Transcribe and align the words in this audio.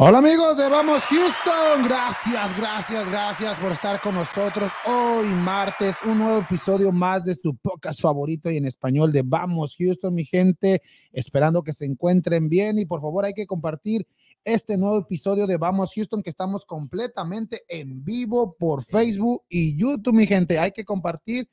Hola 0.00 0.18
amigos 0.18 0.56
de 0.56 0.68
Vamos 0.68 1.02
Houston, 1.06 1.82
gracias, 1.82 2.56
gracias, 2.56 3.10
gracias 3.10 3.58
por 3.58 3.72
estar 3.72 4.00
con 4.00 4.14
nosotros 4.14 4.70
hoy 4.86 5.26
martes, 5.26 5.96
un 6.06 6.18
nuevo 6.18 6.38
episodio 6.38 6.92
más 6.92 7.24
de 7.24 7.34
su 7.34 7.56
podcast 7.56 8.00
favorito 8.00 8.48
y 8.48 8.58
en 8.58 8.66
español 8.66 9.10
de 9.10 9.22
Vamos 9.24 9.74
Houston, 9.76 10.14
mi 10.14 10.24
gente, 10.24 10.82
esperando 11.10 11.64
que 11.64 11.72
se 11.72 11.84
encuentren 11.84 12.48
bien. 12.48 12.78
Y 12.78 12.86
por 12.86 13.00
favor 13.00 13.24
hay 13.24 13.32
que 13.32 13.48
compartir 13.48 14.06
este 14.44 14.78
nuevo 14.78 14.98
episodio 14.98 15.48
de 15.48 15.56
Vamos 15.56 15.90
Houston 15.96 16.22
que 16.22 16.30
estamos 16.30 16.64
completamente 16.64 17.62
en 17.66 18.04
vivo 18.04 18.54
por 18.56 18.84
Facebook 18.84 19.42
y 19.48 19.76
YouTube, 19.76 20.14
mi 20.14 20.28
gente, 20.28 20.60
hay 20.60 20.70
que 20.70 20.84
compartir 20.84 21.48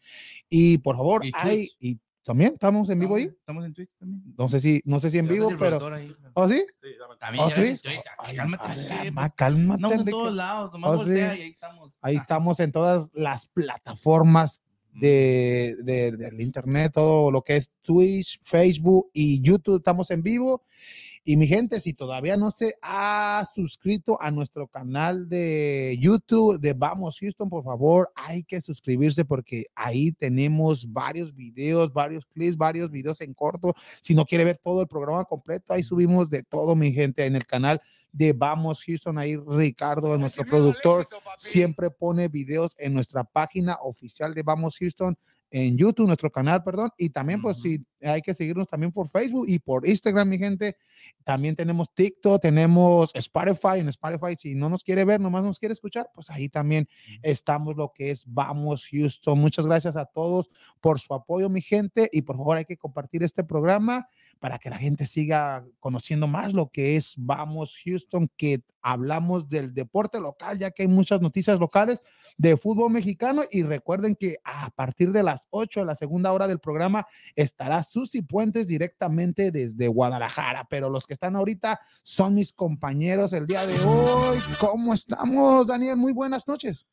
y 0.48 0.77
por 0.77 0.98
favor, 0.98 1.25
Y 1.25 1.31
hay, 1.34 1.72
y 1.80 2.00
también 2.26 2.54
estamos 2.54 2.90
en 2.90 3.00
vivo 3.00 3.16
ahí. 3.16 3.24
Estamos 3.26 3.64
en 3.66 3.74
Twitch 3.74 3.90
también. 3.98 4.24
No 4.38 4.50
sé 4.50 4.60
si, 4.60 4.82
no 4.84 5.00
sé 5.00 5.12
si 5.12 5.20
en 5.20 5.28
vivo, 5.28 5.50
pero. 5.60 5.80
¿oh 6.34 6.50
sí? 6.50 6.66
También 7.20 7.46
estoy- 7.48 7.94
Ay, 8.18 8.36
cálmate, 8.36 8.64
¿qué? 9.04 9.12
ma- 9.12 9.30
cálmate, 9.30 9.74
Andamos 9.76 10.00
en 10.00 10.06
todos 10.12 10.34
lados, 10.36 10.72
y 11.08 11.12
ahí 11.42 11.50
estamos. 11.52 11.92
Ahí 12.02 12.16
Ah, 12.18 12.20
estamos 12.22 12.60
en 12.60 12.72
todas 12.72 13.10
las 13.14 13.46
plataformas 13.48 14.62
de, 14.92 15.76
de- 15.84 16.12
del 16.14 16.42
internet, 16.42 16.92
todo 16.94 17.30
lo 17.32 17.42
que 17.42 17.58
es 17.58 17.72
Twitch, 17.82 18.39
Facebook 18.44 19.10
y 19.14 19.42
YouTube. 19.42 19.78
Estamos 19.78 20.10
en 20.12 20.22
vivo. 20.23 20.64
Y 21.28 21.38
mi 21.38 21.48
gente, 21.48 21.80
si 21.80 21.94
todavía 21.94 22.38
no 22.38 22.52
se 22.52 22.76
ha 22.84 23.44
suscrito 23.52 24.22
a 24.22 24.30
nuestro 24.30 24.68
canal 24.68 25.28
de 25.28 25.98
YouTube 26.00 26.59
de 26.59 26.73
Vamos 26.73 27.17
Houston, 27.20 27.50
por 27.50 27.64
favor, 27.64 28.12
hay 28.14 28.44
que 28.44 28.62
suscribirse 28.62 29.26
porque 29.26 29.66
ahí 29.73 30.12
tenemos 30.12 30.94
varios 30.94 31.34
videos, 31.34 31.92
varios 31.92 32.28
clips, 32.28 32.56
varios 32.56 32.92
videos 32.92 33.22
en 33.22 33.34
corto. 33.34 33.73
Si 34.02 34.14
no 34.14 34.23
quiere 34.23 34.45
ver 34.45 34.58
todo 34.64 34.82
el 34.82 34.88
programa 34.88 35.26
completo, 35.26 35.73
ahí 35.73 35.82
subimos 35.82 36.30
de 36.30 36.44
todo, 36.44 36.76
mi 36.76 36.94
gente, 36.94 37.26
en 37.26 37.36
el 37.36 37.48
canal 37.48 37.82
de 38.12 38.32
Vamos 38.32 38.84
Houston. 38.84 39.17
Ahí 39.17 39.36
Ricardo, 39.36 40.16
nuestro 40.20 40.45
productor, 40.45 41.08
siempre 41.38 41.89
pone 41.89 42.28
videos 42.28 42.76
en 42.78 42.94
nuestra 42.94 43.23
página 43.23 43.78
oficial 43.82 44.36
de 44.36 44.44
Vamos 44.44 44.78
Houston 44.78 45.17
en 45.50 45.78
YouTube, 45.78 46.08
nuestro 46.08 46.30
canal, 46.30 46.64
perdón, 46.64 46.89
y 46.98 47.10
también 47.10 47.42
pues 47.42 47.62
si 47.62 47.84
hay 48.09 48.22
que 48.22 48.34
seguirnos 48.34 48.67
también 48.67 48.92
por 48.92 49.09
Facebook 49.09 49.45
y 49.48 49.59
por 49.59 49.88
Instagram, 49.88 50.30
mi 50.30 50.38
gente. 50.38 50.78
También 51.23 51.56
tenemos 51.56 51.94
TikTok, 51.94 52.42
tenemos 52.42 53.14
Spotify, 53.16 53.80
en 53.80 53.89
Spotify 53.89 54.36
si 54.38 54.56
no 54.56 54.70
nos 54.70 54.84
quiere 54.84 55.06
ver, 55.06 55.20
nomás 55.20 55.44
nos 55.44 55.59
quiere 55.59 55.73
escuchar, 55.73 56.09
pues 56.14 56.30
ahí 56.30 56.50
también 56.50 56.88
estamos 57.22 57.76
lo 57.76 57.92
que 57.94 58.11
es 58.11 58.23
Vamos 58.28 58.88
Houston. 58.92 59.39
Muchas 59.39 59.66
gracias 59.66 59.98
a 59.98 60.06
todos 60.06 60.50
por 60.80 61.00
su 61.00 61.14
apoyo, 61.14 61.50
mi 61.50 61.61
gente, 61.61 62.09
y 62.11 62.22
por 62.22 62.38
favor 62.38 62.58
hay 62.58 62.66
que 62.66 62.78
compartir 62.78 63.23
este 63.23 63.44
programa 63.44 64.08
para 64.39 64.59
que 64.59 64.70
la 64.70 64.78
gente 64.78 65.06
siga 65.06 65.66
conociendo 65.80 66.28
más 66.28 66.53
lo 66.53 66.70
que 66.70 66.95
es 66.95 67.16
Vamos 67.17 67.76
Houston, 67.83 68.30
que 68.38 68.61
hablamos 68.81 69.50
del 69.50 69.73
deporte 69.73 70.20
local, 70.20 70.59
ya 70.59 70.70
que 70.70 70.83
hay 70.83 70.88
muchas 70.88 71.20
noticias 71.20 71.59
locales 71.59 72.02
de 72.38 72.58
fútbol 72.58 72.92
mexicano 72.92 73.44
y 73.50 73.64
recuerden 73.64 74.16
que 74.16 74.38
a 74.44 74.70
partir 74.70 75.11
de 75.11 75.23
las 75.23 75.48
8 75.50 75.80
de 75.80 75.86
la 75.86 75.95
segunda 75.95 76.31
hora 76.31 76.48
del 76.48 76.59
programa 76.59 77.08
estará 77.36 77.81
Susi 77.96 78.22
Puentes 78.23 78.67
directamente 78.67 79.52
desde 79.52 79.88
Guadalajara, 79.88 80.67
pero 80.70 80.89
los 80.89 81.08
que 81.08 81.14
están 81.14 81.38
ahorita 81.38 81.80
son 82.04 82.33
mis 82.36 82.52
compañeros 82.52 83.32
el 83.32 83.48
día 83.48 83.66
de 83.66 83.80
hoy. 83.80 84.38
¿Cómo 84.60 84.94
estamos, 84.94 85.66
Daniel? 85.66 85.95
Muy 85.95 86.11
buenas 86.11 86.45
noches. 86.45 86.86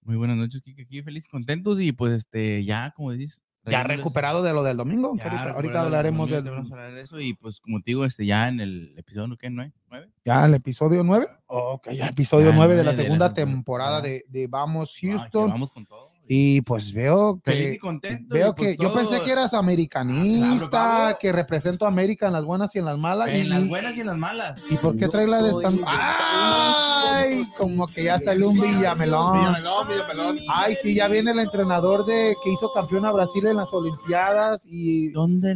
Muy 0.00 0.16
buenas 0.16 0.38
noches, 0.38 0.62
Kike. 0.62 0.80
Aquí 0.84 1.02
feliz, 1.02 1.26
contentos 1.30 1.78
y 1.78 1.92
pues 1.92 2.14
este, 2.14 2.64
ya, 2.64 2.90
como 2.96 3.12
dices. 3.12 3.42
Ya 3.66 3.82
recuperado 3.82 4.42
de 4.42 4.54
lo 4.54 4.62
del 4.62 4.78
domingo. 4.78 5.14
ya 5.18 5.24
ahorita, 5.24 5.50
ahorita 5.50 5.80
hablaremos 5.82 6.30
del 6.30 6.42
Vamos 6.42 6.70
a 6.72 6.74
hablar 6.74 6.94
de 6.94 7.02
eso 7.02 7.20
y 7.20 7.34
pues 7.34 7.60
como 7.60 7.80
te 7.82 7.90
digo, 7.90 8.06
este, 8.06 8.24
ya 8.24 8.48
en 8.48 8.60
el 8.60 8.94
episodio. 8.96 9.36
¿qué? 9.36 9.50
¿Nueve? 9.50 9.74
¿Nueve? 9.90 10.08
ya 10.24 10.46
el 10.46 10.54
episodio 10.54 11.04
9. 11.04 11.26
Ok, 11.48 11.90
ya 11.92 12.06
episodio 12.06 12.48
Ya, 12.48 12.56
9 12.56 12.76
de 12.76 12.78
la 12.78 12.84
nueve 12.84 12.96
de 12.96 13.02
la 13.02 13.10
segunda 13.10 13.34
temporada. 13.34 14.00
temporada 14.00 14.24
de, 14.30 14.40
de 14.40 14.46
Vamos 14.46 14.96
Ah, 14.96 15.06
Houston. 15.06 15.50
vamos 15.50 15.70
con 15.70 15.84
todo. 15.84 16.09
Y 16.32 16.60
pues 16.60 16.92
veo 16.92 17.40
Feliz 17.42 17.66
y 17.66 17.70
que 17.72 17.78
contento. 17.80 18.32
Veo 18.32 18.50
y, 18.50 18.52
pues, 18.52 18.76
que 18.76 18.82
yo 18.84 18.94
pensé 18.94 19.20
que 19.22 19.32
eras 19.32 19.52
americanista, 19.52 20.66
Ah, 20.66 20.68
claro, 20.70 21.18
que 21.20 21.32
represento 21.32 21.86
a 21.86 21.88
América 21.88 22.28
en 22.28 22.34
las 22.34 22.44
buenas 22.44 22.72
y 22.76 22.78
en 22.78 22.84
las 22.84 22.96
malas. 22.96 23.30
En 23.30 23.46
y, 23.46 23.48
las 23.48 23.68
buenas 23.68 23.96
y 23.96 24.00
en 24.02 24.06
las 24.06 24.16
malas. 24.16 24.64
¿Y 24.70 24.76
por 24.76 24.96
qué 24.96 25.08
trae 25.08 25.26
la 25.26 25.42
de 25.42 25.52
San 25.60 25.80
Ay, 25.84 27.42
como 27.58 27.84
que 27.88 28.04
ya 28.04 28.20
salió 28.20 28.50
un 28.50 28.60
Villamelón. 28.60 29.32
Villamelón, 29.40 29.88
Villamelón. 29.88 30.38
Ay, 30.48 30.76
sí, 30.76 30.94
ya 30.94 31.08
viene 31.08 31.32
el 31.32 31.40
entrenador 31.40 32.06
de 32.06 32.36
que 32.44 32.50
hizo 32.52 32.70
campeón 32.72 33.06
a 33.06 33.10
Brasil 33.10 33.44
en 33.46 33.56
las 33.56 33.72
Olimpiadas 33.72 34.62
y 34.66 35.08
¿Dónde 35.10 35.52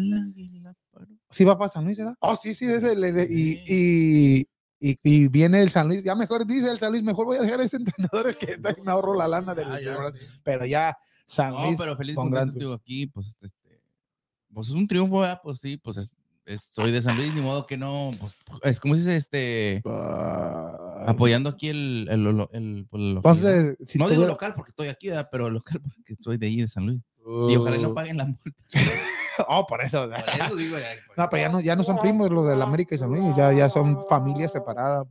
paró? 0.92 1.06
sí 1.30 1.44
va 1.44 1.68
San 1.68 1.84
Luis, 1.84 1.98
¿verdad? 1.98 2.16
Oh, 2.18 2.34
sí, 2.34 2.52
sí, 2.52 2.64
ese 2.66 2.96
le- 2.96 3.12
le- 3.12 3.28
y, 3.30 3.62
y, 3.68 4.48
y, 4.90 4.98
y 5.02 5.28
viene 5.28 5.60
el 5.62 5.70
San 5.70 5.88
Luis, 5.88 6.02
ya 6.02 6.14
mejor 6.14 6.46
dice 6.46 6.70
el 6.70 6.78
San 6.78 6.92
Luis, 6.92 7.02
mejor 7.02 7.26
voy 7.26 7.38
a 7.38 7.42
dejar 7.42 7.60
a 7.60 7.64
ese 7.64 7.76
entrenador 8.10 8.36
que 8.36 8.52
está- 8.52 8.74
me 8.84 8.90
ahorro 8.92 9.14
la 9.14 9.28
lana 9.28 9.54
del, 9.54 9.68
Ah, 9.70 9.80
ya, 9.80 9.90
del 9.90 9.98
Brasil. 9.98 10.20
sí. 10.22 10.40
pero 10.42 10.66
ya 10.66 10.96
San 11.26 11.52
No, 11.52 11.64
Luis 11.66 11.78
pero 11.78 11.96
feliz 11.96 12.14
con 12.16 12.30
gran 12.30 12.50
aquí, 12.74 13.06
pues, 13.06 13.28
este, 13.28 13.46
este, 13.46 13.80
pues 14.52 14.68
es 14.68 14.74
un 14.74 14.86
triunfo, 14.86 15.20
¿verdad? 15.20 15.40
Pues 15.42 15.58
sí, 15.58 15.76
pues 15.78 15.96
es, 15.96 16.14
es- 16.46 16.62
soy 16.70 16.90
de 16.92 17.00
San 17.02 17.16
Luis, 17.16 17.32
ni 17.34 17.40
modo 17.40 17.66
que 17.66 17.76
no, 17.78 18.10
pues, 18.20 18.36
es 18.62 18.78
como 18.80 18.94
dice, 18.94 19.16
este, 19.16 19.82
Ah, 19.86 21.04
apoyando 21.06 21.48
aquí 21.48 21.68
el, 21.68 22.06
el, 22.10 22.26
el, 22.26 22.48
el- 22.52 22.86
pues, 22.90 23.02
lo- 23.02 23.16
Entonces, 23.16 23.76
si 23.86 23.98
no 23.98 24.08
digo 24.08 24.26
local 24.26 24.54
porque 24.54 24.70
estoy 24.70 24.88
aquí, 24.88 25.08
¿verdad? 25.08 25.28
Pero 25.32 25.48
local 25.50 25.80
porque 25.96 26.16
soy 26.20 26.36
de 26.36 26.46
ahí, 26.46 26.56
de 26.60 26.68
San 26.68 26.86
Luis. 26.86 27.00
Y 27.50 27.56
ojalá 27.56 27.76
y 27.76 27.82
no 27.82 27.94
paguen 27.94 28.16
la 28.16 28.26
multa. 28.26 28.50
Oh, 29.48 29.66
por 29.66 29.82
eso. 29.82 30.08
Por 30.08 30.18
eso 30.44 30.54
digo, 30.56 30.78
ya, 30.78 30.86
pues, 31.06 31.18
No, 31.18 31.28
pero 31.28 31.42
ya 31.42 31.48
no, 31.48 31.60
ya 31.60 31.74
no 31.74 31.82
son 31.82 31.98
primos 31.98 32.30
los 32.30 32.46
del 32.46 32.62
América 32.62 32.94
y 32.94 32.98
San 32.98 33.10
Luis, 33.10 33.34
ya, 33.36 33.52
ya 33.52 33.68
son 33.68 34.06
familias 34.08 34.52
separadas. 34.52 35.08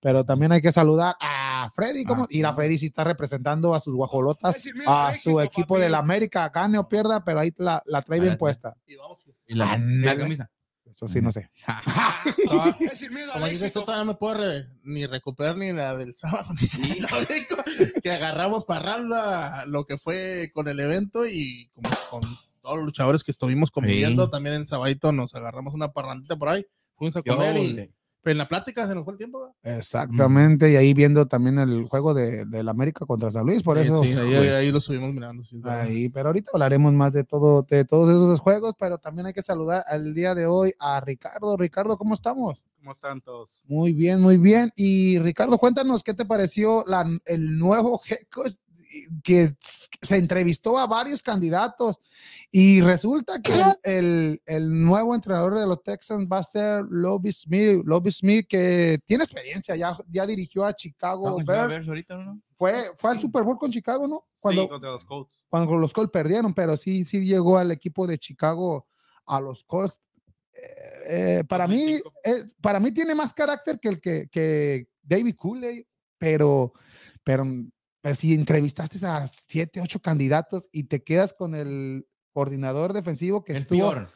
Pero 0.00 0.24
también 0.24 0.52
hay 0.52 0.60
que 0.60 0.70
saludar 0.70 1.16
a 1.20 1.68
Freddy, 1.74 2.04
¿cómo? 2.04 2.22
Ah, 2.22 2.26
Ir 2.30 2.46
a 2.46 2.50
sí. 2.50 2.54
Freddy 2.54 2.78
sí 2.78 2.86
está 2.86 3.02
representando 3.02 3.74
a 3.74 3.80
sus 3.80 3.94
guajolotas, 3.96 4.64
a 4.86 5.12
su 5.16 5.40
equipo 5.40 5.76
del 5.76 5.96
América, 5.96 6.48
gane 6.50 6.78
o 6.78 6.88
pierda, 6.88 7.24
pero 7.24 7.40
ahí 7.40 7.52
la, 7.58 7.82
la 7.86 8.00
trae 8.02 8.20
bien 8.20 8.34
Ah, 8.34 8.36
sí. 8.36 8.38
puesta. 8.38 8.74
Y 8.86 8.94
vamos. 8.94 9.24
y 9.48 9.54
la, 9.56 9.76
y 9.76 9.80
la 10.04 10.16
camisa. 10.16 10.50
Eso 10.88 11.08
sí, 11.08 11.20
no 11.20 11.32
sé. 11.32 11.50
No, 12.50 13.32
Como 13.32 13.46
dices, 13.46 13.72
tú 13.72 13.80
todavía 13.82 14.04
no 14.04 14.12
me 14.12 14.18
puedo 14.18 14.34
re- 14.34 14.68
ni 14.84 15.06
recuperar 15.06 15.56
ni 15.56 15.72
la 15.72 15.94
del 15.96 16.16
sábado, 16.16 16.46
ni 16.78 17.00
la 17.00 17.08
de- 17.20 17.46
que 18.02 18.10
agarramos 18.10 18.64
parranda 18.64 19.64
lo 19.66 19.84
que 19.84 19.98
fue 19.98 20.50
con 20.54 20.68
el 20.68 20.80
evento 20.80 21.26
y 21.26 21.70
como 21.74 21.88
con 22.10 22.20
todos 22.62 22.76
los 22.76 22.84
luchadores 22.86 23.24
que 23.24 23.30
estuvimos 23.30 23.70
conviviendo, 23.70 24.26
Sí. 24.26 24.30
también 24.30 24.54
en 24.56 24.68
Sabadito 24.68 25.12
nos 25.12 25.34
agarramos 25.34 25.74
una 25.74 25.92
parrandita 25.92 26.36
por 26.36 26.48
ahí, 26.50 26.64
fuimos 26.96 27.16
a 27.16 27.22
Yo, 27.24 27.34
comer 27.36 27.56
y 27.56 27.72
le- 27.72 27.92
pero 28.20 28.32
en 28.32 28.38
la 28.38 28.48
plática 28.48 28.86
se 28.86 28.94
nos 28.94 29.04
fue 29.04 29.14
el 29.14 29.18
tiempo. 29.18 29.38
¿verdad? 29.62 29.78
Exactamente, 29.78 30.70
y 30.70 30.76
ahí 30.76 30.92
viendo 30.92 31.26
también 31.26 31.58
el 31.58 31.84
juego 31.84 32.12
de, 32.14 32.44
del 32.44 32.68
América 32.68 33.06
contra 33.06 33.30
San 33.30 33.46
Luis, 33.46 33.62
por 33.62 33.78
Sí, 33.78 33.84
eso. 33.84 34.02
sí, 34.02 34.12
ahí, 34.12 34.36
pues. 34.36 34.52
ahí 34.52 34.70
lo 34.72 34.80
subimos 34.80 35.12
mirando. 35.14 35.44
sí. 35.44 35.60
Ahí, 35.64 36.08
pero 36.10 36.28
ahorita 36.28 36.50
hablaremos 36.52 36.92
más 36.92 37.12
de 37.12 37.24
todo, 37.24 37.62
de 37.62 37.84
todos 37.84 38.10
esos 38.10 38.40
juegos, 38.40 38.74
pero 38.78 38.98
también 38.98 39.26
hay 39.26 39.32
que 39.32 39.42
saludar 39.42 39.82
al 39.86 40.12
día 40.14 40.34
de 40.34 40.46
hoy 40.46 40.72
a 40.78 41.00
Ricardo. 41.00 41.56
Ricardo, 41.56 41.96
¿cómo 41.96 42.14
estamos? 42.14 42.60
¿Cómo 42.88 42.94
están 42.94 43.20
todos? 43.20 43.60
Muy 43.66 43.92
bien, 43.92 44.18
muy 44.18 44.38
bien. 44.38 44.72
Y 44.74 45.18
Ricardo, 45.18 45.58
cuéntanos 45.58 46.02
qué 46.02 46.14
te 46.14 46.24
pareció 46.24 46.84
la, 46.86 47.04
el 47.26 47.58
nuevo 47.58 48.00
coach 48.32 48.52
que 49.22 49.54
se 50.00 50.16
entrevistó 50.16 50.78
a 50.78 50.86
varios 50.86 51.22
candidatos 51.22 51.98
y 52.50 52.80
resulta 52.80 53.42
que 53.42 53.52
el, 53.82 54.40
el- 54.46 54.82
nuevo 54.82 55.14
entrenador 55.14 55.54
de 55.58 55.66
los 55.66 55.82
Texans 55.82 56.26
va 56.32 56.38
a 56.38 56.42
ser 56.42 56.82
Lobby 56.88 57.30
Smith, 57.30 57.82
Lobby 57.84 58.10
Smith 58.10 58.46
que 58.48 58.98
tiene 59.04 59.24
experiencia, 59.24 59.76
ya, 59.76 59.94
ya 60.08 60.24
dirigió 60.24 60.64
a 60.64 60.72
Chicago 60.74 61.36
Bears, 61.44 61.68
ver 61.68 61.86
ahorita, 61.86 62.16
¿no? 62.16 62.40
fue, 62.56 62.86
fue 62.96 63.10
al 63.10 63.20
Super 63.20 63.42
Bowl 63.42 63.58
con 63.58 63.70
Chicago, 63.70 64.08
¿no? 64.08 64.24
Cuando, 64.40 64.62
Sí, 64.62 64.68
contra 64.70 64.92
los 64.92 65.04
Colts. 65.04 65.30
cuando 65.50 65.76
los 65.76 65.92
Colts 65.92 66.10
perdieron, 66.10 66.54
pero 66.54 66.74
sí, 66.78 67.04
sí 67.04 67.20
llegó 67.20 67.58
al 67.58 67.70
equipo 67.70 68.06
de 68.06 68.16
Chicago 68.16 68.86
a 69.26 69.42
los 69.42 69.62
Colts. 69.64 70.00
Eh, 70.54 70.97
eh, 71.08 71.44
para 71.48 71.66
mí, 71.66 71.98
2005. 71.98 72.12
eh, 72.24 72.44
para 72.60 72.78
mí 72.80 72.92
tiene 72.92 73.14
más 73.14 73.32
carácter 73.34 73.80
que 73.80 73.88
el 73.88 74.00
que, 74.00 74.28
que 74.28 74.88
David 75.02 75.34
Cooley, 75.36 75.86
pero, 76.18 76.72
pero 77.24 77.44
pues, 78.00 78.18
si 78.18 78.34
entrevistaste 78.34 79.04
a 79.06 79.26
siete, 79.48 79.80
ocho 79.80 80.00
candidatos 80.00 80.68
y 80.72 80.84
te 80.84 81.02
quedas 81.02 81.32
con 81.32 81.54
el 81.54 82.06
coordinador 82.32 82.92
defensivo 82.92 83.42
que 83.44 83.52
El 83.52 83.58
estuvo, 83.58 83.90
peor. 83.90 84.10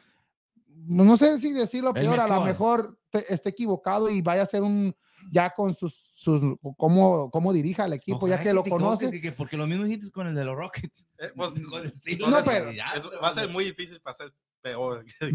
no 0.67 1.17
sé 1.17 1.39
si 1.39 1.51
decirlo 1.53 1.93
peor, 1.93 2.19
a 2.19 2.27
lo 2.27 2.41
mejor. 2.41 2.97
te- 3.09 3.31
esté 3.33 3.49
equivocado 3.49 4.09
y 4.09 4.21
vaya 4.21 4.41
a 4.43 4.45
ser 4.47 4.63
un 4.63 4.95
ya 5.31 5.51
con 5.53 5.73
sus, 5.73 5.93
sus 5.95 6.41
cómo, 6.77 7.29
cómo 7.31 7.53
dirija 7.53 7.85
al 7.85 7.93
equipo, 7.93 8.17
Ojalá 8.25 8.37
ya 8.37 8.43
que, 8.43 8.53
lo 8.53 8.63
te 8.63 8.69
equivoques, 8.69 8.85
conoce. 8.99 9.11
que- 9.11 9.21
que- 9.21 9.31
porque 9.31 9.55
lo 9.55 9.67
mismo 9.67 9.85
dijiste 9.85 10.11
con 10.11 10.27
el 10.27 10.35
de 10.35 10.43
los 10.45 10.55
Rockets. 10.55 11.05
Eh, 11.19 11.31
pues, 11.35 11.51
Con 11.71 11.85
el 11.85 12.19
No, 12.19 12.43
pero- 12.43 12.69
es- 12.71 13.05
va 13.23 13.29
a 13.29 13.33
ser 13.33 13.49
muy 13.49 13.63
difícil 13.65 14.01
para 14.01 14.15
ser 14.17 14.33
peor. 14.63 15.05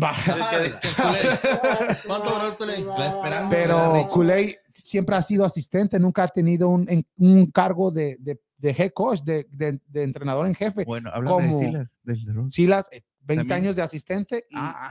¿Cuánto 2.06 2.30
duró 2.30 2.70
el? 2.72 2.86
La 2.86 3.08
esperanza. 3.10 3.48
Pero. 3.50 4.08
Kool-Aid 4.10 4.54
siempre 4.74 5.16
ha 5.16 5.22
sido 5.22 5.44
asistente, 5.44 5.98
nunca 6.00 6.24
ha 6.24 6.28
tenido 6.28 6.68
un, 6.68 6.88
en- 6.88 7.06
un 7.18 7.50
cargo 7.50 7.90
de, 7.90 8.16
de, 8.20 8.40
de 8.56 8.70
head 8.70 8.90
coach, 8.92 9.20
de, 9.22 9.46
de- 9.50 9.78
de 9.86 10.02
entrenador 10.02 10.46
en 10.46 10.54
jefe. 10.54 10.84
Bueno, 10.84 11.10
háblame 11.12 11.46
como- 11.46 11.60
de 11.60 11.66
Silas, 11.66 11.94
de. 12.02 12.16
Silas, 12.50 12.88
eh, 12.92 13.02
20 13.20 13.40
También. 13.42 13.64
años 13.64 13.76
de 13.76 13.82
asistente 13.82 14.46
y, 14.48 14.54
Ah, 14.56 14.90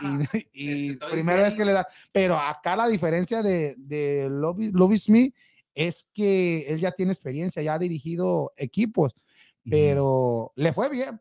y- 0.53 0.91
y 0.91 0.95
primera 1.11 1.41
vez 1.43 1.55
que 1.55 1.65
le 1.65 1.73
da. 1.73 1.87
Pero 2.11 2.37
acá 2.37 2.75
la 2.75 2.87
diferencia 2.87 3.41
de, 3.41 3.73
de 3.79 4.27
Lobby, 4.29 4.71
Lobby 4.71 4.97
Smith 4.99 5.33
es 5.73 6.07
que 6.13 6.67
él 6.69 6.79
ya 6.79 6.91
tiene 6.91 7.11
experiencia, 7.11 7.61
ya 7.63 7.73
ha 7.73 7.79
dirigido 7.79 8.51
equipos, 8.57 9.15
pero 9.69 10.51
le 10.55 10.73
fue 10.73 10.89
bien. 10.89 11.19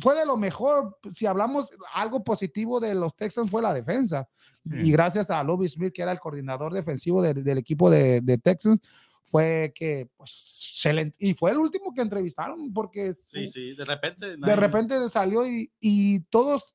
Fue 0.00 0.14
de 0.18 0.26
lo 0.26 0.36
mejor, 0.36 0.98
si 1.10 1.26
hablamos 1.26 1.70
algo 1.94 2.22
positivo 2.24 2.80
de 2.80 2.94
los 2.94 3.14
Texans 3.16 3.50
fue 3.50 3.62
la 3.62 3.72
defensa. 3.74 4.28
Sí. 4.64 4.88
Y 4.88 4.92
gracias 4.92 5.30
a 5.30 5.42
Lobby 5.42 5.68
Smith, 5.68 5.92
que 5.92 6.02
era 6.02 6.12
el 6.12 6.18
coordinador 6.20 6.72
defensivo 6.72 7.22
del, 7.22 7.42
del 7.44 7.58
equipo 7.58 7.88
de, 7.90 8.20
de 8.20 8.38
Texans, 8.38 8.80
fue 9.24 9.72
que, 9.74 10.08
pues, 10.16 10.72
se 10.74 10.92
le- 10.92 11.12
y 11.18 11.34
fue 11.34 11.50
el 11.50 11.58
último 11.58 11.92
que 11.92 12.00
entrevistaron, 12.02 12.72
porque 12.72 13.14
Sí, 13.26 13.46
sí, 13.48 13.74
de 13.74 13.84
repente. 13.84 14.36
de 14.36 14.56
repente 14.56 15.08
salió 15.10 15.46
y, 15.46 15.70
y 15.80 16.20
todos 16.30 16.74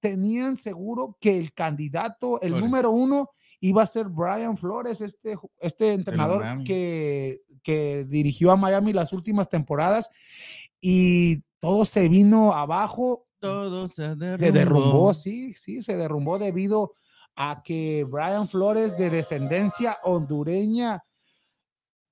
tenían 0.00 0.56
seguro 0.56 1.16
que 1.20 1.36
el 1.38 1.52
candidato, 1.52 2.40
el 2.40 2.48
Flores. 2.48 2.64
número 2.64 2.90
uno, 2.90 3.30
iba 3.60 3.82
a 3.82 3.86
ser 3.86 4.08
Brian 4.08 4.56
Flores, 4.56 5.00
este, 5.02 5.36
este 5.60 5.92
entrenador 5.92 6.64
que, 6.64 7.42
que 7.62 8.06
dirigió 8.08 8.50
a 8.50 8.56
Miami 8.56 8.92
las 8.94 9.12
últimas 9.12 9.48
temporadas 9.50 10.08
y 10.80 11.42
todo 11.60 11.84
se 11.84 12.08
vino 12.08 12.52
abajo, 12.52 13.26
Todo 13.38 13.86
se 13.88 14.16
derrumbó. 14.16 14.38
se 14.38 14.52
derrumbó, 14.52 15.14
sí, 15.14 15.54
sí, 15.54 15.82
se 15.82 15.96
derrumbó 15.96 16.38
debido 16.38 16.94
a 17.36 17.62
que 17.64 18.04
Brian 18.10 18.48
Flores 18.48 18.98
de 18.98 19.08
descendencia 19.10 19.96
hondureña 20.02 21.02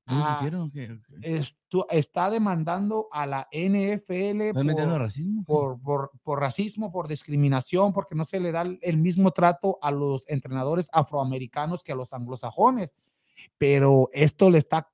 ¿Qué 0.07 0.15
les 1.21 1.55
ah, 1.75 1.87
está 1.91 2.31
demandando 2.31 3.09
a 3.13 3.27
la 3.27 3.47
NFL 3.53 4.41
¿Están 4.41 4.67
metiendo 4.67 4.95
por- 4.95 5.01
racismo? 5.03 5.45
por, 5.45 5.81
por, 5.83 6.11
por 6.23 6.41
racismo, 6.41 6.91
por 6.91 7.09
discriminación, 7.09 7.93
porque 7.93 8.15
no 8.15 8.25
se 8.25 8.41
le 8.41 8.51
da 8.51 8.63
el 8.63 8.97
mismo 8.97 9.33
trato 9.33 9.79
a 9.83 9.91
los 9.91 10.27
entrenadores 10.31 10.89
afroamericanos 10.95 11.83
que 11.83 11.93
a 11.93 11.95
los 11.95 12.15
anglosajones. 12.15 12.95
Pero 13.59 14.09
esto 14.13 14.49
le 14.49 14.57
está 14.57 14.91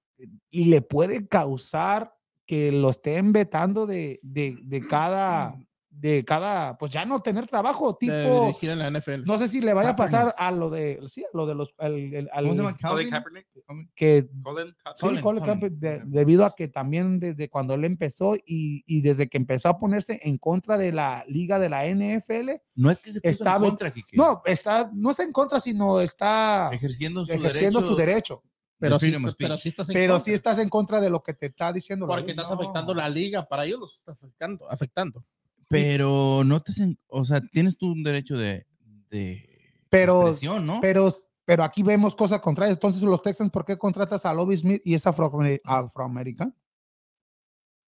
y 0.51 0.65
le 0.65 0.83
puede 0.83 1.29
causar 1.29 2.13
que 2.47 2.71
lo 2.73 2.91
estén 2.91 3.33
vetando 3.33 3.87
de, 3.87 4.21
de, 4.23 4.59
de 4.63 4.87
cada, 4.87 5.55
de 5.91 6.25
cada, 6.25 6.77
pues 6.77 6.91
ya 6.91 7.05
no 7.05 7.23
tener 7.23 7.47
trabajo, 7.47 7.93
de 7.93 8.07
tipo, 8.09 8.47
dirigir 8.47 8.71
en 8.71 8.81
la 8.81 8.91
NFL. 8.91 9.23
no 9.25 9.39
sé 9.39 9.47
si 9.49 9.61
le 9.61 9.73
vaya 9.73 9.91
a 9.91 9.97
pasar 9.97 10.35
a 10.37 10.51
lo 10.51 10.69
de, 10.69 10.99
sí, 11.07 11.23
a 11.25 11.37
lo 11.37 11.47
de 11.47 11.55
los, 11.55 11.73
el- 11.79 12.13
el- 12.15 12.29
al- 12.33 12.45
¿Cómo 12.45 12.55
se 12.55 12.59
llama? 12.63 12.77
Colin 12.77 12.81
Calvin? 12.83 13.11
Kaepernick. 13.11 13.47
que 13.95 14.27
Colin 14.43 14.75
Kaepernick. 14.83 14.97
Sí, 14.97 15.01
Colin, 15.01 15.21
Colin 15.23 15.45
Kaepernick, 15.45 15.79
de- 15.79 16.03
debido 16.05 16.45
a 16.45 16.55
que 16.55 16.67
también 16.69 17.21
desde 17.21 17.49
cuando 17.49 17.75
él 17.75 17.85
empezó 17.85 18.35
y, 18.35 18.83
y 18.87 19.03
desde 19.03 19.29
que 19.29 19.37
empezó 19.39 19.69
a 19.69 19.79
ponerse 19.79 20.19
en 20.25 20.37
contra 20.37 20.77
de 20.77 20.91
la 20.93 21.25
liga 21.29 21.59
de 21.61 21.69
la 21.69 21.87
NFL, 21.87 22.61
No 22.75 22.91
es 22.91 23.01
que 23.01 23.13
se 23.13 23.21
Está 23.23 23.55
en 23.57 23.63
contra, 23.63 23.91
Kike. 23.93 24.17
no, 24.17 24.43
está, 24.45 24.91
no 24.93 25.13
está 25.13 25.23
en 25.23 25.33
contra, 25.33 25.61
sino 25.61 26.01
está 26.01 26.71
ejerciendo 26.73 27.25
su 27.25 27.33
ejerciendo 27.33 27.79
derecho. 27.81 27.93
su 27.93 27.97
derecho. 27.97 28.43
Pero, 28.89 28.99
sí, 28.99 29.35
pero 29.39 29.59
sí 29.59 29.69
estás 29.69 29.89
en 29.89 29.95
Pero 29.95 30.15
contra, 30.15 30.25
sí 30.25 30.33
estás 30.33 30.59
en 30.59 30.69
contra 30.69 31.01
de 31.01 31.11
lo 31.11 31.23
que 31.23 31.35
te 31.35 31.47
está 31.47 31.73
diciendo. 31.73 32.07
la 32.07 32.15
Porque 32.17 32.31
estás 32.33 32.49
No. 32.49 32.55
afectando 32.55 32.95
la 32.95 33.09
liga. 33.09 33.47
Para 33.49 33.65
ellos 33.65 33.81
los 33.81 33.95
está 33.95 34.13
afectando. 34.13 34.71
afectando. 34.71 35.25
Pero 35.69 36.43
no 36.45 36.61
te 36.61 36.73
o 37.09 37.25
sea, 37.25 37.41
tienes 37.41 37.77
tú 37.77 37.93
un 37.93 38.03
derecho 38.03 38.37
de, 38.37 38.67
de 39.11 39.49
Pero- 39.89 40.35
¿no? 40.61 40.81
Pero, 40.81 41.13
pero 41.45 41.65
aquí 41.65 41.83
vemos 41.83 42.15
cosas 42.15 42.41
contrarias. 42.41 42.77
Entonces, 42.77 43.03
los 43.03 43.23
Texans, 43.23 43.51
¿por 43.51 43.65
qué 43.65 43.77
contratas 43.79 44.25
a 44.27 44.33
Lobby 44.35 44.57
Smith 44.57 44.83
y 44.85 44.95
es 44.95 45.07
afroamer- 45.07 45.61
afroamericano? 45.65 46.55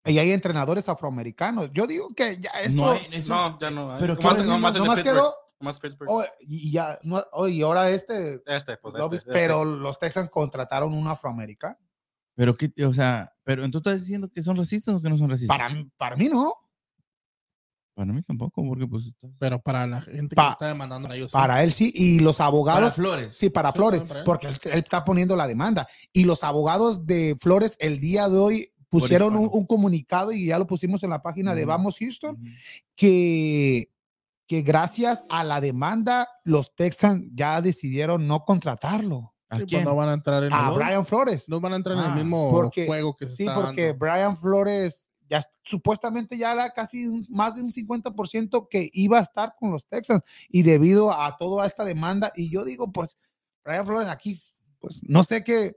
Y 0.05 0.19
hay 0.19 0.31
entrenadores 0.31 0.89
afroamericanos. 0.89 1.71
Yo 1.73 1.87
digo 1.87 2.15
que 2.15 2.39
ya 2.41 2.51
esto. 2.63 2.77
no, 2.77 2.91
hay- 2.93 3.09
eso- 3.11 3.29
No, 3.29 3.59
ya 3.59 3.71
no. 3.73 3.93
hay. 3.93 4.01
Pero 4.01 4.15
Nomás- 4.15 4.37
¿qué 4.37 4.45
nomás 4.45 4.75
nomás 4.77 5.03
quedó. 5.03 5.35
Nomás 5.61 5.81
Pittsburgh. 5.81 6.11
oh, 6.11 6.25
y 6.41 6.71
ya, 6.71 6.99
no, 7.03 7.25
oh, 7.33 7.49
y 7.49 7.63
ahora 7.63 7.91
este. 7.91 8.43
Este, 8.47 8.77
pues 8.77 8.95
Lobby- 8.95 9.17
este, 9.17 9.33
pero 9.33 9.63
este. 9.63 9.83
los 9.83 9.99
Texans 9.99 10.31
contrataron 10.31 10.93
un 10.93 11.07
afroamericano. 11.09 11.77
Pero 12.35 12.57
qué, 12.57 12.71
o 12.85 12.93
sea, 12.93 13.33
pero 13.45 13.65
entonces 13.65 13.93
estás 13.93 14.03
diciendo 14.03 14.29
que 14.29 14.43
son 14.43 14.57
racistas 14.57 14.95
o 14.95 15.01
que 15.01 15.09
no 15.09 15.17
son 15.17 15.31
racistas. 15.31 15.57
Para, 15.57 15.69
mí- 15.71 15.91
para 15.97 16.17
mí 16.17 16.29
no. 16.29 16.53
Para 17.95 18.13
mí 18.13 18.23
tampoco, 18.23 18.63
porque 18.69 18.87
pues 18.87 19.11
Pero 19.39 19.59
para 19.59 19.87
la 19.87 20.03
gente 20.03 20.37
que 20.37 20.43
está 20.51 20.67
demandando 20.69 21.09
a 21.11 21.17
ellos. 21.17 21.31
sí. 21.31 21.35
Para 21.35 21.63
él 21.65 21.73
sí. 21.73 21.91
Y 21.95 22.19
los 22.19 22.37
para 22.37 22.49
abogados. 22.49 22.93
Flores. 22.95 23.35
Sí, 23.35 23.49
para 23.49 23.73
Sí, 23.73 23.77
Flores, 23.79 24.01
también 24.01 24.09
para 24.09 24.21
él. 24.21 24.25
porque 24.27 24.47
él, 24.49 24.59
él 24.65 24.79
está 24.85 25.03
poniendo 25.03 25.35
la 25.35 25.47
demanda. 25.47 25.89
Y 26.13 26.25
los 26.25 26.45
abogados 26.45 27.07
de 27.07 27.39
Flores 27.41 27.75
el 27.81 27.99
día 27.99 28.29
de 28.29 28.37
hoy 28.37 28.73
pusieron 28.91 29.35
un, 29.37 29.67
comunicado 29.67 30.31
y 30.33 30.47
ya 30.47 30.59
lo 30.59 30.67
pusimos 30.67 31.03
en 31.05 31.11
la 31.11 31.23
página 31.23 31.55
de 31.55 31.63
Ujú. 31.63 31.69
Vamos 31.69 31.97
Houston, 31.99 32.39
que, 32.95 33.91
que 34.47 34.63
gracias 34.63 35.25
a 35.29 35.43
la 35.45 35.61
demanda, 35.61 36.29
los 36.45 36.75
Texans 36.77 37.25
ya 37.35 37.61
decidieron 37.61 38.27
no 38.27 38.45
contratarlo. 38.45 39.35
¿A 39.49 39.57
Sí, 39.57 39.63
pues 39.63 39.71
quién? 39.71 39.85
no 39.85 39.95
van 39.95 40.09
a 40.09 40.13
entrar 40.15 40.43
en 40.45 40.53
A 40.53 40.69
el, 40.71 40.75
Brian 40.75 41.07
Flores. 41.07 41.49
no 41.49 41.61
van 41.61 41.73
a 41.73 41.77
entrar 41.77 41.97
en 41.99 42.05
Ah, 42.05 42.09
el 42.09 42.15
mismo 42.15 42.51
porque- 42.51 42.87
juego 42.87 43.17
que 43.17 43.27
se 43.27 43.37
Sí, 43.37 43.43
está 43.45 43.55
porque 43.55 43.87
dando. 43.89 43.99
Brian 43.99 44.37
Flores 44.37 45.09
ya 45.29 45.43
supuestamente 45.65 46.37
ya 46.39 46.53
era 46.53 46.71
casi 46.73 47.07
un- 47.07 47.27
más 47.29 47.57
de 47.57 47.63
un 47.63 47.73
50% 47.73 48.69
que 48.69 48.89
iba 48.93 49.19
a 49.19 49.23
estar 49.23 49.55
con 49.59 49.71
los 49.73 49.87
Texans 49.87 50.23
y 50.49 50.63
debido 50.63 51.13
a 51.13 51.37
toda 51.37 51.67
esta 51.67 51.85
demanda 51.85 52.33
y 52.37 52.49
yo 52.51 52.65
digo 52.65 52.91
pues 52.93 53.17
Brian 53.65 53.85
Flores 53.87 54.07
aquí 54.09 54.41
pues 54.79 55.01
no 55.05 55.25
sé 55.25 55.43
qué 55.43 55.77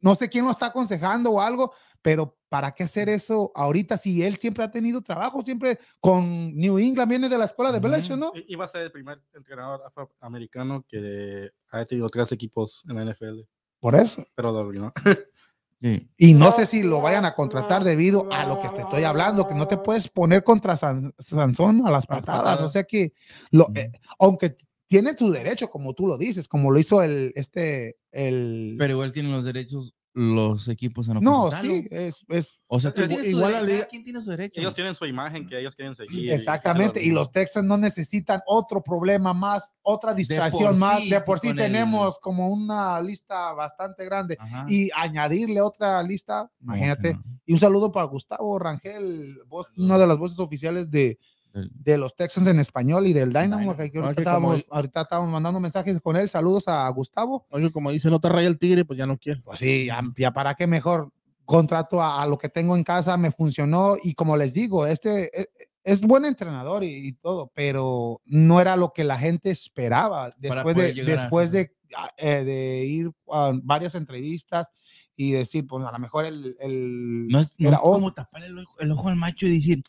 no 0.00 0.14
sé 0.14 0.28
quién 0.28 0.44
lo 0.44 0.50
está 0.50 0.66
aconsejando 0.66 1.30
o 1.30 1.40
algo, 1.40 1.72
pero 2.02 2.36
¿para 2.54 2.70
qué 2.70 2.84
hacer 2.84 3.08
eso 3.08 3.50
ahorita 3.52 3.96
si 3.96 4.22
él 4.22 4.36
siempre 4.36 4.62
ha 4.62 4.70
tenido 4.70 5.02
trabajo, 5.02 5.42
siempre 5.42 5.80
con 5.98 6.54
New 6.54 6.78
England 6.78 7.08
viene 7.10 7.28
de 7.28 7.36
la 7.36 7.46
escuela 7.46 7.72
de. 7.72 7.80
Belichick, 7.80 8.16
¿no? 8.16 8.30
I- 8.32 8.44
Iba 8.46 8.64
a 8.66 8.68
ser 8.68 8.82
el 8.82 8.92
primer 8.92 9.20
entrenador 9.34 9.80
afroamericano 9.84 10.84
que 10.88 11.50
ha 11.72 11.84
tenido 11.84 12.06
tres 12.08 12.30
equipos 12.30 12.84
en 12.88 12.94
la 12.94 13.02
NFL, 13.12 13.40
Por 13.80 13.96
eso. 13.96 14.24
pero 14.36 14.52
lo 14.52 14.60
arruinó. 14.60 14.92
Sí. 15.80 16.08
Y 16.16 16.32
no 16.34 16.50
sé 16.52 16.64
si 16.64 16.82
lo 16.82 17.02
vayan 17.02 17.26
a 17.26 17.34
contratar 17.34 17.84
debido 17.84 18.26
a 18.32 18.46
lo 18.46 18.58
que 18.58 18.68
te 18.70 18.80
estoy 18.82 19.02
hablando, 19.02 19.46
que 19.46 19.54
no 19.54 19.66
te 19.68 19.76
puedes 19.76 20.08
poner 20.08 20.42
contra 20.42 20.76
San- 20.76 21.12
Sansón 21.18 21.86
a 21.86 21.90
las 21.90 22.06
patadas. 22.06 22.60
O 22.62 22.68
sea 22.70 22.84
que, 22.84 23.12
lo, 23.50 23.66
eh, 23.74 23.90
aunque 24.18 24.56
tiene 24.86 25.12
tu 25.12 25.30
derecho, 25.30 25.68
como 25.68 25.92
tú 25.92 26.06
lo 26.06 26.16
dices, 26.16 26.48
como 26.48 26.70
lo 26.70 26.78
hizo 26.78 27.02
el, 27.02 27.32
este, 27.34 27.98
el... 28.12 28.76
Pero 28.78 28.92
igual 28.94 29.12
tienen 29.12 29.32
los 29.32 29.44
derechos 29.44 29.92
los 30.16 30.68
equipos 30.68 31.08
a 31.08 31.14
no 31.14 31.20
no, 31.20 31.50
sí, 31.60 31.88
es, 31.90 32.24
es 32.28 32.60
O 32.68 32.78
sea, 32.78 32.92
tú 32.94 33.02
Igual- 33.02 33.52
la 33.52 33.62
liga- 33.62 33.78
cada 33.78 33.88
quien 33.90 34.04
tiene 34.04 34.22
su 34.22 34.30
derecho. 34.30 34.60
Ellos 34.60 34.72
tienen 34.72 34.94
su 34.94 35.04
imagen 35.06 35.44
que 35.48 35.58
ellos 35.58 35.74
quieren 35.74 35.96
seguir. 35.96 36.24
y- 36.26 36.30
exactamente. 36.30 37.02
Y 37.02 37.10
los 37.10 37.32
Texans 37.32 37.66
no 37.66 37.76
necesitan 37.76 38.40
otro 38.46 38.80
problema 38.82 39.34
más, 39.34 39.74
otra 39.82 40.14
distracción 40.14 40.70
por 40.70 40.76
más. 40.78 41.00
sí, 41.00 41.10
de 41.10 41.20
por 41.20 41.40
sí 41.40 41.48
el- 41.48 41.56
tenemos 41.56 42.18
como 42.20 42.48
una 42.48 43.00
lista 43.02 43.52
bastante 43.54 44.04
grande. 44.04 44.36
Ajá. 44.38 44.64
Y 44.68 44.88
añadirle 44.94 45.60
otra 45.60 46.00
lista, 46.04 46.48
imagínate. 46.60 47.14
no. 47.14 47.22
Y 47.44 47.52
un 47.52 47.58
saludo 47.58 47.90
para 47.90 48.06
Gustavo 48.06 48.56
Rangel, 48.58 49.36
voz, 49.48 49.66
una 49.76 49.98
de 49.98 50.06
las 50.06 50.16
voces 50.16 50.38
oficiales 50.38 50.90
de, 50.90 51.18
de 51.54 51.96
los 51.98 52.16
Texans 52.16 52.46
en 52.48 52.58
español 52.58 53.06
y 53.06 53.12
del 53.12 53.32
Dynamo. 53.32 53.76
Que 53.76 53.82
ahorita, 53.82 53.84
Ah, 53.84 53.88
que 53.88 53.92
como- 53.98 54.10
estábamos, 54.10 54.66
ahorita 54.70 55.00
estábamos 55.02 55.30
mandando 55.32 55.60
mensajes 55.60 56.00
con 56.00 56.16
él. 56.16 56.28
Saludos 56.28 56.68
a 56.68 56.88
Gustavo. 56.90 57.46
Oye, 57.50 57.70
como 57.70 57.90
dice, 57.90 58.10
no 58.10 58.18
te 58.20 58.28
raya 58.28 58.48
el 58.48 58.58
tigre, 58.58 58.84
pues 58.84 58.98
ya 58.98 59.06
no 59.06 59.16
quiero. 59.18 59.40
Pues 59.42 59.60
sí, 59.60 59.86
ya, 59.86 60.02
ya 60.16 60.32
para 60.32 60.54
qué 60.54 60.66
mejor 60.66 61.12
contrato 61.44 62.00
a, 62.02 62.22
a 62.22 62.26
lo 62.26 62.38
que 62.38 62.48
tengo 62.48 62.76
en 62.76 62.82
casa, 62.84 63.16
me 63.16 63.30
funcionó. 63.30 63.96
Y 64.02 64.14
como 64.14 64.36
les 64.36 64.54
digo, 64.54 64.86
este 64.86 65.30
es, 65.38 65.48
es 65.84 66.00
buen 66.02 66.24
entrenador 66.24 66.82
y, 66.82 66.88
y 67.08 67.12
todo, 67.12 67.52
pero 67.54 68.20
no 68.24 68.60
era 68.60 68.74
lo 68.76 68.92
que 68.92 69.04
la 69.04 69.18
gente 69.18 69.50
esperaba. 69.50 70.30
Después, 70.38 70.74
de, 70.76 70.94
llegar 70.94 71.18
a- 71.18 71.20
después 71.20 71.52
de, 71.52 71.72
eh, 72.16 72.42
de 72.44 72.84
ir 72.86 73.10
a 73.30 73.52
varias 73.62 73.94
entrevistas 73.94 74.70
y 75.14 75.30
decir, 75.32 75.66
pues 75.68 75.84
a 75.84 75.92
lo 75.92 75.98
mejor 76.00 76.24
el... 76.24 76.56
el 76.58 77.28
No 77.28 77.38
es, 77.40 77.54
no 77.58 77.68
era 77.68 77.76
es 77.76 77.82
como 77.82 78.12
tapar 78.12 78.42
el 78.42 78.58
ojo, 78.58 78.80
el 78.80 78.90
ojo 78.90 79.08
al 79.10 79.14
macho 79.16 79.46
y 79.46 79.50
decir, 79.54 79.82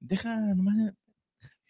deja 0.00 0.36
nomás, 0.54 0.92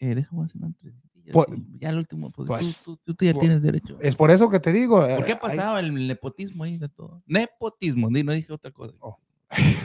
eh, 0.01 0.11
a 0.17 0.21
hacer 0.45 0.57
una 0.57 0.67
entrevistilla, 0.69 1.33
Pues- 1.33 1.47
sí, 1.55 1.67
ya 1.79 1.89
al 1.91 1.99
último, 1.99 2.31
pues, 2.31 2.49
pues, 2.49 2.83
tú, 2.85 2.97
tú- 3.05 3.15
tú 3.15 3.25
ya 3.25 3.33
pues, 3.33 3.41
tienes 3.43 3.63
derecho. 3.63 3.99
es 4.01 4.15
por 4.17 4.31
eso 4.31 4.49
que 4.49 4.61
te 4.61 4.73
digo. 4.73 5.01
¿Por 5.07 5.25
qué 5.25 5.33
eh, 5.33 5.39
hay- 5.43 5.57
pasaba 5.57 5.81
el 5.81 6.07
nepotismo 6.07 6.65
ahí 6.65 6.79
de 6.79 6.89
todo? 6.89 7.23
Nepotismo, 7.27 8.09
no 8.11 8.33
dije 8.33 8.53
otra 8.53 8.71
cosa. 8.71 8.95
Oh. 9.01 9.19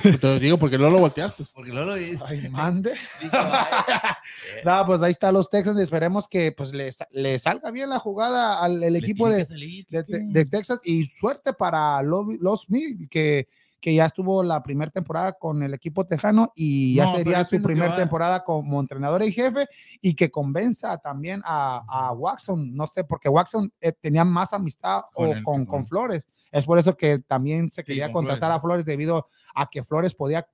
Te 0.02 0.18
lo 0.22 0.40
digo 0.40 0.58
porque 0.58 0.78
no 0.78 0.90
lo 0.90 1.00
volteaste. 1.00 1.44
Porque 1.56 1.72
luego 1.72 1.92
lo 1.92 1.96
dije. 1.96 2.20
Ay, 2.26 2.50
mande. 2.50 2.92
No, 4.66 4.86
pues 4.86 5.02
ahí 5.02 5.12
está 5.12 5.32
los 5.32 5.50
Texans 5.50 5.80
y 5.80 5.84
esperemos 5.84 6.28
que 6.28 6.52
pues 6.52 6.74
le, 6.74 6.92
sa- 6.92 7.08
le 7.12 7.40
salga 7.40 7.72
bien 7.72 7.90
la 7.90 8.00
jugada 8.00 8.62
al 8.64 8.84
el 8.84 8.96
equipo 8.98 9.30
de, 9.30 9.46
salir, 9.46 9.86
de, 9.90 10.46
Texas 10.46 10.80
y 10.84 11.06
suerte 11.08 11.54
para 11.54 12.02
Lo- 12.04 12.28
los 12.40 12.70
Mil 12.70 13.08
que, 13.10 13.48
que 13.84 13.94
ya 13.94 14.06
estuvo 14.06 14.42
la 14.44 14.64
primera 14.64 14.90
temporada 14.90 15.34
con 15.34 15.62
el 15.62 15.74
equipo 15.74 16.06
tejano 16.08 16.54
y 16.56 16.96
ya 16.96 17.04
No, 17.04 17.18
sería 17.18 17.44
su 17.44 17.62
primera 17.62 17.94
temporada 17.98 18.42
como 18.46 18.80
entrenador 18.80 19.22
y 19.24 19.34
jefe 19.34 19.68
y 20.00 20.16
que 20.16 20.32
convenza 20.32 20.98
también 21.00 21.42
a, 21.44 21.84
a 21.90 22.14
Watson, 22.14 22.74
no 22.74 22.88
sé, 22.88 23.04
porque 23.04 23.28
Watson 23.28 23.74
eh, 23.82 23.92
tenía 23.92 24.24
más 24.24 24.54
amistad 24.54 25.02
Con 25.14 25.28
o 25.28 25.34
el- 25.34 25.44
con, 25.44 25.56
con- 25.58 25.66
con 25.66 25.86
Flores. 25.86 26.26
Es 26.50 26.64
por 26.66 26.80
eso 26.80 26.96
que 26.96 27.20
también 27.20 27.70
se 27.72 27.84
quería 27.84 28.06
con 28.06 28.24
contratar 28.24 28.52
Flores. 28.52 28.58
a 28.58 28.62
Flores 28.62 28.86
debido 28.86 29.28
a 29.54 29.70
que 29.70 29.84
Flores 29.84 30.16
podía 30.16 30.48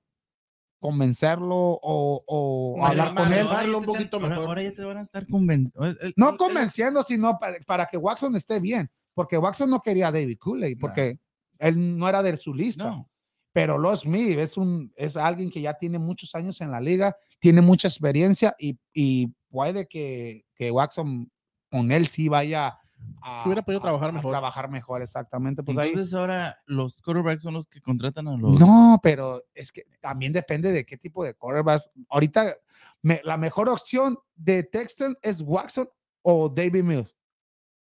convencerlo 0.80 1.54
o, 1.56 2.24
o 2.26 2.84
hablar 2.84 3.14
con 3.14 3.32
él. 3.32 3.44
Manejarlo 3.44 3.78
un 3.78 3.84
poquito 3.84 4.16
ahora, 4.16 4.28
mejor. 4.30 4.46
ahora 4.46 4.62
ya 4.62 4.72
te 4.72 4.82
van 4.84 4.96
a 4.96 5.02
estar 5.02 5.26
convenciendo. 5.28 5.94
No 6.16 6.36
convenciendo, 6.36 7.02
sino 7.04 7.38
para, 7.38 7.58
para 7.66 7.86
que 7.86 7.96
Watson 7.96 8.34
esté 8.34 8.58
bien. 8.60 8.90
Porque 9.14 9.38
Watson 9.38 9.70
no 9.70 9.80
quería 9.80 10.08
a 10.08 10.12
David 10.12 10.38
Cooley, 10.40 10.74
porque 10.74 11.18
él 11.58 11.96
no 11.98 12.08
era 12.08 12.22
de 12.22 12.36
su 12.36 12.54
lista. 12.54 12.84
No. 12.84 13.06
Pero 13.52 13.78
Los 13.78 14.00
Smith 14.00 14.38
es, 14.38 14.56
un, 14.56 14.92
es 14.96 15.16
alguien 15.16 15.50
que 15.50 15.60
ya 15.60 15.74
tiene 15.74 15.98
muchos 15.98 16.34
años 16.34 16.60
en 16.60 16.70
la 16.70 16.80
liga, 16.80 17.16
tiene 17.38 17.60
mucha 17.60 17.88
experiencia 17.88 18.54
y, 18.58 18.78
y 18.92 19.28
puede 19.48 19.88
que, 19.88 20.44
que 20.54 20.70
Watson 20.70 21.30
con 21.70 21.90
él 21.90 22.06
sí 22.06 22.28
vaya 22.28 22.78
a, 23.22 23.40
Que 23.42 23.48
hubiera 23.48 23.62
podido 23.62 23.80
a- 23.80 23.82
trabajar 23.82 24.10
a 24.10 24.12
mejor. 24.12 24.30
trabajar 24.30 24.70
mejor, 24.70 25.02
exactamente. 25.02 25.62
Pues 25.64 25.76
ahí, 25.78 25.88
Entonces 25.90 26.14
ahora 26.14 26.58
los 26.66 27.00
quarterbacks 27.02 27.42
son 27.42 27.54
los 27.54 27.66
que 27.66 27.80
contratan 27.80 28.28
a 28.28 28.36
los. 28.36 28.60
no, 28.60 29.00
pero 29.02 29.42
es 29.54 29.72
que 29.72 29.82
también 30.00 30.32
depende 30.32 30.70
de 30.70 30.84
qué 30.86 30.96
tipo 30.96 31.24
de 31.24 31.34
quarterbacks. 31.34 31.90
Ahorita 32.08 32.54
me- 33.02 33.20
la 33.24 33.36
mejor 33.36 33.68
opción 33.68 34.16
de 34.36 34.62
Texan 34.62 35.16
es 35.22 35.40
Watson 35.40 35.88
o 36.22 36.48
David 36.48 36.84
Mills. 36.84 37.16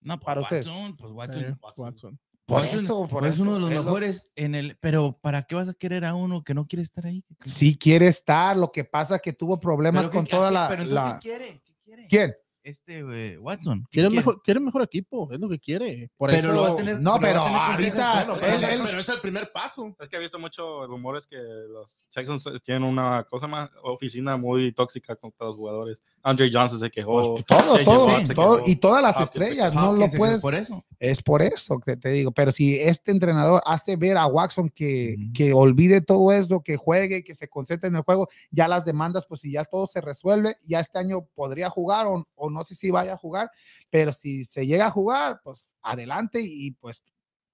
No, 0.00 0.16
pues 0.16 0.24
para 0.24 0.40
ustedes. 0.40 0.66
Watson, 0.66 0.96
pues 0.96 1.10
Sí, 1.10 1.14
Watson. 1.14 1.58
Watson. 1.76 2.20
Por 2.50 2.62
Watson 2.62 2.84
eso, 2.84 3.08
por 3.08 3.26
es 3.26 3.34
eso, 3.34 3.42
uno 3.44 3.54
de 3.54 3.60
los 3.60 3.70
es 3.70 3.76
lo- 3.76 3.84
mejores 3.84 4.28
en 4.36 4.54
el. 4.54 4.76
Pero 4.80 5.18
¿para 5.20 5.42
qué 5.44 5.54
vas 5.54 5.68
a 5.68 5.74
querer 5.74 6.04
a 6.04 6.14
uno 6.14 6.42
que 6.44 6.52
no 6.54 6.66
quiere 6.66 6.82
estar 6.82 7.06
ahí? 7.06 7.24
Sí 7.44 7.78
quiere 7.78 8.08
estar, 8.08 8.56
lo 8.56 8.70
que 8.72 8.84
pasa 8.84 9.16
es 9.16 9.22
que 9.22 9.32
tuvo 9.32 9.58
problemas 9.60 10.02
Pero 10.04 10.12
con 10.12 10.24
¿qué- 10.24 10.30
toda 10.32 10.50
la... 10.50 10.68
pero 10.68 10.82
entonces, 10.82 11.12
la- 11.12 11.18
¿qué 11.20 11.28
quiere? 11.28 11.62
¿Qué 11.64 11.74
quiere? 11.84 12.06
¿Quién? 12.08 12.34
Este 12.62 12.98
eh, 12.98 13.38
Watson. 13.38 13.80
¿qué 13.84 13.88
Quiere 14.00 14.08
quiere? 14.08 14.20
mejor, 14.20 14.42
quiere 14.42 14.60
mejor 14.60 14.82
equipo, 14.82 15.32
es 15.32 15.40
lo 15.40 15.48
que 15.48 15.58
quiere. 15.58 16.10
Por 16.18 16.28
Pero 16.30 16.48
eso, 16.50 16.52
lo 16.56 16.62
va 16.62 16.70
a 16.72 16.76
tener- 16.76 17.00
No, 17.00 17.18
pero 17.18 17.40
ahorita... 17.40 18.24
Bueno, 18.26 18.34
pero, 18.40 18.54
él- 18.56 18.64
es- 18.64 18.70
él- 18.70 18.80
pero 18.84 19.00
es 19.00 19.08
el 19.08 19.20
primer 19.20 19.50
paso. 19.50 19.96
Es 19.98 20.08
que 20.10 20.16
he 20.16 20.20
visto 20.20 20.38
muchos 20.38 20.86
rumores 20.86 21.26
que 21.26 21.36
los 21.38 22.06
Texans 22.12 22.44
tienen 22.62 22.82
una 22.84 23.24
cosa 23.30 23.46
más, 23.46 23.70
oficina 23.82 24.36
muy 24.36 24.72
tóxica 24.72 25.16
contra 25.16 25.46
los 25.46 25.56
jugadores. 25.56 26.02
Andre 26.22 26.50
Johnson 26.52 26.78
se 26.78 26.90
quejó. 26.90 27.32
Pues, 27.32 27.46
todo, 27.46 27.58
J.J. 27.60 27.84
todo, 27.84 28.34
todo, 28.34 28.56
quejó. 28.58 28.68
y 28.70 28.76
todas 28.76 29.02
las 29.02 29.12
Hopkins 29.16 29.30
se 29.30 29.38
estrellas, 29.38 29.72
no 29.74 29.92
lo 29.94 30.08
puedes, 30.10 30.40
Por 30.42 30.54
eso. 30.54 30.84
es 30.98 31.22
por 31.22 31.40
eso 31.40 31.80
que 31.80 31.96
te 31.96 32.10
digo, 32.10 32.30
pero 32.30 32.52
si 32.52 32.78
este 32.78 33.10
entrenador 33.10 33.62
hace 33.64 33.96
ver 33.96 34.18
a 34.18 34.26
Watson 34.26 34.68
que, 34.68 35.14
Ujú. 35.18 35.32
que 35.32 35.52
olvide 35.54 36.02
todo 36.02 36.30
eso, 36.30 36.60
que 36.60 36.76
juegue, 36.76 37.24
que 37.24 37.34
se 37.34 37.48
concentre 37.48 37.88
en 37.88 37.96
el 37.96 38.02
juego, 38.02 38.28
ya 38.50 38.68
las 38.68 38.84
demandas, 38.84 39.24
pues 39.26 39.40
si 39.40 39.50
ya 39.52 39.64
todo 39.64 39.86
se 39.86 40.02
resuelve, 40.02 40.56
ya 40.62 40.80
este 40.80 40.98
año 40.98 41.24
podría 41.34 41.70
jugar 41.70 42.06
o, 42.06 42.26
o 42.34 42.49
no 42.50 42.64
sé 42.64 42.74
si 42.74 42.90
vaya 42.90 43.14
a 43.14 43.16
jugar, 43.16 43.50
pero 43.90 44.12
si 44.12 44.44
se 44.44 44.66
llega 44.66 44.86
a 44.86 44.90
jugar, 44.90 45.40
pues 45.44 45.74
adelante 45.82 46.40
y 46.42 46.72
pues, 46.72 47.02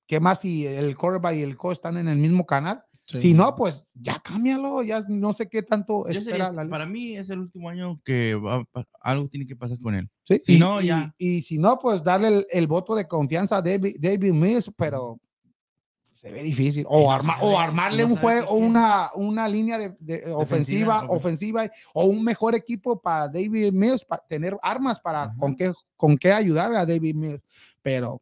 ¿qué 0.07 0.19
más 0.21 0.41
si 0.41 0.67
el 0.67 0.97
quarterback 0.97 1.37
y 1.37 1.43
el 1.43 1.57
coach 1.57 1.75
están 1.79 1.97
en 1.97 2.09
el 2.09 2.19
mismo 2.19 2.45
canal? 2.47 2.83
Si 3.09 3.35
no, 3.35 3.55
pues 3.55 3.85
ya 3.95 4.19
cámbialo, 4.19 4.83
ya 4.83 5.05
no 5.09 5.33
sé 5.33 5.49
qué 5.49 5.63
tanto 5.63 6.09
espera 6.09 6.25
sería- 6.25 6.51
la 6.53 6.65
liga. 6.65 6.71
para 6.73 6.87
mí 6.87 7.17
es 7.17 7.31
el 7.31 7.39
último 7.39 7.69
año 7.69 8.01
que 8.05 8.35
va 8.35 8.65
algo 9.01 9.29
tiene 9.29 9.47
que 9.47 9.55
pasar 9.55 9.79
con 9.79 9.95
él. 9.95 10.11
Sí, 10.25 10.43
Si 10.45 10.57
y, 10.57 10.59
no, 10.59 10.81
y- 10.81 10.87
ya. 10.89 11.15
y 11.17 11.43
si 11.43 11.57
no, 11.57 11.79
pues 11.79 12.03
darle 12.03 12.27
el, 12.29 12.47
el 12.51 12.67
voto 12.67 12.97
de 12.97 13.07
confianza 13.07 13.59
a 13.59 13.63
David, 13.63 13.99
David 14.01 14.33
Mills, 14.33 14.73
pero 14.77 15.21
se 16.17 16.33
ve 16.33 16.43
difícil. 16.43 16.85
O, 16.89 17.13
arma- 17.13 17.39
o 17.43 17.59
armarle 17.59 18.03
no 18.05 18.09
un 18.15 18.17
juego, 18.17 18.49
o 18.49 18.57
una, 18.57 19.11
una 19.15 19.47
línea 19.49 19.79
de, 19.79 19.95
de 20.01 20.33
ofensiva, 20.33 21.03
ofen- 21.03 21.17
ofensiva, 21.17 21.71
o 21.95 22.07
un 22.07 22.25
mejor 22.25 22.55
equipo 22.55 23.01
para 23.01 23.29
David 23.29 23.73
Mills, 23.73 24.05
para 24.05 24.23
tener 24.27 24.57
armas 24.63 24.99
para 24.99 25.25
Ajá. 25.25 25.35
con 25.39 25.55
qué, 25.55 25.73
con 25.97 26.17
qué 26.17 26.33
ayudar 26.33 26.75
a 26.75 26.87
David 26.87 27.15
Mills. 27.15 27.45
Pero, 27.83 28.21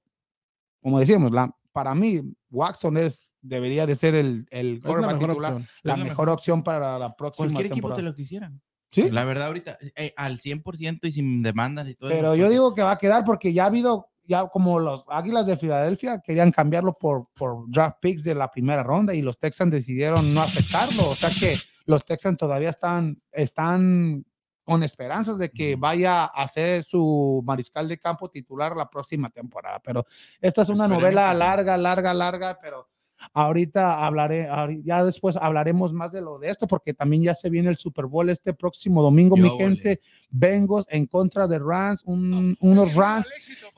como 0.83 0.99
decíamos, 1.01 1.31
la, 1.33 1.51
para 1.73 1.95
mí, 1.95 2.21
Watson 2.51 2.97
es, 2.99 3.33
debería 3.41 3.87
de 3.87 3.95
ser 3.97 4.15
el, 4.15 4.47
el 4.51 4.77
Es 4.77 4.85
la 4.85 5.07
mejor 5.15 5.31
opción. 5.31 5.67
la 5.83 5.97
la 5.97 6.05
mejor 6.05 6.29
opción 6.31 6.63
para 6.63 6.99
la 6.99 7.15
próxima 7.17 7.47
Cualquier 7.47 7.67
equipo 7.67 7.89
temporada. 7.89 7.97
te 7.97 8.03
lo 8.03 8.15
quisiera. 8.15 8.53
¿Sí? 8.91 9.11
La 9.11 9.25
verdad, 9.25 9.49
ahorita, 9.49 9.77
eh, 9.97 10.13
al 10.17 10.39
100% 10.39 11.01
y 11.09 11.13
sin 11.13 11.43
demandas 11.43 11.89
y 11.89 11.95
todo 11.97 12.11
eso, 12.11 12.17
Pero 12.17 12.35
yo 12.37 12.45
porque- 12.45 12.53
digo 12.53 12.75
que 12.75 12.83
va 12.83 12.93
a 12.93 12.99
quedar 12.99 13.25
porque 13.25 13.53
ya 13.53 13.65
ha 13.65 13.67
habido, 13.67 14.09
ya 14.27 14.47
como 14.49 14.79
los 14.79 15.05
Águilas 15.09 15.47
de 15.47 15.57
Filadelfia 15.57 16.21
querían 16.21 16.51
cambiarlo 16.51 16.95
por, 16.95 17.29
por 17.35 17.65
draft 17.69 17.99
picks 18.01 18.25
de 18.25 18.35
la 18.35 18.51
primera 18.51 18.83
ronda 18.83 19.15
y 19.15 19.23
los 19.23 19.39
Texans 19.39 19.73
decidieron 19.73 20.35
no 20.35 20.43
aceptarlo. 20.43 21.11
O 21.11 21.15
sea 21.15 21.31
que 21.31 21.57
los 21.87 22.05
Texans 22.05 22.39
todavía 22.39 22.71
están, 22.71 23.21
están 23.33 24.25
con 24.65 24.83
esperanzas 24.83 25.39
de 25.39 25.51
que 25.51 25.77
vaya 25.77 26.25
a 26.25 26.49
ser 26.49 26.83
su 26.83 27.43
mariscal 27.45 27.87
de 27.87 27.99
campo 27.99 28.31
titular 28.31 28.75
la 28.75 28.89
próxima 28.89 29.29
temporada. 29.29 29.81
Pero 29.85 30.07
esta 30.41 30.63
es 30.63 30.69
una 30.71 30.89
novela 30.89 31.33
larga, 31.35 31.77
larga, 31.77 32.15
larga, 32.15 32.59
pero 32.61 32.89
ahorita 33.33 34.05
hablaré, 34.07 34.49
ya 34.85 35.05
después 35.05 35.37
hablaremos 35.37 35.93
más 35.93 36.13
de 36.13 36.21
lo 36.21 36.39
de 36.39 36.49
esto 36.51 36.67
porque 36.67 36.95
también 36.95 37.23
ya 37.23 37.35
se 37.35 37.51
viene 37.51 37.69
el 37.71 37.77
Super 37.77 38.07
Bowl 38.07 38.29
este 38.31 38.53
próximo 38.55 39.03
domingo, 39.03 39.37
mi 39.37 39.49
ole. 39.49 39.57
gente. 39.65 40.01
Bengals 40.31 40.87
en 40.91 41.07
contra 41.07 41.47
de 41.47 41.59
Rams, 41.59 42.03
un- 42.05 42.57
unos 42.61 42.95
Rams 42.95 43.29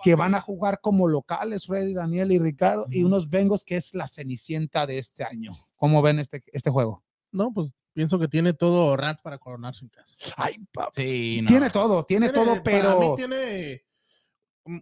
que 0.02 0.14
van 0.14 0.34
a 0.34 0.40
jugar 0.40 0.80
como 0.80 1.06
locales, 1.06 1.66
Freddy, 1.66 1.92
Daniel 1.94 2.32
y 2.32 2.38
Ricardo, 2.38 2.86
y 2.90 3.04
unos 3.04 3.28
Bengals 3.28 3.62
que 3.64 3.76
es 3.76 3.94
la 3.94 4.08
cenicienta 4.08 4.86
de 4.86 4.98
este 4.98 5.22
año. 5.24 5.52
¿Cómo 5.76 6.00
ven 6.02 6.18
este, 6.18 6.42
este 6.52 6.70
juego? 6.70 7.02
No, 7.32 7.52
pues 7.52 7.74
pienso 7.92 8.18
que 8.18 8.28
tiene 8.28 8.52
todo 8.54 8.96
Rams 8.96 9.20
para 9.22 9.38
coronarse 9.38 9.84
en 9.84 9.90
casa. 9.90 10.14
Ay, 10.36 10.54
Sí, 10.94 11.40
no. 11.42 11.48
tiene 11.48 11.70
todo, 11.70 12.04
tiene, 12.04 12.30
todo, 12.30 12.62
para 12.62 12.94
mí 12.94 12.96
pero 12.98 13.14
tiene 13.16 13.82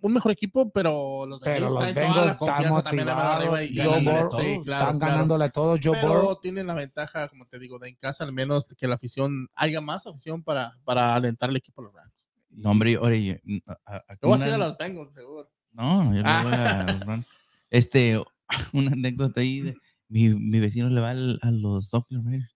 un 0.02 0.12
mejor 0.12 0.32
equipo, 0.32 0.70
pero 0.70 1.26
los 1.26 1.40
pero 1.40 1.54
Bengals 1.54 1.72
los 1.72 1.92
traen 1.92 1.94
toda 2.12 2.24
la 2.26 2.32
están 2.32 2.36
confianza 2.38 2.82
también 2.82 3.08
a 3.08 3.36
arriba 3.36 3.62
y 3.62 3.76
Joe 3.76 3.84
ganándole 3.86 4.10
Burrow, 4.16 4.30
todo. 4.30 4.40
Sí, 4.40 4.60
claro, 4.64 4.82
están 4.84 4.98
claro. 4.98 5.12
ganándole 5.12 5.50
todo. 5.50 5.76
Joe 5.82 5.98
pero 6.00 6.08
Burrow, 6.14 6.40
tienen 6.40 6.66
la 6.66 6.74
ventaja, 6.74 7.28
como 7.28 7.46
te 7.46 7.58
digo, 7.58 7.78
de 7.78 7.88
en 7.90 7.96
casa 7.96 8.24
al 8.24 8.32
menos 8.32 8.64
que 8.76 8.88
la 8.88 8.94
afición 8.94 9.48
haya 9.54 9.80
más 9.80 10.06
afición 10.06 10.42
para, 10.42 10.78
para 10.84 11.14
alentar 11.14 11.50
al 11.50 11.56
equipo 11.56 11.82
de 11.82 11.86
los 11.88 11.94
Rams. 11.94 12.12
No, 12.50 12.70
hombre, 12.70 12.96
oye, 12.98 13.42
a- 13.66 13.96
a- 13.96 14.04
Yo 14.22 14.28
voy 14.28 14.34
a 14.34 14.38
seguir 14.38 14.54
a 14.54 14.58
los 14.58 14.76
Bengals, 14.78 15.12
seguro. 15.12 15.50
No, 15.72 16.14
yo 16.14 16.22
no 16.22 16.42
voy 16.44 16.52
a 16.54 16.86
los 16.92 17.00
Rams. 17.06 17.26
Este, 17.70 18.22
una 18.72 18.92
anécdota 18.92 19.40
ahí 19.40 19.60
de 19.60 19.76
mi, 20.08 20.28
mi 20.34 20.60
vecino 20.60 20.88
le 20.88 21.00
va 21.00 21.10
al- 21.10 21.38
a 21.42 21.50
los 21.50 21.92
Oakland 21.92 22.26
Raiders. 22.26 22.54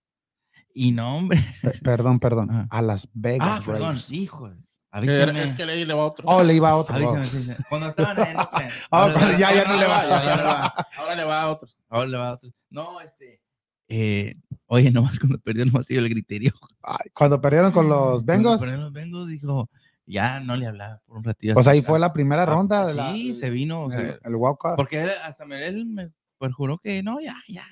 Y 0.72 0.92
no, 0.92 1.16
hombre. 1.16 1.44
pe- 1.60 1.78
perdón, 1.82 2.20
perdón, 2.20 2.50
Ajá. 2.52 2.68
a 2.70 2.82
Las 2.82 3.08
Vegas 3.14 3.48
Ah, 3.50 3.62
perdón, 3.66 3.82
Raiders. 3.96 4.10
hijo. 4.12 4.48
Avísame. 4.90 5.42
Es 5.44 5.54
que 5.54 5.66
le, 5.66 5.84
le 5.84 5.94
va 5.94 6.04
otro. 6.06 6.26
Oh, 6.28 6.42
le 6.42 6.54
iba 6.54 6.70
a 6.70 6.76
otro. 6.76 6.94
avísame, 6.96 7.26
sí, 7.26 7.42
sí. 7.44 7.52
Cuando 7.68 7.88
estaban 7.88 8.18
en 8.28 8.36
Oakland. 8.38 8.72
Ahora 8.90 9.12
cuando 9.12 9.32
le- 9.32 9.38
ya- 9.38 9.52
ya 9.52 9.58
ahora 9.60 9.72
no 9.74 9.80
le 9.80 9.86
va. 9.86 10.02
ya- 10.08 10.24
ya 10.24 10.30
no 10.36 10.42
le 10.42 10.48
va. 10.48 10.74
Ahora 10.98 11.14
le 11.14 11.24
va 11.24 11.42
a 11.42 11.48
otro. 11.50 11.68
Ahora 11.88 12.06
le 12.08 12.16
va 12.18 12.28
a 12.28 12.32
otro. 12.34 12.50
No, 12.70 13.00
este. 13.00 13.40
eh, 13.88 14.34
oye, 14.66 14.90
nomás 14.90 15.18
cuando 15.18 15.38
perdió, 15.38 15.64
nomás 15.66 15.86
yo 15.88 15.98
el 16.00 16.08
griterío. 16.08 16.52
Ay, 16.82 17.10
Cuando 17.14 17.40
perdieron 17.40 17.72
con 17.72 17.88
los 17.88 18.24
Bengals, 18.24 18.58
Cuando 18.58 18.76
los 18.78 18.92
Bengals 18.92 19.28
dijo, 19.28 19.70
ya 20.06 20.40
no 20.40 20.56
le 20.56 20.66
hablaba 20.66 21.00
por 21.06 21.18
un 21.18 21.24
ratito. 21.24 21.54
pues 21.54 21.66
ahí 21.66 21.82
fue 21.82 21.98
la 21.98 22.12
primera 22.12 22.42
Ah, 22.42 22.46
ronda. 22.46 22.86
de 22.86 22.94
la- 22.94 23.12
Sí, 23.12 23.34
se 23.34 23.50
vino. 23.50 23.82
o 23.84 23.90
sea, 23.90 24.00
el, 24.00 24.20
el 24.24 24.34
wild 24.36 24.56
card. 24.58 24.76
porque 24.76 25.02
él, 25.02 25.10
hasta 25.24 25.44
me, 25.44 25.66
él 25.66 25.86
me 25.86 26.10
perjuró 26.38 26.78
que 26.78 27.02
no, 27.02 27.20
ya, 27.20 27.36
ya, 27.48 27.66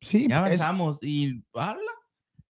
Sí, 0.00 0.28
ya 0.28 0.36
es- 0.48 0.60
avanzamos. 0.60 0.98
Y 1.02 1.42
habla. 1.54 1.80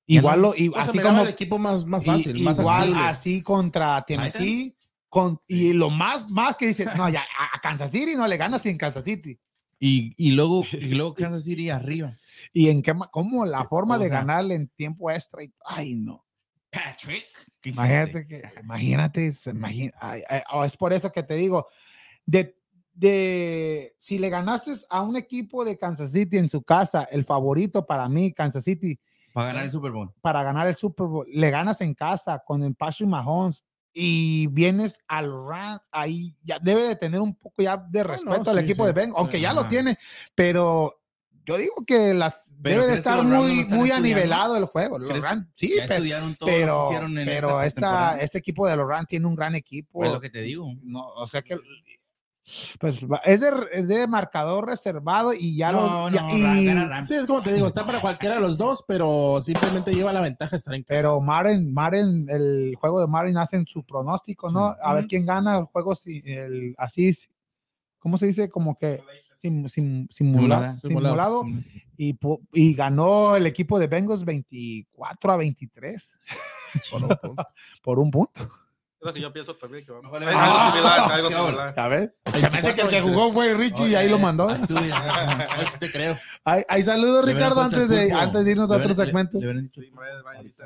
Igual 0.05 0.41
no- 0.41 0.49
lo, 0.49 0.55
y 0.55 0.69
Pues 0.69 0.87
así 0.89 0.99
como 0.99 1.21
el 1.23 1.27
equipo 1.29 1.57
más, 1.57 1.85
más 1.85 2.03
Y- 2.03 2.05
fácil, 2.05 2.39
más 2.43 2.59
igual 2.59 2.81
accesible. 2.81 3.07
así 3.07 3.41
contra 3.41 4.03
Tennessee. 4.05 4.75
Con, 5.09 5.39
y 5.47 5.73
lo 5.73 5.91
más, 5.91 6.31
más 6.31 6.55
que 6.57 6.65
dice, 6.67 6.85
no, 6.97 7.07
ya 7.07 7.21
a 7.53 7.59
Kansas 7.61 7.91
City 7.91 8.15
no 8.15 8.27
le 8.27 8.35
ganas 8.35 8.65
en 8.65 8.77
Kansas 8.79 9.03
City. 9.05 9.39
Y, 9.79 10.13
y 10.17 10.31
luego, 10.31 10.63
y 10.71 10.95
luego 10.95 11.13
Kansas 11.13 11.43
City 11.43 11.69
arriba. 11.69 12.11
Y 12.51 12.69
en 12.69 12.81
qué, 12.81 12.95
cómo 13.11 13.45
la 13.45 13.65
forma 13.65 13.97
O 13.97 13.99
de 13.99 14.07
sea, 14.07 14.17
ganarle 14.19 14.55
en 14.55 14.67
tiempo 14.69 15.11
extra. 15.11 15.43
y- 15.43 15.53
ay, 15.65 15.95
no. 15.95 16.25
Patrick. 16.71 17.25
Imagínate 17.63 18.25
que, 18.27 18.41
imagínate, 18.61 19.31
ay, 20.01 20.23
ay, 20.27 20.41
oh, 20.51 20.65
es 20.65 20.75
por 20.75 20.91
eso 20.91 21.11
que 21.11 21.21
te 21.21 21.35
digo, 21.35 21.67
de, 22.25 22.57
de, 22.93 23.93
si 23.99 24.17
le 24.17 24.29
ganaste 24.29 24.71
a 24.89 25.01
un 25.01 25.15
equipo 25.15 25.63
de 25.63 25.77
Kansas 25.77 26.11
City 26.11 26.37
en 26.39 26.49
su 26.49 26.63
casa, 26.63 27.03
el 27.11 27.23
favorito 27.23 27.85
para 27.85 28.09
mí, 28.09 28.33
Kansas 28.33 28.63
City, 28.63 28.99
Para 29.33 29.47
ganar 29.47 29.65
el 29.65 29.71
Super 29.71 29.91
Bowl. 29.91 30.13
para 30.21 30.43
ganar 30.43 30.67
el 30.67 30.75
Super 30.75 31.07
Bowl, 31.07 31.25
le 31.27 31.49
ganas 31.49 31.81
en 31.81 31.93
casa 31.93 32.41
con 32.45 32.63
el 32.63 32.75
Patrick 32.75 33.09
Mahomes 33.09 33.63
y 33.93 34.47
vienes 34.47 34.99
al 35.07 35.31
Rams, 35.47 35.81
ahí 35.91 36.35
ya 36.43 36.59
debe 36.59 36.83
de 36.83 36.95
tener 36.95 37.19
un 37.19 37.35
poco 37.35 37.61
ya 37.61 37.77
de 37.77 38.03
respeto 38.03 38.49
al 38.51 38.57
sí, 38.59 38.63
equipo 38.63 38.83
sí, 38.83 38.87
de 38.87 38.93
Ben, 38.93 39.13
aunque 39.15 39.39
ya 39.39 39.53
lo 39.53 39.67
tiene, 39.67 39.97
pero 40.33 40.99
yo 41.45 41.57
digo 41.57 41.83
que 41.85 42.13
las 42.13 42.49
Pero 42.61 42.81
debe 42.81 42.95
de 42.95 43.01
¿crees 43.01 43.03
que 43.03 43.09
estar 43.09 43.23
muy, 43.25 43.65
muy 43.65 43.91
anivelado 43.91 44.55
el 44.55 44.65
juego. 44.65 44.97
Los 44.97 45.09
¿Crees- 45.09 45.21
Rams, 45.21 45.47
sí, 45.55 45.73
pero, 46.39 46.89
pero, 47.25 47.61
esta 47.61 48.13
esta, 48.13 48.21
este 48.21 48.37
equipo 48.37 48.65
de 48.65 48.77
los 48.77 48.87
Rams 48.87 49.07
tiene 49.07 49.27
un 49.27 49.35
gran 49.35 49.53
equipo. 49.55 49.99
Pues 49.99 50.11
lo 50.11 50.21
que 50.21 50.29
te 50.29 50.41
digo. 50.41 50.71
No, 50.83 51.05
o 51.07 51.27
sea 51.27 51.41
que 51.41 51.59
pues 52.79 53.05
es 53.25 53.39
de, 53.41 53.49
es 53.71 53.87
de 53.87 54.05
marcador 54.07 54.67
reservado 54.67 55.33
y 55.33 55.55
ya 55.55 55.71
No, 55.71 56.09
lo 56.09 56.15
ya- 56.15 56.21
no, 56.23 56.35
y- 56.59 56.65
gana 56.65 56.85
Rams. 56.87 57.07
Sí, 57.09 57.15
es 57.15 57.25
como 57.25 57.41
te 57.41 57.53
digo, 57.53 57.67
está 57.67 57.85
para 57.85 58.01
cualquiera 58.01 58.35
de 58.35 58.41
los 58.41 58.57
dos, 58.57 58.83
pero 58.87 59.41
simplemente 59.41 59.93
lleva 59.93 60.11
la 60.11 60.19
ventaja 60.21 60.51
de 60.51 60.57
estar 60.57 60.73
en 60.73 60.83
casa. 60.83 60.97
Pero 60.99 61.21
Maren, 61.21 61.73
Maren, 61.73 62.25
el 62.29 62.75
juego 62.79 62.99
de 62.99 63.07
Maren 63.07 63.37
hacen 63.37 63.65
su 63.65 63.83
pronóstico, 63.83 64.51
¿no? 64.51 64.73
Sí. 64.73 64.79
A 64.83 64.93
ver 64.93 65.07
quién 65.07 65.25
gana 65.25 65.57
el 65.57 65.65
juego, 65.65 65.95
si 65.95 66.21
el, 66.25 66.75
así, 66.77 67.11
¿cómo 67.99 68.17
se 68.17 68.25
dice? 68.27 68.49
Como 68.49 68.77
que 68.77 69.01
sim- 69.35 69.67
sim- 69.69 70.07
simula- 70.09 70.77
Simulada. 70.77 70.77
simulado 70.79 71.43
y, 71.97 72.17
y 72.53 72.73
ganó 72.73 73.35
el 73.37 73.45
equipo 73.45 73.79
de 73.79 73.87
Bengals 73.87 74.25
24 74.25 75.31
a 75.31 75.37
23 75.37 76.17
por 77.81 77.99
un 77.99 78.11
punto. 78.11 78.31
Es 78.62 78.62
lo 79.05 79.13
que 79.13 79.21
yo 79.21 79.31
pienso 79.33 79.55
también 79.55 79.85
que 79.85 79.91
vamos. 79.91 80.03
Mejor 80.11 80.21
Hay 80.23 80.27
le- 80.27 80.39
algo 80.41 80.55
Ah, 80.57 80.71
similar, 80.71 81.11
algo 81.11 81.29
similar. 81.29 81.79
A 81.79 81.87
ver, 81.87 82.15
se 82.39 82.49
me 82.49 82.57
hace 82.59 82.75
que 82.75 82.81
el 82.81 82.89
que 82.89 83.01
jugó 83.01 83.31
fue 83.33 83.53
Richie 83.53 83.87
y 83.89 83.95
ahí 83.95 84.09
lo 84.09 84.19
mandó. 84.19 84.49
Sí 84.55 85.77
te 85.79 85.91
creo. 85.91 86.17
Hay, 86.45 86.83
saludos, 86.83 87.25
Ricardo, 87.25 87.61
antes 87.61 87.89
de, 87.89 88.11
antes 88.11 88.45
de 88.45 88.51
irnos 88.51 88.71
a 88.71 88.77
otro 88.77 88.93
segmento. 88.93 89.39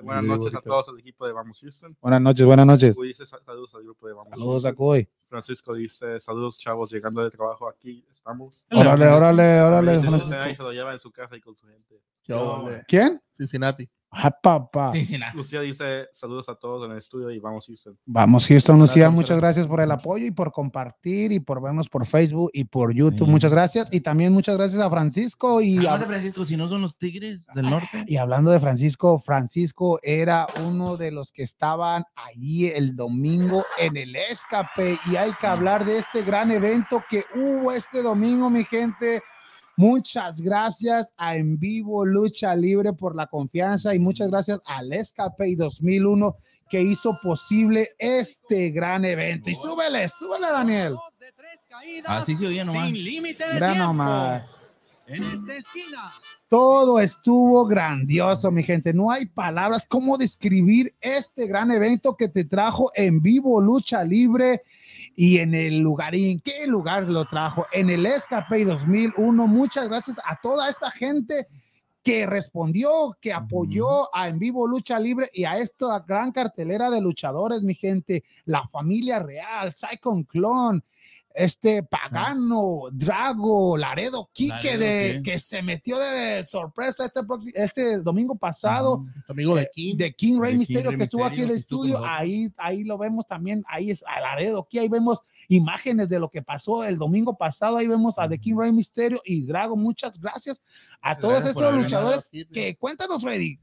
Buenas 0.04 0.24
noches 0.24 0.56
a 0.56 0.62
todos 0.62 0.88
el 0.90 1.00
equipo 1.00 1.26
de 1.28 1.34
Vamos 1.34 1.60
Houston. 1.62 1.96
Buenas 2.02 2.22
noches, 2.22 2.46
buenas 2.46 2.66
noches. 2.66 2.96
Dice 2.98 3.26
saludos 3.26 3.74
al 3.76 3.84
grupo 3.84 4.08
de 4.08 4.14
Vamos 4.14 4.30
Saludos 4.32 4.66
a. 4.66 4.74
Cuy. 4.74 5.08
Francisco 5.30 5.74
dice 5.74 6.20
saludos 6.20 6.58
chavos, 6.58 6.90
llegando 6.92 7.22
de 7.24 7.30
trabajo 7.30 7.68
aquí 7.68 8.06
estamos. 8.10 8.66
Órale, 8.72 9.08
órale, 9.08 9.62
órale. 9.62 9.92
Dice, 9.94 10.04
Francisco. 10.08 10.26
"Usted 10.28 10.38
ahí 10.42 10.56
se 10.56 10.64
lo 10.64 10.72
lleva 10.72 10.94
en 10.94 11.00
su 11.00 11.12
casa 11.12 11.36
y 11.36 11.42
con 11.42 11.56
su 11.56 11.68
gente. 11.68 12.02
Yo, 12.24 12.62
güey. 12.62 12.82
¿Quién? 12.88 13.22
Cincinnati. 13.36 13.90
Ah, 14.10 14.32
papá. 14.32 14.94
Sí. 14.94 15.18
Lucía 15.34 15.62
dice 15.62 16.08
saludos 16.14 16.48
a 16.50 16.56
todos 16.56 16.86
en 16.86 16.92
el 16.94 16.98
estudio 16.98 17.30
y 17.30 17.40
Vamos 17.40 17.66
Houston. 17.68 17.98
Vamos, 18.06 18.48
Houston, 18.48 18.80
Lucía, 18.80 19.04
Gracias, 19.04 19.14
muchas 19.16 19.38
gracias 19.38 19.68
por 19.68 19.82
el 19.82 19.92
apoyo 19.92 20.26
y 20.26 20.32
por 20.32 20.52
compartir 20.52 21.32
y 21.34 21.40
por 21.40 21.62
vernos 21.62 21.90
por 21.90 22.06
Facebook 22.06 22.50
y 22.54 22.64
por 22.64 22.94
YouTube. 22.94 23.26
Sí. 23.26 23.32
Muchas 23.32 23.52
gracias. 23.52 23.94
Y 23.94 24.00
también 24.02 24.32
muchas 24.34 24.58
gracias 24.58 24.82
a 24.82 24.90
Francisco. 24.90 25.62
Y, 25.62 25.86
a- 25.86 25.94
Ah, 25.96 26.00
Francisco, 26.00 26.46
si 26.46 26.56
no 26.56 26.70
son 26.70 26.82
los 26.82 26.98
Tigres 26.98 27.46
del 27.54 27.70
Norte. 27.70 28.06
y 28.08 28.16
hablando 28.18 28.50
de 28.52 28.60
Francisco, 28.60 29.20
Francisco 29.20 30.00
era 30.02 30.48
uno 30.66 30.96
de 30.98 31.12
los 31.12 31.32
que 31.32 31.44
estaban 31.44 32.04
allí 32.16 32.68
el 32.68 32.96
domingo 32.96 33.66
en 33.78 33.98
el 33.98 34.16
escape. 34.16 34.98
Y 35.12 35.16
hay 35.18 35.32
que 35.40 35.48
hablar 35.48 35.84
de 35.86 36.00
este 36.00 36.24
gran 36.24 36.50
evento 36.52 37.04
que 37.10 37.24
hubo 37.36 37.72
este 37.72 38.02
domingo, 38.02 38.50
mi 38.50 38.64
gente. 38.64 39.22
Muchas 39.80 40.42
gracias 40.42 41.14
a 41.18 41.36
En 41.36 41.60
Vivo 41.60 42.04
Lucha 42.04 42.56
Libre 42.56 42.94
por 42.94 43.16
la 43.16 43.28
confianza 43.28 43.94
y 43.94 44.00
muchas 44.00 44.32
gracias 44.32 44.60
al 44.66 44.92
Escape 44.92 45.56
2001 45.56 46.36
que 46.68 46.82
hizo 46.82 47.16
posible 47.22 47.90
este 48.00 48.72
gran 48.72 49.06
evento. 49.06 49.52
Y 49.52 49.54
súbele, 49.54 50.10
súbele, 50.10 50.48
Daniel. 50.48 50.96
Así 52.06 52.36
se 52.36 52.48
oía 52.48 52.64
nomás. 52.64 52.88
Sin 52.88 53.04
límite 53.04 53.48
de 53.48 53.54
Mira 53.54 53.68
tiempo. 53.68 53.88
nomás. 53.88 54.44
En 55.06 55.24
esta 55.24 55.56
esquina. 55.56 56.12
Todo 56.50 57.00
estuvo 57.00 57.64
grandioso, 57.68 58.52
mi 58.52 58.64
gente. 58.64 58.96
No 58.96 59.12
hay 59.12 59.28
palabras 59.28 59.86
cómo 59.86 60.18
describir 60.18 60.96
este 61.02 61.46
gran 61.46 61.72
evento 61.72 62.18
que 62.18 62.30
te 62.30 62.46
trajo 62.46 62.92
en 62.96 63.22
vivo 63.22 63.62
lucha 63.62 64.04
libre 64.04 64.64
y 65.20 65.40
en 65.40 65.56
el 65.56 65.80
lugar. 65.80 66.14
¿Y 66.14 66.30
en 66.30 66.40
qué 66.40 66.68
lugar 66.68 67.10
lo 67.10 67.26
trajo? 67.26 67.66
En 67.74 67.90
el 67.90 68.06
Escape 68.06 68.64
2001. 68.64 69.48
Muchas 69.48 69.90
gracias 69.90 70.22
a 70.24 70.40
toda 70.40 70.70
esa 70.70 70.92
gente 70.92 71.48
que 72.04 72.28
respondió, 72.28 73.18
que 73.20 73.34
apoyó 73.34 74.16
a 74.16 74.28
En 74.28 74.38
Vivo 74.38 74.68
Lucha 74.68 75.00
Libre 75.00 75.28
y 75.34 75.46
a 75.46 75.58
esta 75.58 76.06
gran 76.08 76.32
cartelera 76.32 76.92
de 76.92 77.02
luchadores, 77.02 77.64
mi 77.64 77.74
gente. 77.74 78.24
La 78.46 78.68
familia 78.68 79.18
real, 79.18 79.74
Psychon 79.74 80.24
Clone, 80.24 80.84
este 81.38 81.84
Pagano, 81.84 82.86
Drago, 82.92 83.78
Laredo, 83.78 84.30
Quique, 84.34 84.76
Laredo, 84.76 84.80
de, 84.80 85.22
que 85.24 85.38
se 85.38 85.62
metió 85.62 86.00
de 86.00 86.44
sorpresa 86.44 87.06
este, 87.06 87.24
próximo, 87.24 87.54
este 87.56 88.00
domingo 88.00 88.36
pasado. 88.36 89.06
Tu 89.28 89.32
amigo 89.34 89.56
de 89.56 89.70
King. 89.72 89.96
de 89.96 90.14
King 90.14 90.40
Rey 90.40 90.54
King 90.54 90.60
Misterio 90.60 90.98
que 90.98 91.04
estuvo 91.04 91.24
aquí 91.24 91.44
en 91.44 91.50
el 91.50 91.56
estudio, 91.56 92.04
ahí, 92.04 92.52
ahí 92.58 92.84
lo 92.84 92.98
vemos 92.98 93.28
también, 93.28 93.64
ahí 93.68 93.92
es 93.92 94.04
a 94.08 94.20
Laredo, 94.20 94.62
aquí 94.62 94.80
ahí 94.80 94.90
vemos 94.90 95.20
imágenes 95.48 96.10
de 96.10 96.20
lo 96.20 96.30
que 96.30 96.42
pasó 96.42 96.84
el 96.84 96.98
domingo 96.98 97.38
pasado, 97.38 97.78
ahí 97.78 97.88
vemos 97.88 98.18
a 98.18 98.28
The 98.28 98.40
King 98.40 98.56
Rey 98.58 98.72
Misterio 98.72 99.22
y 99.24 99.46
Drago, 99.46 99.78
muchas 99.78 100.20
gracias 100.20 100.62
a 101.02 101.16
todos 101.18 101.44
Gracias 101.44 101.58
haber 101.58 101.82
luchadores 101.82 102.28
aquí, 102.28 102.46
que 102.46 102.76
cuéntanos 102.78 103.22
Freddy, 103.22 103.60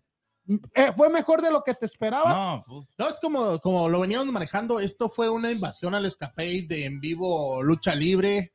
eh, 0.47 0.93
¿fue 0.97 1.09
mejor 1.09 1.43
de 1.43 1.51
lo 1.51 1.63
que 1.63 1.75
te 1.75 1.87
esperabas? 1.87 2.35
No, 2.35 2.65
pues, 2.67 2.87
No, 2.99 3.09
es 3.09 3.21
como, 3.21 3.59
como 3.61 3.89
lo 3.89 4.01
veníamos 4.01 4.27
manejando. 4.27 4.81
Esto 4.81 5.09
fue 5.09 5.29
una 5.29 5.51
invasión 5.51 5.95
al 5.95 6.07
escape 6.07 6.63
de 6.69 6.85
en 6.85 7.01
vivo 7.01 7.63
lucha 7.63 7.95
libre, 7.95 8.53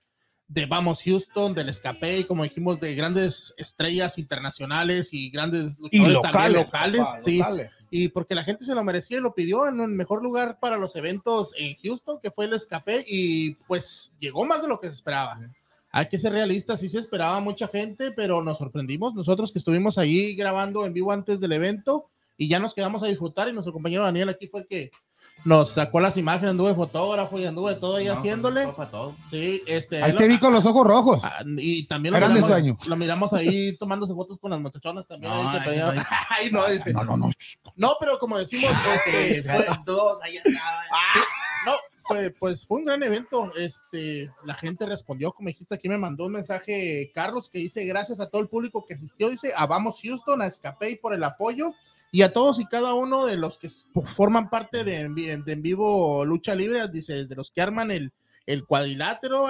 de 0.47 0.65
Vamos 0.65 1.01
Houston, 1.03 1.53
del 1.53 1.69
escape, 1.69 2.25
como 2.27 2.43
dijimos, 2.43 2.79
de 2.79 2.95
grandes 2.95 3.53
estrellas 3.57 4.17
internacionales 4.17 5.09
y 5.13 5.29
grandes 5.29 5.75
y 5.91 5.99
luchadores 5.99 6.13
locales, 6.13 6.31
también 6.31 6.53
locales. 6.53 7.01
papá, 7.01 7.19
sí. 7.21 7.37
locales. 7.37 7.71
Y 7.91 8.07
porque 8.09 8.35
la 8.35 8.43
gente 8.43 8.65
se 8.65 8.75
lo 8.75 8.83
merecía 8.83 9.17
y 9.17 9.21
lo 9.21 9.33
pidió 9.33 9.67
en 9.67 9.79
un 9.79 9.95
mejor 9.95 10.21
lugar 10.21 10.59
para 10.59 10.77
los 10.77 10.95
eventos 10.95 11.53
en 11.57 11.75
Houston, 11.83 12.19
que 12.21 12.29
fue 12.29 12.45
el 12.45 12.53
escape, 12.53 13.03
y 13.07 13.55
pues 13.67 14.13
llegó 14.19 14.45
más 14.45 14.61
de 14.61 14.67
lo 14.67 14.79
que 14.79 14.87
se 14.87 14.93
esperaba. 14.93 15.39
Hay 15.91 16.07
que 16.07 16.19
ser 16.19 16.33
realistas, 16.33 16.79
sí 16.79 16.89
se 16.89 16.99
esperaba 16.99 17.39
mucha 17.39 17.67
gente, 17.67 18.11
pero 18.11 18.43
nos 18.43 18.57
sorprendimos 18.59 19.15
nosotros 19.15 19.51
que 19.51 19.59
estuvimos 19.59 19.97
ahí 19.97 20.35
grabando 20.35 20.85
en 20.85 20.93
vivo 20.93 21.11
antes 21.11 21.39
del 21.39 21.51
evento 21.53 22.09
y 22.37 22.47
ya 22.47 22.59
nos 22.59 22.73
quedamos 22.73 23.01
a 23.03 23.07
disfrutar 23.07 23.47
y 23.49 23.53
nuestro 23.53 23.73
compañero 23.73 24.03
Daniel 24.03 24.29
aquí 24.29 24.47
fue 24.47 24.61
el 24.61 24.67
que 24.67 24.91
nos 25.45 25.71
sacó 25.71 26.01
las 26.01 26.17
imágenes, 26.17 26.51
anduve 26.51 26.73
fotógrafo 26.75 27.39
y 27.39 27.45
anduve 27.45 27.75
todo 27.75 27.95
ahí 27.95 28.07
no, 28.07 28.13
haciéndole. 28.13 28.65
fue 28.65 28.75
para 28.75 28.91
todo. 28.91 29.15
Sí, 29.29 29.63
este. 29.65 30.03
Ahí 30.03 30.11
lo- 30.11 30.17
te 30.17 30.27
vi 30.27 30.37
con 30.37 30.51
los 30.51 30.65
ojos 30.65 30.85
rojos. 30.85 31.21
Ah, 31.23 31.43
y 31.57 31.87
también 31.87 32.11
lo 32.11 32.17
Eran 32.17 32.31
de 32.33 32.41
miramos, 32.41 32.51
sueño. 32.51 32.77
lo 32.87 32.95
miramos 32.97 33.33
ahí 33.33 33.77
tomándose 33.79 34.13
fotos 34.13 34.37
con 34.37 34.51
las 34.51 34.59
muchachonas 34.59 35.07
también. 35.07 35.31
No, 35.31 35.49
ahí 35.49 35.59
ay, 35.65 35.79
no, 35.79 36.03
Ay, 36.29 36.51
no, 36.51 36.65
dice. 36.67 36.91
No, 36.93 37.03
no, 37.05 37.15
no. 37.15 37.29
No, 37.77 37.93
pero 38.01 38.19
como 38.19 38.37
decimos, 38.37 38.69
este, 39.07 39.41
fue, 39.43 39.65
todos 39.85 40.21
ahí 40.23 40.35
andaban. 40.45 40.83
no, 41.65 41.71
pues 42.39 42.65
fue 42.65 42.79
un 42.79 42.85
gran 42.85 43.03
evento. 43.03 43.51
Este, 43.55 44.31
la 44.45 44.53
gente 44.53 44.85
respondió, 44.85 45.31
como 45.31 45.47
dijiste, 45.47 45.75
aquí 45.75 45.89
me 45.89 45.97
mandó 45.97 46.25
un 46.25 46.33
mensaje 46.33 47.11
Carlos 47.13 47.49
que 47.49 47.59
dice 47.59 47.85
gracias 47.85 48.19
a 48.19 48.29
todo 48.29 48.41
el 48.41 48.49
público 48.49 48.85
que 48.85 48.95
asistió, 48.95 49.29
dice 49.29 49.51
a 49.55 49.65
Vamos 49.65 49.99
Houston, 50.03 50.41
a 50.41 50.47
Escape 50.47 50.99
por 51.01 51.13
el 51.13 51.23
apoyo 51.23 51.73
y 52.11 52.23
a 52.23 52.33
todos 52.33 52.59
y 52.59 52.65
cada 52.65 52.93
uno 52.95 53.25
de 53.25 53.37
los 53.37 53.57
que 53.57 53.69
forman 54.03 54.49
parte 54.49 54.83
de, 54.83 55.09
de 55.09 55.51
En 55.51 55.61
Vivo 55.61 56.25
Lucha 56.25 56.55
Libre, 56.55 56.87
dice, 56.87 57.27
de 57.27 57.35
los 57.35 57.51
que 57.51 57.61
arman 57.61 57.91
el, 57.91 58.11
el 58.45 58.65
cuadrilátero, 58.65 59.45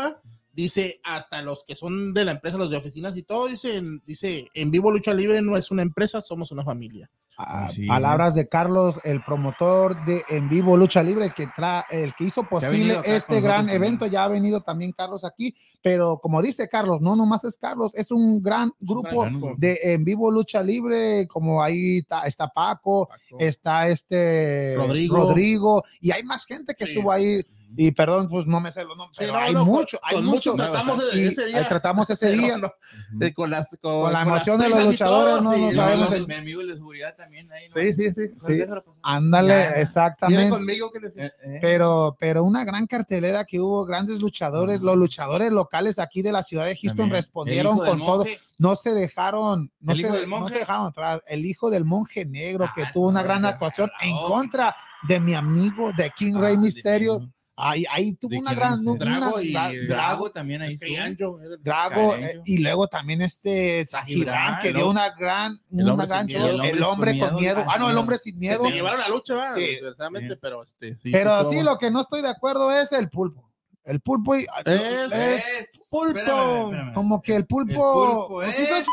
dice 0.52 1.00
hasta 1.04 1.42
los 1.42 1.64
que 1.64 1.76
son 1.76 2.14
de 2.14 2.26
la 2.26 2.32
empresa, 2.32 2.58
los 2.58 2.70
de 2.70 2.78
oficinas 2.78 3.16
y 3.16 3.24
todo, 3.24 3.48
dicen, 3.48 4.02
dice, 4.06 4.48
En 4.54 4.72
Vivo 4.72 4.92
Lucha 4.92 5.14
Libre 5.14 5.42
no 5.42 5.56
es 5.56 5.72
una 5.72 5.84
empresa, 5.84 6.22
somos 6.22 6.52
una 6.52 6.66
familia. 6.66 7.10
Ah, 7.42 7.70
Sí. 7.72 7.88
Palabras 7.88 8.36
de 8.36 8.50
Carlos, 8.50 9.00
el 9.06 9.24
promotor 9.24 10.04
de 10.06 10.24
En 10.28 10.50
Vivo 10.50 10.76
Lucha 10.76 11.02
Libre, 11.02 11.32
que 11.34 11.48
tra 11.56 11.86
el 11.90 12.14
que 12.14 12.26
hizo 12.26 12.44
posible 12.44 12.98
acá 12.98 13.16
este 13.16 13.40
gran 13.40 13.66
nosotros 13.68 13.76
evento. 13.88 14.06
Ya 14.08 14.26
ha 14.26 14.28
venido 14.28 14.60
también 14.60 14.92
Carlos 14.92 15.24
aquí, 15.24 15.56
pero 15.82 16.20
como 16.22 16.42
dice 16.42 16.68
Carlos, 16.68 17.00
no 17.00 17.16
nomás 17.16 17.46
es 17.46 17.58
Carlos, 17.58 17.96
es 17.96 18.12
un 18.12 18.42
gran 18.44 18.74
grupo 18.82 19.22
gran 19.22 19.40
de 19.58 19.80
En 19.84 20.04
Vivo 20.04 20.30
Lucha 20.30 20.62
Libre, 20.62 21.28
como 21.30 21.64
ahí 21.64 22.00
está, 22.00 22.28
está 22.28 22.50
Paco, 22.50 23.08
Paco. 23.08 23.38
está 23.40 23.88
este 23.88 24.76
Rodrigo. 24.76 25.16
Rodrigo, 25.16 25.84
y 26.02 26.12
hay 26.12 26.24
más 26.24 26.46
gente 26.46 26.76
que 26.76 26.86
Sí. 26.86 26.92
estuvo 26.92 27.10
ahí. 27.12 27.42
Y 27.78 27.92
perdón, 27.92 28.28
pues 28.30 28.48
no 28.48 28.60
me 28.60 28.72
sé 28.72 28.84
los 28.84 28.98
nombres, 28.98 29.16
Sí, 29.18 29.24
pero 29.26 29.34
no, 29.34 29.40
hay 29.40 29.54
no, 29.54 29.60
con- 29.60 29.70
mucho, 29.70 30.00
hay 30.04 30.18
mucho. 30.18 30.54
muchos 30.54 30.56
tratamos 30.56 31.04
Y 31.14 31.28
ese 31.28 31.46
día. 31.46 31.58
ahí 31.60 31.66
tratamos 31.70 32.10
ese 32.10 32.30
día. 32.32 32.58
No, 32.58 32.68
no, 32.68 32.74
de- 33.12 33.34
con, 33.34 33.50
las, 33.50 33.70
con, 33.82 34.02
Con 34.04 34.14
la 34.14 34.22
emoción 34.24 34.60
las 34.60 34.70
de 34.70 34.76
los 34.76 34.84
luchadores, 34.86 35.36
todo, 35.36 35.42
no, 35.42 35.54
sí, 35.54 35.62
no 35.62 35.72
sabemos 35.84 36.12
el- 36.12 36.28
Mi 36.28 36.34
amigo 36.36 36.62
de 36.66 36.74
seguridad 36.74 37.16
también. 37.16 37.48
Sí, 37.74 37.92
sí, 37.94 38.10
sí. 38.10 38.28
Sí. 38.36 38.54
Déjalo 38.56 38.84
pasar. 38.84 39.00
Ándale, 39.04 39.50
Ya. 39.54 39.70
Exactamente. 39.82 40.50
conmigo 40.50 40.92
que. 40.92 41.00
Eh, 41.00 41.32
eh. 41.44 41.60
pero, 41.62 42.16
pero 42.20 42.44
una 42.44 42.66
gran 42.66 42.88
cartelera 42.88 43.46
que 43.46 43.60
hubo, 43.60 43.86
grandes 43.86 44.20
luchadores, 44.20 44.82
los 44.82 44.98
luchadores 44.98 45.52
locales 45.52 45.96
de 45.98 46.02
aquí 46.04 46.22
de 46.22 46.32
la 46.32 46.42
ciudad 46.44 46.66
de 46.66 46.74
Houston 46.76 46.98
También. 46.98 47.16
respondieron 47.18 47.78
con 47.78 48.00
todo, 48.00 48.26
no 48.58 48.76
se 48.76 48.94
dejaron, 48.94 49.72
no 49.80 49.94
¿El 49.94 50.02
se, 50.02 50.28
no 50.28 50.48
dejaron 50.50 50.88
atrás. 50.88 51.22
El 51.28 51.46
hijo 51.46 51.70
del 51.70 51.86
monje 51.86 52.26
negro 52.26 52.68
que 52.76 52.84
Ah, 52.84 52.92
tuvo 52.94 53.10
una 53.10 53.22
gran 53.24 53.46
actuación 53.46 53.92
en 54.02 54.16
contra 54.28 54.76
de 55.08 55.20
mi 55.20 55.34
amigo 55.34 55.92
de 55.96 56.10
King 56.16 56.34
ah, 56.38 56.40
Rey 56.42 56.58
Misterio. 56.58 57.30
Ahí, 57.62 57.84
ahí 57.92 58.16
tuvo 58.16 58.38
una 58.40 58.54
gran, 58.54 58.80
una- 58.88 58.98
Drago 58.98 59.42
y- 59.42 59.52
Dra- 59.54 59.72
Drago, 59.72 59.88
Drago 59.88 60.32
también 60.32 60.62
ahí 60.62 60.74
Es 60.76 60.80
que 60.80 60.86
estuvo. 60.94 61.04
Anjo 61.04 61.40
era 61.42 61.56
el- 61.56 61.64
Drago, 61.64 62.16
eh, 62.16 62.42
y 62.46 62.58
luego 62.60 62.88
también 62.88 63.22
este 63.22 63.86
Zahirán, 63.86 64.34
Zahirán, 64.36 64.62
que 64.62 64.74
dio 64.74 64.90
una 64.90 65.10
gran, 65.10 65.60
el 65.72 65.90
una 65.90 66.06
gran 66.06 66.26
miedo. 66.26 66.64
el 66.64 66.84
hombre 66.84 67.20
con 67.20 67.36
miedo. 67.36 67.64
Ah, 67.68 67.78
no, 67.78 67.90
el 67.90 67.98
hombre 67.98 68.18
sin 68.18 68.36
que 68.36 68.40
miedo. 68.40 68.64
se 68.64 68.72
llevaron 68.72 69.00
la 69.02 69.10
lucha, 69.10 69.36
¿va? 69.36 69.54
Sí. 69.54 69.78
Sí. 69.78 70.36
pero 70.42 70.64
este, 70.64 70.98
sí. 71.00 71.12
Pero 71.12 71.50
sí, 71.50 71.62
lo 71.62 71.78
que 71.78 71.92
no 71.92 72.02
estoy 72.02 72.22
de 72.22 72.30
acuerdo 72.30 72.72
es 72.72 72.92
el 72.94 73.10
pulpo. 73.10 73.50
El 73.84 74.00
pulpo 74.00 74.36
y- 74.38 74.46
Es- 74.66 75.12
es 75.12 75.88
pulpo. 75.90 76.18
Espérame, 76.20 76.64
espérame. 76.66 76.94
Como 76.94 77.22
que 77.22 77.36
el 77.36 77.46
pulpo, 77.46 77.72
El 77.72 77.76
pulpo 77.78 78.28
pues, 78.30 78.58
es- 78.58 78.70
hizo 78.70 78.80
su 78.84 78.92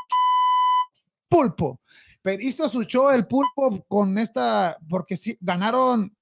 pulpo. 1.29 1.81
Pero 2.23 2.43
hizo 2.43 2.69
su 2.69 2.83
show 2.85 3.11
el 3.11 3.27
pulpo 3.27 3.85
con 3.87 4.19
esta, 4.19 4.77
porque 4.89 5.17
sí, 5.17 5.37
ganaron 5.41 6.16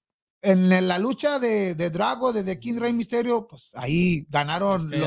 en 0.45 0.89
la 0.89 0.99
lucha 0.99 1.39
de, 1.39 1.75
de 1.75 1.91
Drago, 1.91 2.33
de 2.33 2.45
The 2.45 2.61
King 2.61 2.79
Rey 2.79 2.93
Misterio, 2.93 3.47
pues 3.47 3.73
ahí 3.75 4.27
ganaron, 4.29 4.83
Es 4.83 4.91
que 4.91 4.99
lo- 4.99 5.07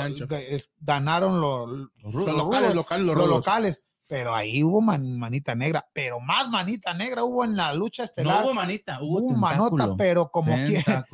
ganaron 0.80 1.40
los, 1.40 1.70
los 1.70 1.90
Los 2.04 2.14
rudos, 2.14 2.36
locales, 2.36 2.76
locales, 2.76 3.06
los 3.06 3.16
los 3.16 3.28
locales. 3.28 3.82
Pero 4.08 4.34
ahí 4.34 4.64
hubo 4.64 4.80
man- 4.82 5.18
manita 5.20 5.54
negra, 5.54 5.86
pero 5.94 6.20
más 6.22 6.50
manita 6.50 6.94
negra 6.94 7.24
hubo 7.26 7.44
en 7.44 7.58
la 7.58 7.74
lucha 7.74 8.06
estelar. 8.06 8.40
No 8.40 8.46
hubo 8.48 8.54
manita, 8.54 9.00
hubo, 9.02 9.20
Hubo 9.20 9.36
manota, 9.36 9.96
pero 9.98 10.30
como 10.32 10.56
quiera, 10.66 11.06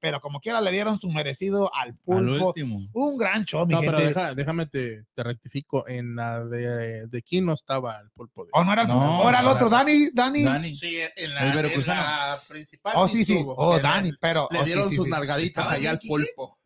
pero 0.00 0.20
como 0.20 0.40
quiera 0.40 0.60
le 0.60 0.72
dieron 0.72 0.98
su 0.98 1.08
merecido 1.08 1.70
al 1.74 1.94
pulpo. 1.94 2.52
Un 2.92 3.16
gran 3.16 3.44
show, 3.44 3.66
mi 3.66 3.74
No, 3.74 3.80
pero 3.80 3.98
deja- 3.98 4.34
déjame 4.34 4.66
te, 4.66 5.04
te 5.14 5.22
rectifico. 5.22 5.86
En 5.88 6.16
la 6.16 6.44
de, 6.44 7.06
de 7.06 7.18
aquí 7.18 7.40
no 7.40 7.52
estaba 7.52 7.96
el 8.00 8.10
pulpo. 8.10 8.44
De... 8.44 8.50
Oh, 8.54 8.64
no 8.64 8.72
era, 8.72 8.82
el- 8.82 8.88
No, 8.88 9.28
era 9.28 9.38
el 9.40 9.44
no, 9.46 9.52
otro, 9.52 9.68
Dani, 9.68 10.10
Dani. 10.12 10.42
Dani. 10.42 10.74
Sí, 10.74 10.98
en 11.16 11.30
El 11.36 11.52
veracruzano. 11.54 12.02
principal. 12.48 12.92
Oh, 12.96 13.06
sí, 13.08 13.24
sí. 13.24 13.34
estuvo. 13.34 13.54
Oh, 13.56 13.76
Le- 13.76 13.82
Dani, 13.82 14.12
pero. 14.20 14.48
Le 14.50 14.58
oh, 14.58 14.62
sí, 14.62 14.66
dieron 14.66 14.88
sí, 14.88 14.96
sus 14.96 15.04
sí. 15.04 15.10
nargaditas 15.10 15.64
¿Estaba 15.64 15.72
allá 15.72 15.90
al 15.92 15.98
pulpo. 16.00 16.58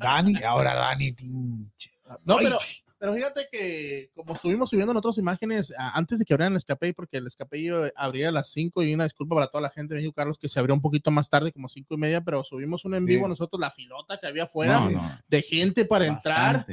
Dani, 0.00 0.34
ahora 0.42 0.74
Dani, 0.74 1.12
pinche. 1.12 1.90
No, 2.24 2.36
Ay, 2.38 2.44
pero, 2.44 2.58
pero 3.00 3.14
fíjate 3.14 3.48
que 3.50 4.10
como 4.14 4.34
estuvimos 4.34 4.68
subiendo 4.70 4.92
en 4.92 4.98
otras 4.98 5.16
imágenes 5.18 5.72
antes 5.76 6.18
de 6.18 6.24
que 6.26 6.34
abrieran 6.34 6.52
el 6.52 6.58
escape, 6.58 6.92
porque 6.94 7.16
el 7.16 7.26
escape 7.26 7.90
abría 7.96 8.28
a 8.28 8.32
las 8.32 8.52
5 8.52 8.82
y 8.82 8.92
una 8.94 9.04
disculpa 9.04 9.34
para 9.34 9.46
toda 9.48 9.62
la 9.62 9.70
gente 9.70 9.94
de 9.94 10.00
México, 10.00 10.14
Carlos, 10.14 10.38
que 10.38 10.48
se 10.48 10.60
abrió 10.60 10.74
un 10.74 10.82
poquito 10.82 11.10
más 11.10 11.28
tarde, 11.30 11.50
como 11.50 11.68
5 11.68 11.94
y 11.94 11.96
media, 11.98 12.20
pero 12.20 12.44
subimos 12.44 12.84
un 12.84 12.94
en 12.94 13.06
vivo 13.06 13.24
Sí. 13.24 13.28
nosotros, 13.30 13.58
la 13.58 13.70
filota 13.70 14.18
que 14.20 14.26
había 14.26 14.44
afuera 14.44 14.78
No, 14.80 14.90
no, 14.90 15.18
de 15.26 15.42
gente 15.42 15.84
para 15.86 16.06
entrar. 16.06 16.66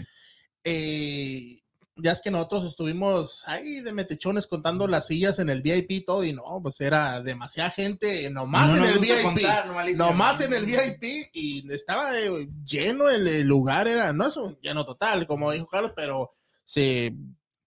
eh, 0.63 1.61
ya 1.99 2.11
es 2.11 2.21
que 2.21 2.31
nosotros 2.31 2.65
estuvimos 2.65 3.43
ahí 3.47 3.81
de 3.81 3.91
metechones 3.93 4.47
contando 4.47 4.87
las 4.87 5.07
sillas 5.07 5.39
en 5.39 5.49
el 5.49 5.61
VIP 5.61 5.91
y 5.91 6.01
todo, 6.05 6.23
y 6.23 6.33
no, 6.33 6.43
pues 6.61 6.79
era 6.81 7.21
demasiada 7.21 7.69
gente, 7.69 8.29
nomás 8.29 8.67
No 8.73 8.77
en 8.77 8.83
el 8.93 8.99
VIP. 8.99 9.21
contar. 9.23 9.67
Nomás 9.95 10.41
en 10.41 10.53
el 10.53 10.65
VIP 10.65 11.29
y 11.33 11.71
estaba 11.73 12.17
eh, 12.19 12.47
lleno 12.65 13.09
el, 13.09 13.27
el 13.27 13.47
lugar, 13.47 13.87
era, 13.87 14.13
no 14.13 14.27
es 14.27 14.37
un 14.37 14.57
lleno 14.61 14.85
total, 14.85 15.25
como 15.27 15.51
dijo 15.51 15.67
Carlos, 15.67 15.93
pero 15.95 16.31
se, 16.63 17.15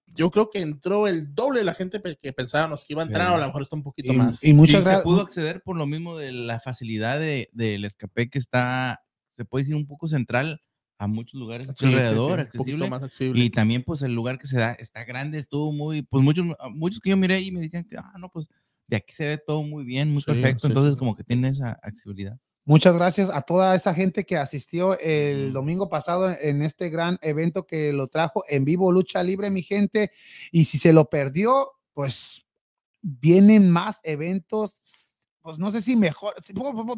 yo 0.07 0.31
creo 0.31 0.51
que 0.51 0.61
entró 0.61 1.07
el 1.07 1.35
doble 1.35 1.61
de 1.61 1.65
la 1.65 1.75
gente 1.75 2.01
que 2.23 2.33
pensábamos 2.33 2.85
que 2.85 2.93
iba 2.95 3.03
a 3.03 3.07
entrar, 3.07 3.27
Sí. 3.29 3.33
o 3.33 3.37
a 3.37 3.41
lo 3.41 3.47
mejor 3.47 3.63
está 3.63 3.77
un 3.77 3.83
poquito 3.83 4.13
y, 4.13 4.17
más. 4.17 4.45
y 4.45 4.53
muchas 4.53 4.83
gracias. 4.85 5.05
pudo 5.05 5.23
acceder 5.23 5.63
por 5.63 5.77
lo 5.77 5.87
mismo 5.87 6.17
de 6.17 6.33
la 6.33 6.61
facilidad 6.61 7.19
de, 7.19 7.49
del 7.53 7.85
escape 7.85 8.29
que 8.31 8.39
está, 8.39 9.03
se 9.37 9.45
puede 9.45 9.63
decir 9.65 9.75
un 9.77 9.87
poco 9.87 10.07
central 10.09 10.61
a 11.01 11.07
muchos 11.07 11.41
lugares 11.41 11.69
a 11.69 11.75
su 11.75 11.87
Sí, 11.87 11.87
sí, 11.87 11.93
sí, 11.93 11.97
alrededor, 11.99 12.31
un 12.41 12.45
poquito 12.47 12.59
accesible. 12.61 12.91
más 12.91 13.03
accesible. 13.03 13.41
Y 13.43 13.51
también, 13.51 13.83
pues, 13.83 14.03
el 14.03 14.15
lugar 14.15 14.39
que 14.39 14.47
se 14.47 14.59
da 14.59 14.73
está 14.75 15.03
grande, 15.05 15.39
estuvo 15.39 15.73
muy, 15.73 16.03
pues, 16.03 16.23
muchos, 16.23 16.47
muchos 16.73 17.01
que 17.01 17.11
yo 17.11 17.17
miré 17.17 17.41
y 17.41 17.51
me 17.51 17.61
decían 17.61 17.85
que, 17.85 17.97
ah, 17.97 18.13
no, 18.19 18.29
pues, 18.29 18.49
de 18.87 18.97
aquí 18.99 19.13
se 19.15 19.25
ve 19.25 19.39
todo 19.39 19.63
muy 19.63 19.85
bien, 19.85 20.11
muy 20.13 20.21
Sí, 20.21 20.27
perfecto. 20.27 20.61
sí, 20.61 20.67
Entonces, 20.69 20.93
sí. 20.93 20.99
como 20.99 21.15
que 21.17 21.25
tiene 21.25 21.49
esa 21.49 21.79
accesibilidad. 21.83 22.39
Muchas 22.67 22.95
gracias 22.95 23.31
a 23.31 23.41
toda 23.43 23.75
esa 23.75 23.95
gente 23.95 24.25
que 24.27 24.37
asistió 24.37 24.99
el 25.01 25.53
domingo 25.53 25.89
pasado 25.89 26.31
en 26.39 26.63
este 26.63 26.91
gran 26.91 27.19
evento 27.23 27.67
que 27.67 27.93
lo 27.93 28.07
trajo 28.07 28.45
en 28.49 28.65
vivo 28.67 28.93
Lucha 28.93 29.23
Libre, 29.23 29.51
mi 29.51 29.63
gente. 29.63 30.11
Y 30.53 30.67
si 30.67 30.77
se 30.77 30.93
lo 30.93 31.09
perdió, 31.09 31.71
pues 31.95 32.47
vienen 33.03 33.71
más 33.71 34.01
eventos, 34.05 35.10
pues 35.43 35.59
no 35.59 35.71
sé 35.71 35.81
si 35.81 35.97
mejor, 35.97 36.35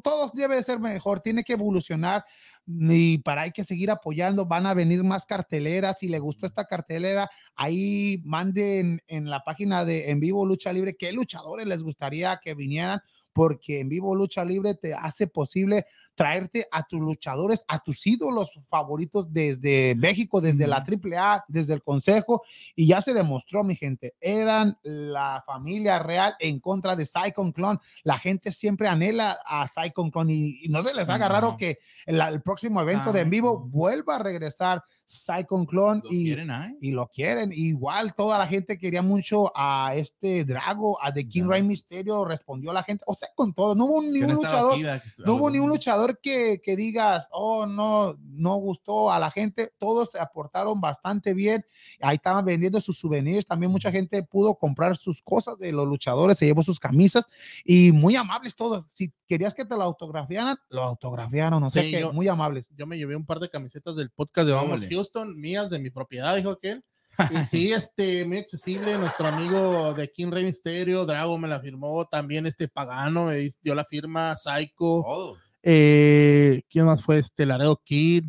todo 0.02 0.33
debe 0.35 0.57
de 0.57 0.62
ser 0.62 0.81
mejor, 0.81 1.20
tiene 1.20 1.44
que 1.44 1.52
evolucionar 1.52 2.24
y 2.66 3.18
para 3.18 3.42
hay 3.42 3.52
que 3.52 3.64
seguir 3.64 3.90
apoyando, 3.90 4.46
van 4.46 4.66
a 4.66 4.74
venir 4.74 5.05
más 5.05 5.26
carteleras, 5.26 5.98
si 6.00 6.09
le 6.09 6.18
gustó 6.18 6.46
esta 6.46 6.64
cartelera, 6.64 7.31
ahí 7.55 8.20
manden 8.24 9.00
en 9.07 9.31
la 9.31 9.40
página 9.40 9.85
de 9.85 10.11
En 10.11 10.20
Vivo 10.20 10.44
Lucha 10.46 10.72
Libre 10.72 10.96
qué 10.96 11.12
luchadores 11.12 11.66
les 11.66 11.83
gustaría 11.83 12.40
que 12.42 12.55
vinieran, 12.55 13.00
porque 13.33 13.81
En 13.81 13.88
Vivo 13.88 14.14
Lucha 14.14 14.44
Libre 14.44 14.74
te 14.74 14.94
hace 14.94 15.26
posible 15.26 15.87
traerte 16.14 16.66
a 16.70 16.83
tus 16.83 17.01
luchadores, 17.01 17.64
a 17.68 17.79
tus 17.79 18.07
ídolos 18.07 18.51
favoritos 18.68 19.33
desde 19.33 19.94
México, 19.96 20.40
desde 20.40 20.66
la 20.66 20.85
AAA, 20.85 21.44
desde 21.48 21.75
el 21.75 21.83
Consejo, 21.83 22.42
y 22.77 22.87
ya 22.87 23.01
se 23.01 23.14
demostró, 23.14 23.64
mi 23.64 23.77
gente, 23.77 24.14
eran 24.20 24.77
la 24.83 25.42
familia 25.46 25.98
real 25.98 26.35
en 26.38 26.61
contra 26.61 26.96
de 26.96 27.07
Psychon 27.07 27.53
Clone. 27.53 27.79
La 28.03 28.18
gente 28.18 28.53
siempre 28.53 28.88
anhela 28.88 29.38
a 29.46 29.66
Psychon 29.66 30.11
Clone 30.11 30.33
y, 30.35 30.64
y 30.66 30.68
no 30.68 30.83
se 30.83 30.94
les 30.94 31.09
haga 31.09 31.29
raro 31.29 31.53
No. 31.53 31.57
que 31.57 31.79
el, 32.07 32.20
el 32.20 32.42
próximo 32.42 32.81
evento 32.81 33.12
de 33.12 33.20
en 33.22 33.31
vivo 33.31 33.59
vuelva 33.61 34.16
a 34.16 34.18
regresar 34.18 34.83
Psychon 35.07 35.66
Clone 35.66 36.01
¿Lo 36.05 36.11
y, 36.12 36.25
quieren, 36.25 36.51
ay? 36.51 36.77
y 36.81 36.90
lo 36.90 37.07
quieren. 37.09 37.53
Igual 37.53 38.14
toda 38.14 38.38
la 38.38 38.46
gente 38.46 38.79
quería 38.79 39.03
mucho 39.03 39.53
a 39.55 39.92
este 39.94 40.44
Drago, 40.44 41.01
a 41.03 41.12
The 41.12 41.29
King 41.29 41.42
Ya. 41.44 41.48
Rey 41.51 41.62
Misterio, 41.62 42.25
respondió 42.25 42.72
la 42.72 42.83
gente, 42.83 43.05
o 43.07 43.14
sea, 43.14 43.29
con 43.35 43.53
todo, 43.53 43.75
no 43.75 43.85
hubo 43.87 44.03
ni 44.03 44.20
un 44.22 44.29
no 44.29 44.35
luchador 44.35 44.79
no 45.18 45.35
hubo 45.35 45.51
ni 45.51 45.59
un 45.59 45.64
algún- 45.64 45.70
luchador 46.03 46.21
que, 46.21 46.61
que 46.62 46.77
digas, 46.77 47.29
oh, 47.33 47.67
no, 47.67 48.15
no 48.21 48.57
gustó 48.57 49.11
a 49.11 49.19
la 49.19 49.31
gente. 49.31 49.73
Todos 49.79 50.11
se 50.11 50.19
aportaron 50.21 50.81
bastante 50.81 51.35
bien. 51.35 51.65
Ahí 52.01 52.17
estaban 52.17 52.45
vendiendo 52.45 52.81
sus 52.81 52.99
souvenirs. 52.99 53.47
También 53.47 53.71
mucha 53.71 53.91
gente 53.93 54.23
pudo 54.23 54.55
comprar 54.57 54.97
sus 54.97 55.23
cosas 55.23 55.59
de 55.59 55.73
los 55.73 55.87
luchadores, 55.87 56.38
se 56.38 56.47
llevó 56.47 56.62
sus 56.62 56.81
camisas 56.81 57.29
y 57.65 57.93
muy 57.93 58.17
amables 58.17 58.57
todos. 58.57 58.85
Si 58.95 59.12
querías 59.29 59.55
que 59.55 59.65
te 59.65 59.77
lo 59.77 59.83
autografiaran, 59.83 60.57
lo 60.69 60.83
autografiaron. 60.83 61.62
O 61.62 61.71
sea 61.71 61.83
Sí, 61.83 61.91
que 61.91 62.01
yo- 62.01 62.12
muy 62.12 62.29
amables. 62.29 62.65
yo 62.77 62.87
me 62.87 62.97
llevé 62.99 63.17
un 63.17 63.27
par 63.27 63.38
de 63.41 63.49
camisetas 63.51 63.97
del 63.97 64.11
podcast 64.11 64.47
de 64.47 64.53
Vamos 64.55 64.79
Órale. 64.79 64.95
Houston, 64.95 65.38
mías 65.41 65.71
de 65.71 65.79
mi 65.79 65.91
propiedad, 65.91 66.35
dijo 66.37 66.51
aquel. 66.51 66.85
Y 67.31 67.45
sí, 67.45 67.73
este, 67.73 68.25
muy 68.25 68.38
accesible, 68.38 68.97
nuestro 68.97 69.27
amigo 69.29 69.93
de 69.93 70.11
King 70.11 70.31
Rey 70.31 70.45
Misterio, 70.47 71.05
Drago 71.05 71.37
me 71.37 71.47
la 71.47 71.61
firmó, 71.61 72.07
también 72.07 72.47
este 72.47 72.69
Pagano 72.69 73.27
me 73.27 73.35
di- 73.37 73.55
dio 73.61 73.75
la 73.75 73.85
firma, 73.85 74.35
Psycho, 74.38 75.03
Todo. 75.05 75.37
Eh, 75.62 76.62
¿quién 76.68 76.87
más 76.87 77.03
fue? 77.03 77.18
Este 77.18 77.46
Laredo 77.46 77.81
Kid, 77.85 78.25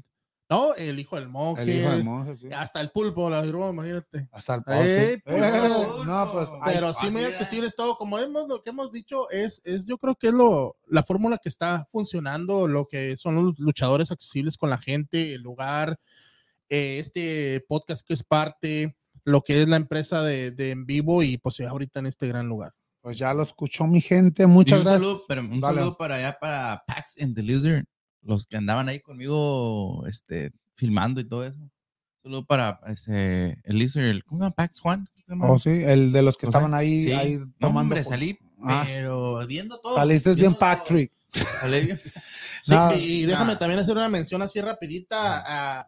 ¿no? 0.50 0.76
El 0.76 1.00
hijo 1.00 1.16
del 1.16 1.30
monje, 1.30 2.04
monje, 2.04 2.36
sí. 2.38 2.50
hasta 2.56 2.80
el 2.80 2.92
pulpo 2.92 3.30
la 3.30 3.44
firmó, 3.44 3.70
imagínate. 3.70 4.28
Hasta 4.32 4.56
el 4.56 4.64
Ey, 4.68 5.18
pulpo. 5.18 5.38
Eh, 5.38 6.06
no, 6.06 6.32
pues 6.32 6.50
Pero 6.66 6.88
Ay, 6.88 6.94
sí 7.02 7.10
muy 7.10 7.24
accesible 7.24 7.68
es 7.68 7.76
todo, 7.76 7.98
como 7.98 8.20
hemos, 8.20 8.48
lo 8.48 8.62
que 8.62 8.70
hemos 8.70 8.92
dicho, 8.92 9.30
es, 9.32 9.62
es 9.66 9.86
yo 9.86 9.98
creo 9.98 10.16
que 10.16 10.28
es 10.28 10.34
lo, 10.34 10.78
la 10.88 11.02
fórmula 11.04 11.38
que 11.38 11.50
está 11.50 11.88
funcionando, 11.92 12.68
lo 12.68 12.88
que 12.88 13.18
son 13.18 13.36
los 13.36 13.58
luchadores 13.58 14.12
accesibles 14.12 14.58
con 14.58 14.70
la 14.70 14.78
gente, 14.78 15.34
el 15.34 15.42
lugar, 15.42 16.00
eh, 16.70 17.00
este 17.00 17.66
podcast 17.68 18.06
que 18.06 18.14
es 18.14 18.24
parte, 18.24 18.96
lo 19.24 19.42
que 19.42 19.62
es 19.62 19.68
la 19.68 19.78
empresa 19.78 20.22
de, 20.22 20.52
de 20.52 20.72
en 20.72 20.86
vivo 20.86 21.24
y 21.24 21.38
pues 21.38 21.60
ahorita 21.62 22.00
en 22.00 22.08
este 22.08 22.28
gran 22.28 22.48
lugar. 22.48 22.74
Pues 23.04 23.18
ya 23.18 23.34
lo 23.34 23.44
escuchó 23.44 23.86
mi 23.86 24.00
gente. 24.00 24.48
Muchas 24.48 24.80
un 24.80 24.86
gracias. 24.86 25.02
Saludo, 25.04 25.24
pero 25.28 25.42
un 25.42 25.60
Dale. 25.60 25.80
saludo 25.80 25.98
para 25.98 26.16
allá, 26.16 26.38
para 26.40 26.84
Pax 26.88 27.16
and 27.22 27.36
the 27.36 27.44
Lizard, 27.44 27.84
los 28.22 28.46
que 28.48 28.56
andaban 28.56 28.88
ahí 28.88 29.02
conmigo, 29.02 30.06
este, 30.08 30.54
filmando 30.76 31.20
y 31.20 31.26
todo 31.28 31.46
eso. 31.46 31.60
Un 31.60 31.72
saludo 32.24 32.46
para 32.46 32.80
este, 32.88 33.60
el 33.66 33.78
Lizard, 33.78 34.06
el- 34.06 34.24
¿cómo 34.24 34.40
se 34.40 34.44
llama? 34.46 34.56
Pax 34.56 34.80
Juan. 34.80 35.10
Oh, 35.42 35.60
sí, 35.60 35.70
el 35.70 36.14
de 36.14 36.22
los 36.22 36.38
que 36.38 36.46
O 36.48 36.52
sea, 36.52 36.60
estaban 36.60 36.74
ahí, 36.74 37.04
sí. 37.06 37.12
ahí 37.12 37.36
No, 37.38 37.52
tomando. 37.60 37.82
hombre, 37.82 38.04
por- 38.04 38.12
salí, 38.14 38.40
Ah. 38.64 38.84
pero 38.88 39.46
viendo 39.48 39.80
todo. 39.82 39.96
Saliste 39.96 40.34
bien. 40.36 40.56
Patrick. 40.56 41.12
Salí 41.34 41.82
bien. 41.86 42.02
Sí, 42.64 42.72
No, 42.74 42.94
y 42.96 43.24
déjame 43.26 43.58
también 43.58 43.82
hacer 43.82 43.98
una 43.98 44.08
mención 44.08 44.42
así 44.42 44.62
rapidita 44.62 45.44
a 45.80 45.88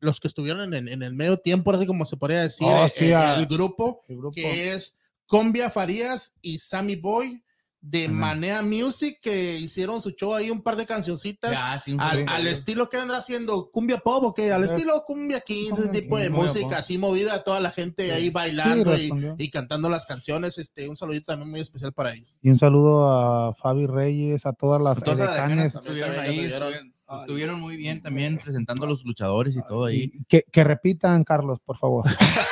los 0.00 0.18
que 0.20 0.28
estuvieron 0.28 0.72
en, 0.72 0.88
en 0.88 1.02
el 1.02 1.12
medio 1.12 1.36
tiempo, 1.36 1.70
así 1.72 1.84
como 1.86 2.06
se 2.06 2.16
podría 2.16 2.40
decir, 2.40 2.66
Oh, 2.66 2.86
eh, 2.86 2.88
sí, 2.88 3.04
eh, 3.10 3.14
a- 3.14 3.38
el 3.38 3.44
grupo. 3.44 4.00
El 4.08 4.16
grupo. 4.16 4.34
que 4.34 4.72
es 4.72 4.96
Combia 5.26 5.70
Farías 5.70 6.34
y 6.42 6.58
Sammy 6.58 6.96
Boy 6.96 7.42
de. 7.80 8.08
Manea 8.08 8.62
Music, 8.62 9.18
que 9.20 9.58
hicieron 9.58 10.00
su 10.00 10.10
show 10.12 10.34
ahí, 10.34 10.50
un 10.50 10.62
par 10.62 10.76
de 10.76 10.86
cancioncitas. 10.86 11.52
Ya, 11.52 11.78
sí, 11.84 11.92
un 11.92 12.00
Al, 12.00 12.46
estilo 12.46 12.88
que 12.88 12.96
vendrá 12.96 13.18
haciendo 13.18 13.70
Cumbia 13.70 13.98
Pop, 13.98 14.24
o 14.24 14.34
qué? 14.34 14.52
Al 14.52 14.64
estilo 14.64 15.04
Cumbia 15.06 15.40
Kings, 15.40 15.72
ese 15.72 15.82
Cumbia 15.82 16.00
tipo 16.00 16.18
de 16.18 16.30
música 16.30 16.68
Pop. 16.68 16.78
así 16.78 16.96
movida, 16.96 17.44
toda 17.44 17.60
la 17.60 17.70
gente 17.70 18.06
Sí. 18.06 18.10
ahí 18.10 18.30
bailando 18.30 18.96
y, 18.96 19.50
cantando 19.50 19.90
las 19.90 20.06
canciones. 20.06 20.56
Este, 20.58 20.88
un 20.88 20.96
saludito 20.96 21.26
también 21.26 21.50
muy 21.50 21.60
especial 21.60 21.92
para 21.92 22.14
ellos. 22.14 22.38
Y 22.40 22.48
un 22.50 22.58
saludo 22.58 23.10
a 23.10 23.54
Fabi 23.54 23.86
Reyes, 23.86 24.46
a 24.46 24.52
todas 24.54 24.80
las 24.80 25.02
Todas 25.02 25.28
estuvieron 27.20 27.60
muy 27.60 27.76
bien 27.76 28.02
también 28.02 28.38
presentando 28.38 28.84
a 28.84 28.88
los 28.88 29.04
luchadores 29.04 29.56
y 29.56 29.62
todo 29.62 29.84
ahí. 29.86 30.12
Que, 30.28 30.42
que 30.50 30.64
repitan, 30.64 31.24
Carlos, 31.24 31.60
por 31.64 31.76
favor. 31.78 32.04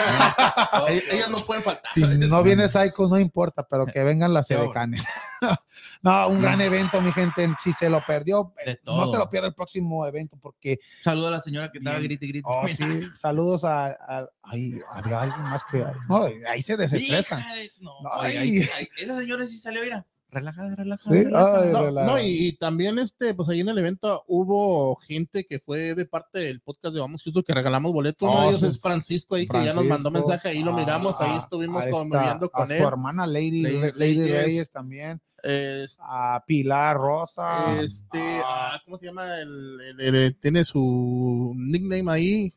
Ellas 1.10 1.28
no 1.30 1.40
pueden 1.44 1.62
faltar. 1.62 1.90
Si 1.92 2.00
no 2.00 2.42
viene 2.42 2.68
Psycho, 2.68 3.08
no 3.08 3.18
importa, 3.18 3.66
pero 3.68 3.86
que 3.86 4.02
vengan 4.02 4.32
las 4.34 4.50
edecanes. 4.50 5.02
no, 6.02 6.28
un 6.28 6.40
gran 6.40 6.60
evento, 6.60 7.00
mi 7.00 7.12
gente. 7.12 7.48
Si 7.60 7.72
se 7.72 7.88
lo 7.90 8.00
perdió, 8.06 8.52
eh, 8.64 8.78
no 8.84 9.06
se 9.06 9.16
lo 9.18 9.28
pierda 9.28 9.48
el 9.48 9.54
próximo 9.54 10.06
evento, 10.06 10.36
porque 10.40 10.78
Saludo 11.02 11.28
a 11.28 11.30
la 11.32 11.40
señora 11.40 11.70
que 11.70 11.78
estaba 11.78 11.98
grite 11.98 12.24
y 12.26 12.28
grite. 12.28 12.48
oh, 12.48 12.66
sí, 12.68 12.84
saludos 13.18 13.64
a, 13.64 13.86
a- 13.86 14.28
ahí 14.42 14.80
había 14.90 15.22
alguien 15.22 15.42
más 15.42 15.62
que 15.64 15.84
no, 16.08 16.28
ahí 16.48 16.62
se 16.62 16.76
desestresan. 16.76 17.40
De- 17.54 17.70
No, 17.80 17.92
No, 18.02 18.10
ay, 18.20 18.36
ay. 18.36 18.58
ay, 18.60 18.68
ay, 18.78 18.88
esa 18.98 19.18
señora 19.18 19.46
sí 19.46 19.56
salió, 19.58 19.82
mira. 19.82 20.06
Relajada, 20.34 20.74
relajada. 20.74 21.14
Sí, 21.16 21.24
relajada. 21.24 21.88
ay, 22.00 22.06
No, 22.06 22.18
y, 22.18 22.46
y 22.48 22.56
también 22.56 22.98
este, 22.98 23.34
pues 23.34 23.50
ahí 23.50 23.60
en 23.60 23.68
el 23.68 23.76
evento 23.76 24.24
hubo 24.26 24.96
gente 24.96 25.44
que 25.44 25.58
fue 25.60 25.94
de 25.94 26.06
parte 26.06 26.38
del 26.38 26.62
podcast 26.62 26.94
de 26.94 27.00
Vamos 27.02 27.22
Justo 27.22 27.42
que 27.42 27.52
regalamos 27.52 27.92
boletos. 27.92 28.26
Uno 28.26 28.38
Oh, 28.38 28.42
de 28.44 28.48
ellos 28.48 28.60
sí. 28.62 28.66
es 28.68 28.80
Francisco 28.80 29.34
ahí 29.34 29.46
que 29.46 29.62
ya 29.62 29.74
nos 29.74 29.84
mandó 29.84 30.10
mensaje, 30.10 30.48
ahí 30.48 30.62
lo 30.62 30.72
a- 30.72 30.76
miramos, 30.76 31.20
ahí 31.20 31.32
a- 31.34 31.38
estuvimos 31.38 31.82
a 31.82 31.90
conviviendo 31.90 32.46
a 32.46 32.48
con 32.48 32.66
su 32.66 32.72
él. 32.72 32.82
hermana 32.82 33.26
Lady, 33.26 33.60
Lady 33.62 33.76
Lady, 33.94 34.20
Reyes. 34.22 34.44
Reyes. 34.44 34.70
también, 34.70 35.20
Es- 35.42 35.98
a 36.00 36.42
Pilar 36.46 36.96
Rosa. 36.96 37.78
este, 37.82 38.40
Ah. 38.46 38.72
ah, 38.76 38.80
¿cómo 38.86 38.96
se 38.96 39.06
llama? 39.06 39.38
El, 39.38 39.78
el- 39.82 40.00
el- 40.00 40.14
el- 40.14 40.36
tiene 40.36 40.64
su 40.64 41.52
nickname 41.54 42.10
ahí. 42.10 42.54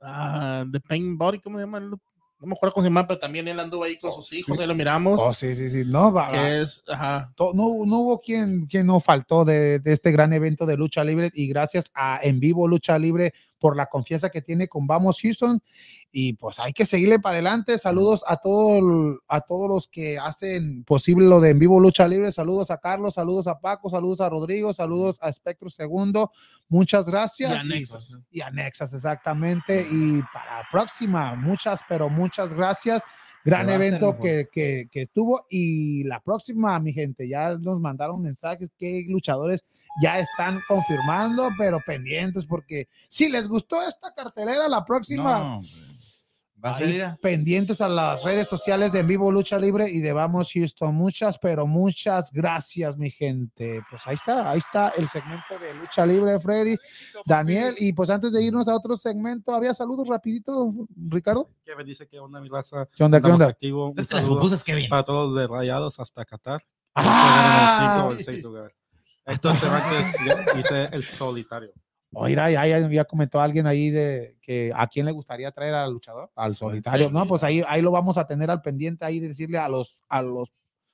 Ah, 0.00 0.64
The 0.70 0.78
Pain 0.78 1.18
Body, 1.18 1.40
¿cómo 1.40 1.58
se 1.58 1.64
llama? 1.64 1.78
el- 1.78 1.90
no 2.40 2.46
me 2.46 2.52
acuerdo 2.54 2.74
cómo 2.74 2.84
se 2.84 2.90
llama, 2.90 3.06
pero 3.08 3.18
también 3.18 3.48
él 3.48 3.58
anduvo 3.58 3.84
ahí 3.84 3.98
con 3.98 4.12
sus 4.12 4.32
hijos, 4.32 4.58
ahí 4.58 4.66
lo 4.66 4.74
miramos. 4.74 5.20
Oh, 5.22 5.32
sí, 5.32 5.54
sí, 5.56 5.70
sí. 5.70 5.82
No, 5.84 6.12
va, 6.12 6.48
es, 6.48 6.84
ajá. 6.88 7.32
to- 7.34 7.52
no, 7.54 7.84
no 7.84 7.98
hubo 8.00 8.20
quien, 8.20 8.66
quien 8.66 8.86
no 8.86 9.00
faltó 9.00 9.44
de, 9.44 9.78
de 9.80 9.92
este 9.92 10.12
gran 10.12 10.32
evento 10.32 10.64
de 10.64 10.76
lucha 10.76 11.02
libre 11.02 11.30
y 11.34 11.48
gracias 11.48 11.90
a 11.94 12.20
En 12.22 12.38
Vivo 12.38 12.68
Lucha 12.68 12.96
Libre 12.98 13.34
por 13.58 13.76
la 13.76 13.86
confianza 13.86 14.30
que 14.30 14.42
tiene 14.42 14.68
con 14.68 14.86
Vamos 14.86 15.20
Houston 15.20 15.62
y 16.10 16.32
pues 16.34 16.58
hay 16.58 16.72
que 16.72 16.86
seguirle 16.86 17.18
para 17.18 17.34
adelante. 17.34 17.78
Saludos 17.78 18.24
a, 18.26 18.36
todo, 18.36 19.20
a 19.28 19.40
todos 19.42 19.68
los 19.68 19.88
que 19.88 20.18
hacen 20.18 20.84
posible 20.84 21.26
lo 21.26 21.40
de 21.40 21.50
En 21.50 21.58
Vivo 21.58 21.80
Lucha 21.80 22.08
Libre. 22.08 22.32
Saludos 22.32 22.70
a 22.70 22.78
Carlos, 22.78 23.14
saludos 23.14 23.46
a 23.46 23.60
Paco, 23.60 23.90
saludos 23.90 24.20
a 24.20 24.28
Rodrigo, 24.28 24.72
saludos 24.72 25.18
a 25.20 25.28
Espectro 25.28 25.68
Segundo. 25.68 26.32
Muchas 26.68 27.06
gracias. 27.06 27.52
Y 27.52 27.54
anexas. 27.54 28.18
y 28.30 28.40
anexas, 28.40 28.94
exactamente. 28.94 29.86
Y 29.90 30.22
para 30.32 30.60
la 30.60 30.68
próxima, 30.70 31.34
muchas, 31.34 31.80
pero 31.88 32.08
muchas 32.08 32.54
gracias. 32.54 33.02
Gran 33.44 33.70
evento 33.70 34.18
que, 34.18 34.46
que, 34.52 34.88
que 34.90 35.06
tuvo. 35.06 35.46
Y 35.48 36.04
la 36.04 36.20
próxima, 36.20 36.78
mi 36.80 36.92
gente, 36.92 37.28
ya 37.28 37.56
nos 37.56 37.80
mandaron 37.80 38.22
mensajes 38.22 38.70
que 38.78 39.06
luchadores 39.08 39.64
ya 40.02 40.18
están 40.18 40.60
confirmando, 40.68 41.48
pero 41.58 41.80
pendientes, 41.84 42.46
porque 42.46 42.88
si 43.08 43.28
les 43.28 43.48
gustó 43.48 43.76
esta 43.86 44.12
cartelera, 44.14 44.68
la 44.68 44.84
próxima. 44.84 45.38
No. 45.38 45.58
Va 46.64 46.76
a 46.76 46.78
salir 46.80 47.02
a- 47.04 47.16
pendientes 47.22 47.80
a 47.80 47.88
las 47.88 48.24
redes 48.24 48.48
sociales 48.48 48.92
de 48.92 49.00
En 49.00 49.06
Vivo 49.06 49.30
Lucha 49.30 49.58
Libre 49.58 49.88
y 49.88 50.00
de 50.00 50.12
Vamos 50.12 50.50
Houston. 50.52 50.94
Muchas, 50.94 51.38
pero 51.38 51.66
muchas 51.66 52.32
gracias, 52.32 52.96
mi 52.98 53.10
gente. 53.10 53.80
Pues 53.90 54.06
ahí 54.06 54.14
está, 54.14 54.50
ahí 54.50 54.58
está 54.58 54.88
el 54.90 55.08
segmento 55.08 55.58
de 55.60 55.74
Lucha 55.74 56.04
Libre, 56.04 56.38
Freddy, 56.40 56.76
Daniel. 57.24 57.74
Y 57.78 57.92
pues 57.92 58.10
antes 58.10 58.32
de 58.32 58.42
irnos 58.42 58.66
a 58.68 58.74
otro 58.74 58.96
segmento, 58.96 59.52
había 59.54 59.72
saludos 59.74 60.08
rapidito, 60.08 60.72
Ricardo. 61.08 61.48
Kevin 61.64 61.86
dice 61.86 62.06
que 62.08 62.18
onda 62.18 62.40
mi 62.40 62.48
raza. 62.48 62.88
¿Qué 62.94 63.04
onda, 63.04 63.20
qué 63.20 63.30
onda? 63.30 63.46
activo. 63.46 63.90
Un 63.90 63.96
Las 63.96 64.08
saludo 64.08 64.48
vienen. 64.66 64.88
para 64.88 65.04
todos 65.04 65.34
de 65.36 65.46
Rayados 65.46 66.00
hasta 66.00 66.24
Qatar. 66.24 66.62
¡Ah! 66.94 67.78
El 67.80 67.96
5 67.96 68.08
o 68.08 68.12
el 68.18 68.24
6 68.24 68.44
lugar. 68.44 68.74
Héctor 69.26 69.56
Cervantes 69.56 70.14
ya 70.26 70.52
dice 70.54 70.88
el 70.90 71.04
solitario. 71.04 71.70
Oiga, 72.12 72.50
ya, 72.50 72.66
ya, 72.66 72.88
ya 72.88 73.04
comentó 73.04 73.40
alguien 73.40 73.66
ahí 73.66 73.90
de 73.90 74.36
que 74.40 74.72
a 74.74 74.86
quién 74.86 75.04
le 75.04 75.12
gustaría 75.12 75.52
traer 75.52 75.74
al 75.74 75.92
luchador, 75.92 76.30
al 76.34 76.56
solitario. 76.56 77.10
No, 77.10 77.26
pues 77.26 77.44
ahí, 77.44 77.62
ahí 77.68 77.82
lo 77.82 77.90
vamos 77.90 78.16
a 78.16 78.26
tener 78.26 78.50
al 78.50 78.62
pendiente 78.62 79.04
ahí 79.04 79.20
de 79.20 79.28
decirle 79.28 79.58
a 79.58 79.68
los, 79.68 80.02
a 80.08 80.22
los 80.22 80.52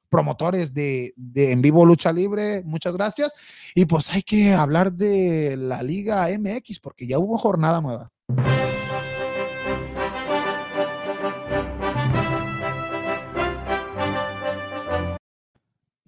promotores 0.09 0.75
de, 0.75 1.15
de 1.17 1.53
en 1.53 1.63
vivo 1.63 1.87
lucha 1.87 2.13
libre, 2.13 2.63
muchas 2.65 2.95
gracias. 2.95 3.33
Y 3.75 3.85
pues 3.85 4.11
hay 4.11 4.23
que 4.23 4.53
hablar 4.53 4.93
de 4.93 5.57
la 5.57 5.83
Liga 5.83 6.29
MX 6.37 6.81
porque 6.81 7.07
ya 7.07 7.19
hubo 7.19 7.39
jornada 7.39 7.81
nueva. 7.81 8.11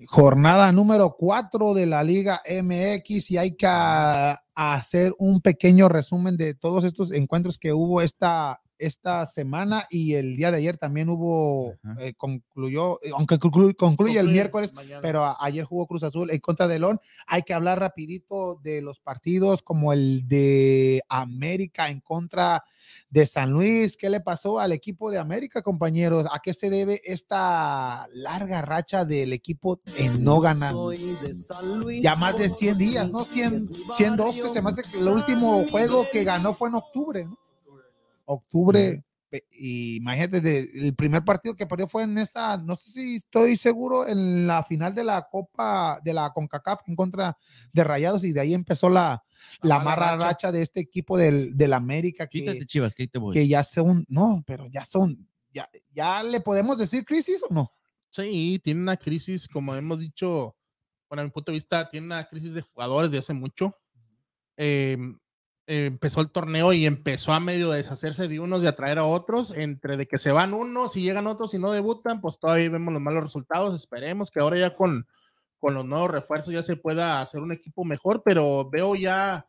Jornada 0.04 0.70
número 0.72 1.16
4 1.18 1.72
de 1.72 1.86
la 1.86 2.04
Liga 2.04 2.40
MX 2.44 3.30
y 3.30 3.38
hay 3.38 3.56
que 3.56 3.66
ah, 3.66 4.38
hacer 4.54 5.14
un 5.18 5.40
pequeño 5.40 5.88
resumen 5.88 6.36
de 6.36 6.54
todos 6.54 6.84
estos 6.84 7.12
encuentros 7.12 7.56
que 7.56 7.72
hubo 7.72 8.02
esta, 8.02 8.60
esta 8.78 9.24
semana 9.26 9.84
y 9.90 10.14
el 10.14 10.36
día 10.36 10.50
de 10.50 10.58
ayer 10.58 10.78
también 10.78 11.08
hubo, 11.08 11.74
eh, 11.98 12.14
concluyó, 12.16 13.00
eh, 13.02 13.10
aunque 13.16 13.38
conclu- 13.38 13.74
concluye 13.76 14.18
el 14.18 14.26
miércoles, 14.28 14.72
mañana. 14.72 15.00
pero 15.02 15.24
a- 15.24 15.36
ayer 15.40 15.64
jugó 15.64 15.86
Cruz 15.86 16.02
Azul 16.02 16.30
en 16.30 16.40
contra 16.40 16.68
de 16.68 16.78
León. 16.78 17.00
Hay 17.26 17.42
que 17.42 17.54
hablar 17.54 17.80
rapidito 17.80 18.56
de 18.62 18.82
los 18.82 19.00
partidos 19.00 19.62
como 19.62 19.92
el 19.92 20.26
de 20.28 21.02
América 21.08 21.88
en 21.88 22.00
contra 22.00 22.62
de 23.10 23.26
San 23.26 23.50
Luis. 23.50 23.96
¿Qué 23.96 24.08
le 24.10 24.20
pasó 24.20 24.60
al 24.60 24.70
equipo 24.72 25.10
de 25.10 25.18
América, 25.18 25.60
compañeros? 25.62 26.26
¿A 26.30 26.38
qué 26.40 26.54
se 26.54 26.70
debe 26.70 27.00
esta 27.04 28.06
larga 28.14 28.62
racha 28.62 29.04
del 29.04 29.32
equipo 29.32 29.80
en 29.98 30.22
no 30.22 30.40
ganar? 30.40 30.72
Ya 32.02 32.14
más 32.16 32.38
de 32.38 32.48
100 32.48 32.78
días, 32.78 33.10
¿no? 33.10 33.24
100, 33.24 33.68
112, 33.96 34.48
se 34.52 34.62
me 34.62 34.68
hace 34.68 34.82
que 34.82 34.98
el 35.00 35.08
último 35.08 35.64
juego 35.70 36.06
que 36.12 36.22
ganó 36.24 36.54
fue 36.54 36.68
en 36.68 36.76
octubre, 36.76 37.24
¿no? 37.24 37.38
Octubre. 38.26 39.02
Y 39.50 39.96
imagínate, 39.96 40.40
de- 40.40 40.60
el 40.86 40.94
primer 40.94 41.22
partido 41.24 41.54
que 41.56 41.66
perdió 41.66 41.86
fue 41.88 42.04
en 42.04 42.16
esa, 42.16 42.56
no 42.56 42.74
sé 42.76 42.90
si 42.92 43.16
estoy 43.16 43.56
seguro, 43.56 44.06
en 44.06 44.46
la 44.46 44.62
final 44.62 44.94
de 44.94 45.04
la 45.04 45.26
Copa 45.30 46.00
de 46.02 46.14
la 46.14 46.30
CONCACAF 46.32 46.88
en 46.88 46.94
contra 46.96 47.36
de 47.72 47.84
Rayados 47.84 48.24
y 48.24 48.32
de 48.32 48.40
ahí 48.40 48.54
empezó 48.54 48.88
la, 48.88 49.22
la 49.62 49.80
marra 49.80 50.12
racha. 50.12 50.24
racha 50.26 50.52
de 50.52 50.62
este 50.62 50.80
equipo 50.80 51.18
del, 51.18 51.54
del 51.56 51.72
América 51.74 52.28
que, 52.28 52.38
Quítate, 52.38 52.66
chivas, 52.66 52.94
que 52.94 53.08
te 53.08 53.18
voy. 53.18 53.34
que 53.34 53.46
ya 53.46 53.62
son, 53.64 54.06
no, 54.08 54.42
pero 54.46 54.68
ya 54.68 54.84
son, 54.84 55.28
ya, 55.52 55.68
ya 55.92 56.22
le 56.22 56.40
podemos 56.40 56.78
decir 56.78 57.04
crisis 57.04 57.42
o 57.50 57.52
no? 57.52 57.70
Sí, 58.08 58.58
tiene 58.62 58.80
una 58.80 58.96
crisis, 58.96 59.48
como 59.48 59.74
hemos 59.74 59.98
dicho, 59.98 60.56
bueno, 61.10 61.22
a 61.22 61.24
mi 61.24 61.30
punto 61.30 61.50
de 61.52 61.56
vista, 61.56 61.90
tiene 61.90 62.06
una 62.06 62.26
crisis 62.26 62.54
de 62.54 62.62
jugadores 62.62 63.10
de 63.10 63.18
hace 63.18 63.34
mucho. 63.34 63.76
Eh, 64.56 64.96
empezó 65.66 66.20
el 66.20 66.30
torneo 66.30 66.72
y 66.72 66.86
empezó 66.86 67.32
a 67.32 67.40
medio 67.40 67.70
deshacerse 67.70 68.28
de 68.28 68.40
unos 68.40 68.62
y 68.62 68.66
atraer 68.66 68.98
a 68.98 69.04
otros, 69.04 69.52
entre 69.56 69.96
de 69.96 70.06
que 70.06 70.18
se 70.18 70.32
van 70.32 70.54
unos 70.54 70.96
y 70.96 71.02
llegan 71.02 71.26
otros 71.26 71.54
y 71.54 71.58
no 71.58 71.72
debutan, 71.72 72.20
pues 72.20 72.38
todavía 72.38 72.70
vemos 72.70 72.94
los 72.94 73.02
malos 73.02 73.24
resultados. 73.24 73.74
Esperemos 73.74 74.30
que 74.30 74.40
ahora 74.40 74.56
ya 74.58 74.76
con, 74.76 75.06
con 75.58 75.74
los 75.74 75.84
nuevos 75.84 76.10
refuerzos 76.10 76.54
ya 76.54 76.62
se 76.62 76.76
pueda 76.76 77.20
hacer 77.20 77.40
un 77.40 77.52
equipo 77.52 77.84
mejor, 77.84 78.22
pero 78.24 78.68
veo 78.70 78.94
ya 78.94 79.46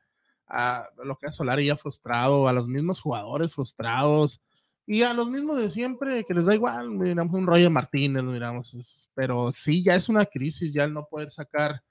a 0.48 0.90
lo 1.04 1.18
que 1.18 1.28
es 1.28 1.36
Solari 1.36 1.66
ya 1.68 1.76
frustrado, 1.76 2.48
a 2.48 2.54
los 2.54 2.68
mismos 2.68 3.00
jugadores 3.00 3.54
frustrados. 3.54 4.42
Y 4.90 5.04
a 5.04 5.14
los 5.14 5.30
mismos 5.30 5.58
de 5.58 5.70
siempre, 5.70 6.24
que 6.24 6.34
les 6.34 6.46
da 6.46 6.56
igual, 6.56 6.90
miramos 6.92 7.34
un 7.34 7.46
Roger 7.46 7.70
Martínez, 7.70 8.24
miramos, 8.24 9.10
pero 9.14 9.52
sí, 9.52 9.84
ya 9.84 9.96
es 9.96 10.08
una 10.08 10.26
crisis, 10.26 10.72
ya 10.72 10.88
no 10.88 11.06
poder 11.10 11.30
sacar 11.30 11.84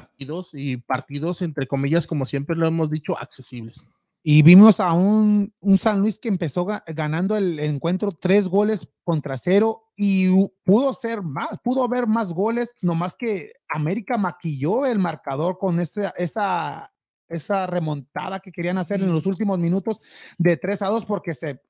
partidos 0.00 0.50
y 0.52 0.76
partidos, 0.76 1.42
entre 1.42 1.66
comillas, 1.66 2.06
como 2.06 2.26
siempre 2.26 2.56
lo 2.56 2.66
hemos 2.66 2.90
dicho, 2.90 3.18
accesibles. 3.18 3.82
Y 4.22 4.42
vimos 4.42 4.80
a 4.80 4.92
un, 4.92 5.52
un 5.60 5.78
San 5.78 6.00
Luis 6.00 6.18
que 6.18 6.28
empezó 6.28 6.66
ga- 6.66 6.82
ganando 6.94 7.36
el 7.36 7.60
encuentro 7.60 8.10
tres 8.10 8.48
goles 8.48 8.88
contra 9.04 9.38
cero 9.38 9.84
y 9.96 10.28
pudo 10.64 10.92
ser 10.94 11.22
más, 11.22 11.50
pudo 11.62 11.84
haber 11.84 12.06
más 12.08 12.32
goles, 12.32 12.72
nomás 12.82 13.14
que 13.16 13.52
América 13.68 14.18
maquilló 14.18 14.84
el 14.84 14.98
marcador 14.98 15.58
con 15.58 15.78
esa, 15.80 16.10
esa, 16.16 16.92
esa 17.28 17.66
remontada 17.68 18.40
que 18.40 18.50
querían 18.50 18.78
hacer 18.78 19.00
en 19.00 19.12
los 19.12 19.26
últimos 19.26 19.58
minutos 19.60 20.00
de 20.38 20.56
3 20.56 20.82
a 20.82 20.88
2 20.88 21.04
porque 21.04 21.32
se, 21.32 21.60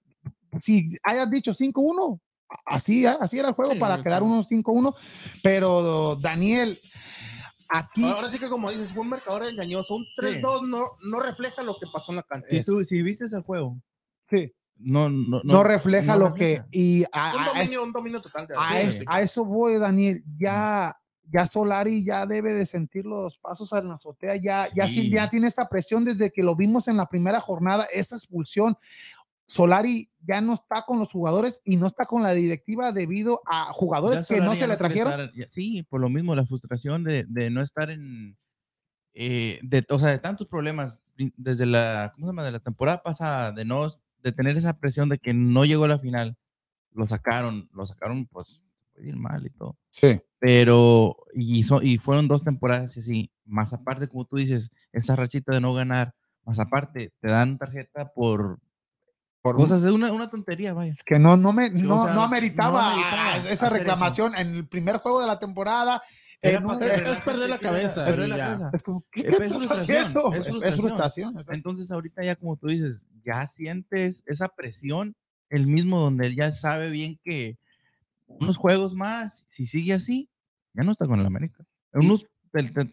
si 0.56 0.96
hayas 1.02 1.30
dicho 1.30 1.52
5-1, 1.52 2.18
así, 2.64 3.04
así 3.04 3.38
era 3.38 3.48
el 3.48 3.54
juego 3.54 3.72
Sí, 3.74 3.78
para 3.78 4.02
quedar 4.02 4.22
unos 4.22 4.48
5-1, 4.50 4.94
pero 5.42 6.16
Daniel, 6.16 6.78
aquí... 7.68 8.04
Ahora 8.04 8.30
sí 8.30 8.38
que 8.38 8.48
como 8.48 8.70
dices, 8.70 8.92
fue 8.92 9.02
un 9.02 9.08
marcador 9.10 9.44
engañoso, 9.46 9.96
un 9.96 10.06
3-2 10.18 10.66
no, 10.68 10.80
no 11.04 11.18
refleja 11.20 11.62
lo 11.62 11.76
que 11.78 11.86
pasó 11.92 12.12
en 12.12 12.16
la 12.16 12.22
cancha. 12.22 12.48
Si, 12.50 12.62
tú, 12.62 12.84
si 12.84 13.02
viste 13.02 13.24
ese 13.26 13.40
juego, 13.42 13.78
sí, 14.30 14.52
no, 14.78 15.08
no, 15.08 15.40
no, 15.42 15.62
refleja 15.62 16.12
no 16.14 16.18
lo 16.18 16.28
refleja. 16.30 16.66
que... 16.70 16.78
Y 16.78 17.04
a- 17.12 17.34
un, 17.34 17.40
a- 17.42 17.46
dominio, 17.46 17.82
un 17.84 17.92
dominio 17.92 18.20
total. 18.20 18.46
a, 18.56 18.74
de- 18.74 18.82
es- 18.82 19.02
a 19.06 19.22
eso 19.22 19.44
voy, 19.44 19.78
Daniel. 19.78 20.22
Ya, 20.38 20.94
ya 21.30 21.46
Solari 21.46 22.04
ya 22.04 22.26
debe 22.26 22.52
de 22.52 22.66
sentir 22.66 23.06
los 23.06 23.38
pasos 23.38 23.72
en 23.72 23.88
la 23.88 23.94
azotea. 23.94 24.36
Ya, 24.36 24.68
ya, 24.74 24.86
sí, 24.86 25.02
Sí. 25.02 25.10
ya 25.10 25.28
tiene 25.30 25.48
esa 25.48 25.68
presión 25.68 26.04
desde 26.04 26.30
que 26.30 26.42
lo 26.42 26.54
vimos 26.54 26.88
en 26.88 26.98
la 26.98 27.06
primera 27.08 27.40
jornada, 27.40 27.86
esa 27.92 28.16
expulsión. 28.16 28.76
Solari 29.46 30.10
ya 30.26 30.40
no 30.40 30.54
está 30.54 30.82
con 30.82 30.98
los 30.98 31.12
jugadores 31.12 31.60
y 31.64 31.76
no 31.76 31.86
está 31.86 32.04
con 32.06 32.22
la 32.22 32.32
directiva 32.32 32.90
debido 32.92 33.40
a 33.46 33.72
jugadores 33.72 34.26
que 34.26 34.40
no 34.40 34.54
se 34.56 34.66
le 34.66 34.76
trajeron. 34.76 35.12
estar- 35.30 35.48
sí, 35.50 35.82
por 35.84 36.00
lo 36.00 36.08
mismo, 36.08 36.34
la 36.34 36.44
frustración 36.46 37.04
de, 37.04 37.24
de 37.28 37.50
no 37.50 37.60
estar 37.62 37.90
en. 37.90 38.36
eh, 39.14 39.60
de, 39.62 39.86
o 39.90 39.98
sea, 39.98 40.08
de 40.10 40.18
tantos 40.18 40.46
problemas 40.46 41.02
desde 41.36 41.64
la, 41.66 42.12
¿cómo 42.14 42.26
se 42.26 42.30
llama? 42.30 42.44
De 42.44 42.52
la 42.52 42.58
temporada 42.60 43.02
pasada, 43.02 43.52
de 43.52 43.64
no, 43.64 43.88
de 44.22 44.32
tener 44.32 44.56
esa 44.56 44.78
presión 44.78 45.08
de 45.08 45.18
que 45.18 45.32
no 45.32 45.64
llegó 45.64 45.84
a 45.84 45.88
la 45.88 45.98
final, 45.98 46.36
lo 46.92 47.06
sacaron, 47.06 47.68
lo 47.72 47.86
sacaron, 47.86 48.26
pues, 48.26 48.60
ir 48.98 49.16
mal 49.16 49.46
y 49.46 49.50
todo. 49.50 49.76
Sí. 49.90 50.20
Pero, 50.38 51.16
y, 51.34 51.62
so- 51.62 51.82
y 51.82 51.98
fueron 51.98 52.28
dos 52.28 52.42
temporadas 52.44 52.96
y 52.96 53.00
así, 53.00 53.30
más 53.44 53.72
aparte, 53.72 54.08
como 54.08 54.24
tú 54.26 54.36
dices, 54.36 54.70
esa 54.92 55.14
rachita 55.16 55.52
de 55.54 55.60
no 55.60 55.72
ganar, 55.72 56.14
más 56.44 56.58
aparte, 56.58 57.12
te 57.20 57.28
dan 57.28 57.56
tarjeta 57.58 58.12
por, 58.12 58.58
Por 59.52 59.56
cosas, 59.56 59.84
es 59.84 59.90
una, 59.90 60.12
una 60.12 60.28
tontería, 60.30 60.72
vaya. 60.74 60.92
que 61.04 61.18
no, 61.18 61.36
no, 61.36 61.52
me, 61.52 61.70
no, 61.70 62.04
sea, 62.06 62.14
no 62.14 62.22
ameritaba, 62.22 62.94
no 62.94 63.48
esa 63.48 63.68
reclamación 63.70 64.34
en 64.36 64.54
el 64.56 64.66
primer 64.68 64.96
juego 64.98 65.20
de 65.20 65.26
la 65.26 65.38
temporada. 65.38 66.02
Pa' 66.42 66.48
un- 66.74 66.78
que- 66.78 66.86
es 67.12 67.20
perder 67.20 67.50
la 67.50 67.58
cabeza, 67.58 68.12
sí, 68.12 68.26
la 68.28 68.36
cabeza. 68.36 68.70
es 68.74 68.82
como, 68.82 69.04
¿qué, 69.10 69.20
Es 69.22 69.36
frustración, 69.36 69.96
haciendo? 69.98 70.32
es 70.34 70.40
Es- 70.40 70.46
es 70.46 70.52
frustración. 70.76 71.32
frustración. 71.32 71.54
Entonces 71.56 71.90
ahorita 71.90 72.22
ya 72.22 72.36
como 72.36 72.56
tú 72.56 72.68
dices, 72.68 73.06
ya 73.24 73.46
sientes 73.46 74.22
esa 74.26 74.48
presión, 74.48 75.16
el 75.48 75.66
mismo 75.66 75.98
donde 76.00 76.26
él 76.26 76.36
ya 76.36 76.52
sabe 76.52 76.90
bien 76.90 77.18
que 77.24 77.56
unos 78.26 78.56
juegos 78.56 78.94
más, 78.94 79.44
si 79.46 79.66
sigue 79.66 79.94
así, 79.94 80.28
ya 80.74 80.82
no 80.82 80.92
está 80.92 81.06
con 81.06 81.18
el 81.20 81.26
América. 81.26 81.64
Unos, 81.94 82.26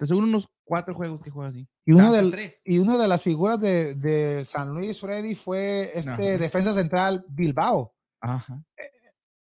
aseguro 0.01 0.25
unos 0.25 0.47
cuatro 0.63 0.93
juegos 0.93 1.21
que 1.21 1.29
juega 1.29 1.49
así. 1.49 1.67
Y 1.85 1.91
uno, 1.93 2.11
del, 2.11 2.35
y 2.65 2.79
una 2.79 2.97
de 2.97 3.07
las 3.07 3.21
figuras 3.21 3.59
de, 3.59 3.95
de 3.95 4.45
San 4.45 4.69
Luis 4.73 4.99
Freddy 4.99 5.35
fue 5.35 5.91
este 5.97 6.09
Ajá. 6.11 6.37
defensa 6.37 6.73
central 6.73 7.25
Bilbao. 7.29 7.93
Ajá. 8.21 8.63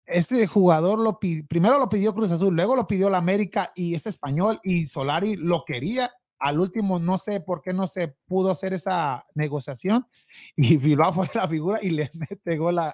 Ese 0.06 0.46
jugador 0.46 0.98
lo 0.98 1.20
pi- 1.20 1.42
primero 1.44 1.78
lo 1.78 1.88
pidió 1.88 2.12
Cruz 2.14 2.30
Azul, 2.32 2.54
luego 2.54 2.74
lo 2.74 2.86
pidió 2.86 3.08
la 3.10 3.18
América 3.18 3.70
y 3.76 3.94
es 3.94 4.06
español 4.06 4.58
y 4.64 4.86
Solari 4.86 5.36
lo 5.36 5.64
quería. 5.64 6.10
Al 6.42 6.58
último, 6.58 6.98
no 6.98 7.18
sé 7.18 7.40
por 7.40 7.60
qué 7.60 7.72
no 7.74 7.86
se 7.86 8.08
pudo 8.26 8.50
hacer 8.50 8.72
esa 8.72 9.26
negociación 9.34 10.06
y 10.56 10.76
Bilbao 10.78 11.12
fue 11.12 11.28
la 11.34 11.46
figura 11.46 11.78
y 11.82 11.90
le 11.90 12.10
mete 12.14 12.56
gol 12.56 12.78
al 12.78 12.92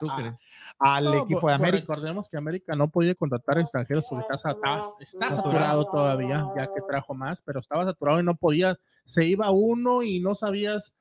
No, 1.05 1.15
equipo 1.15 1.25
pues, 1.27 1.29
de 1.29 1.41
pues, 1.41 1.55
América. 1.55 1.81
recordemos 1.81 2.29
que 2.29 2.37
América 2.37 2.75
no 2.77 2.89
podía 2.89 3.15
contratar 3.15 3.59
extranjeros 3.59 4.07
porque 4.11 4.27
está, 4.31 4.51
está- 4.51 4.81
está 5.01 5.31
saturado 5.31 5.85
todavía, 5.87 6.45
ya 6.57 6.67
que 6.67 6.81
trajo 6.89 7.15
más, 7.15 7.41
pero 7.43 7.61
estaba 7.61 7.85
saturado 7.85 8.21
y 8.21 8.25
no 8.25 8.35
podía, 8.35 8.77
se 9.05 9.25
iba 9.25 9.51
uno 9.51 10.03
y 10.03 10.21
no 10.21 10.35
sabías 10.35 10.93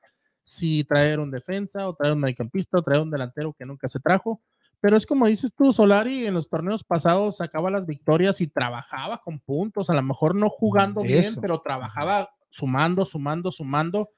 si 0.42 0.84
traer 0.84 1.18
un 1.18 1.30
defensa 1.32 1.88
o 1.88 1.94
traer 1.94 2.14
un 2.14 2.20
mediocampista 2.20 2.78
o 2.78 2.82
traer 2.82 3.02
un 3.02 3.10
delantero 3.10 3.52
que 3.52 3.66
nunca 3.66 3.88
se 3.88 3.98
trajo. 3.98 4.40
Pero 4.80 4.96
es 4.96 5.04
como 5.06 5.26
dices 5.26 5.52
tú, 5.56 5.72
Solari 5.72 6.26
en 6.26 6.34
los 6.34 6.48
torneos 6.48 6.84
pasados 6.84 7.38
sacaba 7.38 7.70
las 7.70 7.86
victorias 7.86 8.40
y 8.40 8.46
trabajaba 8.46 9.18
con 9.18 9.40
puntos, 9.40 9.90
a 9.90 9.94
lo 9.94 10.02
mejor 10.02 10.36
no 10.36 10.48
jugando 10.48 11.00
bien, 11.02 11.34
pero 11.40 11.60
trabajaba 11.60 12.30
sumando, 12.48 13.04
sumando, 13.06 13.50
sumando. 13.52 14.10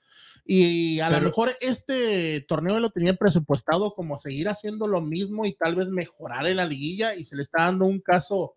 Y 0.44 1.00
a 1.00 1.10
lo 1.10 1.16
Pero- 1.16 1.26
mejor 1.26 1.50
este 1.60 2.40
torneo 2.48 2.80
lo 2.80 2.88
tenían 2.90 3.16
presupuestado 3.18 3.92
como 3.94 4.18
seguir 4.18 4.48
haciendo 4.48 4.86
lo 4.86 5.02
mismo 5.02 5.44
y 5.44 5.54
tal 5.54 5.74
vez 5.74 5.88
mejorar 5.88 6.46
en 6.46 6.56
la 6.56 6.64
liguilla 6.64 7.14
y 7.14 7.24
se 7.26 7.36
le 7.36 7.42
está 7.42 7.64
dando 7.64 7.84
un 7.84 8.00
caso 8.00 8.54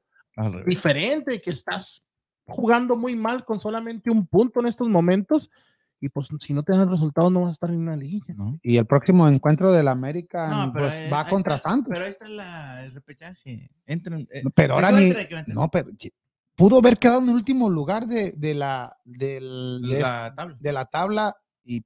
diferente, 0.65 1.41
que 1.41 1.49
estás 1.51 2.03
jugando 2.45 2.95
muy 2.95 3.15
mal 3.15 3.43
con 3.45 3.59
solamente 3.59 4.09
un 4.09 4.25
punto 4.27 4.59
en 4.61 4.67
estos 4.67 4.87
momentos 4.87 5.49
y 5.99 6.09
pues 6.09 6.29
si 6.45 6.53
no 6.53 6.63
te 6.63 6.75
dan 6.75 6.89
resultados 6.89 7.31
no 7.31 7.41
vas 7.41 7.49
a 7.49 7.51
estar 7.51 7.69
en 7.69 7.77
una 7.79 7.95
liguilla. 7.95 8.33
¿no? 8.35 8.57
Y 8.63 8.77
el 8.77 8.85
próximo 8.87 9.27
encuentro 9.27 9.71
del 9.71 9.87
América 9.87 10.47
No, 10.47 10.73
pues, 10.73 10.91
ahí- 10.93 11.09
va 11.11 11.21
ahí 11.21 11.29
contra 11.29 11.55
está- 11.55 11.69
Santos. 11.69 11.91
Pero 11.93 12.05
ahí 12.05 12.11
está 12.11 12.27
la- 12.29 12.83
el 12.85 12.91
repechaje. 12.93 13.69
Entran, 13.85 14.27
eh, 14.31 14.43
Pero 14.55 14.73
ahora 14.75 14.91
ni. 14.91 15.13
No, 15.47 15.69
pero 15.69 15.89
pudo 16.61 16.77
haber 16.77 16.97
quedado 16.99 17.19
en 17.21 17.29
el 17.29 17.35
último 17.35 17.69
lugar 17.69 18.05
de, 18.05 18.31
de 18.33 18.53
la, 18.53 18.97
del- 19.03 19.81
de, 19.81 19.99
la 19.99 20.33
tabla. 20.35 20.57
de 20.59 20.73
la 20.73 20.85
tabla 20.85 21.35
y, 21.63 21.83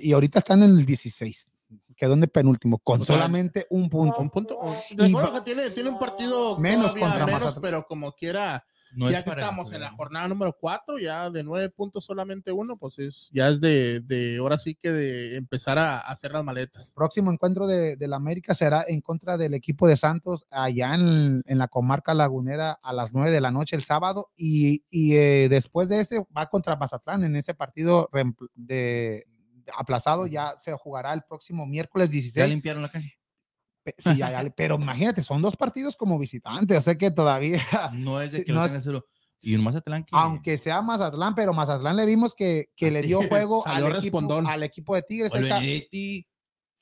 y 0.00 0.12
ahorita 0.12 0.38
están 0.38 0.62
en 0.62 0.70
el 0.70 0.86
16. 0.86 1.48
Quedó 1.96 2.14
en 2.14 2.22
el 2.22 2.28
penúltimo 2.28 2.78
con 2.78 3.00
O 3.02 3.04
sea, 3.04 3.16
solamente 3.16 3.66
un 3.70 3.88
punto. 3.88 4.20
Un 4.20 4.30
punto. 4.30 4.58
Y 4.90 4.96
que 4.96 5.40
tiene, 5.44 5.70
tiene 5.70 5.90
un 5.90 5.98
partido 5.98 6.58
Menos 6.58 6.86
todavía 6.94 7.08
contra 7.08 7.26
menos, 7.26 7.40
Mazatlán. 7.42 7.62
pero 7.62 7.86
como 7.88 8.12
quiera, 8.12 8.64
No 8.94 9.10
ya 9.10 9.18
es 9.18 9.24
que 9.24 9.30
estamos 9.30 9.72
en 9.72 9.80
la 9.80 9.90
jornada 9.90 10.28
número 10.28 10.56
4, 10.58 10.98
ya 10.98 11.30
de 11.30 11.42
nueve 11.42 11.68
puntos 11.68 12.04
solamente 12.04 12.52
uno, 12.52 12.76
pues 12.76 12.98
es, 12.98 13.30
ya 13.32 13.48
es 13.48 13.60
de, 13.60 14.00
de 14.00 14.38
ahora 14.38 14.58
sí 14.58 14.74
que 14.74 14.92
de 14.92 15.36
empezar 15.36 15.78
a, 15.78 15.98
a 15.98 16.12
hacer 16.12 16.32
las 16.32 16.44
maletas. 16.44 16.92
Próximo 16.94 17.32
encuentro 17.32 17.66
de, 17.66 17.96
de 17.96 18.08
la 18.08 18.16
América 18.16 18.54
será 18.54 18.84
en 18.86 19.00
contra 19.00 19.36
del 19.36 19.54
equipo 19.54 19.86
de 19.86 19.96
Santos 19.96 20.46
allá 20.50 20.94
en, 20.94 21.42
en 21.46 21.58
la 21.58 21.68
comarca 21.68 22.14
lagunera 22.14 22.72
a 22.72 22.92
las 22.92 23.12
9 23.12 23.30
de 23.30 23.40
la 23.40 23.50
noche 23.50 23.76
el 23.76 23.82
sábado 23.82 24.30
y, 24.36 24.84
y, 24.90 25.16
eh, 25.16 25.48
después 25.48 25.88
de 25.88 26.00
ese 26.00 26.24
va 26.36 26.46
contra 26.46 26.76
Mazatlán 26.76 27.24
en 27.24 27.36
ese 27.36 27.54
partido 27.54 28.08
de, 28.54 29.26
aplazado 29.76 30.26
ya 30.26 30.54
se 30.56 30.72
jugará 30.72 31.12
el 31.12 31.22
próximo 31.22 31.66
miércoles 31.66 32.08
Ya 32.08 32.12
16 32.14 32.48
limpiaron 32.48 32.82
la 32.82 32.90
cancha. 32.90 33.10
Sí, 33.98 34.20
pero 34.56 34.76
imagínate, 34.76 35.22
son 35.22 35.42
dos 35.42 35.56
partidos 35.56 35.96
como 35.96 36.18
visitantes, 36.18 36.78
o 36.78 36.82
sea 36.82 36.96
que 36.96 37.10
todavía, 37.10 37.60
No 37.94 38.20
es 38.20 38.32
de 38.32 38.44
que 38.44 38.52
no 38.52 38.60
lo 38.60 38.64
es- 38.66 38.72
tengan 38.72 38.82
solo. 38.84 39.06
Y 39.40 39.54
un 39.54 39.62
Mazatlán 39.62 40.04
que. 40.04 40.10
aunque 40.12 40.56
sea 40.56 40.80
Mazatlán, 40.80 41.34
pero 41.34 41.52
Mazatlán 41.52 41.96
le 41.96 42.06
vimos 42.06 42.34
que, 42.34 42.70
que 42.74 42.90
le 42.90 43.02
dio 43.02 43.20
juego 43.28 43.66
al 43.66 43.94
equipo, 43.96 44.20
al 44.46 44.62
equipo 44.62 44.94
de 44.94 45.02
Tigres. 45.02 45.34
Hay 45.34 45.42
que, 45.42 45.48
Benedetti, 45.52 46.26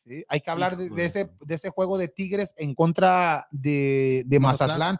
sí, 0.04 0.24
hay 0.28 0.40
que 0.40 0.50
hablar 0.50 0.76
de, 0.76 1.04
ese, 1.04 1.32
de 1.40 1.54
ese 1.56 1.70
juego 1.70 1.98
de 1.98 2.06
Tigres 2.06 2.54
en 2.56 2.74
contra 2.76 3.48
de, 3.50 4.22
de 4.26 4.38
Mazatlán. 4.38 4.78
Mazatlán. 4.78 4.98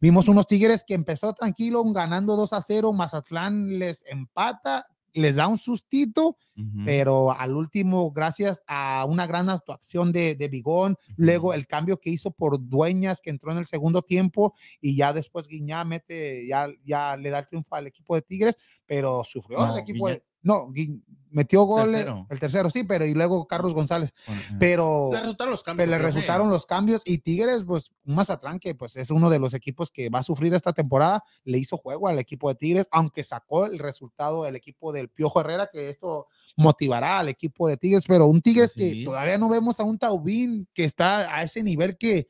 Vimos 0.00 0.28
unos 0.28 0.46
Tigres 0.46 0.84
que 0.86 0.92
empezó 0.92 1.32
tranquilo, 1.32 1.82
ganando 1.94 2.36
2 2.36 2.52
a 2.52 2.60
0, 2.60 2.92
Mazatlán 2.92 3.78
les 3.78 4.04
empata, 4.06 4.86
les 5.12 5.36
da 5.36 5.48
un 5.48 5.58
sustito, 5.58 6.36
pero 6.84 7.30
al 7.30 7.54
último, 7.54 8.10
gracias 8.10 8.62
a 8.66 9.04
una 9.08 9.26
gran 9.28 9.48
actuación 9.48 10.10
de, 10.12 10.34
de 10.34 10.48
Bigón, 10.48 10.96
luego 11.16 11.54
el 11.54 11.66
cambio 11.68 11.98
que 11.98 12.10
hizo 12.10 12.32
por 12.32 12.58
Dueñas, 12.68 13.20
que 13.20 13.30
entró 13.30 13.52
en 13.52 13.58
el 13.58 13.66
segundo 13.66 14.02
tiempo, 14.02 14.54
y 14.80 14.96
ya 14.96 15.12
después 15.12 15.46
Guiñá 15.46 15.84
mete, 15.84 16.46
ya, 16.48 16.68
ya 16.84 17.16
le 17.16 17.30
da 17.30 17.38
el 17.38 17.46
triunfo 17.48 17.76
al 17.76 17.86
equipo 17.86 18.14
de 18.16 18.22
Tigres, 18.22 18.56
pero 18.86 19.22
sufrió 19.24 19.58
No, 19.58 19.74
el 19.74 19.82
equipo 19.82 20.06
Guiñá- 20.06 20.14
de. 20.14 20.22
No, 20.42 20.68
Gui- 20.68 21.02
metió 21.30 21.62
gol, 21.64 21.90
eh, 21.90 21.98
Tercero. 21.98 22.26
el 22.30 22.38
tercero, 22.40 22.70
sí, 22.70 22.84
pero 22.84 23.04
y 23.06 23.14
luego 23.14 23.46
Carlos 23.46 23.74
González, 23.74 24.12
Bueno, 24.26 24.42
pero. 24.58 25.10
Le 25.12 25.20
resultaron 25.20 25.52
los 25.52 25.62
cambios. 25.62 25.84
Pero 25.86 25.90
le 25.90 25.96
pero 25.98 26.08
sí. 26.10 26.14
resultaron 26.14 26.50
los 26.50 26.66
cambios 26.66 27.02
y 27.04 27.18
Tigres, 27.18 27.64
pues 27.64 27.90
un 28.06 28.14
Mazatlán 28.14 28.58
que 28.58 28.74
pues 28.74 28.96
es 28.96 29.10
uno 29.10 29.30
de 29.30 29.38
los 29.38 29.54
equipos 29.54 29.90
que 29.90 30.08
va 30.10 30.20
a 30.20 30.22
sufrir 30.22 30.54
esta 30.54 30.72
temporada, 30.72 31.22
le 31.44 31.58
hizo 31.58 31.76
juego 31.76 32.08
al 32.08 32.18
equipo 32.18 32.48
de 32.48 32.54
Tigres, 32.54 32.88
aunque 32.90 33.24
sacó 33.24 33.66
el 33.66 33.78
resultado 33.78 34.44
del 34.44 34.56
equipo 34.56 34.92
del 34.92 35.08
Piojo 35.08 35.40
Herrera, 35.40 35.68
que 35.72 35.90
esto 35.90 36.26
motivará 36.56 37.18
al 37.20 37.28
equipo 37.28 37.68
de 37.68 37.76
Tigres, 37.76 38.04
pero 38.06 38.26
un 38.26 38.40
Tigres 38.42 38.72
que 38.74 39.02
todavía 39.04 39.38
no 39.38 39.48
vemos 39.48 39.78
a 39.78 39.84
un 39.84 39.98
Taubín 39.98 40.66
que 40.74 40.84
está 40.84 41.34
a 41.34 41.42
ese 41.42 41.62
nivel 41.62 41.96
que, 41.96 42.26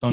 que, 0.00 0.10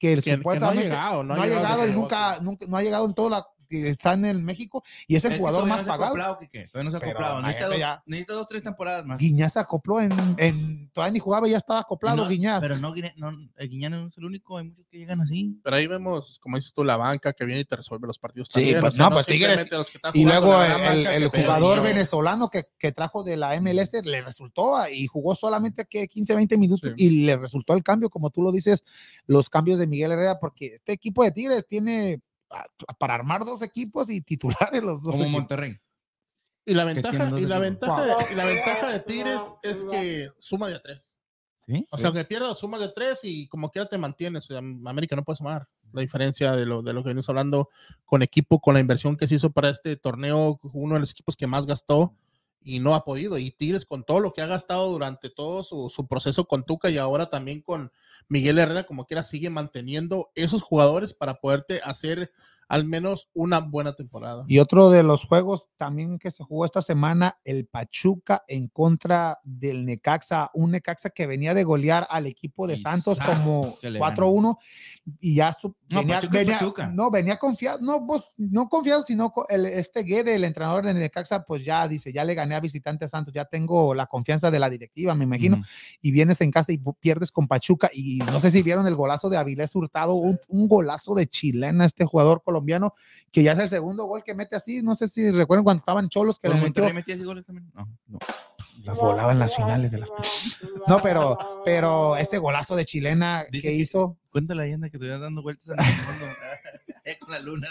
que 0.00 0.16
Que- 0.16 0.20
que 0.20 0.30
no 0.32 0.34
ha 0.34 0.36
supuestamente 0.38 0.82
llegado, 0.84 1.22
no 1.22 1.34
ha 1.34 1.46
llegado, 1.46 1.86
y 1.86 1.92
nunca, 1.92 2.38
nunca, 2.40 2.66
no 2.68 2.76
ha 2.76 2.82
llegado 2.82 3.06
en 3.06 3.14
toda 3.14 3.30
la 3.30 3.46
que 3.80 3.88
está 3.88 4.12
en 4.12 4.24
el 4.26 4.42
México 4.42 4.82
y 5.06 5.16
es 5.16 5.24
el 5.24 5.32
Es 5.32 5.34
que 5.36 5.38
jugador 5.40 5.62
todavía 5.62 5.74
más 5.76 5.80
no 5.82 5.84
se 5.84 5.90
ha 5.90 5.92
pagado. 5.94 6.08
acoplado, 6.10 6.38
Quique, 6.38 6.68
Todavía 6.72 6.90
no 6.90 6.98
se 6.98 7.04
ha 7.04 7.08
acoplado. 7.10 7.42
Necesita 7.42 7.66
dos, 7.68 7.78
ya. 7.78 8.02
necesita 8.06 8.32
dos, 8.34 8.48
tres 8.48 8.62
temporadas 8.62 9.06
más. 9.06 9.18
Guiñá 9.18 9.48
se 9.48 9.58
acopló 9.60 10.00
en, 10.00 10.12
en 10.38 10.90
todavía 10.90 11.12
ni 11.12 11.18
jugaba, 11.18 11.48
ya 11.48 11.56
estaba 11.56 11.80
acoplado 11.80 12.16
No, 12.18 12.28
Guiñá. 12.28 12.60
Pero 12.60 12.76
no, 12.78 12.92
Guiñá- 12.92 13.14
no, 13.16 13.30
el 13.56 13.68
Guiñán 13.68 13.92
no 13.92 14.08
es 14.08 14.18
el 14.18 14.24
único. 14.24 14.58
Hay 14.58 14.64
muchos 14.64 14.86
que 14.90 14.98
llegan 14.98 15.20
así. 15.20 15.58
Pero 15.64 15.76
ahí 15.76 15.86
vemos, 15.86 16.38
como 16.40 16.56
dices 16.56 16.72
tú, 16.72 16.84
la 16.84 16.96
banca 16.96 17.32
que 17.32 17.44
viene 17.44 17.60
y 17.60 17.64
te 17.64 17.76
resuelve 17.76 18.06
los 18.06 18.18
partidos. 18.18 18.48
Sí, 18.48 18.54
también, 18.54 18.80
pues, 18.80 18.92
o 18.92 18.96
sea, 18.96 19.04
no, 19.06 19.10
pues, 19.12 19.26
Tigres- 19.26 19.40
simplemente 19.58 19.76
los 19.76 19.90
que 19.90 19.98
están 19.98 20.12
Y 20.14 20.24
luego 20.24 20.62
el, 20.62 20.68
gran 20.68 20.80
el- 20.80 21.04
banca 21.04 21.16
el 21.16 21.30
que 21.30 21.42
jugador 21.42 21.82
venezolano 21.82 22.48
que, 22.50 22.64
que 22.78 22.92
trajo 22.92 23.24
de 23.24 23.36
la 23.36 23.54
MLS 23.60 23.92
le 24.04 24.20
resultó 24.22 24.86
y 24.88 25.06
jugó 25.06 25.34
solamente 25.34 25.86
que 25.86 26.06
15, 26.08 26.34
20 26.34 26.56
minutos 26.58 26.90
Sí. 26.96 27.04
y 27.06 27.10
le 27.24 27.36
resultó 27.36 27.74
el 27.74 27.82
cambio, 27.82 28.10
como 28.10 28.30
tú 28.30 28.42
lo 28.42 28.52
dices, 28.52 28.84
los 29.26 29.48
cambios 29.48 29.78
de 29.78 29.86
Miguel 29.86 30.12
Herrera, 30.12 30.38
porque 30.40 30.66
este 30.66 30.92
equipo 30.92 31.22
de 31.24 31.30
Tigres 31.32 31.66
tiene 31.66 32.20
para 32.98 33.14
armar 33.14 33.44
dos 33.44 33.62
equipos 33.62 34.10
y 34.10 34.20
titulares 34.20 34.82
los 34.82 35.02
dos. 35.02 35.12
Como 35.12 35.24
equipos. 35.24 35.40
Monterrey. 35.40 35.76
Y 36.64 36.74
la 36.74 36.84
ventaja, 36.84 37.40
y 37.40 37.46
la 37.46 37.58
ventaja, 37.58 38.04
de, 38.04 38.32
y 38.32 38.36
la 38.36 38.44
ventaja 38.44 38.92
de 38.92 39.00
Tigres 39.06 39.40
es 39.62 39.84
que 39.84 40.28
suma 40.38 40.68
de 40.68 40.76
a 40.76 40.82
tres. 40.82 41.16
¿Sí? 41.66 41.84
O 41.90 41.98
sea, 41.98 42.12
que 42.12 42.24
pierdas, 42.24 42.58
sumas 42.58 42.80
de 42.80 42.88
tres 42.88 43.20
y 43.22 43.48
como 43.48 43.70
quiera 43.70 43.88
te 43.88 43.98
mantienes. 43.98 44.48
América 44.50 45.16
no 45.16 45.24
puede 45.24 45.36
sumar. 45.36 45.68
La 45.92 46.00
diferencia 46.00 46.52
de 46.52 46.66
lo, 46.66 46.82
de 46.82 46.92
lo 46.92 47.02
que 47.02 47.08
venimos 47.08 47.28
hablando 47.28 47.68
con 48.04 48.22
equipo, 48.22 48.60
con 48.60 48.74
la 48.74 48.80
inversión 48.80 49.16
que 49.16 49.28
se 49.28 49.36
hizo 49.36 49.50
para 49.50 49.68
este 49.68 49.96
torneo, 49.96 50.58
uno 50.72 50.94
de 50.94 51.00
los 51.00 51.10
equipos 51.10 51.36
que 51.36 51.46
más 51.46 51.66
gastó 51.66 52.16
y 52.64 52.80
no 52.80 52.94
ha 52.94 53.04
podido. 53.04 53.38
Y 53.38 53.50
Tigres 53.50 53.84
con 53.84 54.04
todo 54.04 54.20
lo 54.20 54.32
que 54.32 54.42
ha 54.42 54.46
gastado 54.46 54.90
durante 54.90 55.30
todo 55.30 55.64
su, 55.64 55.90
su 55.90 56.06
proceso 56.06 56.46
con 56.46 56.64
Tuca 56.64 56.90
y 56.90 56.98
ahora 56.98 57.30
también 57.30 57.62
con 57.62 57.92
Miguel 58.28 58.58
Herrera, 58.58 58.84
como 58.84 59.06
quiera, 59.06 59.22
sigue 59.22 59.50
manteniendo 59.50 60.30
esos 60.34 60.62
jugadores 60.62 61.14
para 61.14 61.34
poderte 61.34 61.80
hacer 61.84 62.32
al 62.72 62.84
menos 62.86 63.28
una 63.34 63.60
buena 63.60 63.92
temporada. 63.92 64.44
Y 64.48 64.58
otro 64.58 64.88
de 64.90 65.02
los 65.02 65.24
juegos 65.24 65.68
también 65.76 66.18
que 66.18 66.30
se 66.30 66.42
jugó 66.42 66.64
esta 66.64 66.80
semana, 66.80 67.38
el 67.44 67.66
Pachuca 67.66 68.44
en 68.48 68.68
contra 68.68 69.38
del 69.44 69.84
Necaxa, 69.84 70.50
un 70.54 70.70
Necaxa 70.70 71.10
que 71.10 71.26
venía 71.26 71.52
de 71.52 71.64
golear 71.64 72.06
al 72.08 72.26
equipo 72.26 72.66
de 72.66 72.74
Y 72.74 72.78
Santos 72.78 73.18
como 73.20 73.68
que 73.80 73.90
le 73.90 73.98
4-1 74.00 74.56
y 75.20 75.34
ya 75.34 75.52
su- 75.52 75.76
No, 75.90 75.98
venía, 76.00 76.16
Pachuca 76.16 76.38
es 76.40 76.46
venía- 76.46 76.58
Pachuca. 76.60 76.86
no 76.86 77.10
venía 77.10 77.36
confiado, 77.36 77.78
no, 77.82 78.06
pues, 78.06 78.32
no 78.38 78.68
confiado, 78.70 79.02
sino 79.02 79.30
el, 79.50 79.66
este 79.66 80.02
Guede, 80.02 80.34
el 80.34 80.44
entrenador 80.44 80.86
de 80.86 80.94
Necaxa, 80.94 81.44
pues 81.44 81.64
ya 81.66 81.86
dice, 81.86 82.10
ya 82.12 82.24
le 82.24 82.34
gané 82.34 82.54
a 82.54 82.60
visitante 82.60 83.04
a 83.04 83.08
Santos, 83.08 83.34
ya 83.34 83.44
tengo 83.44 83.94
la 83.94 84.06
confianza 84.06 84.50
de 84.50 84.58
la 84.58 84.70
directiva, 84.70 85.14
me 85.14 85.24
imagino, 85.24 85.60
y 86.00 86.10
vienes 86.10 86.40
en 86.40 86.50
casa 86.50 86.72
y 86.72 86.78
pierdes 87.00 87.30
con 87.30 87.46
Pachuca. 87.46 87.90
Y 87.92 88.20
no 88.20 88.40
sé 88.40 88.50
si 88.50 88.62
vieron 88.62 88.86
el 88.86 88.94
golazo 88.94 89.28
de 89.28 89.36
Avilés 89.36 89.74
Hurtado, 89.76 90.14
un, 90.14 90.38
un 90.48 90.68
golazo 90.68 91.14
de 91.14 91.26
chilena, 91.26 91.84
este 91.84 92.06
jugador 92.06 92.42
colombiano, 92.42 92.61
que 93.30 93.42
ya 93.42 93.52
es 93.52 93.58
el 93.58 93.68
segundo 93.68 94.04
gol 94.04 94.22
que 94.24 94.34
mete 94.34 94.56
así. 94.56 94.82
No 94.82 94.94
sé 94.94 95.08
si 95.08 95.30
recuerdan 95.30 95.64
cuando 95.64 95.80
estaban 95.80 96.08
cholos 96.08 96.38
que 96.38 96.48
¿Con 96.48 96.56
le 96.58 96.62
metió, 96.64 96.82
Monterrey 96.82 96.92
metía 96.94 97.14
ese 97.16 97.24
goles 97.24 97.44
también? 97.44 97.70
No, 97.74 97.88
no. 98.06 98.18
las 98.84 98.98
volaba 98.98 99.32
en 99.32 99.38
las 99.38 99.54
finales 99.56 99.90
de 99.90 99.98
las. 99.98 100.10
No, 100.86 101.00
pero, 101.00 101.38
pero 101.64 102.16
ese 102.16 102.38
golazo 102.38 102.76
de 102.76 102.84
chilena 102.84 103.44
Dice 103.50 103.62
que 103.62 103.68
que- 103.68 103.74
hizo, 103.74 104.18
Cuenta 104.30 104.54
la 104.54 104.62
leyenda 104.62 104.88
que 104.88 104.98
te 104.98 105.06
dando 105.08 105.42
vueltas 105.42 105.76
en 105.78 105.84
el 105.84 105.96
mundo. 106.06 106.24
con 107.20 107.30
la 107.32 107.40
luna. 107.40 107.68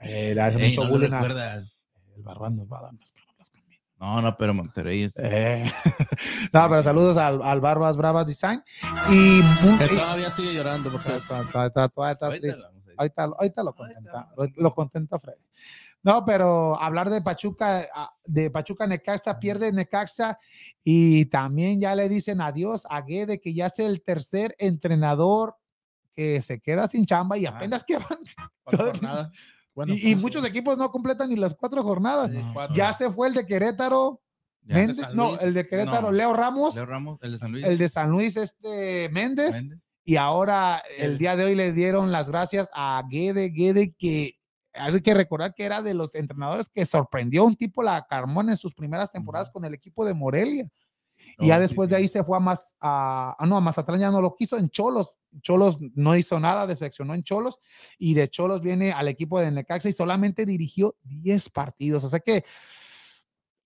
eh, 0.00 0.32
le 0.34 0.40
hace 0.40 0.60
Ey, 0.62 0.68
mucho 0.68 0.82
no 0.82 0.86
lo 0.88 0.92
bullying 0.94 1.12
a- 1.12 1.20
recuerdas. 1.20 1.72
El 2.16 2.22
Barbán 2.22 2.56
nos 2.56 2.66
va 2.70 2.78
a 2.78 2.82
dar 2.82 2.92
más 2.94 3.12
caro 3.12 3.26
las 3.38 3.50
camisas. 3.50 3.84
No, 3.98 4.20
no, 4.22 4.36
pero 4.36 4.54
Monterrey 4.54 5.04
es. 5.04 5.14
Eh, 5.16 5.64
No, 6.52 6.68
pero 6.68 6.82
saludos 6.82 7.16
al, 7.16 7.40
al 7.42 7.60
Barbas 7.60 7.96
Bravas 7.96 8.26
Design. 8.26 8.62
Y, 9.10 9.40
Que 9.78 9.84
y- 9.86 9.96
todavía 9.96 10.30
sigue 10.30 10.54
llorando. 10.54 10.90
Porque 10.90 11.16
Está- 11.16 11.40
está- 11.42 11.66
está- 11.66 11.88
todavía 11.88 12.12
está 12.12 12.26
Ahorita 12.26 12.40
triste. 12.40 12.62
Ahorita, 12.98 13.24
ahorita 13.24 13.62
lo 13.62 13.74
contenta, 13.74 14.28
lo 14.56 14.74
contenta 14.74 15.18
Freddy. 15.18 15.42
No, 16.02 16.24
pero 16.24 16.80
hablar 16.80 17.10
de 17.10 17.20
Pachuca, 17.20 17.86
ah, 17.94 18.10
de 18.24 18.50
Pachuca 18.50 18.86
Necaxa, 18.86 19.38
pierde 19.40 19.72
Necaxa 19.72 20.38
y 20.84 21.26
también 21.26 21.80
ya 21.80 21.94
le 21.94 22.08
dicen 22.08 22.40
adiós 22.40 22.86
a 22.88 23.02
Guede, 23.02 23.40
que 23.40 23.52
ya 23.52 23.66
es 23.66 23.78
el 23.80 24.02
tercer 24.02 24.54
entrenador 24.58 25.56
que 26.14 26.40
se 26.42 26.60
queda 26.60 26.86
sin 26.88 27.04
chamba 27.04 27.36
y 27.36 27.46
apenas 27.46 27.84
que 27.84 27.98
van. 27.98 28.18
Bueno, 29.74 29.94
y, 29.94 30.10
y 30.10 30.16
muchos 30.16 30.44
equipos 30.44 30.76
no 30.76 30.90
completan 30.90 31.28
ni 31.28 31.36
las 31.36 31.54
cuatro 31.54 31.82
jornadas. 31.82 32.30
cuatro. 32.52 32.74
Ya 32.74 32.92
se 32.92 33.10
fue 33.10 33.28
el 33.28 33.34
de 33.34 33.46
Querétaro. 33.46 34.20
Méndez, 34.62 34.98
no, 35.14 35.38
el 35.38 35.54
de 35.54 35.66
Querétaro, 35.66 36.08
No. 36.08 36.12
Leo 36.12 36.34
Ramos, 36.34 36.74
Leo 36.74 36.84
Ramos, 36.84 37.18
el 37.22 37.32
de 37.32 37.38
San 37.38 37.52
Luis. 37.52 37.64
el 37.64 37.78
de 37.78 37.88
San 37.88 38.10
Luis, 38.10 38.36
este 38.36 39.08
Méndez, 39.10 39.54
Méndez. 39.54 39.78
Y 40.08 40.16
ahora 40.16 40.82
el 40.96 41.18
día 41.18 41.36
de 41.36 41.44
hoy 41.44 41.54
le 41.54 41.74
dieron 41.74 42.10
las 42.10 42.30
gracias 42.30 42.70
a 42.72 43.04
Guede, 43.10 43.50
Guede 43.50 43.92
que 43.92 44.32
hay 44.72 45.02
que 45.02 45.12
recordar 45.12 45.52
que 45.54 45.64
era 45.64 45.82
de 45.82 45.92
los 45.92 46.14
entrenadores 46.14 46.70
que 46.70 46.86
sorprendió 46.86 47.44
un 47.44 47.54
tipo 47.56 47.82
la 47.82 48.06
Carmona 48.08 48.52
en 48.52 48.56
sus 48.56 48.72
primeras 48.72 49.12
temporadas 49.12 49.50
con 49.50 49.66
el 49.66 49.74
equipo 49.74 50.06
de 50.06 50.14
Morelia. 50.14 50.66
Y 51.36 51.48
ya 51.48 51.56
Oh, 51.56 51.58
sí, 51.58 51.60
después 51.60 51.88
sí. 51.88 51.90
de 51.90 51.96
ahí 51.98 52.08
se 52.08 52.24
fue 52.24 52.38
a 52.38 52.40
más, 52.40 52.74
a, 52.80 53.36
ah, 53.38 53.44
no, 53.44 53.58
a 53.58 53.60
Mazatlán 53.60 54.00
ya 54.00 54.10
no 54.10 54.22
lo 54.22 54.34
quiso, 54.34 54.56
en 54.56 54.70
Cholos. 54.70 55.18
Cholos 55.42 55.76
no 55.78 56.16
hizo 56.16 56.40
nada, 56.40 56.66
decepcionó 56.66 57.14
en 57.14 57.22
Cholos 57.22 57.60
y 57.98 58.14
de 58.14 58.28
Cholos 58.28 58.62
viene 58.62 58.92
al 58.92 59.08
equipo 59.08 59.38
de 59.38 59.50
Necaxa 59.50 59.90
y 59.90 59.92
solamente 59.92 60.46
dirigió 60.46 60.96
10 61.02 61.50
partidos. 61.50 62.02
O 62.04 62.08
sea 62.08 62.20
que 62.20 62.46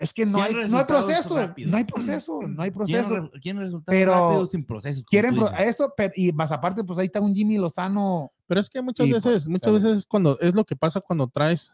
es 0.03 0.13
que 0.13 0.27
no 0.27 0.43
hay, 0.43 0.53
no 0.69 0.79
hay 0.79 0.85
proceso, 0.85 1.35
no 1.67 1.77
hay 1.77 1.85
proceso, 1.85 2.41
no 2.43 2.63
hay 2.63 2.71
proceso. 2.71 3.09
Quieren, 3.09 3.31
re- 3.33 3.41
quieren 3.41 3.63
resultados 3.63 3.85
Pero 3.99 4.13
rápidos 4.13 4.51
sin 4.51 4.65
proceso. 4.65 4.97
como 5.01 5.07
Quieren 5.09 5.35
pro- 5.37 5.53
eso, 5.59 5.95
pero, 5.97 6.13
y 6.17 6.33
más 6.33 6.51
aparte, 6.53 6.83
pues 6.85 6.99
ahí 6.99 7.07
está 7.07 7.21
un 7.21 7.35
Jimmy 7.35 7.57
Lozano. 7.59 8.33
Pero 8.47 8.61
es 8.61 8.69
que 8.69 8.83
muchas 8.83 9.07
Y, 9.07 9.11
pues, 9.13 9.25
veces, 9.25 9.49
muchas 9.49 9.69
¿sabes? 9.69 9.83
veces 9.85 10.07
cuando 10.07 10.39
es 10.41 10.55
lo 10.55 10.65
que 10.65 10.77
pasa 10.77 11.01
cuando 11.01 11.29
traes 11.29 11.73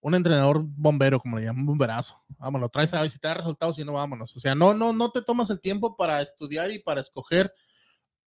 un 0.00 0.14
entrenador 0.14 0.62
bombero, 0.62 1.18
como 1.18 1.38
le 1.38 1.44
llaman, 1.46 1.60
un 1.62 1.66
bomberazo. 1.68 2.16
Vámonos, 2.38 2.70
traes 2.70 2.92
a 2.92 3.00
ver 3.00 3.10
si 3.10 3.18
te 3.18 3.26
da 3.28 3.34
resultados 3.34 3.78
y 3.78 3.84
no 3.84 3.92
vámonos. 3.94 4.36
O 4.36 4.40
sea, 4.40 4.54
no, 4.54 4.74
no, 4.74 4.92
no 4.92 5.10
te 5.10 5.22
tomas 5.22 5.48
el 5.48 5.60
tiempo 5.60 5.96
para 5.96 6.20
estudiar 6.20 6.70
y 6.70 6.78
para 6.80 7.00
escoger, 7.00 7.50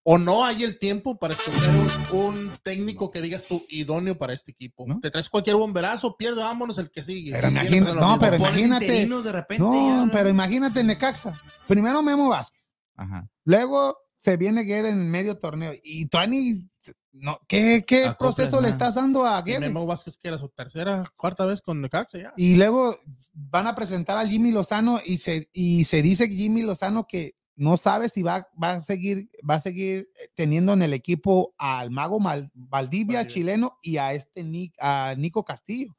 o 0.09 0.17
no 0.17 0.45
hay 0.45 0.63
el 0.63 0.79
tiempo 0.79 1.19
para 1.19 1.33
escoger 1.33 1.69
un, 2.13 2.17
un 2.17 2.51
técnico 2.63 3.11
que 3.11 3.21
digas 3.21 3.43
tú 3.43 3.65
idóneo 3.67 4.17
para 4.17 4.31
este 4.31 4.51
equipo. 4.51 4.85
¿No? 4.87 5.01
Te 5.01 5.11
traes 5.11 5.27
cualquier 5.27 5.57
bomberazo, 5.57 6.15
pierde, 6.15 6.41
vámonos 6.41 6.77
el 6.77 6.89
que 6.89 7.03
sigue. 7.03 7.33
Pero 7.33 7.49
lo 7.51 7.93
no, 7.95 8.17
pero 8.17 8.37
imagínate- 8.37 9.05
de 9.05 9.31
repente. 9.33 9.61
No, 9.61 10.05
ya, 10.05 10.09
pero 10.11 10.29
imagínate 10.29 10.81
Necaxa. 10.81 11.33
Primero 11.67 12.01
Memo 12.01 12.29
Vázquez, 12.29 12.69
Ajá. 12.95 13.27
luego 13.43 13.97
se 14.23 14.37
viene 14.37 14.63
Guede 14.63 14.89
en 14.91 15.11
medio 15.11 15.39
torneo 15.39 15.73
y 15.83 16.05
Tony, 16.05 16.69
no, 17.11 17.39
¿qué, 17.45 17.83
qué 17.85 18.13
proceso 18.17 18.61
le 18.61 18.69
estás 18.69 18.95
dando 18.95 19.25
a 19.25 19.39
Y 19.41 19.43
Guede? 19.51 19.59
Memo 19.59 19.85
Vázquez, 19.85 20.17
que 20.17 20.29
era 20.29 20.37
su 20.37 20.47
tercera, 20.47 21.03
cuarta 21.17 21.45
vez 21.45 21.61
con 21.61 21.81
Necaxa 21.81 22.17
ya. 22.17 22.33
Y 22.37 22.55
luego 22.55 22.97
van 23.33 23.67
a 23.67 23.75
presentar 23.75 24.17
a 24.17 24.25
Jimmy 24.25 24.51
Lozano 24.51 25.01
y 25.05 25.17
se, 25.17 25.49
y 25.51 25.83
se 25.83 26.01
dice 26.01 26.29
Jimmy 26.29 26.61
Lozano 26.61 27.05
que 27.05 27.33
no 27.57 27.75
sabe 27.75 28.07
si 28.07 28.23
va, 28.23 28.47
va 28.61 28.73
a 28.73 28.81
seguir, 28.81 29.29
va 29.47 29.55
a 29.55 29.59
seguir 29.59 30.09
teniendo 30.35 30.71
en 30.73 30.81
el 30.83 30.93
equipo 30.93 31.53
al 31.57 31.91
mago 31.91 32.19
Mal- 32.19 32.49
Valdivia, 32.53 33.17
Valdivia. 33.19 33.27
chileno 33.27 33.77
y 33.81 33.97
a 33.97 34.13
este 34.13 34.45
a 34.79 35.15
Nico 35.17 35.43
Castillo. 35.43 35.93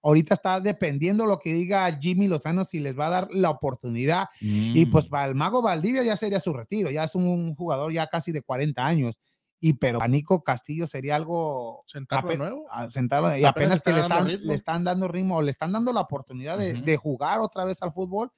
Ahorita 0.00 0.34
está 0.34 0.60
dependiendo 0.60 1.26
lo 1.26 1.38
que 1.40 1.52
diga 1.52 1.98
Jimmy 2.00 2.28
Lozano 2.28 2.64
si 2.64 2.78
les 2.78 2.96
va 2.96 3.08
a 3.08 3.10
dar 3.10 3.28
la 3.32 3.50
oportunidad. 3.50 4.26
Y 4.40 4.86
Mm. 4.86 4.90
pues 4.92 5.08
para 5.08 5.26
el 5.26 5.34
mago 5.34 5.60
Valdivia 5.60 6.04
ya 6.04 6.16
sería 6.16 6.38
su 6.38 6.52
retiro, 6.52 6.90
ya 6.90 7.02
es 7.04 7.14
un 7.16 7.54
jugador 7.56 7.92
ya 7.92 8.06
casi 8.06 8.30
de 8.30 8.42
40 8.42 8.86
años. 8.86 9.18
Y 9.60 9.72
pero 9.72 10.00
a 10.00 10.06
Nico 10.06 10.44
Castillo 10.44 10.86
sería 10.86 11.16
algo 11.16 11.82
Sentarlo 11.86 12.36
nuevo. 12.36 12.66
a 12.70 12.88
sentarlo 12.90 13.36
y 13.36 13.44
Apenas 13.44 13.80
apenas 13.80 13.82
que 13.82 13.90
está 13.90 14.02
le 14.02 14.08
dando 14.14 14.30
están, 14.30 14.46
le 14.48 14.54
están 14.54 14.84
dando 14.84 15.08
ritmo 15.08 15.36
o 15.38 15.42
le 15.42 15.50
están 15.50 15.72
dando 15.72 15.92
la 15.92 16.00
oportunidad 16.02 16.56
de, 16.58 16.74
de 16.74 16.96
jugar 16.96 17.40
otra 17.40 17.64
vez 17.64 17.82
al 17.82 17.92
fútbol. 17.92 18.30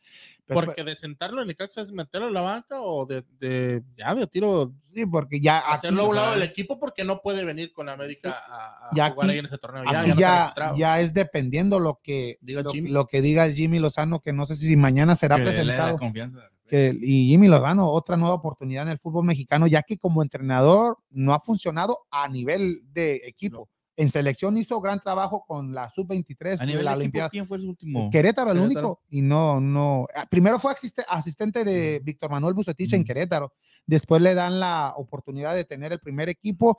Pues, 0.47 0.65
Porque 0.65 0.83
de 0.83 0.97
sentarlo 0.97 1.43
en 1.43 1.49
Necaxa 1.49 1.83
es 1.83 1.93
meterlo 1.93 2.29
en 2.29 2.35
la 2.35 2.41
banca 2.41 2.81
o 2.81 3.05
de, 3.05 3.23
de 3.39 3.83
ya 3.97 4.15
de 4.15 4.27
tiro 4.27 4.73
sí, 4.95 5.05
porque 5.07 5.41
ya 5.41 5.59
aquí, 5.59 5.67
hacerlo 5.75 6.05
a 6.05 6.09
un 6.09 6.17
lado 6.17 6.31
del 6.33 6.43
equipo 6.43 6.81
porque 6.81 7.05
no 7.05 7.21
puede 7.21 7.45
venir 7.45 7.73
con 7.75 7.89
América 7.91 8.31
a, 8.49 8.89
a 8.89 8.91
Ya 8.95 9.11
jugar 9.11 9.27
aquí- 9.27 9.33
ahí 9.35 9.39
en 9.41 9.47
ese 9.47 9.59
torneo. 9.59 9.85
Ya, 9.85 9.93
ya, 9.93 9.93
ya, 9.93 10.07
no 10.07 10.09
está 10.15 10.21
ya, 10.21 10.41
registrado. 10.41 10.97
es 11.03 11.13
dependiendo 11.15 11.79
lo 11.81 12.01
que, 12.03 12.39
Diga 12.41 12.63
lo, 12.63 12.71
Jimmy. 12.71 12.89
lo 12.91 13.07
que 13.07 13.21
diga 13.21 13.45
el 13.45 13.55
Jimmy 13.55 13.79
Lozano, 13.79 14.21
que 14.21 14.33
no 14.33 14.47
sé 14.47 14.57
si 14.57 14.75
mañana 14.77 15.15
será 15.17 15.37
Que 15.37 15.43
dé 15.43 15.47
la 15.49 15.53
presentado. 15.53 15.99
confianza. 15.99 16.41
Que- 16.71 16.97
y 17.01 17.29
Jimmy 17.29 17.49
Lozano, 17.49 17.89
otra 17.91 18.17
nueva 18.17 18.35
oportunidad 18.37 18.85
en 18.85 18.91
el 18.91 18.99
fútbol 18.99 19.27
mexicano, 19.27 19.67
ya 19.67 19.83
que 19.83 19.99
como 19.99 20.23
entrenador 20.23 20.97
no 21.11 21.35
ha 21.35 21.41
funcionado 21.41 21.99
a 22.11 22.29
nivel 22.29 22.83
de 22.93 23.17
equipo. 23.27 23.69
En 23.97 24.09
selección 24.09 24.57
hizo 24.57 24.81
gran 24.81 24.99
trabajo 25.01 25.45
con 25.47 25.75
la 25.75 25.91
sub-23 25.91 26.55
A 26.61 26.65
de 26.65 26.67
nivel 26.67 26.85
la 26.87 26.93
de 26.93 26.95
equipo, 26.95 27.01
Olimpiada. 27.01 27.29
¿quién 27.29 27.47
fue 27.47 27.59
el 27.59 27.67
último? 27.69 28.09
Querétaro, 28.11 28.53
el 28.53 28.59
Querétaro. 28.59 28.89
único. 28.89 29.03
Y 29.11 29.21
no, 29.21 29.61
no. 29.61 30.07
ah, 30.15 30.25
Primero 30.31 30.59
fue 30.59 30.73
asiste- 30.73 31.05
asistente 31.07 31.65
de 31.65 32.01
Víctor 32.03 32.31
Manuel 32.31 32.55
Bucetich 32.55 32.95
en. 32.95 33.05
Querétaro. 33.05 33.53
Después 33.85 34.23
le 34.23 34.35
dan 34.35 34.59
la 34.59 34.95
oportunidad 34.97 35.55
de 35.55 35.65
tener 35.65 35.93
el 35.93 36.01
primer 36.01 36.31
equipo 36.31 36.79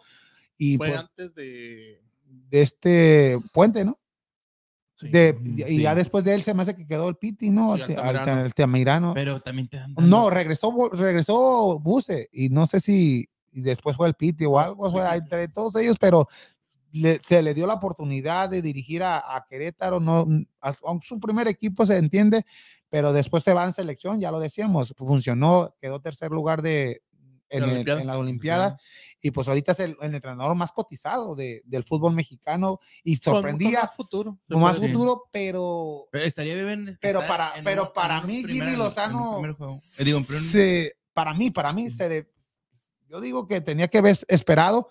y 0.57 0.77
Fue 0.77 0.87
pues, 0.87 0.99
antes 0.99 1.35
de. 1.35 2.01
de 2.25 2.61
este 2.61 3.37
puente, 3.53 3.85
¿no? 3.85 3.99
Sí. 5.01 5.09
De, 5.09 5.33
Mm, 5.33 5.59
y 5.67 5.81
ya 5.81 5.95
después 5.95 6.23
de 6.23 6.33
él 6.35 6.43
se 6.43 6.53
me 6.53 6.61
hace 6.63 6.75
que 6.75 6.87
quedó 6.87 7.09
el 7.09 7.15
Piti, 7.15 7.49
¿no? 7.49 7.75
Sí, 7.75 7.81
Altamirano. 7.83 8.41
Altamirano. 8.43 9.13
Pero 9.13 9.39
también 9.41 9.67
te. 9.67 9.79
No, 9.97 10.29
regresó, 10.29 10.89
regresó 10.93 11.79
Buse 11.79 12.29
y 12.31 12.49
no 12.49 12.67
sé 12.67 12.79
si 12.79 13.27
y 13.53 13.61
después 13.61 13.97
fue 13.97 14.07
el 14.07 14.13
Piti 14.13 14.45
o 14.45 14.57
algo, 14.57 14.87
sí, 14.87 14.93
fue 14.93 15.01
sí. 15.03 15.17
entre 15.17 15.47
todos 15.49 15.75
ellos, 15.75 15.97
pero 15.99 16.27
le- 16.93 17.19
se 17.21 17.41
le 17.41 17.53
dio 17.53 17.67
la 17.67 17.73
oportunidad 17.73 18.49
de 18.49 18.61
dirigir 18.61 19.03
a, 19.03 19.17
a 19.35 19.45
Querétaro, 19.45 19.99
no, 19.99 20.25
a, 20.61 20.71
su- 20.71 21.19
primer 21.19 21.47
equipo 21.49 21.85
se 21.85 21.97
entiende, 21.97 22.45
pero 22.89 23.11
después 23.11 23.43
se 23.43 23.53
va 23.53 23.65
en 23.65 23.73
selección, 23.73 24.19
ya 24.21 24.31
lo 24.31 24.39
decíamos, 24.39 24.93
funcionó, 24.97 25.73
quedó 25.81 25.99
tercer 25.99 26.31
lugar 26.31 26.61
de, 26.61 27.01
en, 27.49 27.59
la 27.61 27.65
el- 27.67 27.71
Olimpiada. 27.73 28.01
en 28.01 28.07
la 28.07 28.17
Olimpiada 28.17 28.77
y 29.21 29.31
pues 29.31 29.47
ahorita 29.47 29.73
es 29.73 29.79
el, 29.81 29.95
el 30.01 30.15
entrenador 30.15 30.55
más 30.55 30.71
cotizado 30.71 31.35
de- 31.35 31.61
del 31.65 31.83
fútbol 31.83 32.13
mexicano 32.13 32.79
y 33.03 33.17
Con- 33.17 33.33
con 33.33 33.33
sorprendía 33.35 33.81
más 33.81 33.95
futuro. 33.95 34.37
con 34.49 34.61
más 34.61 34.77
futuro, 34.77 35.23
pero 35.31 36.07
Pero 36.11 36.25
estaría 36.25 36.55
bien. 36.55 36.97
pero 37.01 37.19
para, 37.27 37.55
en 37.57 37.63
pero 37.63 37.93
para 37.93 38.19
en 38.19 38.27
mí, 38.27 38.43
primer- 38.43 38.69
Jimmy 38.69 38.77
Lozano. 38.77 39.41
Eh, 39.97 40.03
digo, 40.03 40.21
se- 40.23 40.95
para 41.13 41.33
mí, 41.33 41.51
para 41.51 41.71
mí, 41.73 41.89
se 41.91 42.09
de- 42.09 42.31
yo 43.07 43.19
digo 43.21 43.47
que 43.47 43.61
tenía 43.61 43.87
que 43.87 43.97
haber 43.99 44.17
esperado, 44.27 44.89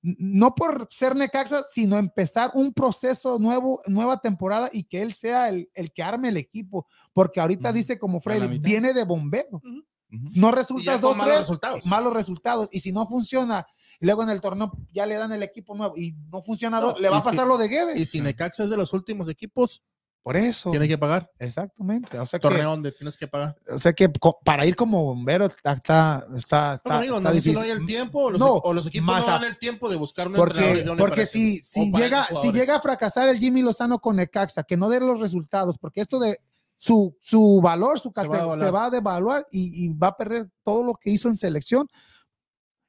no 0.00 0.54
por 0.54 0.86
ser 0.90 1.16
Necaxa, 1.16 1.62
sino 1.70 1.98
empezar 1.98 2.52
un 2.54 2.72
proceso 2.72 3.38
nuevo, 3.38 3.80
nueva 3.86 4.20
temporada 4.20 4.70
y 4.72 4.84
que 4.84 5.02
él 5.02 5.12
sea 5.12 5.48
el, 5.48 5.68
el 5.74 5.92
que 5.92 6.02
arme 6.02 6.28
el 6.28 6.36
equipo, 6.36 6.86
porque 7.12 7.40
ahorita 7.40 7.70
Ujú. 7.70 7.76
dice 7.76 7.98
como 7.98 8.20
Freddy, 8.20 8.58
viene 8.58 8.92
de 8.94 9.04
bombero, 9.04 9.56
Ujú. 9.56 9.84
No 10.10 10.48
Y 10.48 10.52
resulta 10.52 10.84
ya 10.94 11.00
con 11.00 11.00
dos, 11.02 11.16
malos 11.16 11.26
tres, 11.34 11.40
resultados. 11.40 11.86
malos 11.86 12.12
resultados, 12.12 12.68
y 12.72 12.80
si 12.80 12.92
no 12.92 13.06
funciona, 13.06 13.66
luego 14.00 14.22
en 14.22 14.30
el 14.30 14.40
torneo 14.40 14.72
ya 14.92 15.06
le 15.06 15.16
dan 15.16 15.32
el 15.32 15.42
equipo 15.42 15.74
nuevo 15.74 15.94
y 15.96 16.12
no 16.30 16.40
funciona, 16.42 16.80
No, 16.80 16.88
dos, 16.92 17.00
le 17.00 17.08
va 17.08 17.18
a 17.18 17.22
pasar 17.22 17.44
si- 17.44 17.48
lo 17.48 17.58
de 17.58 17.68
Guedes. 17.68 17.98
Y 18.00 18.06
si 18.06 18.20
Necaxa 18.20 18.64
es 18.64 18.70
de 18.70 18.76
los 18.76 18.92
últimos 18.92 19.28
equipos, 19.28 19.82
Por 20.22 20.36
eso. 20.36 20.70
tiene 20.70 20.86
que 20.88 20.98
pagar. 20.98 21.30
Exactamente. 21.38 22.18
O 22.18 22.26
sea 22.26 22.38
que, 22.38 22.42
Torneo 22.42 22.70
donde 22.70 22.92
tienes 22.92 23.16
que 23.16 23.26
pagar. 23.28 23.56
o 23.70 23.78
sea 23.78 23.92
que 23.94 24.10
para 24.44 24.66
ir 24.66 24.76
como 24.76 25.02
bombero 25.04 25.46
está, 25.46 25.72
está, 25.72 26.26
está, 26.36 26.74
está- 26.74 26.80
Bueno, 26.84 26.98
amigo, 26.98 27.16
está 27.18 27.32
no 27.34 27.40
si 27.40 27.52
no 27.52 27.60
hay 27.60 27.70
el 27.70 27.86
tiempo 27.86 28.24
o 28.24 28.30
los, 28.30 28.38
No, 28.40 28.52
o 28.56 28.72
los 28.74 28.86
equipos 28.86 29.06
más 29.06 29.26
no 29.26 29.32
dan 29.32 29.44
el 29.44 29.58
tiempo 29.58 29.88
de 29.88 29.96
buscar 29.96 30.28
un 30.28 30.36
entrenador 30.36 30.68
Porque, 30.68 30.84
idóneo 30.84 31.04
porque 31.06 31.26
si, 31.26 31.56
equipo, 31.56 31.66
si, 31.72 31.92
llega, 32.02 32.28
si 32.42 32.52
llega 32.52 32.76
a 32.76 32.80
fracasar 32.80 33.28
el 33.28 33.38
Jimmy 33.38 33.62
Lozano 33.62 34.00
con 34.00 34.16
Necaxa, 34.16 34.64
que 34.64 34.76
no 34.76 34.88
dé 34.88 35.00
los 35.00 35.20
resultados, 35.20 35.76
porque 35.78 36.00
esto 36.02 36.18
de 36.18 36.40
su, 36.80 37.16
su 37.20 37.60
valor, 37.60 37.98
su 37.98 38.10
va 38.16 38.22
a 38.22 38.24
cate- 38.24 38.36
se 38.36 38.40
devaluar. 38.44 38.74
va 38.74 38.84
a 38.86 38.90
devaluar 38.90 39.46
y, 39.50 39.84
y 39.84 39.88
va 39.94 40.08
a 40.08 40.16
perder 40.16 40.48
todo 40.64 40.84
lo 40.84 40.94
que 40.94 41.10
hizo 41.10 41.28
en 41.28 41.36
selección. 41.36 41.88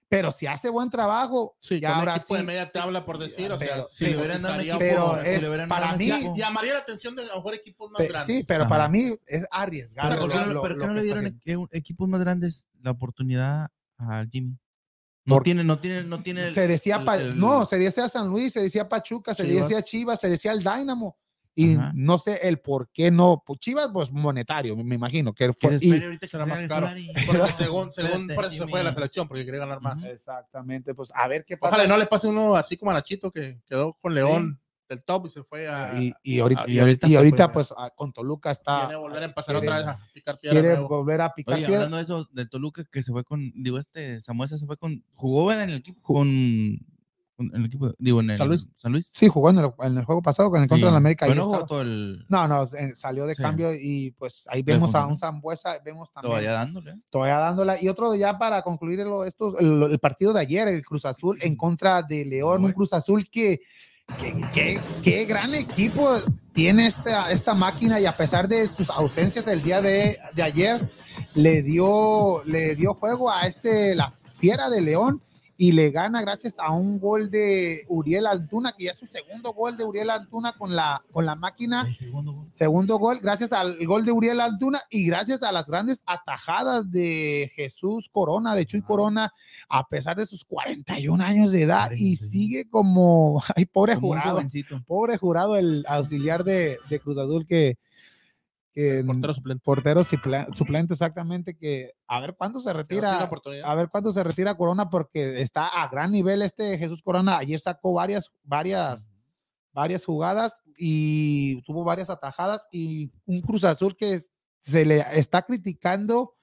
Pero 0.07 0.31
si 0.31 0.47
hace 0.47 0.69
buen 0.69 0.89
trabajo, 0.89 1.55
Sí, 1.59 1.79
ya 1.79 1.95
ahora 1.97 2.15
equipo 2.15 2.33
de 2.35 2.41
sí. 2.41 2.45
media 2.47 2.71
tabla, 2.71 3.05
por 3.05 3.17
decir, 3.19 3.51
o 3.51 3.57
sea, 3.59 3.67
Pero- 3.73 3.87
si 3.87 4.05
le 4.05 4.11
le 4.11 4.17
hubieran 4.17 4.41
dado 4.41 4.59
equipo, 4.59 4.77
por- 4.77 4.79
pero 4.79 5.17
si 5.17 5.23
le 5.23 5.35
es 5.35 5.47
hubieran 5.47 5.69
para 5.69 5.95
mí- 5.95 6.11
equipo. 6.11 6.35
llamaría 6.35 6.73
la 6.73 6.79
atención 6.79 7.15
de 7.15 7.23
a 7.23 7.27
lo 7.27 7.35
mejor 7.35 7.53
equipos 7.55 7.91
más 7.91 7.97
Pe- 7.99 8.07
grandes. 8.07 8.37
sí, 8.39 8.43
pero 8.47 8.61
Ajá. 8.63 8.69
para 8.69 8.89
mí 8.89 9.11
es 9.27 9.45
arriesgado. 9.51 10.09
Pero 10.09 10.21
¿por 10.21 10.31
qué 10.31 10.37
lo- 10.37 10.45
no- 10.45 10.53
lo- 10.53 10.61
pero 10.63 10.77
qué 10.79 10.85
no 10.87 10.93
le 10.93 11.03
dieron 11.03 11.25
e- 11.27 11.77
equipos 11.77 12.09
más 12.09 12.19
grandes 12.21 12.67
la 12.81 12.91
oportunidad 12.91 13.69
al 13.97 14.27
Jimmy? 14.29 14.57
No 15.25 15.35
Por- 15.35 15.43
tiene, 15.43 15.63
no 15.63 15.77
tiene, 15.79 16.03
no 16.03 16.23
tiene. 16.23 16.51
se 16.53 16.67
decía, 16.67 16.95
el- 16.97 17.05
Pa- 17.05 17.17
el- 17.17 17.39
no, 17.39 17.65
se 17.67 17.77
decía 17.77 18.09
San 18.09 18.29
Luis, 18.29 18.53
se 18.53 18.61
decía 18.61 18.89
Pachuca, 18.89 19.35
se 19.35 19.43
Chivas. 19.45 19.67
decía 19.69 19.83
Chivas, 19.83 20.19
se 20.19 20.29
decía 20.29 20.51
el 20.53 20.59
Dynamo. 20.59 21.17
Y 21.55 21.75
Ajá. 21.75 21.91
no 21.95 22.17
sé 22.19 22.47
el 22.47 22.59
por 22.59 22.89
qué 22.89 23.11
no. 23.11 23.43
Pues 23.45 23.59
Chivas, 23.59 23.89
pues 23.91 24.11
monetario, 24.11 24.75
me 24.77 24.83
me 24.83 24.95
imagino. 24.95 25.33
Que 25.33 25.51
fue, 25.51 25.77
y- 25.81 25.91
ahorita 25.91 26.19
que 26.25 26.27
será 26.27 26.45
se 26.45 26.49
más 26.51 26.67
caro. 26.67 26.87
Porque 27.27 27.53
según, 27.53 27.91
según 27.91 28.27
por 28.33 28.45
eso 28.45 28.63
se 28.63 28.67
fue 28.69 28.79
de 28.79 28.85
la 28.85 28.93
selección, 28.93 29.27
porque 29.27 29.43
quiere 29.43 29.57
ganar 29.59 29.81
más. 29.81 30.01
Ujú. 30.01 30.11
Exactamente, 30.11 30.93
pues 30.95 31.11
a 31.13 31.27
ver 31.27 31.43
qué 31.45 31.57
pasa. 31.57 31.75
Ojalá 31.75 31.87
no 31.89 31.97
le 31.97 32.05
pase 32.05 32.27
uno 32.27 32.55
así 32.55 32.77
como 32.77 32.91
a 32.91 32.93
Nachito 32.93 33.31
que 33.31 33.59
quedó 33.65 33.93
con 33.99 34.13
León 34.15 34.61
del 34.87 35.03
top 35.03 35.25
y 35.27 35.29
se 35.29 35.43
fue 35.43 35.67
a. 35.67 35.99
y, 36.01 36.13
y 36.23 36.39
ahorita, 36.39 36.61
Ah, 36.61 36.65
y 36.69 36.73
y 36.75 36.79
ahorita, 36.79 37.07
se 37.07 37.17
ahorita, 37.17 37.45
fue. 37.47 37.53
pues 37.55 37.73
a- 37.77 37.89
con 37.91 38.13
Toluca 38.13 38.51
está. 38.51 38.87
A 38.87 38.97
volver 38.97 39.21
a 39.21 39.25
empezar 39.25 39.55
quiere- 39.55 39.67
otra 39.67 39.77
vez 39.79 39.87
a 39.87 40.07
picar 40.13 40.39
piedra. 40.39 40.59
Quiere 40.61 40.75
nuevo. 40.77 40.87
volver 40.89 41.21
a 41.21 41.33
picar 41.33 41.55
Oye, 41.55 41.65
piedra. 41.65 41.83
hablando 41.83 41.97
de 41.97 42.03
eso, 42.03 42.29
del 42.31 42.49
Toluca 42.49 42.83
que 42.91 43.03
se 43.03 43.11
fue 43.11 43.23
con, 43.23 43.51
digo, 43.55 43.77
este 43.77 44.21
Samuel 44.21 44.49
se 44.49 44.65
fue 44.65 44.77
con, 44.77 45.03
jugó 45.13 45.51
en 45.51 45.69
el 45.69 45.75
equipo 45.77 46.01
con, 46.01 46.79
En 47.39 47.55
el 47.55 47.65
equipo, 47.65 47.91
digo, 47.97 48.19
en 48.19 48.31
el 48.31 48.37
San 48.37 48.49
Luis. 48.49 48.67
San 48.77 48.91
Luis. 48.91 49.09
Sí, 49.13 49.27
jugó 49.29 49.49
en 49.49 49.59
el, 49.59 49.71
en 49.79 49.97
el 49.97 50.03
juego 50.05 50.21
pasado 50.21 50.51
con 50.51 50.61
el 50.61 50.67
contra 50.67 50.89
Sí. 50.89 50.91
de 50.91 50.97
América. 50.97 51.25
ahí 51.25 51.31
Pero 51.31 51.43
no 51.43 51.49
jugó 51.53 51.65
todo 51.65 51.81
el. 51.81 52.25
No, 52.27 52.47
no, 52.47 52.63
eh, 52.77 52.91
salió 52.95 53.25
de 53.25 53.35
Sí. 53.35 53.41
cambio 53.41 53.73
y 53.73 54.11
pues 54.19 54.45
ahí 54.49 54.61
vemos 54.61 54.93
a 54.93 55.05
un 55.07 55.17
Zambuesa, 55.17 55.79
vemos 55.83 56.11
también 56.11 56.29
Todavía 56.31 56.51
dándole. 56.51 56.95
todavía 57.09 57.37
dándola. 57.37 57.81
Y 57.81 57.87
otro 57.87 58.13
ya 58.15 58.37
para 58.37 58.61
concluir 58.61 58.99
el, 58.99 59.07
esto, 59.25 59.57
el, 59.57 59.83
el 59.83 59.99
partido 59.99 60.33
de 60.33 60.41
ayer, 60.41 60.67
el 60.67 60.85
Cruz 60.85 61.05
Azul 61.05 61.37
en 61.41 61.55
contra 61.55 62.03
de 62.03 62.25
León, 62.25 62.65
un 62.65 62.73
Cruz 62.73 62.93
Azul 62.93 63.27
que- 63.29 63.61
qué 65.03 65.25
gran 65.25 65.53
equipo 65.53 66.09
tiene 66.53 66.87
esta, 66.87 67.31
esta 67.31 67.53
máquina 67.53 67.99
y 67.99 68.05
a 68.05 68.11
pesar 68.11 68.47
de 68.47 68.67
sus 68.67 68.89
ausencias 68.89 69.47
el 69.47 69.61
día 69.61 69.81
de, 69.81 70.17
de 70.35 70.41
ayer, 70.43 70.79
le 71.35 71.61
dio, 71.61 72.43
le 72.45 72.75
dio 72.75 72.93
juego 72.95 73.31
a 73.31 73.47
este, 73.47 73.95
la 73.95 74.11
fiera 74.11 74.69
de 74.69 74.81
León. 74.81 75.21
Y 75.61 75.73
le 75.73 75.91
gana 75.91 76.21
gracias 76.21 76.55
a 76.57 76.71
un 76.71 77.01
gol 77.01 77.29
de 77.29 77.83
Uriel 77.89 78.27
Antuna, 78.27 78.71
que 78.77 78.85
ya 78.85 78.91
es 78.91 78.97
su 78.97 79.05
segundo 79.05 79.51
gol 79.51 79.75
de 79.75 79.83
Uriel 79.83 80.09
Antuna 80.09 80.53
con 80.53 80.73
la, 80.73 81.03
con 81.11 81.25
la 81.25 81.35
máquina. 81.35 81.85
Segundo 82.53 82.97
gol, 82.97 83.19
gracias 83.21 83.51
al 83.51 83.85
gol 83.85 84.05
de 84.05 84.13
Uriel 84.13 84.39
Altuna 84.39 84.81
y 84.89 85.05
gracias 85.05 85.43
a 85.43 85.51
las 85.51 85.65
grandes 85.65 86.01
atajadas 86.05 86.89
de 86.89 87.51
Jesús 87.57 88.07
Corona, 88.09 88.55
de 88.55 88.65
Chuy 88.65 88.81
Corona, 88.81 89.33
a 89.67 89.85
pesar 89.85 90.15
de 90.15 90.25
sus 90.25 90.45
41 90.45 91.21
años 91.21 91.51
de 91.51 91.63
edad 91.63 91.91
y 91.91 92.15
41. 92.15 92.15
sigue 92.15 92.69
como, 92.69 93.43
ay, 93.57 93.65
pobre 93.65 93.95
Como 93.95 94.07
jurado, 94.07 94.41
pobre 94.87 95.17
jurado, 95.17 95.57
el 95.57 95.83
auxiliar 95.89 96.45
de, 96.45 96.77
de 96.89 96.99
Cruz 97.01 97.17
Azul 97.17 97.45
que, 97.45 97.77
Portero 99.05 99.33
suplente. 99.33 99.63
portero 99.63 100.03
suplente 100.03 100.93
exactamente, 100.93 101.57
que 101.57 101.91
a 102.07 102.19
ver 102.19 102.35
cuándo 102.35 102.61
se 102.61 102.71
retira, 102.71 103.29
a 103.63 103.75
ver 103.75 103.89
cuándo 103.89 104.11
se 104.11 104.23
retira 104.23 104.55
Corona 104.55 104.89
porque 104.89 105.41
está 105.41 105.67
a 105.67 105.87
gran 105.89 106.11
nivel 106.11 106.41
este 106.41 106.77
Jesús 106.77 107.01
Corona. 107.01 107.37
Ayer 107.37 107.59
sacó 107.59 107.93
varias, 107.93 108.31
varias, 108.43 109.09
varias 109.73 110.05
jugadas 110.05 110.61
y 110.77 111.61
tuvo 111.63 111.83
varias 111.83 112.09
atajadas 112.09 112.67
y 112.71 113.11
un 113.25 113.41
Cruz 113.41 113.63
Azul 113.63 113.95
que 113.97 114.19
se 114.59 114.85
le 114.85 115.03
está 115.13 115.41
criticando 115.41 116.35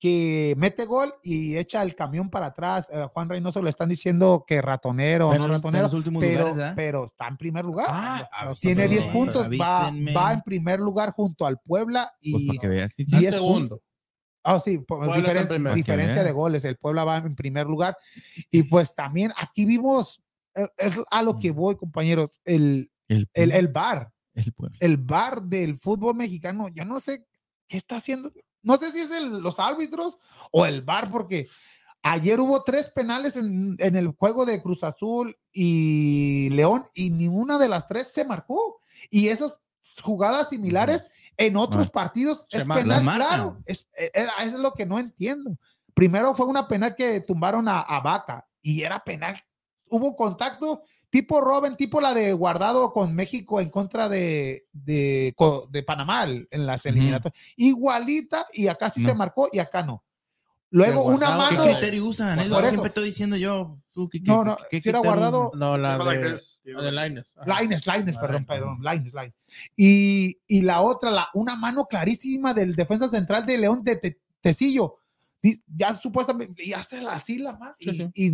que 0.00 0.54
mete 0.56 0.86
gol 0.86 1.12
y 1.22 1.56
echa 1.58 1.82
el 1.82 1.94
camión 1.94 2.30
para 2.30 2.46
atrás. 2.46 2.88
Eh, 2.90 3.06
Juan 3.12 3.28
Reynoso 3.28 3.60
le 3.62 3.68
están 3.68 3.90
diciendo 3.90 4.44
que 4.46 4.62
ratonero 4.62 5.28
o 5.28 5.30
Pero 5.32 5.40
no 5.40 5.44
está 5.44 5.54
en 5.56 5.58
ratonero, 5.74 5.84
los 5.84 5.94
últimos 5.94 6.20
pero, 6.22 6.56
pero 6.74 7.04
está 7.04 7.28
en 7.28 7.36
primer 7.36 7.64
lugar. 7.66 7.86
Ah, 7.90 8.28
ah, 8.32 8.54
Tiene 8.58 8.84
pero 8.88 8.92
10 8.92 9.06
puntos, 9.06 9.48
va, 9.50 9.92
va 10.16 10.32
en 10.32 10.40
primer 10.42 10.80
lugar 10.80 11.12
junto 11.12 11.44
al 11.46 11.58
Puebla 11.60 12.10
y 12.20 12.46
Pues 12.46 12.58
veas. 12.62 12.92
sí, 12.96 13.04
sí. 13.04 13.26
Segundo. 13.26 13.82
Ah, 14.42 14.58
sí, 14.58 14.76
está 14.80 14.94
en 14.94 15.22
diferen- 15.22 15.74
diferencia 15.74 16.24
de 16.24 16.32
goles. 16.32 16.64
El 16.64 16.78
Puebla 16.78 17.04
va 17.04 17.18
en 17.18 17.34
primer 17.36 17.66
lugar. 17.66 17.94
Y 18.50 18.62
pues 18.62 18.94
también 18.94 19.32
aquí 19.36 19.66
vimos, 19.66 20.22
eh, 20.54 20.66
es 20.78 20.94
a 21.10 21.22
lo 21.22 21.38
que 21.38 21.50
voy, 21.50 21.76
compañeros, 21.76 22.40
el, 22.46 22.90
El, 23.06 23.28
el, 23.34 23.52
el 23.52 23.68
bar, 23.68 24.10
el 24.32 24.50
pueblo. 24.54 24.78
el 24.80 24.96
bar 24.96 25.42
del 25.42 25.78
fútbol 25.78 26.14
mexicano. 26.14 26.68
Yo 26.68 26.86
no 26.86 27.00
sé 27.00 27.22
qué 27.68 27.76
está 27.76 27.96
haciendo. 27.96 28.32
No 28.62 28.76
sé 28.76 28.90
si 28.92 29.00
es 29.00 29.10
el- 29.10 29.40
los 29.40 29.58
árbitros 29.58 30.18
o 30.50 30.66
el 30.66 30.82
bar, 30.82 31.10
porque 31.10 31.48
ayer 32.02 32.40
hubo 32.40 32.62
tres 32.62 32.88
penales 32.90 33.36
en, 33.36 33.76
en 33.78 33.96
el 33.96 34.08
juego 34.08 34.44
de 34.46 34.62
Cruz 34.62 34.82
Azul 34.84 35.36
y 35.52 36.48
León 36.50 36.86
y 36.94 37.10
ninguna 37.10 37.58
de 37.58 37.68
las 37.68 37.86
tres 37.86 38.08
se 38.12 38.24
marcó. 38.24 38.80
Y 39.10 39.28
esas 39.28 39.62
jugadas 40.02 40.48
similares 40.50 41.08
en 41.36 41.56
otros 41.56 41.86
Ah. 41.88 41.90
partidos 41.92 42.46
es 42.50 42.64
penal, 42.66 43.02
claro. 43.02 43.58
Es, 43.64 43.88
era- 44.14 44.32
es 44.44 44.52
lo 44.54 44.72
que 44.72 44.86
no 44.86 44.98
entiendo. 44.98 45.56
Primero 45.94 46.34
fue 46.34 46.46
una 46.46 46.68
penal 46.68 46.94
que 46.96 47.20
tumbaron 47.20 47.66
a, 47.68 47.80
a 47.80 48.00
Vaca 48.00 48.46
y 48.62 48.82
era 48.82 49.02
penal. 49.02 49.36
Hubo 49.88 50.14
contacto 50.16 50.82
tipo 51.10 51.40
Robin, 51.40 51.76
tipo 51.76 52.00
la 52.00 52.14
de 52.14 52.32
Guardado 52.32 52.92
con 52.92 53.14
México 53.14 53.60
en 53.60 53.68
contra 53.70 54.08
de, 54.08 54.66
de, 54.72 55.34
de 55.70 55.82
Panamá 55.82 56.24
en 56.24 56.66
las 56.66 56.86
eliminatorias. 56.86 57.38
Igualita 57.56 58.46
y 58.52 58.68
acá 58.68 58.88
sí 58.90 59.00
se 59.00 59.08
No. 59.08 59.14
marcó 59.16 59.48
y 59.52 59.58
acá 59.58 59.82
no. 59.82 60.04
Luego 60.72 61.02
una 61.02 61.26
¿Qué 61.26 61.34
mano. 61.34 61.64
que 61.64 61.70
criterio 61.72 62.06
usan? 62.06 62.38
Es 62.38 62.44
Por 62.44 62.52
lo 62.52 62.56
que 62.58 62.62
eso. 62.62 62.70
siempre 62.70 62.88
estoy 62.90 63.04
diciendo 63.06 63.36
yo. 63.36 63.76
Tú, 63.92 64.08
¿qué- 64.08 64.22
qué- 64.22 64.30
No, 64.30 64.44
no, 64.44 64.56
qué 64.70 64.80
si 64.80 64.88
era 64.88 65.00
guardado. 65.00 65.50
No, 65.56 65.76
la 65.76 65.98
de, 65.98 65.98
la 65.98 67.02
de. 67.02 67.10
Lines, 67.10 67.86
Lines, 67.86 68.16
Ah, 68.16 68.20
perdón, 68.20 68.46
perdón, 68.46 68.78
Lines, 68.80 69.12
Lines. 69.12 69.34
Y, 69.76 70.38
y 70.46 70.62
la 70.62 70.82
otra, 70.82 71.10
la, 71.10 71.28
una 71.34 71.56
mano 71.56 71.86
clarísima 71.86 72.54
del 72.54 72.76
defensa 72.76 73.08
central 73.08 73.44
de 73.46 73.58
León 73.58 73.82
de 73.82 73.96
Te- 73.96 74.20
Tecillo. 74.40 74.98
Ya 75.74 75.96
supuestamente, 75.96 76.62
y 76.64 76.72
hace 76.72 77.00
la, 77.00 77.14
así 77.14 77.38
la 77.38 77.56
marca 77.56 77.76
Sí, 77.80 77.90
y, 77.90 77.94
sí. 77.96 78.10
y 78.14 78.30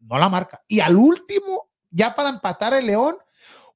no 0.00 0.18
la 0.18 0.28
marca. 0.28 0.60
Y 0.66 0.80
al 0.80 0.96
último, 0.96 1.68
ya 1.90 2.14
para 2.14 2.28
empatar 2.30 2.74
el 2.74 2.86
León, 2.86 3.16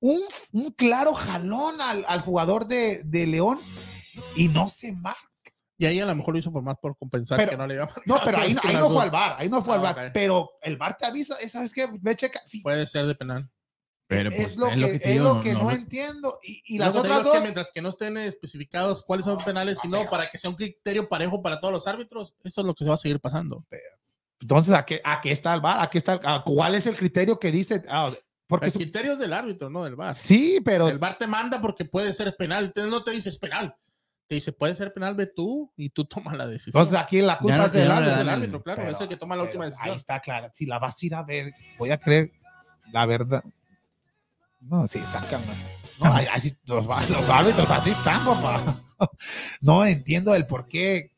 un, 0.01 0.21
un 0.53 0.71
claro 0.73 1.15
jalón 1.15 1.81
al, 1.81 2.05
al 2.09 2.21
jugador 2.21 2.67
de, 2.67 3.03
de 3.05 3.27
León 3.27 3.59
y 4.37 4.49
no 4.49 4.69
se 4.69 4.93
marca. 4.93 5.21
Y 5.79 5.87
ahí 5.87 5.99
a 6.01 6.07
lo 6.07 6.15
mejor 6.15 6.35
lo 6.35 6.39
hizo 6.41 6.53
por 6.53 6.63
más 6.63 6.77
por 6.79 6.97
compensar 6.97 7.39
Pero- 7.39 7.51
que 7.51 7.57
no 7.57 7.67
le 7.67 7.75
iba 7.75 7.85
a 7.85 7.87
marcar. 7.87 8.05
No, 8.07 8.21
pero 8.25 8.39
ahí, 8.39 8.57
ahí 8.65 8.75
no 8.77 8.91
fue 8.91 9.03
al 9.03 9.11
bar, 9.11 9.37
ahí 9.39 9.49
no 9.49 9.63
fue 9.63 9.75
al 9.75 9.81
Ah, 9.87 9.93
bar. 9.93 10.07
ok. 10.07 10.11
Pero 10.15 10.51
el 10.63 10.77
bar 10.77 10.97
te 10.97 11.07
avisa, 11.07 11.37
eh, 11.41 11.49
¿sabes 11.49 11.73
qué? 11.73 11.87
Ve, 12.01 12.15
checa. 12.17 12.41
Sí, 12.45 12.61
Puede 12.63 12.87
ser 12.87 13.07
de 13.07 13.15
penal. 13.15 13.51
Pero, 14.09 14.29
es 14.31 14.37
pues, 14.37 14.57
lo 14.59 14.69
que, 14.69 14.99
te 14.99 15.09
es 15.09 15.13
digo, 15.15 15.35
lo 15.35 15.43
que 15.43 15.55
no, 15.55 15.71
entiendo. 15.71 16.39
Y, 16.43 16.63
y 16.67 16.79
las 16.79 16.95
otras 16.95 17.19
es 17.21 17.25
que 17.25 17.29
dos. 17.31 17.41
mientras 17.41 17.71
que 17.73 17.81
no 17.81 17.89
estén 17.89 18.19
especificados 18.19 19.03
cuáles 19.05 19.25
son 19.25 19.39
penales 19.39 19.79
y 19.85 19.89
no, 19.89 20.11
para 20.11 20.31
que 20.31 20.37
sea 20.37 20.51
un 20.51 20.57
criterio 20.57 21.09
parejo 21.09 21.41
para 21.41 21.59
todos 21.61 21.73
los 21.73 21.87
árbitros, 21.87 22.35
eso 22.45 22.61
es 22.61 22.67
lo 22.67 22.75
que 22.75 22.85
se 22.85 22.89
va 22.91 22.95
a 22.95 22.99
seguir 22.99 23.21
pasando. 23.21 23.65
Entonces, 24.43 24.75
¿a 24.75 24.85
qué, 24.85 25.01
a 25.05 25.21
qué 25.23 25.31
está 25.33 25.55
el 25.55 25.61
VAR? 25.61 25.81
¿A 25.83 25.89
qué 25.89 25.99
está 25.99 26.15
el- 26.15 26.21
a 26.25 26.43
¿Cuál 26.45 26.75
es 26.75 26.87
el 26.87 26.97
criterio 26.97 27.39
que 27.39 27.51
dice? 27.51 27.83
Ah, 27.89 28.13
porque 28.47 28.67
El 28.67 28.73
criterio 28.73 29.13
es 29.13 29.19
del 29.19 29.33
árbitro, 29.33 29.71
no 29.71 29.85
del 29.85 29.95
VAR. 29.97 30.15
sí, 30.15 30.61
pero 30.65 30.89
El 30.89 30.99
VAR 30.99 31.17
te 31.17 31.27
manda 31.27 31.61
porque 31.63 31.85
puede 31.87 32.13
ser 32.13 32.37
penal. 32.37 32.65
Entonces 32.67 32.91
no 32.91 33.03
te 33.03 33.13
dices 33.13 33.39
penal. 33.39 33.75
Te 34.29 34.35
dice, 34.37 34.53
puede 34.53 34.75
ser 34.75 34.93
penal, 34.93 35.15
ve 35.15 35.27
tú 35.27 35.73
y 35.77 35.91
tú 35.91 36.05
tomas 36.07 36.35
la 36.37 36.47
decisión. 36.47 36.73
entonces 36.83 36.99
aquí 37.03 37.21
la 37.23 37.39
culpa 37.39 37.57
no 37.57 37.67
es 37.67 37.73
del 37.73 37.83
ya 37.85 37.89
no 37.89 37.95
árbitro. 37.97 38.19
del 38.19 38.29
árbitro, 38.29 38.63
claro, 38.63 38.83
Pero- 38.83 38.97
es 38.97 39.01
el 39.01 39.09
que 39.09 39.17
toma 39.17 39.37
la 39.37 39.43
última 39.45 39.65
Ahí 39.65 39.71
decisión. 39.71 39.95
está 39.97 40.21
clara. 40.21 40.51
Si 40.53 40.67
la 40.67 40.79
vas 40.79 40.97
a 41.01 41.07
ir 41.07 41.15
a 41.15 41.23
ver, 41.23 41.53
voy 41.79 41.91
a 41.91 41.97
creer 41.99 42.33
la 42.93 43.07
verdad. 43.07 43.43
No, 44.61 44.87
sí, 44.89 45.01
sácame. 45.11 45.45
No, 46.01 46.13
ahí- 46.13 46.27
así, 46.33 46.57
los, 46.67 46.85
los 46.87 47.29
árbitros 47.29 47.71
así 47.71 47.91
están, 47.91 48.25
papá. 48.25 48.61
No 49.61 49.85
entiendo 49.85 50.35
el 50.35 50.47
por 50.47 50.67
qué. 50.69 51.12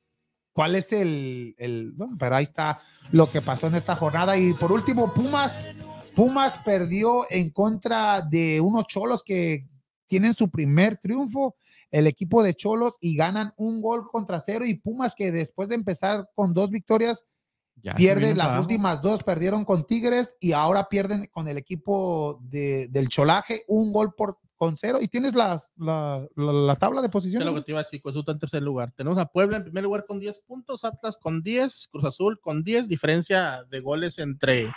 ¿Cuál 0.54 0.76
es 0.76 0.92
el, 0.92 1.56
el 1.58 1.96
no, 1.96 2.06
pero 2.16 2.36
ahí 2.36 2.44
está 2.44 2.80
lo 3.10 3.30
que 3.30 3.42
pasó 3.42 3.66
en 3.66 3.74
esta 3.74 3.96
jornada. 3.96 4.38
Y 4.38 4.54
por 4.54 4.72
último, 4.72 5.12
Pumas. 5.12 5.68
Pumas 6.14 6.58
perdió 6.58 7.22
en 7.28 7.50
contra 7.50 8.22
de 8.22 8.60
unos 8.60 8.86
cholos 8.86 9.24
que 9.24 9.68
tienen 10.06 10.32
su 10.32 10.48
primer 10.48 10.96
triunfo. 10.98 11.56
El 11.90 12.06
equipo 12.06 12.42
de 12.42 12.54
Cholos 12.54 12.96
y 13.00 13.16
ganan 13.16 13.52
un 13.56 13.82
gol 13.82 14.08
contra 14.10 14.40
cero. 14.40 14.64
Y 14.64 14.76
Pumas, 14.76 15.16
que 15.16 15.32
después 15.32 15.68
de 15.68 15.74
empezar 15.74 16.28
con 16.36 16.54
dos 16.54 16.70
victorias, 16.70 17.24
ya 17.82 17.94
pierde 17.94 18.34
las 18.34 18.46
abajo. 18.46 18.62
últimas 18.62 19.02
dos, 19.02 19.24
perdieron 19.24 19.64
con 19.64 19.86
Tigres 19.86 20.36
y 20.38 20.52
ahora 20.52 20.88
pierden 20.88 21.26
con 21.32 21.48
el 21.48 21.58
equipo 21.58 22.40
de, 22.42 22.86
del 22.90 23.08
Cholaje, 23.08 23.62
un 23.66 23.92
gol 23.92 24.14
por 24.14 24.38
con 24.64 24.76
cero. 24.76 24.98
Y 25.00 25.08
tienes 25.08 25.34
las, 25.34 25.72
la, 25.76 26.26
la, 26.36 26.52
la 26.52 26.76
tabla 26.76 27.00
de 27.00 27.06
Es 27.06 27.12
posiciones. 27.12 27.46
lo 27.46 27.54
que 27.54 27.62
te 27.62 27.72
iba 27.72 27.80
a 27.80 27.82
decir, 27.82 28.00
Cruz 28.02 28.12
Azul 28.12 28.20
está 28.20 28.32
en 28.32 28.38
tercer 28.38 28.62
lugar. 28.62 28.92
Tenemos 28.96 29.18
a 29.18 29.26
Puebla 29.26 29.56
en 29.58 29.64
primer 29.64 29.84
lugar 29.84 30.04
con 30.06 30.18
10 30.18 30.40
puntos, 30.40 30.84
Atlas 30.84 31.16
con 31.16 31.42
10, 31.42 31.88
Cruz 31.92 32.04
Azul 32.04 32.40
con 32.40 32.62
10, 32.62 32.88
diferencia 32.88 33.64
de 33.64 33.80
goles 33.80 34.18
entre, 34.18 34.72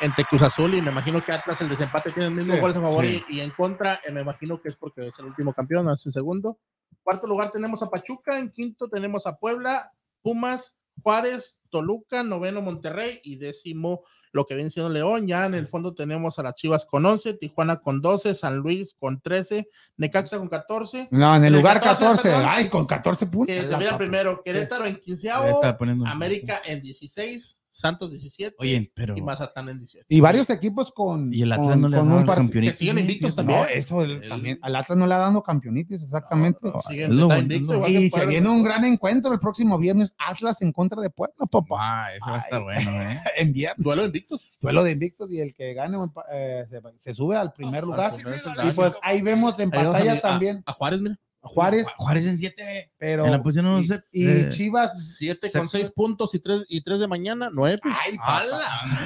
entre 0.00 0.24
Cruz 0.24 0.42
Azul 0.42 0.74
y 0.74 0.82
me 0.82 0.90
imagino 0.90 1.24
que 1.24 1.32
Atlas 1.32 1.60
el 1.60 1.68
desempate 1.68 2.10
tiene 2.12 2.30
mismos 2.30 2.56
Sí, 2.56 2.60
goles 2.60 2.76
a 2.76 2.80
favor 2.80 3.04
sí. 3.06 3.24
y, 3.28 3.36
y 3.36 3.40
en 3.40 3.50
contra, 3.50 3.94
eh, 4.06 4.12
me 4.12 4.20
imagino 4.20 4.60
que 4.60 4.68
es 4.68 4.76
porque 4.76 5.06
es 5.08 5.18
el 5.18 5.26
último 5.26 5.52
campeón, 5.54 5.86
no 5.86 5.94
es 5.94 6.04
el 6.06 6.12
segundo. 6.12 6.58
Cuarto 7.02 7.26
lugar 7.26 7.50
tenemos 7.50 7.82
a 7.82 7.88
Pachuca, 7.88 8.38
en 8.38 8.50
quinto 8.50 8.88
tenemos 8.88 9.26
a 9.26 9.36
Puebla, 9.36 9.92
Pumas, 10.22 10.76
Juárez, 11.02 11.58
Toluca, 11.80 12.22
noveno 12.22 12.62
Monterrey 12.62 13.20
y 13.22 13.36
décimo 13.36 14.02
lo 14.32 14.46
que 14.46 14.54
viene 14.54 14.70
siendo 14.70 14.88
León. 14.90 15.26
Ya 15.26 15.44
en 15.44 15.54
el 15.54 15.66
fondo 15.66 15.92
tenemos 15.94 16.38
a 16.38 16.42
las 16.42 16.54
Chivas 16.54 16.86
con 16.86 17.04
11, 17.04 17.34
Tijuana 17.34 17.80
con 17.80 18.00
12, 18.00 18.34
San 18.34 18.56
Luis 18.56 18.94
con 18.98 19.20
13, 19.20 19.68
Necaxa 19.98 20.38
con 20.38 20.48
14. 20.48 21.08
No, 21.10 21.36
en 21.36 21.44
el 21.44 21.52
lugar 21.52 21.80
14, 21.82 22.04
14. 22.04 22.28
perdón. 22.30 22.44
Ay, 22.48 22.68
con 22.70 22.86
14 22.86 23.26
puntos. 23.26 23.54
Que 23.54 23.62
primero, 23.98 24.42
Querétaro 24.42 24.86
en 24.86 24.94
Ya 24.94 25.00
quinceavo, 25.00 25.48
está 25.48 25.76
poniendo- 25.76 26.06
América 26.06 26.60
en 26.64 26.80
16, 26.80 27.58
Santos 27.76 28.10
17 28.10 28.56
Oye, 28.58 28.90
pero. 28.94 29.16
y 29.16 29.22
Mazatlán 29.22 29.68
en 29.68 29.78
18. 29.78 30.06
Y 30.08 30.20
varios 30.20 30.50
equipos 30.50 30.90
con. 30.92 31.32
Y 31.32 31.42
el 31.42 31.52
Atlas 31.52 31.68
con- 31.70 31.80
no 31.82 31.88
le 31.88 31.96
ha 31.96 32.00
con 32.00 32.08
dado 32.08 32.20
un 32.20 32.26
par- 32.26 32.50
que 32.50 32.72
siguen 32.72 32.98
invictos 32.98 33.32
Fíjate. 33.32 33.36
también. 33.36 33.60
No, 33.60 33.66
eso 33.68 34.02
el- 34.02 34.22
El- 34.22 34.28
también. 34.28 34.58
Al 34.62 34.76
Atlas 34.76 34.98
no 34.98 35.06
le 35.06 35.14
ha 35.14 35.18
dado 35.18 35.42
campeonitis, 35.42 36.02
exactamente. 36.02 36.58
No, 36.62 36.80
es 36.90 37.08
lo 37.08 37.36
invicto, 37.38 37.88
y 37.88 38.10
se 38.10 38.26
viene 38.26 38.48
un 38.48 38.62
gran 38.62 38.84
encuentro 38.84 39.32
el 39.32 39.38
próximo 39.40 39.78
viernes, 39.78 40.14
Atlas 40.18 40.62
en 40.62 40.72
contra 40.72 41.00
de 41.02 41.10
Puebla, 41.10 41.46
papá. 41.50 41.76
Ah, 41.78 42.08
eso 42.14 42.30
va 42.30 42.36
a 42.36 42.40
estar 42.40 42.58
Ay. 42.60 42.64
bueno, 42.84 43.02
¿eh? 43.02 43.20
En 43.36 43.52
viernes. 43.52 43.84
Duelo 43.84 44.02
de 44.02 44.06
invictos. 44.06 44.52
Duelo 44.60 44.82
de 44.84 44.92
invictos 44.92 45.30
y 45.30 45.40
el 45.40 45.54
que 45.54 45.74
gane 45.74 45.98
eh, 46.32 46.64
se, 46.70 46.80
se 46.98 47.14
sube 47.14 47.36
al 47.36 47.52
primer 47.52 47.84
lugar. 47.84 48.12
primer 48.14 48.40
Y 48.64 48.72
pues 48.74 48.94
ahí 49.02 49.20
vemos 49.22 49.58
en 49.58 49.70
Ahí 49.74 49.80
a 49.80 49.84
pantalla 49.92 50.12
a- 50.14 50.20
también. 50.20 50.62
A, 50.66 50.72
Juárez, 50.72 51.00
mira. 51.00 51.18
Juárez, 51.46 51.86
Juárez 51.96 52.26
en 52.26 52.38
7. 52.38 52.92
pero 52.98 53.24
En 53.24 53.30
la 53.32 53.42
posición 53.42 53.64
no 53.64 53.80
y, 53.80 53.86
sé, 53.86 54.02
y 54.12 54.26
eh, 54.28 54.48
Chivas 54.50 55.16
7 55.16 55.50
con 55.52 55.68
6 55.68 55.90
puntos 55.94 56.34
y 56.34 56.38
3 56.40 56.66
y 56.68 56.80
tres 56.82 57.00
de 57.00 57.08
mañana, 57.08 57.48
9. 57.52 57.80
ay, 57.84 58.16
papá. 58.18 58.42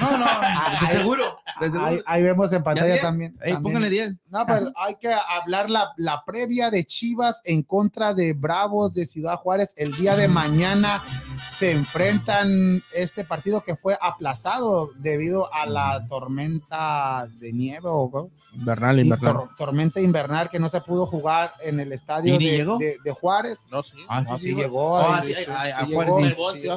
No, 0.00 0.18
no, 0.18 0.26
de 0.80 0.96
seguro. 0.98 1.36
De 1.60 1.66
seguro. 1.66 1.84
ahí, 1.86 2.00
ahí 2.06 2.22
vemos 2.22 2.52
en 2.52 2.62
pantalla 2.62 3.00
también, 3.00 3.32
Ey, 3.42 3.52
también. 3.52 3.62
póngale 3.62 3.90
10. 3.90 4.14
No, 4.30 4.46
pero 4.46 4.72
hay 4.76 4.96
que 4.96 5.12
hablar 5.12 5.70
la, 5.70 5.90
la 5.96 6.22
previa 6.24 6.70
de 6.70 6.84
Chivas 6.84 7.40
en 7.44 7.62
contra 7.62 8.14
de 8.14 8.32
Bravos 8.32 8.94
de 8.94 9.06
Ciudad 9.06 9.36
Juárez. 9.36 9.74
El 9.76 9.92
día 9.92 10.16
de 10.16 10.28
mañana 10.28 11.02
se 11.44 11.72
enfrentan 11.72 12.82
este 12.94 13.24
partido 13.24 13.62
que 13.62 13.76
fue 13.76 13.96
aplazado 14.00 14.90
debido 14.96 15.52
a 15.52 15.66
la 15.66 16.06
tormenta 16.08 17.28
de 17.38 17.52
nieve 17.52 17.88
o 17.88 18.30
Invernal, 18.52 18.98
invernal. 19.00 19.34
tor- 19.34 19.56
tormenta 19.56 20.00
invernal 20.00 20.50
que 20.50 20.58
no 20.58 20.68
se 20.68 20.80
pudo 20.80 21.06
jugar 21.06 21.54
en 21.62 21.78
el 21.80 21.92
estadio 21.92 22.34
¿Y 22.34 22.38
ni 22.38 22.46
de, 22.46 22.56
llegó? 22.58 22.78
de- 22.78 22.96
de 23.02 23.10
Juárez. 23.12 23.60
No, 23.70 23.82
sí. 23.82 23.96
Ah, 24.08 24.22
No, 24.22 24.36
sí, 24.36 24.44
sí 24.44 24.50
sí, 24.50 24.56
llegó, 24.56 24.98
Ah, 24.98 25.22
y- 25.24 25.32
a- 25.50 25.86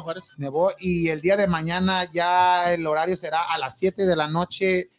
Juárez. 0.02 0.24
Nevó 0.38 0.72
el 1.10 1.22
día 1.22 1.36
de 1.38 1.48
mañana 1.48 2.10
ya 2.12 2.74
el 2.74 2.86
horario 2.86 3.16
será 3.18 3.42
a 3.52 3.58
las 3.58 3.78
7 3.78 4.06
de 4.06 4.16
la 4.16 4.28
noche 4.28 4.90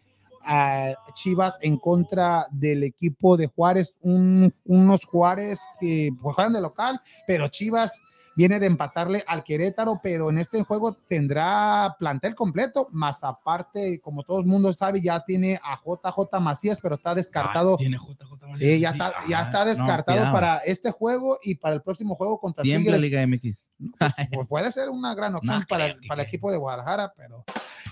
a 0.47 0.93
Chivas 1.15 1.59
en 1.63 1.79
contra 1.79 2.47
del 2.51 2.83
equipo 2.85 3.37
de 3.37 3.47
Juárez, 3.47 3.97
un- 4.03 4.53
unos 4.67 5.05
Juárez 5.05 5.61
que 5.81 6.11
juegan 6.21 6.53
de 6.53 6.61
local, 6.61 7.01
pero 7.27 7.49
Chivas 7.49 7.99
viene 8.37 8.61
de 8.61 8.67
empatarle 8.67 9.25
al 9.27 9.45
Querétaro, 9.45 10.01
pero 10.03 10.31
en 10.31 10.39
este 10.39 10.63
juego 10.63 10.95
tendrá 11.09 11.97
plantel 11.99 12.35
completo, 12.35 12.89
más 12.93 13.25
aparte, 13.25 14.01
como 14.01 14.23
todo 14.23 14.41
el 14.41 14.47
mundo 14.47 14.73
sabe, 14.73 15.01
ya 15.01 15.25
tiene 15.25 15.61
a 15.63 15.77
JJ 15.77 16.41
Macías, 16.41 16.79
pero 16.81 16.97
está 16.97 17.15
descartado. 17.15 17.75
Ah, 17.75 17.79
tiene 17.79 17.97
JJ 17.99 18.47
Macías, 18.47 18.59
Sí, 18.59 18.81
ya 18.81 18.91
está, 18.91 19.13
ya 19.29 19.39
Ah, 19.41 19.43
está 19.47 19.65
descartado 19.65 20.33
para 20.33 20.59
este 20.59 20.91
juego 20.91 21.39
y 21.43 21.57
para 21.57 21.75
el 21.75 21.83
próximo 21.83 22.15
juego 22.17 22.39
contra 22.39 22.63
Tigres. 22.63 23.01
Liga 23.01 23.27
MX. 23.27 23.63
Pues, 23.99 24.15
pues 24.33 24.49
puede 24.49 24.73
ser 24.73 24.89
una 24.89 25.15
gran 25.15 25.35
opción 25.35 25.59
No 25.61 25.67
para, 25.69 25.97
para 26.09 26.23
el 26.23 26.29
equipo 26.29 26.51
de 26.51 26.57
Guadalajara, 26.57 27.13
pero, 27.17 27.45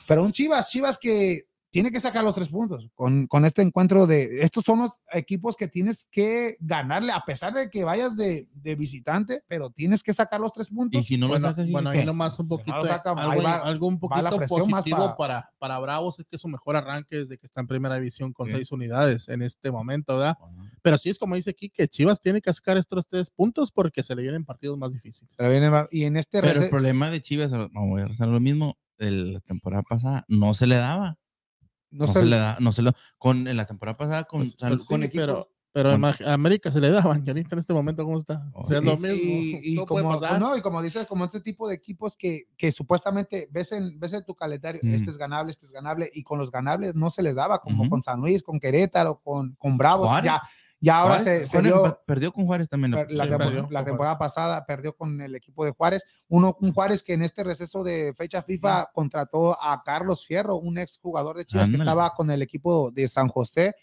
pero 0.07 0.22
un 0.22 0.32
Chivas, 0.32 0.70
Chivas 0.70 0.97
que 0.97 1.43
tiene 1.73 1.91
que 1.91 2.01
sacar 2.01 2.23
los 2.23 2.35
tres 2.35 2.51
puntos 2.51 2.87
con, 2.95 3.27
con 3.27 3.45
este 3.47 3.62
encuentro 3.62 4.07
de 4.07 4.43
estos 4.43 4.62
son 4.62 4.81
los 4.81 4.93
equipos 5.11 5.57
que 5.57 5.68
tienes 5.68 6.07
que 6.11 6.57
ganarle, 6.61 7.12
a 7.12 7.20
pesar 7.25 7.55
de 7.55 7.70
que 7.70 7.83
vayas 7.83 8.14
de, 8.14 8.47
de 8.53 8.75
visitante, 8.77 9.43
pero 9.49 9.70
tienes 9.70 10.03
que 10.03 10.12
sacar 10.12 10.39
los 10.39 10.53
tres 10.53 10.68
Y 10.70 10.75
puntos. 10.75 11.07
si 11.07 11.16
no 11.16 11.29
bueno, 11.29 11.47
lo 11.47 11.51
sacas, 11.51 11.70
bueno, 11.70 11.91
ahí 11.91 12.05
nomás 12.05 12.39
un 12.39 12.49
poquito, 12.49 12.85
saca, 12.85 13.12
algo, 13.12 13.43
va- 13.43 13.57
algo 13.57 13.87
un 13.89 13.99
poquito 13.99 14.23
más 14.23 14.49
positivo 14.49 14.97
para- 14.97 15.16
para, 15.16 15.51
para 15.59 15.79
Bravos 15.79 16.18
es 16.20 16.27
que 16.31 16.37
su 16.37 16.47
mejor 16.47 16.77
arranque 16.77 17.16
desde 17.16 17.39
que 17.39 17.47
está 17.47 17.62
en 17.62 17.66
primera 17.66 17.95
división 17.97 18.33
con 18.35 18.51
seis 18.51 18.70
unidades 18.70 19.29
en 19.31 19.41
este 19.43 19.70
momento, 19.70 20.18
¿verdad? 20.18 20.37
Pero 20.83 20.99
sí 20.99 21.09
es 21.09 21.18
como 21.18 21.37
dice 21.37 21.51
aquí 21.51 21.70
que 21.70 21.89
Chivas 21.89 22.20
tiene 22.20 22.43
que 22.43 22.53
sacar 22.53 22.77
estos 22.77 23.07
tres 23.09 23.31
puntos 23.31 23.73
porque 23.73 24.03
se 24.03 24.14
le 24.14 24.20
vienen 24.23 24.45
partidos 24.45 24.77
más 24.77 24.93
difíciles. 24.93 25.33
Pero 25.39 25.49
viene 25.51 25.70
Bar- 25.70 25.89
y 25.91 26.05
en 26.05 26.18
este 26.18 26.43
Pero 26.43 26.62
el 26.64 26.68
problema 26.68 27.09
de 27.09 27.23
Chivas, 27.23 27.51
voy 27.73 28.03
a 28.03 28.27
lo 28.27 28.41
mismo, 28.41 28.77
el- 28.99 29.33
la 29.33 29.41
temporada 29.41 29.83
pasada 29.83 30.25
no 30.29 30.53
se 30.53 30.66
le 30.66 30.77
daba. 30.77 31.16
No 31.93 32.07
se 32.07 32.24
le 32.24 32.36
da, 32.36 32.57
no 32.61 32.72
se 32.72 32.82
lo, 32.82 32.90
con 33.18 33.47
en 33.47 33.57
la 33.57 33.66
temporada 33.66 33.97
pasada 33.97 34.24
con, 34.24 34.40
Pues- 34.40 34.57
pues 34.59 34.84
con 34.84 35.01
sí, 35.01 35.07
equipo- 35.07 35.20
pero, 35.22 35.49
pero 35.72 35.93
con- 35.93 36.05
a 36.05 36.32
América 36.34 36.70
se 36.72 36.80
le 36.80 36.90
daban, 36.90 37.22
y 37.26 37.30
ahorita 37.30 37.55
en 37.55 37.59
este 37.61 37.72
momento, 37.72 38.05
¿cómo 38.05 38.18
está? 38.18 38.43
O 38.55 38.64
sea, 38.66 38.78
es 38.78 38.84
lo 38.84 38.93
y- 38.95 38.97
mismo. 38.99 39.16
Y, 39.16 39.61
y 39.72 39.74
no 39.76 39.86
puede 39.86 40.05
como, 40.05 40.38
no, 40.38 40.57
y 40.57 40.61
como 40.62 40.82
dices, 40.82 41.07
como 41.07 41.24
este 41.24 41.40
tipo 41.40 41.68
de 41.68 41.74
equipos 41.74 42.16
que, 42.16 42.43
que 42.57 42.72
supuestamente 42.72 43.49
ves 43.53 43.72
en, 43.72 43.99
ves 44.01 44.12
en 44.14 44.24
tu 44.24 44.34
calendario, 44.34 44.80
este 44.84 45.09
es 45.11 45.16
ganable, 45.16 45.51
este 45.53 45.66
es 45.66 45.72
ganable, 45.72 46.11
y 46.12 46.22
con 46.24 46.38
los 46.38 46.51
ganables 46.51 46.95
no 46.95 47.11
se 47.11 47.22
les 47.22 47.36
daba, 47.36 47.61
como 47.61 47.88
con 47.88 48.03
San 48.03 48.20
Luis, 48.20 48.43
con 48.43 48.59
Querétaro, 48.61 49.20
con, 49.22 49.55
con 49.59 49.78
Bravos, 49.78 50.09
ya, 50.22 50.43
ya 50.83 50.99
ahora 50.99 51.20
se, 51.20 51.47
perdió 52.05 52.33
con 52.33 52.45
Juárez 52.45 52.68
también. 52.68 52.93
per- 52.93 53.11
la, 53.12 53.24
Sí, 53.24 53.30
tempo- 53.30 53.45
perdió 53.45 53.68
la 53.70 53.80
con 53.80 53.85
temporada 53.87 54.18
pasada 54.18 54.66
perdió 54.66 54.95
con 54.95 55.20
el 55.20 55.35
equipo 55.35 55.64
de 55.64 55.70
Juárez. 55.70 56.05
Uno, 56.28 56.57
un 56.61 56.72
Juárez 56.74 57.03
que 57.03 57.14
en 57.14 57.22
este 57.22 57.43
receso 57.45 57.83
de 57.85 58.12
fecha 58.18 58.43
FIFA 58.43 58.91
contrató 58.93 59.57
a 59.62 59.80
Carlos 59.85 60.26
Fierro, 60.26 60.57
un 60.57 60.76
ex 60.78 60.99
jugador 61.01 61.39
de 61.39 61.47
Chivas 61.47 61.68
que 61.68 61.76
estaba 61.89 62.11
con 62.14 62.30
el 62.30 62.43
equipo 62.43 62.91
de 62.91 63.09
San 63.09 63.28
José. 63.28 63.74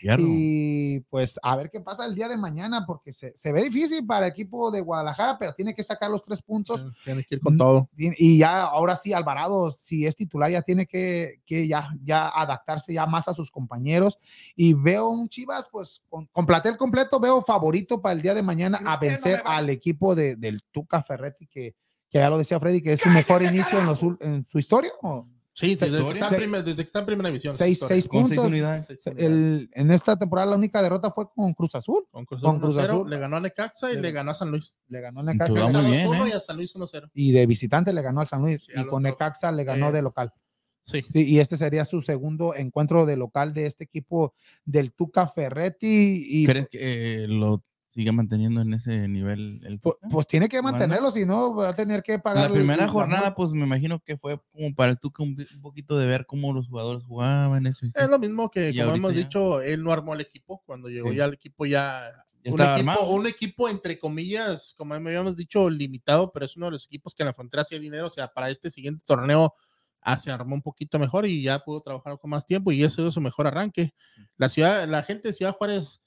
Fierro. 0.00 0.22
Y 0.26 1.00
pues 1.10 1.38
a 1.42 1.56
ver 1.56 1.70
qué 1.70 1.80
pasa 1.80 2.06
el 2.06 2.14
día 2.14 2.28
de 2.28 2.36
mañana, 2.36 2.84
porque 2.86 3.12
se, 3.12 3.36
se 3.36 3.52
ve 3.52 3.62
difícil 3.64 4.06
para 4.06 4.26
el 4.26 4.32
equipo 4.32 4.70
de 4.70 4.80
Guadalajara, 4.80 5.38
pero 5.38 5.54
tiene 5.54 5.74
que 5.74 5.82
sacar 5.82 6.10
los 6.10 6.22
tres 6.24 6.40
puntos. 6.42 6.80
Sí, 6.80 6.86
Tiene 7.04 7.24
que 7.24 7.34
ir 7.36 7.40
con 7.40 7.56
todo. 7.56 7.88
Y 7.96 8.38
ya, 8.38 8.62
ahora 8.64 8.96
sí, 8.96 9.12
Alvarado, 9.12 9.70
si 9.70 10.06
es 10.06 10.14
titular, 10.16 10.50
ya 10.50 10.62
tiene 10.62 10.86
que, 10.86 11.40
que 11.44 11.66
ya, 11.66 11.90
ya 12.04 12.28
adaptarse 12.28 12.92
ya 12.92 13.06
más 13.06 13.28
a 13.28 13.34
sus 13.34 13.50
compañeros. 13.50 14.18
Y 14.54 14.74
veo 14.74 15.08
un 15.08 15.28
Chivas, 15.28 15.66
pues 15.70 16.02
con, 16.08 16.26
con 16.26 16.46
plantel 16.46 16.76
completo, 16.76 17.18
veo 17.20 17.42
favorito 17.42 18.00
para 18.00 18.12
el 18.14 18.22
día 18.22 18.34
de 18.34 18.42
mañana 18.42 18.78
a 18.86 18.96
vencer 18.96 19.42
al 19.44 19.70
equipo 19.70 20.14
de, 20.14 20.36
del 20.36 20.62
Tuca 20.70 21.02
Ferretti, 21.02 21.46
que, 21.46 21.74
que 22.10 22.18
ya 22.18 22.30
lo 22.30 22.38
decía 22.38 22.58
Freddy, 22.60 22.80
que 22.82 22.92
es 22.92 23.00
su 23.00 23.08
mejor 23.10 23.42
inicio 23.42 23.78
en, 23.80 23.86
los, 23.86 24.02
ul- 24.02 24.18
en 24.20 24.44
su 24.44 24.58
historia. 24.58 24.90
¿o? 25.02 25.26
Sí, 25.58 25.74
Se- 25.76 25.90
desde, 25.90 26.04
que 26.04 26.10
está 26.12 26.26
en 26.26 26.30
se- 26.30 26.36
primer- 26.36 26.62
desde 26.64 26.76
que 26.76 26.82
está 26.86 26.98
en 27.00 27.06
primera 27.06 27.28
división. 27.30 27.56
Seis, 27.56 27.80
seis 27.86 28.06
puntos. 28.06 28.44
unidades. 28.46 28.84
Seis 28.86 29.02
Se- 29.02 29.10
unidades. 29.10 29.32
el- 29.32 29.70
en 29.72 29.90
esta 29.90 30.16
temporada 30.16 30.50
la 30.50 30.56
única 30.56 30.80
derrota 30.82 31.10
fue 31.10 31.28
con 31.34 31.52
Cruz 31.54 31.74
Azul. 31.74 32.04
Con 32.10 32.24
Cruz 32.24 32.40
con 32.40 32.50
Azul 32.50 32.60
Cruz 32.60 32.74
1-0, 32.76 32.92
Azul. 32.94 33.10
le 33.10 33.18
ganó 33.18 33.36
a 33.36 33.40
Necaxa 33.40 33.90
y 33.90 33.96
Le- 33.96 34.02
le 34.02 34.12
ganó 34.12 34.30
a 34.30 34.34
San 34.34 34.50
Luis. 34.50 34.72
Le 34.88 35.00
ganó 35.00 35.20
a 35.20 35.22
Necaxa. 35.24 35.52
vamos 35.52 35.72
Necaxa 35.72 35.90
bien, 35.90 36.06
2-1 36.06 36.26
¿eh? 36.26 36.28
y 36.28 36.32
a 36.32 36.40
San 36.40 36.56
Luis 36.56 36.74
1-0. 36.76 37.10
Y 37.12 37.32
de 37.32 37.46
visitante 37.46 37.92
le 37.92 38.02
ganó 38.02 38.20
al 38.20 38.28
San 38.28 38.40
Luis. 38.42 38.64
Sí, 38.66 38.72
y 38.76 38.84
con. 38.86 39.02
Necaxa 39.02 39.50
le 39.50 39.64
ganó 39.64 39.88
Eh, 39.88 39.92
de 39.92 40.02
local. 40.02 40.32
Sí. 40.80 41.02
Sí, 41.12 41.26
y 41.28 41.38
este 41.40 41.56
sería 41.56 41.84
su 41.84 42.00
segundo 42.02 42.54
encuentro 42.54 43.04
de 43.04 43.16
local 43.16 43.52
de 43.52 43.66
este 43.66 43.84
equipo 43.84 44.34
del 44.64 44.92
Tuca 44.92 45.26
Ferretti. 45.26 46.24
Y 46.42 46.46
¿Crees 46.46 46.68
que 46.68 47.24
eh, 47.24 47.26
lo 47.28 47.62
siga 47.98 48.12
manteniendo 48.12 48.60
en 48.60 48.74
ese 48.74 49.08
nivel? 49.08 49.60
El 49.64 49.80
pues, 49.80 49.96
pues 50.08 50.26
tiene 50.28 50.48
que 50.48 50.62
mantenerlo, 50.62 51.10
si 51.10 51.26
no 51.26 51.54
va 51.56 51.70
a 51.70 51.74
tener 51.74 52.02
que 52.04 52.18
pagar. 52.20 52.48
la 52.48 52.54
primera 52.56 52.84
el- 52.84 52.90
jornada, 52.90 53.34
pues 53.34 53.50
me 53.50 53.64
imagino 53.64 53.98
que 53.98 54.16
fue 54.16 54.40
como 54.52 54.72
para 54.74 54.90
el 54.92 54.98
Tuca 55.00 55.24
un, 55.24 55.30
un 55.54 55.60
poquito 55.60 55.98
de 55.98 56.06
ver 56.06 56.24
cómo 56.26 56.52
los 56.52 56.68
jugadores 56.68 57.02
jugaban. 57.04 57.66
Eso. 57.66 57.86
y 57.86 57.92
Es 57.94 58.08
lo 58.08 58.18
mismo 58.20 58.50
que, 58.50 58.70
Y 58.70 58.78
como 58.78 58.94
hemos 58.94 59.14
ya. 59.14 59.18
dicho, 59.18 59.60
él 59.60 59.82
no 59.82 59.90
armó 59.92 60.14
el 60.14 60.20
equipo. 60.20 60.62
Cuando 60.64 60.88
llegó 60.88 61.10
Sí. 61.10 61.16
ya 61.16 61.24
el 61.24 61.34
equipo 61.34 61.66
ya... 61.66 62.12
Ya 62.44 62.52
un, 62.52 62.60
equipo, 62.60 63.06
un 63.10 63.26
equipo, 63.26 63.68
entre 63.68 63.98
comillas, 63.98 64.72
como 64.78 64.94
habíamos 64.94 65.36
dicho, 65.36 65.68
limitado, 65.68 66.30
pero 66.32 66.46
es 66.46 66.56
uno 66.56 66.66
de 66.66 66.72
los 66.72 66.84
equipos 66.86 67.12
que 67.12 67.24
en 67.24 67.26
la 67.26 67.34
frontera 67.34 67.62
hacía 67.62 67.80
dinero. 67.80 68.06
O 68.06 68.10
sea, 68.10 68.28
para 68.28 68.48
este 68.48 68.70
siguiente 68.70 69.02
torneo 69.04 69.54
ah, 70.02 70.18
se 70.20 70.30
armó 70.30 70.54
un 70.54 70.62
poquito 70.62 71.00
mejor 71.00 71.26
y 71.26 71.42
ya 71.42 71.58
pudo 71.58 71.80
trabajar 71.82 72.16
con 72.20 72.30
más 72.30 72.46
tiempo 72.46 72.70
y 72.70 72.84
ese 72.84 73.06
es 73.06 73.12
su 73.12 73.20
mejor 73.20 73.48
arranque. 73.48 73.92
La 74.36 74.48
ciudad, 74.48 74.86
la 74.88 75.02
gente 75.02 75.28
de 75.28 75.34
Ciudad 75.34 75.52
Juárez, 75.56 76.00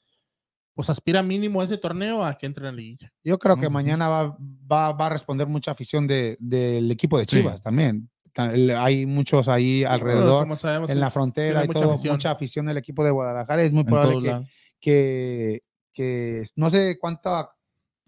pues 0.81 0.89
aspira 0.89 1.21
mínimo 1.21 1.61
a 1.61 1.65
ese 1.65 1.77
torneo 1.77 2.25
a 2.25 2.35
que 2.37 2.47
entre 2.47 2.67
en 2.67 2.75
la 2.75 2.77
liguilla. 2.81 3.13
Yo 3.23 3.37
creo 3.37 3.55
que 3.55 3.69
mañana 3.69 4.09
va, 4.09 4.37
va, 4.71 4.91
va 4.93 5.05
a 5.05 5.09
responder 5.09 5.45
mucha 5.47 5.71
afición 5.71 6.07
de, 6.07 6.37
del 6.39 6.89
equipo 6.89 7.17
de 7.19 7.25
Sí. 7.25 7.37
Chivas 7.37 7.61
también. 7.61 8.09
Hay 8.35 9.05
muchos 9.05 9.47
ahí 9.47 9.83
alrededor, 9.83 10.43
Como 10.43 10.55
sabemos, 10.55 10.89
en 10.89 10.99
la 10.99 11.11
frontera, 11.11 11.59
tiene 11.59 11.65
y 11.65 11.67
mucha 11.67 11.81
todo, 11.81 11.91
afición. 11.93 12.13
mucha 12.15 12.31
afición 12.31 12.65
del 12.65 12.77
equipo 12.77 13.03
de 13.03 13.11
Guadalajara. 13.11 13.61
Es 13.61 13.71
muy 13.71 13.81
en 13.81 13.85
probable 13.85 14.47
que, 14.79 15.61
que, 15.61 15.63
que 15.93 16.43
no 16.55 16.69
sé 16.69 16.97
cuánto, 16.99 17.49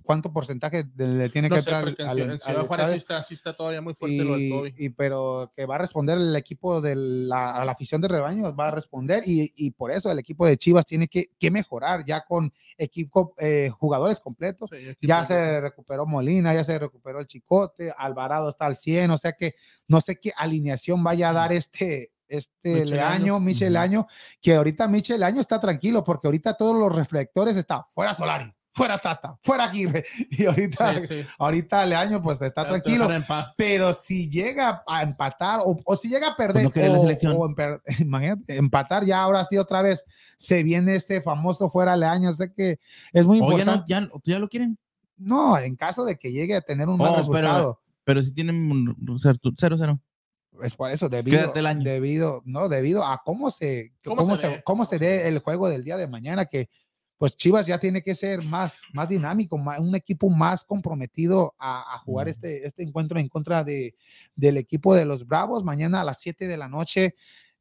cuánto 0.04 0.32
porcentaje 0.34 0.86
le 0.95 1.30
tiene 1.30 1.49
no 1.49 1.56
que 1.56 1.62
sé, 1.62 1.70
entrar 1.72 2.10
al- 2.10 2.20
en 2.20 2.39
Ciudad 2.39 2.66
Juárez 2.68 2.91
sí 2.91 2.97
está, 2.97 3.24
sí 3.24 3.34
está 3.34 3.54
todavía 3.54 3.82
muy 3.82 3.93
fuerte 3.93 4.24
lo 4.24 4.34
del 4.34 4.41
y, 4.43 4.49
COVID. 4.49 4.74
y 4.78 4.89
pero 4.89 5.51
que 5.56 5.66
va 5.66 5.76
a 5.76 5.80
responder 5.80 6.18
el 6.18 6.36
equipo 6.36 6.82
de 6.82 6.95
la, 6.95 7.56
a 7.56 7.66
la 7.66 7.72
afición 7.72 8.01
de 8.01 8.08
rebaño, 8.08 8.56
va 8.56 8.68
a 8.68 8.72
responder 8.72 9.24
y, 9.26 9.51
y 9.56 9.72
por 9.72 9.91
eso 9.91 10.12
el 10.12 10.20
equipo 10.20 10.45
de 10.45 10.58
Chivas 10.58 10.86
tiene 10.86 11.08
que, 11.08 11.28
que 11.39 11.51
mejorar 11.51 12.04
ya 12.06 12.22
con 12.26 12.54
equipo, 12.78 13.34
eh, 13.38 13.70
jugadores 13.78 14.20
completos. 14.20 14.70
Sí, 14.72 14.95
Ya 15.01 15.24
se 15.26 15.62
recuperó 15.62 16.06
Molina, 16.06 16.54
ya 16.54 16.64
se 16.64 16.78
recuperó 16.78 17.20
el 17.20 17.28
Chicote, 17.28 17.93
Alvarado 17.97 18.49
está 18.49 18.66
al 18.66 18.78
100, 18.78 19.12
o 19.12 19.18
sea 19.18 19.34
que 19.34 19.56
no 19.88 20.01
sé 20.01 20.20
qué 20.20 20.32
alineación 20.38 21.04
vaya 21.04 21.30
a 21.30 21.34
dar 21.34 21.54
este, 21.54 22.12
este 22.28 22.82
Michel 22.82 22.99
Años. 22.99 23.41
Michel. 23.41 23.78
Año, 23.78 24.08
que 24.41 24.56
ahorita 24.56 24.88
Michel 24.88 25.24
Año 25.24 25.39
está 25.41 25.60
tranquilo 25.60 26.04
porque 26.04 26.28
ahorita 26.28 26.56
todos 26.56 26.76
los 26.80 26.93
reflectores 26.95 27.56
están 27.58 27.82
fuera 27.89 28.14
Solari, 28.14 28.51
fuera 28.74 28.97
Tata, 28.97 29.38
fuera 29.41 29.65
Aguirre 29.65 30.03
y 30.32 30.45
ahorita, 30.45 31.01
Sí, 31.01 31.07
sí. 31.07 31.26
ahorita 31.38 31.86
Leaño 31.86 32.21
pues 32.21 32.41
está 32.41 32.63
Te 32.63 32.69
tranquilo. 32.69 33.07
Pero 33.55 33.93
si 33.93 34.30
llega 34.30 34.84
a 34.88 35.03
empatar 35.03 35.61
o, 35.63 35.80
o 35.86 35.95
si 35.97 36.09
llega 36.09 36.30
a 36.30 36.36
perder, 36.36 36.53
Pues 36.53 36.63
no 36.65 36.71
quiere 36.71 36.89
la 36.89 36.97
o- 37.36 37.43
o 37.43 37.47
emper- 37.49 37.82
imagínate, 37.99 38.57
empatar 38.57 39.05
ya 39.05 39.21
ahora 39.21 39.45
sí 39.45 39.57
otra 39.57 39.82
vez, 39.82 40.03
se 40.38 40.63
viene 40.63 40.95
ese 40.95 41.21
famoso 41.21 41.69
fuera 41.69 41.95
Leaño. 41.95 42.34
Sé 42.34 42.51
que 42.51 42.80
es 43.13 43.26
muy 43.26 43.38
importante. 43.39 43.71
¿no? 43.71 43.86
¿Ya, 43.88 44.07
¿ya 44.26 44.39
lo 44.39 44.49
quieren? 44.49 44.78
No, 45.17 45.57
en 45.57 45.76
caso 45.76 46.03
de 46.05 46.17
que 46.17 46.32
llegue 46.32 46.55
a 46.55 46.61
tener 46.61 46.88
un 46.88 46.95
Oh, 46.95 46.97
mal 46.97 47.09
pero- 47.11 47.17
resultado. 47.17 47.80
Pero 48.05 48.21
si 48.21 48.34
tienen 48.34 48.55
un- 48.69 48.89
un 48.89 49.19
0-0. 49.19 49.99
Es 50.61 50.76
por 50.76 50.91
eso, 50.91 51.09
debido, 51.09 51.39
Quédate 51.39 51.59
el 51.59 51.65
año. 51.65 51.84
debido, 51.84 52.41
no, 52.45 52.69
debido 52.69 53.03
a 53.05 53.21
cómo 53.26 53.49
se, 53.49 53.93
¿Cómo 54.03 54.17
cómo, 54.17 54.36
se 54.36 54.41
se, 54.41 54.63
cómo 54.63 54.86
se 54.86 54.99
dé 54.99 55.28
el 55.28 55.39
juego 55.39 55.67
del 55.69 55.84
día 55.84 55.97
de 55.97 56.07
mañana, 56.07 56.45
que 56.45 56.69
pues 57.18 57.38
Chivas 57.38 57.68
ya 57.68 57.80
tiene 57.80 58.01
que 58.01 58.16
ser 58.16 58.43
más, 58.43 58.82
más 58.93 59.09
dinámico, 59.09 59.57
más- 59.57 59.80
un 59.80 59.95
equipo 59.95 60.30
más 60.30 60.64
comprometido 60.64 61.53
a, 61.57 61.95
a 61.95 61.99
jugar 61.99 62.28
este, 62.28 62.66
este 62.68 62.84
encuentro 62.84 63.20
en 63.20 63.30
contra 63.30 63.64
de, 63.64 63.95
del 64.36 64.57
equipo 64.57 64.93
de 64.95 65.05
los 65.05 65.26
Bravos 65.26 65.64
mañana 65.64 66.01
a 66.01 66.03
las 66.03 66.20
7 66.20 66.47
de 66.47 66.57
la 66.57 66.68
noche. 66.68 67.16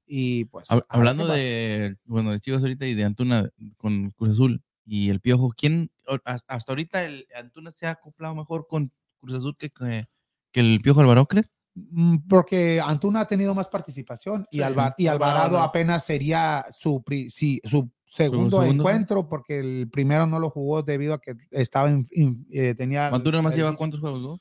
Y 0.04 0.46
pues. 0.46 0.68
Hablando 0.88 1.26
de, 1.28 1.96
bueno, 2.04 2.32
de 2.32 2.40
Chivas 2.40 2.60
ahorita 2.62 2.86
y 2.86 2.94
de 2.94 3.04
Antuna 3.04 3.48
con 3.76 4.10
Cruz 4.10 4.30
Azul, 4.32 4.62
y 4.84 5.10
el 5.10 5.20
Piojo. 5.20 5.52
¿Quién, 5.56 5.92
hasta 6.24 6.72
ahorita 6.72 7.04
el 7.04 7.26
Antuna 7.36 7.70
se 7.72 7.86
ha 7.86 7.90
acoplado 7.92 8.34
mejor 8.34 8.66
con 8.66 8.92
Cruz 9.20 9.36
Azul 9.36 9.56
que, 9.56 9.70
que, 9.70 10.06
que 10.50 10.60
el 10.60 10.80
Piojo 10.82 11.00
Alvarado, 11.00 11.26
crees? 11.26 11.48
Mm, 11.74 12.16
Porque 12.28 12.80
Antuna 12.80 13.20
ha 13.20 13.26
tenido 13.26 13.54
más 13.54 13.68
participación 13.68 14.44
y, 14.50 14.56
Sí, 14.56 14.62
Alva- 14.62 14.94
y 14.98 15.06
Alvarado 15.06 15.38
Alvarado. 15.46 15.60
apenas 15.62 16.04
sería 16.04 16.66
su, 16.72 17.02
pri- 17.02 17.30
sí, 17.30 17.60
su 17.64 17.90
segundo, 18.14 18.60
segundo, 18.60 18.82
encuentro 18.82 19.28
porque 19.28 19.58
el 19.58 19.88
primero 19.90 20.26
no 20.26 20.38
lo 20.38 20.50
jugó 20.50 20.82
debido 20.82 21.14
a 21.14 21.18
que 21.18 21.34
estaba 21.50 21.88
in- 21.90 22.06
in- 22.10 22.46
eh, 22.50 22.74
tenía 22.76 23.06
Antuna 23.08 23.38
el- 23.48 23.54
lleva 23.54 23.74
cuántos 23.76 24.00
juegos, 24.00 24.40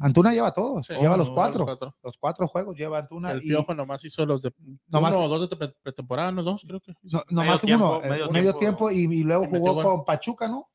Antuna 0.00 0.32
lleva 0.32 0.52
todos, 0.52 0.86
Sí, 0.86 0.94
lleva 0.94 1.16
los 1.16 1.26
los 1.28 1.30
cuatro, 1.30 1.64
cuatro. 1.64 1.96
los 2.04 2.16
cuatro 2.16 2.46
juegos 2.48 2.76
lleva 2.76 2.98
Antuna 3.00 3.32
El 3.32 3.38
y 3.42 3.48
Piojo 3.48 3.74
nomás 3.74 4.04
hizo 4.04 4.24
los 4.24 4.40
de 4.42 4.52
nomás- 4.86 5.12
uno 5.12 5.24
o 5.24 5.28
dos 5.28 5.50
de 5.50 5.56
pre- 5.56 5.74
pretemporada, 5.82 6.30
no 6.30 6.42
dos, 6.42 6.64
creo 6.66 6.80
que. 6.80 6.94
no- 7.02 7.24
nomás 7.30 7.60
tiempo, 7.60 7.98
uno, 7.98 8.04
eh, 8.04 8.08
medio 8.08 8.30
medio, 8.30 8.56
tiempo. 8.56 8.88
tiempo, 8.88 9.12
y, 9.14 9.18
y 9.20 9.24
luego 9.24 9.44
Y 9.44 9.48
jugó 9.48 9.74
gol. 9.74 9.84
con 9.84 10.04
Pachuca, 10.04 10.46
¿no? 10.48 10.68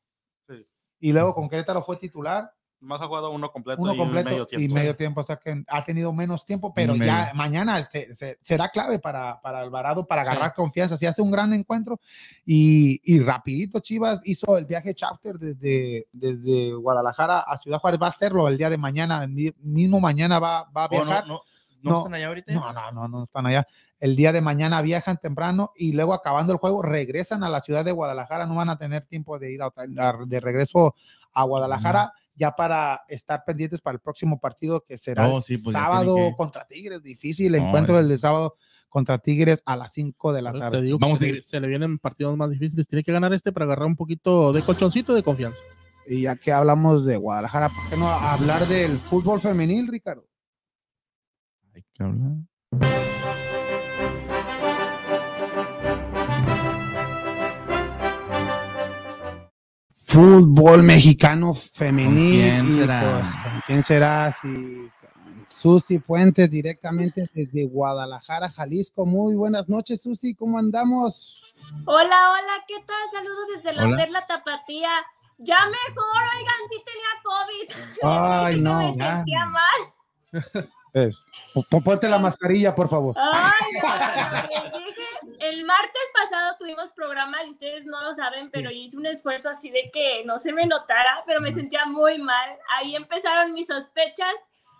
Sí. 0.48 0.66
Y 1.00 1.12
luego 1.12 1.34
con 1.34 1.48
Querétaro 1.48 1.82
fue 1.82 1.96
titular, 1.96 2.50
Más 2.80 3.00
ha 3.00 3.06
jugado 3.06 3.32
uno 3.32 3.50
completo 3.50 3.82
uno 3.82 3.92
y 3.92 3.96
completo 3.98 4.30
medio 4.30 4.46
tiempo. 4.46 4.64
y 4.64 4.68
medio 4.72 4.94
tiempo, 4.94 5.20
o 5.20 5.24
sea 5.24 5.36
que 5.36 5.64
ha 5.66 5.84
tenido 5.84 6.12
menos 6.12 6.46
tiempo, 6.46 6.72
pero 6.72 6.92
medio. 6.94 7.06
ya 7.06 7.32
mañana 7.34 7.82
se- 7.82 8.14
se- 8.14 8.38
será 8.40 8.68
clave 8.68 9.00
para, 9.00 9.40
para 9.40 9.58
Alvarado 9.58 10.06
para 10.06 10.22
Sí. 10.24 10.30
agarrar 10.30 10.54
confianza. 10.54 10.96
Si 10.96 11.04
hace 11.04 11.20
un 11.20 11.32
gran 11.32 11.52
encuentro 11.52 11.98
y, 12.46 13.00
y 13.02 13.20
rapidito 13.20 13.80
Chivas 13.80 14.20
hizo 14.24 14.56
el 14.56 14.64
viaje 14.64 14.94
charter 14.94 15.38
desde, 15.38 16.06
desde 16.12 16.72
Guadalajara 16.74 17.40
a 17.40 17.58
Ciudad 17.58 17.80
Juárez, 17.80 18.00
va 18.00 18.06
a 18.06 18.10
hacerlo 18.10 18.46
el 18.46 18.56
día 18.56 18.70
de 18.70 18.78
mañana, 18.78 19.24
el 19.24 19.54
mismo 19.60 19.98
mañana 19.98 20.38
va, 20.38 20.70
va 20.70 20.84
a 20.84 20.88
Oh, 20.92 20.98
no, 20.98 21.04
viajar. 21.04 21.26
no, 21.26 21.40
no, 21.82 21.90
No, 21.90 21.98
están 21.98 22.14
allá 22.14 22.26
ahorita. 22.28 22.52
No, 22.52 22.72
no, 22.72 22.92
no, 22.92 23.08
no 23.08 23.22
están 23.24 23.46
allá. 23.46 23.66
El 23.98 24.14
día 24.14 24.30
de 24.32 24.40
mañana 24.40 24.80
viajan 24.82 25.16
temprano 25.18 25.72
y 25.76 25.92
luego 25.92 26.14
acabando 26.14 26.52
el 26.52 26.60
juego 26.60 26.82
regresan 26.82 27.42
a 27.42 27.48
la 27.48 27.60
ciudad 27.60 27.84
de 27.84 27.90
Guadalajara. 27.90 28.46
No 28.46 28.54
van 28.54 28.70
a 28.70 28.78
tener 28.78 29.04
tiempo 29.06 29.38
de 29.40 29.52
ir 29.52 29.62
a- 29.62 29.72
a- 29.76 30.16
de 30.24 30.38
regreso 30.40 30.94
a 31.32 31.42
Guadalajara 31.44 32.12
ya 32.38 32.52
para 32.56 33.02
estar 33.08 33.44
pendientes 33.44 33.80
para 33.80 33.96
el 33.96 34.00
próximo 34.00 34.38
partido 34.40 34.84
que 34.84 34.96
será 34.96 35.28
Oh, 35.28 35.38
el 35.38 35.42
sí, 35.42 35.58
pues 35.58 35.72
sábado 35.74 36.14
que- 36.14 36.34
contra 36.36 36.66
Tigres. 36.66 37.02
Difícil 37.02 37.54
el 37.54 37.60
No, 37.62 37.66
encuentro 37.68 37.96
del 37.96 38.08
de 38.08 38.16
sábado 38.18 38.56
contra 38.88 39.18
Tigres 39.18 39.62
a 39.66 39.76
las 39.76 39.92
5 39.92 40.32
de 40.32 40.40
la 40.42 40.52
Pero 40.52 40.60
tarde. 40.64 40.78
Te 40.78 40.84
digo, 40.84 40.98
Vamos 40.98 41.18
que 41.18 41.26
ir. 41.28 41.44
se 41.44 41.60
le 41.60 41.66
vienen 41.68 41.98
partidos 41.98 42.36
más 42.36 42.50
difíciles. 42.50 42.86
Tiene 42.88 43.02
que 43.02 43.12
ganar 43.12 43.32
este 43.34 43.52
para 43.52 43.64
agarrar 43.66 43.86
un 43.86 43.96
poquito 43.96 44.52
de 44.52 44.62
colchoncito 44.62 45.14
de 45.14 45.22
confianza. 45.22 45.60
Y 46.06 46.22
ya 46.22 46.36
que 46.36 46.52
hablamos 46.52 47.04
de 47.04 47.16
Guadalajara, 47.18 47.68
¿por 47.68 47.90
qué 47.90 47.96
no 47.98 48.08
hablar 48.08 48.62
del 48.66 48.96
fútbol 48.96 49.40
femenil, 49.40 49.88
Ricardo? 49.88 50.26
Hay 51.74 51.84
que 51.92 52.02
hablar. 52.02 53.17
Fútbol 60.08 60.82
mexicano 60.82 61.54
femenil. 61.54 62.40
quién 62.40 62.68
y, 62.74 62.78
será? 62.80 63.00
pues, 63.20 63.36
¿Con 63.36 63.60
quién 63.66 63.82
será? 63.82 64.32
Si, 64.40 64.48
con 64.48 65.46
Susi 65.46 65.98
Puentes 65.98 66.50
directamente 66.50 67.28
desde 67.34 67.66
Guadalajara, 67.66 68.48
Jalisco. 68.48 69.04
Muy 69.04 69.34
buenas 69.36 69.68
noches, 69.68 70.00
Susi. 70.00 70.34
¿Cómo 70.34 70.58
andamos? 70.58 71.42
Hola, 71.84 72.30
hola, 72.32 72.64
¿qué 72.66 72.76
tal? 72.86 72.96
Saludos 73.12 73.44
desde 73.56 73.72
la. 73.74 73.96
Perla 73.96 74.24
Tapatía. 74.26 74.88
Ya 75.40 75.58
mejor, 75.66 76.22
oigan, 76.36 76.62
sí 76.68 76.82
tenía 76.84 77.12
COVID. 77.22 77.98
Ay, 78.02 78.60
no, 78.60 78.78
Me 78.92 78.96
ya. 78.96 79.16
sentía 79.16 79.44
mal. 79.46 80.68
Es, 80.92 81.22
po- 81.54 81.62
po- 81.68 81.80
ponte 81.82 82.08
la 82.08 82.18
mascarilla, 82.18 82.74
por 82.74 82.88
favor. 82.88 83.14
Ay, 83.18 83.52
les 84.52 84.72
dije, 84.72 85.02
el 85.40 85.64
martes 85.64 86.02
pasado 86.14 86.56
tuvimos 86.58 86.90
programa 86.92 87.42
y 87.44 87.50
ustedes 87.50 87.84
no 87.84 88.02
lo 88.02 88.14
saben, 88.14 88.50
pero 88.50 88.70
yo 88.70 88.76
hice 88.76 88.96
un 88.96 89.06
esfuerzo 89.06 89.48
así 89.50 89.70
de 89.70 89.90
que 89.92 90.22
no 90.24 90.38
se 90.38 90.52
me 90.52 90.66
notara, 90.66 91.22
pero 91.26 91.40
me 91.40 91.52
sentía 91.52 91.84
muy 91.84 92.18
mal. 92.18 92.50
Ahí 92.76 92.96
empezaron 92.96 93.52
mis 93.52 93.66
sospechas. 93.66 94.34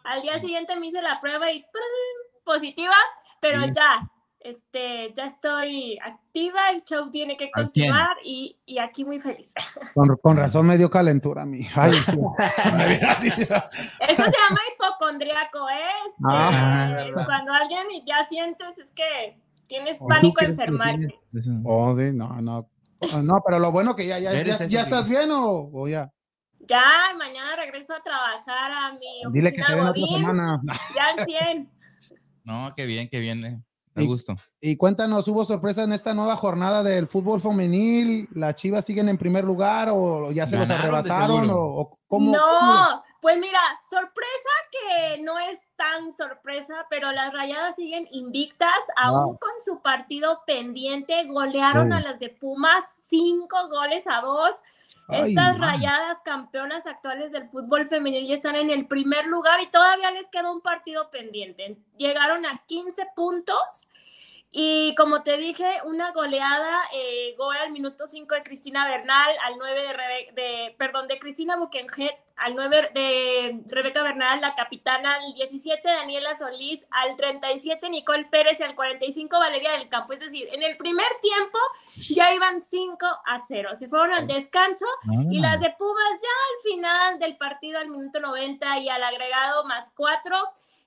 Al 0.04 0.22
día 0.22 0.38
siguiente 0.38 0.74
me 0.76 0.86
hice 0.86 1.02
la 1.02 1.20
prueba 1.20 1.52
y 1.52 1.60
¡prum! 1.60 2.44
positiva, 2.44 2.94
pero 3.40 3.62
Sí. 3.64 3.72
ya, 3.74 4.10
este, 4.40 5.12
ya 5.14 5.26
estoy 5.26 5.98
activa, 6.02 6.70
el 6.70 6.82
show 6.84 7.10
tiene 7.10 7.36
que 7.36 7.50
continuar 7.50 8.16
y, 8.24 8.56
y 8.64 8.78
aquí 8.78 9.04
muy 9.04 9.20
feliz. 9.20 9.52
Con, 9.92 10.16
con 10.16 10.36
razón 10.38 10.64
me 10.66 10.78
dio 10.78 10.88
calentura 10.88 11.42
a 11.42 11.46
mí. 11.46 11.68
Ay, 11.74 11.92
sí. 11.92 12.12
Eso 14.00 14.24
se 14.24 14.32
llama 14.32 14.60
hipocondriaco, 14.98 15.68
¿eh? 15.68 15.88
Este, 16.06 16.24
Ah, 16.28 16.94
verdad. 16.96 17.26
cuando 17.26 17.52
alguien 17.52 17.82
ya 18.06 18.26
sientes 18.28 18.78
es 18.78 18.92
que 18.92 19.40
tienes 19.66 19.98
¿O 20.00 20.04
tú 20.04 20.08
pánico 20.08 20.40
a 20.40 20.44
enfermarte. 20.44 21.14
Oh, 21.64 21.96
sí, 21.96 22.10
no, 22.12 22.40
no. 22.42 22.68
Ah, 23.12 23.22
No, 23.22 23.40
pero 23.44 23.58
lo 23.58 23.70
bueno 23.70 23.94
que 23.94 24.06
ya, 24.06 24.18
ya, 24.18 24.32
ya, 24.32 24.66
ya 24.66 24.80
estás 24.82 25.08
bien 25.08 25.30
o, 25.30 25.70
o 25.72 25.88
ya. 25.88 26.10
Ya, 26.68 26.82
mañana 27.16 27.56
regreso 27.56 27.94
a 27.94 28.02
trabajar 28.02 28.70
a 28.72 28.92
mi 28.92 29.32
Dile 29.32 29.52
que 29.52 29.62
oficina 29.62 29.92
te 29.92 30.00
den 30.00 30.04
otra 30.06 30.18
semana. 30.18 30.62
ya 30.94 31.06
al 31.18 31.24
100. 31.24 31.70
No, 32.44 32.72
qué 32.76 32.86
bien, 32.86 33.08
qué 33.10 33.20
bien. 33.20 33.44
eh. 33.44 33.62
Me 33.94 34.04
Y- 34.04 34.06
gusto. 34.06 34.34
Y 34.60 34.76
cuéntanos, 34.76 35.26
¿hubo 35.28 35.44
sorpresa 35.44 35.82
en 35.84 35.92
esta 35.92 36.14
nueva 36.14 36.36
jornada 36.36 36.82
del 36.82 37.06
fútbol 37.08 37.40
femenil? 37.40 38.28
¿Las 38.32 38.54
Chivas 38.56 38.84
siguen 38.84 39.08
en 39.08 39.16
primer 39.18 39.44
lugar 39.44 39.88
o 39.92 40.30
ya 40.32 40.46
se 40.46 40.56
los 40.56 40.68
Ganaron 40.68 40.92
de 40.92 40.98
arrebasaron? 41.12 41.50
O, 41.50 41.56
o 41.56 41.98
cómo, 42.06 42.32
cómo? 42.32 43.02
Pues 43.20 43.36
mira, 43.38 43.60
sorpresa 43.82 44.50
que 44.70 45.18
no 45.22 45.38
es 45.38 45.58
tan 45.76 46.12
sorpresa, 46.12 46.86
pero 46.88 47.10
las 47.10 47.32
rayadas 47.32 47.74
siguen 47.74 48.06
invictas, 48.12 48.78
aún 48.96 49.36
con 49.38 49.50
su 49.64 49.80
partido 49.80 50.42
pendiente, 50.46 51.24
golearon 51.24 51.92
a 51.92 52.00
las 52.00 52.20
de 52.20 52.28
Pumas 52.28 52.84
cinco 53.08 53.68
goles 53.68 54.06
a 54.06 54.20
dos. 54.20 54.56
Ay, 55.08 55.30
Estas 55.30 55.58
man. 55.58 55.70
rayadas 55.70 56.18
campeonas 56.24 56.86
actuales 56.86 57.32
del 57.32 57.48
fútbol 57.48 57.86
femenil 57.88 58.26
ya 58.26 58.34
están 58.34 58.56
en 58.56 58.70
el 58.70 58.86
primer 58.86 59.26
lugar 59.26 59.60
y 59.60 59.66
todavía 59.66 60.10
les 60.10 60.28
queda 60.28 60.50
un 60.50 60.60
partido 60.60 61.10
pendiente. 61.10 61.76
Llegaron 61.96 62.46
a 62.46 62.62
15 62.66 63.06
puntos 63.16 63.88
y 64.60 64.92
como 64.96 65.22
te 65.22 65.36
dije, 65.36 65.68
una 65.84 66.10
goleada, 66.10 66.80
eh, 66.92 67.36
gol 67.38 67.56
al 67.56 67.70
minuto 67.70 68.08
5 68.08 68.34
de 68.34 68.42
Cristina 68.42 68.88
Bernal, 68.88 69.30
al 69.44 69.56
9 69.56 69.82
de, 69.84 69.92
Rebe- 69.92 70.32
de 70.32 70.74
perdón, 70.76 71.06
de 71.06 71.20
Cristina 71.20 71.54
Buquenjet, 71.56 72.16
al 72.34 72.56
9 72.56 72.90
de 72.92 73.60
Rebeca 73.68 74.02
Bernal, 74.02 74.40
la 74.40 74.56
capitana, 74.56 75.14
al 75.14 75.32
17 75.34 75.88
Daniela 75.88 76.34
Solís, 76.34 76.84
al 76.90 77.14
37 77.16 77.88
Nicole 77.88 78.24
Pérez 78.24 78.58
y 78.58 78.64
al 78.64 78.74
45 78.74 79.38
Valeria 79.38 79.72
del 79.72 79.88
Campo. 79.88 80.12
Es 80.12 80.18
decir, 80.20 80.48
en 80.52 80.64
el 80.64 80.76
primer 80.76 81.06
tiempo 81.22 81.58
ya 82.10 82.32
iban 82.34 82.60
5 82.60 83.06
a 83.06 83.38
0. 83.46 83.70
Se 83.76 83.88
fueron 83.88 84.12
al 84.12 84.26
descanso 84.26 84.86
y 85.30 85.38
Ah. 85.38 85.50
las 85.52 85.60
de 85.60 85.70
Pumas 85.78 86.20
ya 86.20 86.28
al 86.28 86.72
final 86.72 87.18
del 87.20 87.36
partido, 87.36 87.78
al 87.78 87.88
minuto 87.90 88.18
90 88.18 88.76
y 88.78 88.88
al 88.88 89.04
agregado 89.04 89.62
más 89.66 89.92
4, 89.94 90.36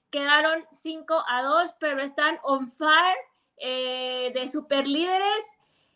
quedaron 0.10 0.66
5 0.74 1.24
a 1.26 1.42
2, 1.44 1.74
pero 1.80 2.02
están 2.02 2.38
on 2.44 2.70
fire 2.70 3.18
eh, 3.62 4.32
de 4.34 4.52
super 4.52 4.88
líderes. 4.88 5.46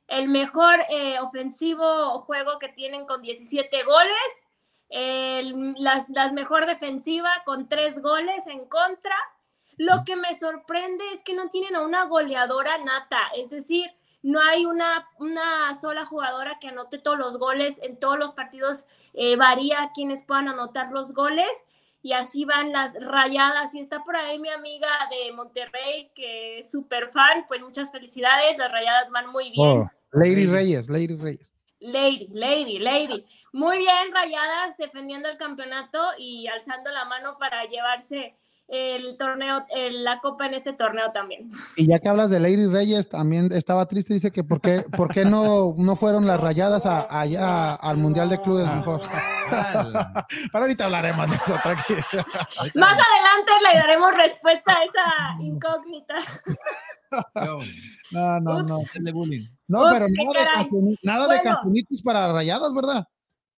El 0.08 0.30
mejor 0.30 0.80
eh, 0.90 1.20
ofensivo 1.20 2.20
juego 2.20 2.60
que 2.60 2.70
tienen 2.70 3.06
con 3.06 3.22
17 3.22 3.84
goles. 3.84 4.48
El- 4.90 5.74
las, 5.78 6.10
las 6.10 6.32
mejor 6.34 6.66
defensiva 6.68 7.30
con 7.46 7.68
3 7.68 8.02
goles 8.02 8.48
en 8.48 8.66
contra. 8.68 9.16
Lo 9.78 10.04
que 10.06 10.16
me 10.16 10.38
sorprende 10.38 11.04
es 11.14 11.24
que 11.24 11.34
no 11.34 11.50
tienen 11.50 11.76
a 11.76 11.82
una 11.82 12.06
goleadora 12.06 12.78
nata, 12.78 13.20
es 13.36 13.50
decir, 13.50 13.86
no 14.22 14.40
hay 14.42 14.66
una, 14.66 15.08
una 15.20 15.78
sola 15.80 16.06
jugadora 16.06 16.58
que 16.62 16.70
anote 16.70 16.98
todos 16.98 17.18
los 17.18 17.38
goles 17.38 17.80
en 17.84 18.00
todos 18.00 18.18
los 18.18 18.32
partidos, 18.32 18.88
eh, 19.14 19.36
varía 19.36 19.92
quienes 19.94 20.24
puedan 20.24 20.48
anotar 20.48 20.92
los 20.94 21.14
goles 21.14 21.50
y 22.06 22.14
así 22.14 22.46
van 22.46 22.72
las 22.72 22.94
rayadas. 23.02 23.74
Y 23.74 23.80
está 23.80 24.04
por 24.04 24.16
ahí 24.16 24.38
mi 24.38 24.50
amiga 24.50 24.88
de 25.10 25.32
Monterrey, 25.32 26.12
que 26.14 26.60
es 26.60 26.70
súper 26.70 27.12
fan, 27.12 27.46
pues 27.48 27.60
muchas 27.64 27.92
felicidades, 27.92 28.60
las 28.60 28.72
rayadas 28.72 29.10
van 29.10 29.32
muy 29.32 29.46
bien. 29.50 29.80
Oh, 29.80 29.90
Lady 30.12 30.46
Reyes, 30.46 30.88
Lady 30.88 31.16
Reyes. 31.16 31.52
Lady, 31.80 32.28
lady, 32.28 32.78
lady. 32.78 33.26
Muy 33.54 33.80
bien, 33.80 34.14
rayadas 34.14 34.78
defendiendo 34.78 35.30
el 35.30 35.40
campeonato 35.40 36.00
y 36.20 36.46
alzando 36.46 36.92
la 36.92 37.06
mano 37.06 37.40
para 37.40 37.66
llevarse 37.66 38.36
el 38.68 39.16
torneo, 39.18 39.64
el- 39.76 40.04
la 40.04 40.20
copa 40.20 40.48
en 40.48 40.56
este 40.56 40.74
torneo 40.74 41.12
también. 41.12 41.50
Y 41.76 41.88
ya 41.88 42.00
que 42.00 42.10
hablas 42.10 42.30
de 42.32 42.40
Lady 42.40 42.66
Reyes, 42.68 43.08
también 43.10 43.52
estaba 43.52 43.86
triste, 43.86 44.14
dice 44.14 44.32
que 44.32 44.44
por 44.44 44.60
qué, 44.60 44.84
por 44.98 45.14
qué 45.14 45.24
no, 45.26 45.76
no 45.78 45.96
fueron 45.96 46.26
las 46.26 46.40
rayadas 46.42 46.86
a- 46.86 47.08
allá 47.20 47.76
al 47.76 47.98
Mundial 47.98 48.30
de 48.30 48.42
Clubes 48.42 48.66
mejor. 48.68 49.02
Pero 50.52 50.64
ahorita 50.64 50.86
hablaremos 50.86 51.30
de 51.30 51.36
eso, 51.36 51.56
tranquilo. 51.62 52.02
Más 52.76 53.00
adelante 53.00 53.52
le 53.72 53.78
daremos 53.78 54.16
respuesta 54.18 54.74
a 54.74 54.84
esa 54.84 55.44
incógnita. 55.44 56.16
No, 58.12 58.40
no, 58.42 58.64
no. 58.64 58.78
Ups. 58.80 58.92
No, 59.68 59.82
Ups, 59.82 59.94
pero 59.94 60.08
nada, 60.10 60.64
de, 60.64 60.98
nada 61.04 61.22
de 61.22 61.28
Bueno. 61.28 61.44
campeonitis 61.44 62.02
para 62.02 62.32
rayadas, 62.34 62.74
¿verdad? 62.74 63.08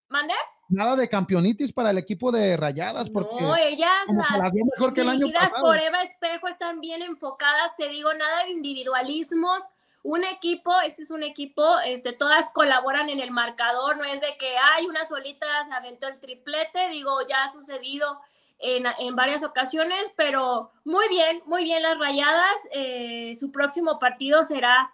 ¿Mande? 0.10 0.34
Nada 0.70 0.96
de 0.96 1.08
campeonitis 1.08 1.72
para 1.72 1.92
el 1.92 1.98
equipo 1.98 2.32
de 2.32 2.58
rayadas, 2.58 3.10
porque 3.10 3.36
No, 3.40 3.56
ellas 3.56 3.90
las 4.10 4.40
las 4.40 4.54
mejor 4.54 4.94
que 4.94 5.02
el 5.02 5.10
año 5.10 5.28
pasado. 5.32 5.62
por 5.62 5.78
Eva 5.78 6.02
Espejo 6.04 6.48
están 6.48 6.82
bien 6.82 7.02
enfocadas, 7.02 7.76
te 7.78 7.88
digo, 7.90 8.14
nada 8.14 8.44
de 8.44 8.52
individualismos. 8.52 9.64
un 10.04 10.24
equipo, 10.24 10.72
este 10.86 11.02
es 11.02 11.12
un 11.12 11.22
equipo, 11.24 11.80
este, 11.86 12.14
todas 12.14 12.50
colaboran 12.52 13.10
en 13.10 13.20
el 13.20 13.32
marcador, 13.32 13.98
no 13.98 14.06
es 14.06 14.22
de 14.22 14.38
que 14.40 14.56
hay 14.58 14.86
una 14.86 15.04
solita 15.04 15.46
se 15.68 15.74
aventó 15.74 16.08
el 16.08 16.20
triplete, 16.22 16.88
digo, 16.90 17.12
ya 17.28 17.44
ha 17.44 17.52
sucedido 17.52 18.22
en, 18.60 18.86
en 19.00 19.16
varias 19.16 19.44
ocasiones, 19.44 20.00
pero 20.16 20.72
muy 20.86 21.08
bien, 21.10 21.42
muy 21.46 21.64
bien 21.64 21.84
las 21.84 21.98
rayadas. 22.00 22.56
Eh, 22.72 23.34
su 23.38 23.52
próximo 23.52 24.00
partido 24.00 24.44
será 24.44 24.92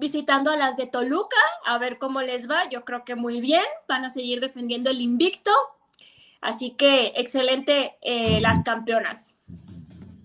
visitando 0.00 0.50
a 0.50 0.56
las 0.56 0.76
de 0.76 0.86
Toluca, 0.86 1.36
a 1.66 1.78
ver 1.78 1.98
cómo 1.98 2.22
les 2.22 2.50
va. 2.50 2.68
Yo 2.68 2.84
creo 2.84 3.04
que 3.04 3.14
muy 3.14 3.40
bien, 3.40 3.62
van 3.86 4.04
a 4.04 4.10
seguir 4.10 4.40
defendiendo 4.40 4.90
el 4.90 5.00
invicto. 5.00 5.52
Así 6.40 6.70
que 6.72 7.12
excelente 7.16 7.96
eh, 8.00 8.40
las 8.40 8.64
campeonas. 8.64 9.36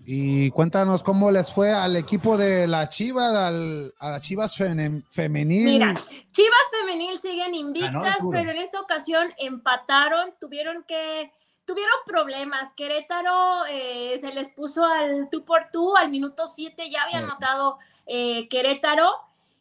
Y 0.08 0.50
cuéntanos 0.52 1.02
cómo 1.02 1.30
les 1.32 1.52
fue 1.52 1.72
al 1.72 1.96
equipo 1.96 2.36
de 2.38 2.66
la 2.68 2.88
Chivas, 2.88 3.34
al, 3.34 3.92
a 3.98 4.10
las 4.12 4.20
Chivas 4.22 4.56
fem- 4.56 5.02
femenil. 5.10 5.64
Mira, 5.64 5.94
Chivas 6.30 6.58
femenil 6.70 7.18
siguen 7.18 7.54
invictas, 7.54 8.16
pero 8.30 8.50
en 8.52 8.58
esta 8.58 8.80
ocasión 8.80 9.26
empataron, 9.36 10.32
tuvieron 10.40 10.84
que 10.84 11.32
tuvieron 11.64 11.96
problemas. 12.06 12.72
Querétaro 12.74 13.66
eh, 13.68 14.16
se 14.20 14.32
les 14.32 14.48
puso 14.50 14.84
al 14.86 15.28
tú 15.28 15.44
por 15.44 15.70
tú, 15.72 15.96
al 15.96 16.08
minuto 16.08 16.46
7 16.46 16.88
ya 16.88 17.02
había 17.02 17.18
anotado 17.18 17.78
eh, 18.06 18.48
Querétaro. 18.48 19.10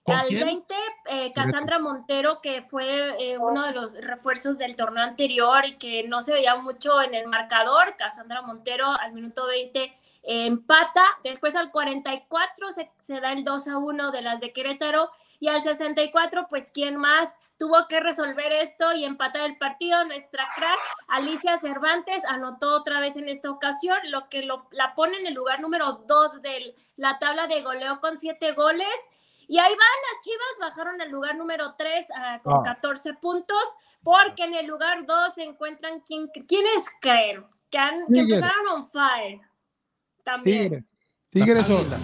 ¿Con 0.06 0.16
Al 0.16 0.28
quién? 0.28 0.46
20, 0.46 0.76
eh, 1.08 1.34
Cassandra 1.34 1.80
Montero, 1.80 2.40
que 2.40 2.62
fue 2.62 3.16
eh, 3.20 3.40
uno 3.40 3.66
de 3.66 3.72
los 3.72 4.00
refuerzos 4.02 4.60
del 4.60 4.76
torneo 4.76 5.04
anterior 5.04 5.66
y 5.66 5.78
que 5.78 6.08
no 6.08 6.22
se 6.22 6.34
veía 6.34 6.56
mucho 6.58 7.02
en 7.02 7.16
el 7.16 7.26
marcador. 7.26 7.96
Cassandra 7.98 8.44
Montero 8.44 8.86
al 8.92 9.14
minuto 9.14 9.48
20 9.48 9.82
eh, 9.82 9.92
empata. 10.22 11.02
Después 11.24 11.56
al 11.56 11.72
44 11.72 12.72
se, 12.72 12.92
se 13.02 13.20
da 13.20 13.32
el 13.32 13.44
2 13.44 13.68
a 13.68 13.78
1 13.80 14.12
de 14.12 14.22
las 14.22 14.42
de 14.42 14.54
Querétaro. 14.54 15.10
Y 15.40 15.48
al 15.48 15.62
64, 15.62 16.48
pues, 16.52 16.70
¿quién 16.70 16.98
más 16.98 17.36
tuvo 17.58 17.88
que 17.88 18.00
resolver 18.00 18.52
esto 18.52 18.94
y 18.94 19.06
empatar 19.06 19.46
el 19.46 19.58
partido? 19.58 20.06
Nuestra 20.06 20.48
crack, 20.56 20.80
Alicia 21.08 21.58
Cervantes, 21.58 22.24
anotó 22.26 22.76
otra 22.76 23.00
vez 23.00 23.18
en 23.18 23.28
esta 23.28 23.50
ocasión, 23.50 23.98
lo 24.12 24.30
que 24.30 24.44
lo, 24.44 24.68
la 24.70 24.94
pone 24.94 25.18
en 25.18 25.26
el 25.26 25.34
lugar 25.34 25.62
número 25.62 25.94
2 26.08 26.44
de 26.44 26.76
la 26.96 27.18
tabla 27.18 27.48
de 27.48 27.64
goleo 27.64 28.00
con 28.02 28.20
7 28.20 28.52
goles. 28.52 28.88
Y 29.48 29.58
ahí 29.60 29.72
van 29.72 29.78
las 29.78 30.24
Chivas, 30.24 30.60
bajaron 30.60 31.02
al 31.02 31.10
lugar 31.10 31.36
número 31.36 31.76
3 31.78 32.08
con 32.44 32.54
Ah. 32.56 32.62
14 32.64 33.14
puntos, 33.16 33.64
porque 34.04 34.44
en 34.44 34.54
el 34.54 34.66
lugar 34.66 35.06
2 35.06 35.34
se 35.34 35.44
encuentran 35.44 36.02
quién, 36.02 36.28
quiénes 36.48 36.84
creen 37.02 37.46
que, 37.70 37.78
han, 37.78 38.06
que 38.08 38.20
empezaron 38.20 38.68
on 38.74 38.88
fire. 38.88 39.42
También. 40.24 40.70
Tigre. 40.70 40.86
Tigre 41.30 41.64
Las. 41.64 41.98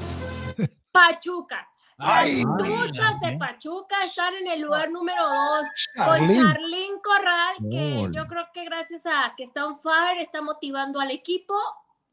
Pachuca. 0.91 1.67
Ay, 2.03 2.43
Tuzas 2.57 3.19
de 3.21 3.37
Pachuca 3.37 3.95
están 4.03 4.33
en 4.33 4.47
el 4.47 4.61
lugar 4.61 4.89
número 4.89 5.23
2 5.23 5.67
con 5.95 6.29
Charlín. 6.29 6.99
Corral, 7.03 7.55
que 7.69 8.07
yo 8.11 8.27
creo 8.27 8.47
que 8.53 8.65
gracias 8.65 9.05
a 9.05 9.33
que 9.37 9.43
está 9.43 9.65
on 9.65 9.77
fire, 9.77 10.19
está 10.19 10.41
motivando 10.41 10.99
al 10.99 11.11
equipo. 11.11 11.53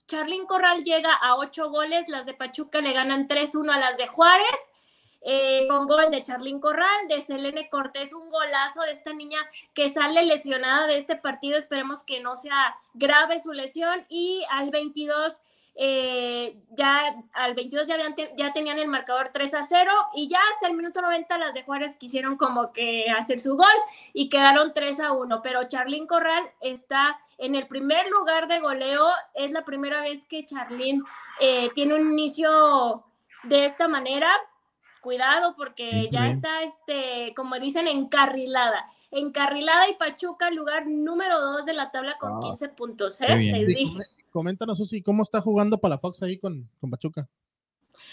Charlín 0.07 0.47
Corral 0.47 0.83
llega 0.85 1.15
a 1.15 1.37
8 1.37 1.71
goles, 1.71 2.09
las 2.09 2.27
de 2.27 2.35
Pachuca 2.35 2.81
le 2.81 2.93
ganan 2.93 3.29
3-1 3.29 3.71
a 3.73 3.79
las 3.79 3.97
de 3.97 4.09
Juárez. 4.09 4.68
Eh, 5.23 5.67
con 5.69 5.87
gol 5.87 6.11
de 6.11 6.23
Charlín 6.23 6.61
Corral, 6.61 7.09
de 7.09 7.21
Selene 7.21 7.69
Cortés, 7.69 8.13
un 8.13 8.31
golazo 8.31 8.83
de 8.83 8.93
esta 8.93 9.13
niña 9.13 9.39
que 9.75 9.89
sale 9.89 10.25
lesionada 10.25 10.87
de 10.87 10.97
este 10.97 11.17
partido. 11.17 11.59
Esperemos 11.59 12.05
que 12.05 12.21
no 12.21 12.37
sea 12.37 12.77
grave 12.95 13.41
su 13.41 13.53
lesión. 13.53 14.07
Y 14.09 14.45
al 14.51 14.71
22 14.71 15.41
eh, 15.81 16.57
ya 16.71 17.15
al 17.35 17.55
22 17.55 17.87
ya, 17.87 17.95
habían 17.95 18.13
ya 18.37 18.53
tenían 18.53 18.81
el 18.81 18.89
marcador 18.89 19.31
3 19.33 19.55
a 19.55 19.63
0 19.63 19.93
y 20.13 20.29
ya 20.29 20.41
hasta 20.53 20.67
el 20.67 20.75
minuto 20.75 21.01
90 21.01 21.39
las 21.39 21.55
de 21.55 21.63
Juárez 21.63 21.95
quisieron 21.95 22.37
como 22.37 22.73
que 22.73 23.05
hacer 23.17 23.39
su 23.39 23.57
gol 23.57 23.69
y 24.13 24.29
quedaron 24.29 24.73
3 24.75 24.99
a 24.99 25.13
1, 25.13 25.41
pero 25.41 25.69
Charlín 25.69 26.09
Corral 26.09 26.43
está 26.61 27.21
en 27.39 27.55
el 27.55 27.69
primer 27.69 28.09
lugar 28.09 28.49
de 28.49 28.59
goleo, 28.59 29.07
es 29.35 29.53
la 29.53 29.65
primera 29.65 30.01
vez 30.01 30.27
que 30.27 30.45
Charlín 30.45 31.05
eh, 31.39 31.71
tiene 31.77 31.95
un 31.95 32.13
inicio 32.13 33.05
de 33.45 33.65
esta 33.65 33.87
manera. 33.87 34.29
Cuidado 35.09 35.55
porque 35.57 36.11
ya 36.13 36.25
Bien. 36.25 36.37
está, 36.37 36.63
este, 36.65 37.33
como 37.35 37.59
dicen, 37.59 37.89
encarrilada. 37.89 38.85
Encarrilada 39.11 39.89
y 39.89 39.95
Pachuca, 39.95 40.51
lugar 40.51 40.87
número 40.87 41.41
2 41.41 41.65
de 41.65 41.73
la 41.73 41.91
tabla 41.91 42.19
con 42.19 42.31
Ah. 42.35 42.41
15 42.43 42.69
puntos. 42.69 43.19
¿eh? 43.23 43.35
Les 43.35 43.67
dije. 43.69 44.03
Coméntanos, 44.31 44.77
Susi, 44.77 45.01
¿cómo 45.01 45.23
está 45.23 45.41
jugando 45.41 45.79
Palafox 45.79 46.23
ahí 46.25 46.37
con, 46.37 46.69
con 46.79 46.91
Pachuca? 46.91 47.27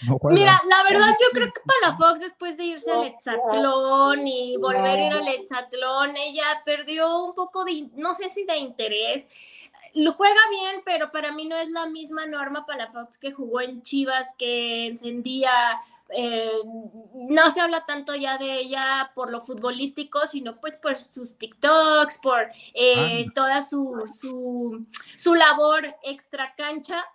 No. 0.08 0.18
Mira, 0.32 0.58
la 0.70 0.84
verdad 0.84 1.10
yo 1.20 1.28
creo 1.34 1.48
que 1.52 1.62
Palafox 1.82 2.22
después 2.22 2.56
de 2.56 2.64
irse 2.64 2.90
al 2.90 3.08
Hexatlón 3.08 4.26
y 4.26 4.56
volver 4.56 4.86
a 4.86 5.06
ir 5.08 5.12
al 5.14 5.28
Hexatlón, 5.28 6.16
ella 6.16 6.46
perdió 6.64 7.26
un 7.26 7.36
poco 7.36 7.66
de, 7.66 7.90
no 7.96 8.16
sé 8.16 8.30
si 8.30 8.46
de 8.46 8.56
interés. 8.58 9.28
Lo 9.96 10.12
juega 10.12 10.42
bien, 10.52 10.82
pero 10.84 11.10
para 11.10 11.32
mí 11.32 11.46
no 11.46 11.56
es 11.56 11.70
la 11.70 11.86
misma 11.86 12.26
Norma 12.26 12.66
Palafox 12.66 13.18
que 13.18 13.32
jugó 13.32 13.62
en 13.62 13.82
Chivas, 13.82 14.28
que 14.38 14.88
encendía, 14.88 15.54
eh, 16.10 16.52
no 17.14 17.50
se 17.50 17.62
habla 17.62 17.86
tanto 17.86 18.14
ya 18.14 18.38
de 18.38 18.60
ella 18.60 19.14
por 19.16 19.32
lo 19.32 19.40
futbolístico, 19.40 20.28
sino 20.28 20.60
pues 20.60 20.76
por 20.76 20.98
sus 20.98 21.38
TikToks, 21.38 22.18
por 22.18 22.50
eh, 22.74 23.26
toda 23.34 23.62
su, 23.62 24.04
su, 24.20 24.86
su 25.16 25.34
labor 25.34 25.96
extra 26.04 26.54
cancha. 26.56 27.06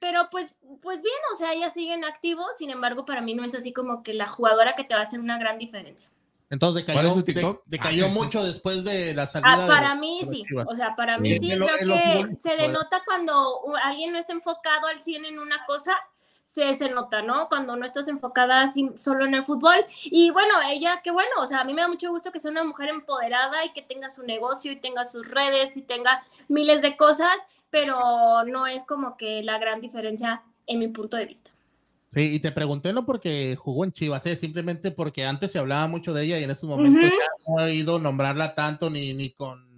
Pero 0.00 0.28
pues, 0.28 0.56
pues 0.82 1.00
bien, 1.02 1.14
o 1.32 1.36
sea, 1.36 1.52
ella 1.52 1.70
sigue 1.70 1.94
en 1.94 2.04
activo, 2.04 2.44
sin 2.58 2.70
embargo, 2.70 3.04
para 3.04 3.20
mí 3.20 3.34
no 3.34 3.44
es 3.44 3.54
así 3.54 3.72
como 3.72 4.02
que 4.02 4.12
la 4.12 4.26
jugadora 4.26 4.74
que 4.74 4.82
te 4.82 4.94
va 4.94 5.00
a 5.00 5.04
hacer 5.04 5.20
una 5.20 5.38
gran 5.38 5.56
diferencia. 5.56 6.10
Entonces 6.54 6.84
¿Cuál 6.84 6.96
es 6.96 7.02
decayó, 7.02 7.14
su 7.14 7.22
TikTok? 7.24 7.64
de- 7.66 7.76
decayó 7.76 8.08
mucho 8.08 8.42
después 8.42 8.84
de 8.84 9.12
la 9.14 9.26
salida. 9.26 9.52
Ah, 9.54 9.60
de- 9.62 9.68
para 9.68 9.94
mí 9.94 10.20
de 10.20 10.26
las 10.26 10.34
sí, 10.34 10.44
o 10.66 10.74
sea, 10.74 10.96
para 10.96 11.18
mí 11.18 11.38
sí, 11.38 11.50
creo 11.50 11.66
que 11.78 12.36
se 12.36 12.56
denota 12.56 13.02
cuando 13.04 13.60
alguien 13.82 14.12
no 14.12 14.18
está 14.18 14.32
enfocado 14.32 14.86
al 14.88 15.00
100 15.02 15.24
en 15.26 15.38
una 15.38 15.64
cosa, 15.66 15.94
se, 16.44 16.74
se 16.74 16.90
nota, 16.90 17.22
¿no? 17.22 17.48
Cuando 17.48 17.74
no 17.74 17.86
estás 17.86 18.06
enfocada 18.06 18.62
así 18.62 18.90
solo 18.96 19.24
en 19.24 19.34
el 19.34 19.44
fútbol. 19.44 19.84
Y 20.04 20.30
bueno, 20.30 20.54
ella, 20.68 21.00
qué 21.02 21.10
bueno, 21.10 21.30
o 21.38 21.46
sea, 21.46 21.60
a 21.60 21.64
mí 21.64 21.72
me 21.72 21.80
da 21.82 21.88
mucho 21.88 22.10
gusto 22.10 22.32
que 22.32 22.38
sea 22.40 22.50
una 22.50 22.64
mujer 22.64 22.90
empoderada 22.90 23.64
y 23.64 23.70
que 23.72 23.80
tenga 23.82 24.10
su 24.10 24.22
negocio 24.24 24.70
y 24.70 24.76
tenga 24.76 25.04
sus 25.04 25.30
redes 25.30 25.76
y 25.76 25.82
tenga 25.82 26.22
miles 26.48 26.82
de 26.82 26.96
cosas, 26.96 27.34
pero 27.70 28.44
no 28.46 28.66
es 28.66 28.84
como 28.84 29.16
que 29.16 29.42
la 29.42 29.58
gran 29.58 29.80
diferencia 29.80 30.42
en 30.66 30.78
mi 30.80 30.88
punto 30.88 31.16
de 31.16 31.24
vista. 31.26 31.50
Sí, 32.14 32.34
y 32.34 32.38
te 32.40 32.52
pregunté 32.52 32.92
no 32.92 33.04
porque 33.04 33.56
jugó 33.56 33.84
en 33.84 33.92
Chivas, 33.92 34.24
¿eh? 34.26 34.36
simplemente 34.36 34.90
porque 34.90 35.24
antes 35.24 35.50
se 35.52 35.58
hablaba 35.58 35.86
mucho 35.88 36.14
de 36.14 36.24
ella 36.24 36.38
y 36.38 36.44
en 36.44 36.50
estos 36.50 36.68
momentos 36.68 37.02
ya 37.02 37.52
no 37.56 37.64
he 37.66 37.74
ido 37.74 37.96
a 37.96 38.00
nombrarla 38.00 38.54
tanto 38.54 38.88
ni, 38.90 39.12
ni 39.14 39.30
con... 39.30 39.74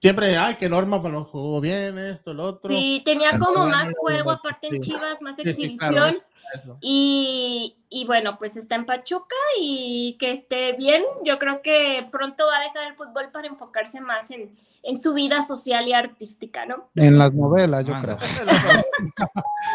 Siempre, 0.00 0.36
ay, 0.36 0.56
que 0.56 0.68
Norma 0.68 1.00
pues, 1.00 1.12
lo 1.14 1.24
jugó 1.24 1.60
bien, 1.62 1.96
esto, 1.98 2.34
lo 2.34 2.44
otro. 2.44 2.68
Sí, 2.76 3.00
tenía 3.06 3.30
Pero 3.32 3.44
como 3.46 3.60
bueno, 3.62 3.76
más 3.76 3.94
juego, 3.96 4.30
aparte 4.32 4.66
en 4.66 4.82
sí. 4.82 4.90
Chivas, 4.90 5.22
más 5.22 5.36
Sí, 5.36 5.42
sí, 5.44 5.50
exhibición. 5.50 5.90
claro. 5.92 6.78
Y, 6.82 7.74
y 7.88 8.04
bueno, 8.04 8.36
pues 8.38 8.56
está 8.56 8.74
en 8.74 8.84
Pachuca 8.84 9.34
y 9.58 10.16
que 10.20 10.30
esté 10.32 10.74
bien. 10.74 11.02
Yo 11.24 11.38
creo 11.38 11.62
que 11.62 12.06
pronto 12.12 12.44
va 12.46 12.58
a 12.58 12.62
dejar 12.64 12.88
el 12.90 12.94
fútbol 12.96 13.30
para 13.32 13.48
enfocarse 13.48 14.02
más 14.02 14.30
en, 14.30 14.54
en 14.82 15.00
su 15.00 15.14
vida 15.14 15.40
social 15.40 15.88
y 15.88 15.94
artística, 15.94 16.66
¿no? 16.66 16.90
En 16.96 17.16
las 17.16 17.32
novelas, 17.32 17.86
yo 17.86 17.94
Ah, 17.96 18.02
creo. 18.02 18.18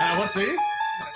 Ah, 0.01 0.13
bueno, 0.15 0.31
sí. 0.35 0.45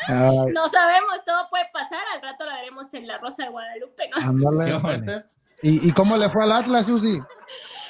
Ay, 0.07 0.53
No 0.53 0.67
sabemos, 0.67 1.23
todo 1.25 1.49
puede 1.49 1.65
pasar. 1.73 1.99
Al 2.13 2.21
rato 2.21 2.45
la 2.45 2.55
veremos 2.55 2.93
en 2.93 3.07
La 3.07 3.17
Rosa 3.17 3.43
de 3.43 3.49
Guadalupe, 3.49 4.09
¿no? 4.09 4.17
¿Y, 5.61 5.87
¿Y 5.87 5.91
cómo 5.93 6.17
le 6.17 6.29
fue 6.29 6.43
al 6.43 6.51
Atlas, 6.51 6.87
Susi? 6.87 7.21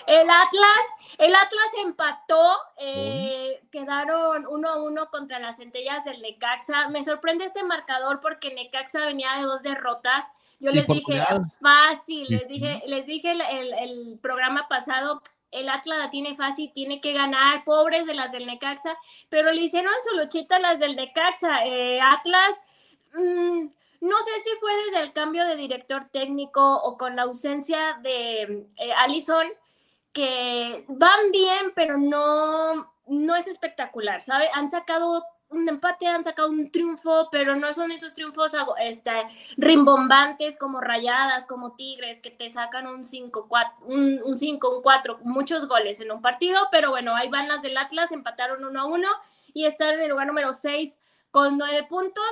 El 0.06 0.30
Atlas, 0.30 0.84
el 1.18 1.34
Atlas 1.34 1.66
empató, 1.86 2.58
eh, 2.78 3.58
quedaron 3.72 4.46
uno 4.48 4.68
a 4.70 4.84
uno 4.84 5.10
contra 5.10 5.40
las 5.40 5.58
centellas 5.58 6.04
del 6.04 6.22
Necaxa. 6.22 6.90
Me 6.90 7.04
sorprende 7.06 7.46
este 7.46 7.64
marcador 7.64 8.20
porque 8.20 8.54
Necaxa 8.54 9.06
venía 9.06 9.36
de 9.38 9.44
dos 9.44 9.64
derrotas. 9.64 10.26
Yo 10.60 10.72
les 10.72 10.86
dije, 10.96 11.20
fácil, 11.62 12.28
les 12.30 12.48
dije, 12.50 12.84
les 12.86 13.06
dije 13.06 13.32
el, 13.32 13.42
el- 13.42 13.74
el 13.74 14.20
programa 14.22 14.68
pasado, 14.68 15.22
el 15.54 15.70
Atlas 15.70 16.00
la 16.00 16.10
tiene 16.10 16.36
fácil, 16.36 16.72
tiene 16.74 17.02
que 17.02 17.14
ganar, 17.14 17.64
pobres 17.64 18.06
de 18.06 18.14
las 18.14 18.32
del 18.32 18.46
Necaxa, 18.46 18.98
pero 19.30 19.52
le 19.52 19.62
hicieron 19.62 19.94
su 20.08 20.18
luchita 20.18 20.58
a 20.58 20.60
las 20.60 20.80
del 20.80 20.96
Necaxa. 20.96 21.66
Eh, 21.66 22.00
Atlas, 22.02 22.60
mm, 23.14 23.68
no 24.02 24.18
sé 24.20 24.40
si 24.44 24.58
fue 24.60 24.72
desde 24.86 25.04
el 25.04 25.14
cambio 25.14 25.46
de 25.46 25.56
director 25.56 26.06
técnico 26.06 26.78
o 26.84 26.98
con 26.98 27.16
la 27.16 27.24
ausencia 27.24 28.00
de 28.02 28.66
eh, 28.78 28.94
Allison, 28.98 29.48
que 30.12 30.84
van 30.90 31.32
bien, 31.32 31.72
pero 31.76 31.98
no, 31.98 32.92
no 33.08 33.36
es 33.36 33.48
espectacular, 33.48 34.22
¿sabe? 34.22 34.50
Han 34.54 34.70
sacado 34.70 35.24
un 35.54 35.70
empate, 35.70 36.08
han 36.08 36.24
sacado 36.24 36.50
un 36.50 36.72
triunfo, 36.72 37.30
pero 37.32 37.56
no 37.56 37.74
son 37.74 37.92
esos 37.92 38.14
triunfos 38.14 38.54
este, 38.80 39.12
rimbombantes 39.58 40.58
como 40.58 40.82
rayadas, 40.82 41.46
como 41.46 41.76
tigres, 41.76 42.20
que 42.20 42.32
te 42.32 42.50
sacan 42.50 42.88
un 42.88 43.06
5, 43.06 43.48
un, 43.86 44.22
un 44.24 44.38
5, 44.38 44.78
un 44.78 44.82
4, 44.82 45.20
muchos 45.24 45.68
goles 45.68 46.00
en 46.00 46.12
un 46.12 46.22
partido, 46.22 46.68
pero 46.72 46.90
bueno, 46.90 47.16
ahí 47.16 47.30
van 47.30 47.48
las 47.48 47.62
del 47.62 47.78
Atlas, 47.78 48.12
empataron 48.12 48.64
1 48.64 48.80
a 48.80 48.86
1 48.86 49.08
y 49.54 49.66
están 49.66 49.96
en 49.96 50.02
el 50.02 50.10
lugar 50.10 50.28
número 50.28 50.52
6 50.52 51.00
con 51.32 51.58
9 51.58 51.86
puntos. 51.90 52.24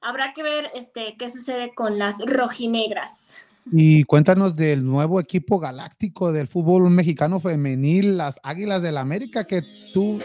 habrá 0.00 0.32
que 0.32 0.42
ver 0.42 0.70
este, 0.74 1.16
qué 1.16 1.30
sucede 1.30 1.74
con 1.74 1.98
las 1.98 2.18
rojinegras. 2.24 3.31
Y 3.66 4.02
cuéntanos 4.04 4.56
del 4.56 4.84
nuevo 4.84 5.20
equipo 5.20 5.60
galáctico 5.60 6.32
del 6.32 6.48
fútbol 6.48 6.90
mexicano 6.90 7.38
femenil, 7.38 8.16
las 8.18 8.40
Águilas 8.42 8.82
del 8.82 8.94
la 8.94 9.02
América, 9.02 9.44
que 9.44 9.62
tú, 9.92 10.20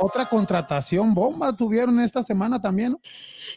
otra 0.00 0.28
contratación 0.28 1.12
bomba 1.12 1.52
tuvieron 1.52 1.98
esta 2.00 2.22
semana 2.22 2.60
también. 2.60 2.96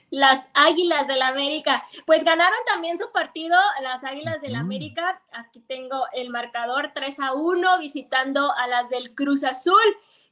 Las 0.09 0.49
Águilas 0.55 1.07
del 1.07 1.19
la 1.19 1.27
América, 1.27 1.83
pues 2.07 2.23
ganaron 2.23 2.57
también 2.65 2.97
su 2.97 3.11
partido, 3.13 3.55
las 3.83 4.03
Águilas 4.03 4.41
del 4.41 4.53
la 4.53 4.59
América. 4.59 5.21
Aquí 5.31 5.59
tengo 5.59 6.05
el 6.13 6.31
marcador 6.31 6.91
3 6.95 7.19
a 7.19 7.33
1 7.33 7.79
visitando 7.79 8.51
a 8.51 8.67
las 8.67 8.89
del 8.89 9.13
Cruz 9.13 9.43
Azul. 9.43 9.77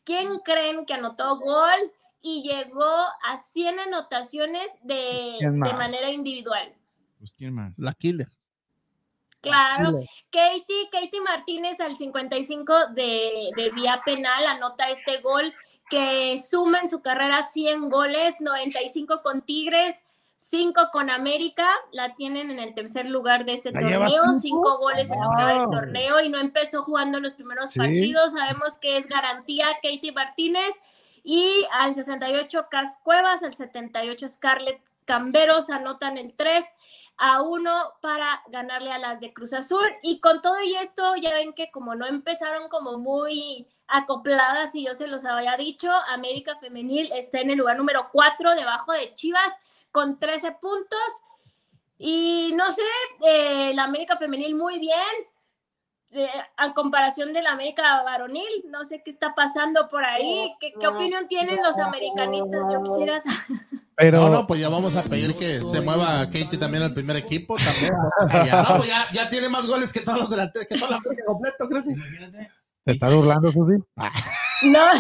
¿Quién 0.04 0.40
creen 0.40 0.86
que 0.86 0.96
anotó 0.96 1.38
gol 1.38 1.92
y 2.24 2.42
llegó 2.42 2.84
a 2.84 3.38
100 3.54 3.80
anotaciones 3.80 4.72
de, 4.82 5.38
de 5.40 5.74
manera 5.74 6.10
individual? 6.10 6.74
Pues, 7.20 7.32
¿quién 7.38 7.54
más? 7.54 7.74
La 7.78 7.94
Killer. 7.94 8.28
Claro, 9.42 10.00
Katie, 10.30 10.90
Katie 10.92 11.22
Martínez 11.22 11.80
al 11.80 11.98
55 11.98 12.88
de, 12.94 13.50
de, 13.56 13.72
vía 13.72 14.00
penal 14.06 14.46
anota 14.46 14.90
este 14.90 15.18
gol 15.18 15.52
que 15.90 16.42
suma 16.42 16.80
en 16.80 16.90
su 16.90 17.02
carrera 17.02 17.42
100 17.42 17.90
goles, 17.90 18.40
95 18.40 19.22
con 19.24 19.42
Tigres, 19.42 20.02
5 20.38 20.90
con 20.92 21.10
América, 21.10 21.68
la 21.92 22.16
tienen 22.16 22.50
en 22.50 22.60
el 22.60 22.74
tercer 22.74 23.06
lugar 23.06 23.46
de 23.46 23.54
este 23.54 23.72
torneo, 23.72 24.24
5 24.34 24.78
goles 24.80 25.12
en 25.12 25.22
lo 25.22 25.30
que 25.30 25.44
va 25.44 25.54
del 25.54 25.70
torneo 25.70 26.20
y 26.22 26.30
no 26.30 26.40
empezó 26.40 26.84
jugando 26.84 27.20
los 27.20 27.36
primeros 27.36 27.76
partidos, 27.76 28.34
sabemos 28.34 28.76
que 28.78 28.98
es 28.98 29.08
garantía 29.08 29.68
Katie 29.84 30.12
Martínez 30.12 30.72
y 31.24 31.66
al 31.72 31.94
68 31.94 32.68
Cas 32.72 32.98
Cuevas, 33.04 33.44
al 33.44 33.54
78 33.54 34.30
Scarlett 34.30 34.82
Camberos 35.06 35.70
anotan 35.70 36.18
el 36.18 36.34
3 36.36 36.66
a 37.18 37.42
1 37.42 37.94
para 38.02 38.42
ganarle 38.48 38.92
a 38.92 38.98
las 38.98 39.20
de 39.20 39.34
Cruz 39.34 39.54
Azul. 39.54 39.88
Y 40.02 40.20
con 40.20 40.42
todo 40.42 40.62
y 40.62 40.76
esto, 40.76 41.16
ya 41.16 41.34
ven 41.34 41.54
que 41.54 41.72
como 41.72 41.96
no 41.96 42.06
empezaron 42.06 42.70
como 42.70 42.98
muy 42.98 43.68
acopladas, 43.88 44.74
y 44.74 44.86
yo 44.86 44.96
se 44.96 45.08
los 45.08 45.26
había 45.26 45.58
dicho, 45.58 45.92
América 46.10 46.56
Femenil 46.56 47.12
está 47.14 47.42
en 47.42 47.52
el 47.52 47.58
lugar 47.58 47.78
número 47.78 48.08
4 48.12 48.56
debajo 48.56 48.94
de 48.94 49.14
Chivas 49.14 49.54
con 49.92 50.18
13 50.18 50.54
puntos. 50.54 51.00
Y 51.98 52.54
no 52.56 52.72
sé, 52.72 52.82
eh, 53.28 53.74
la 53.76 53.84
América 53.84 54.18
Femenil 54.18 54.56
muy 54.56 54.80
bien, 54.80 54.98
a 56.58 56.74
comparación 56.74 57.32
de 57.34 57.42
la 57.42 57.52
América 57.52 58.04
varonil, 58.04 58.66
no 58.66 58.84
sé 58.84 59.02
qué 59.04 59.12
está 59.12 59.34
pasando 59.34 59.88
por 59.88 60.04
ahí, 60.04 60.54
qué, 60.60 60.74
qué 60.78 60.88
opinión 60.88 61.28
tienen 61.28 61.62
los 61.64 61.78
americanistas, 61.78 62.72
yo 62.72 62.84
quisiera 62.84 63.20
saber. 63.20 63.38
Pero... 64.02 64.20
No, 64.22 64.30
no, 64.30 64.48
pues 64.48 64.60
ya 64.60 64.68
vamos 64.68 64.96
a 64.96 65.04
pedir 65.04 65.36
que 65.36 65.60
se 65.60 65.82
mueva 65.82 66.26
Katie 66.26 66.58
también 66.58 66.82
al 66.82 66.92
primer 66.92 67.18
equipo, 67.18 67.56
también. 67.58 67.94
ya, 68.48 68.64
no, 68.64 68.78
pues 68.78 68.90
ya, 68.90 69.06
ya, 69.14 69.30
tiene 69.30 69.48
más 69.48 69.68
goles 69.68 69.94
que 69.94 70.00
todos 70.00 70.22
los 70.22 70.30
delanteros, 70.32 70.68
que 70.68 70.76
toda 70.76 70.90
la 70.90 70.98
América 70.98 71.24
completo, 71.28 71.70
creo 71.70 71.84
que. 71.84 71.96
¿Te 72.84 72.94
estás 72.94 73.14
burlando, 73.14 73.52
Susi? 73.52 73.76
No, 74.64 74.92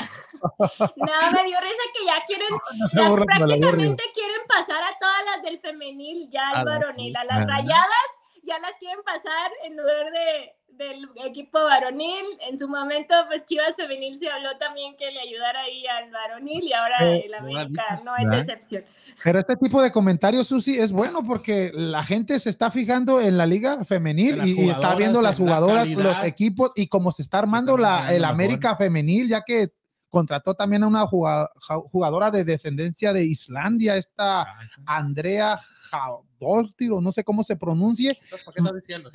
no, 0.59 1.31
me 1.31 1.43
dio 1.45 1.59
risa 1.61 1.83
que 1.93 2.05
ya 2.05 2.23
quieren, 2.27 2.49
ya 2.93 3.11
prácticamente 3.11 4.03
quieren 4.13 4.41
pasar 4.47 4.83
a 4.83 4.97
todas 4.99 5.25
las 5.25 5.43
del 5.43 5.59
femenil, 5.59 6.29
ya 6.31 6.49
al 6.51 6.65
varonil, 6.65 7.15
a 7.17 7.23
las 7.23 7.47
rayadas, 7.47 8.07
ya 8.43 8.59
las 8.59 8.75
quieren 8.77 9.03
pasar 9.03 9.51
en 9.63 9.77
lugar 9.77 10.11
de, 10.11 10.55
del 10.81 11.09
equipo 11.25 11.59
varonil. 11.63 12.25
En 12.49 12.57
su 12.57 12.67
momento, 12.67 13.13
pues 13.27 13.45
Chivas 13.45 13.75
Femenil 13.75 14.17
se 14.17 14.29
habló 14.29 14.57
también 14.57 14.95
que 14.97 15.11
le 15.11 15.19
ayudara 15.19 15.61
ahí 15.61 15.83
al 15.87 16.11
varonil 16.11 16.63
y 16.63 16.73
ahora 16.73 17.15
el 17.15 17.33
América 17.33 18.01
no 18.03 18.15
es 18.17 18.39
excepción. 18.39 18.83
Pero 19.23 19.39
este 19.39 19.55
tipo 19.55 19.81
de 19.81 19.91
comentarios, 19.91 20.47
Susi, 20.47 20.77
es 20.77 20.91
bueno 20.91 21.23
porque 21.23 21.71
la 21.73 22.03
gente 22.03 22.39
se 22.39 22.49
está 22.49 22.71
fijando 22.71 23.21
en 23.21 23.37
la 23.37 23.45
liga 23.45 23.83
femenil 23.85 24.45
y, 24.45 24.69
está 24.69 24.95
viendo 24.95 25.21
las 25.21 25.37
jugadoras, 25.37 25.89
los 25.89 26.23
equipos 26.23 26.71
y 26.75 26.87
cómo 26.87 27.11
se 27.11 27.21
está 27.21 27.39
armando 27.39 27.77
la, 27.77 28.13
el 28.13 28.25
América 28.25 28.75
femenil, 28.75 29.29
ya 29.29 29.43
que 29.45 29.71
contrató 30.11 30.53
también 30.53 30.83
a 30.83 30.87
una 30.87 31.07
jugadora 31.07 32.29
de 32.29 32.43
descendencia 32.43 33.13
de 33.13 33.23
Islandia, 33.23 33.95
esta 33.95 34.43
ah, 34.43 34.59
Andrea 34.85 35.59
o 35.93 37.01
no 37.01 37.11
sé 37.11 37.23
cómo 37.23 37.43
se 37.43 37.55
pronuncie. 37.55 38.17
¿Por 38.45 38.53
qué 38.53 38.61
estás 38.61 38.75
diciendo? 38.75 39.11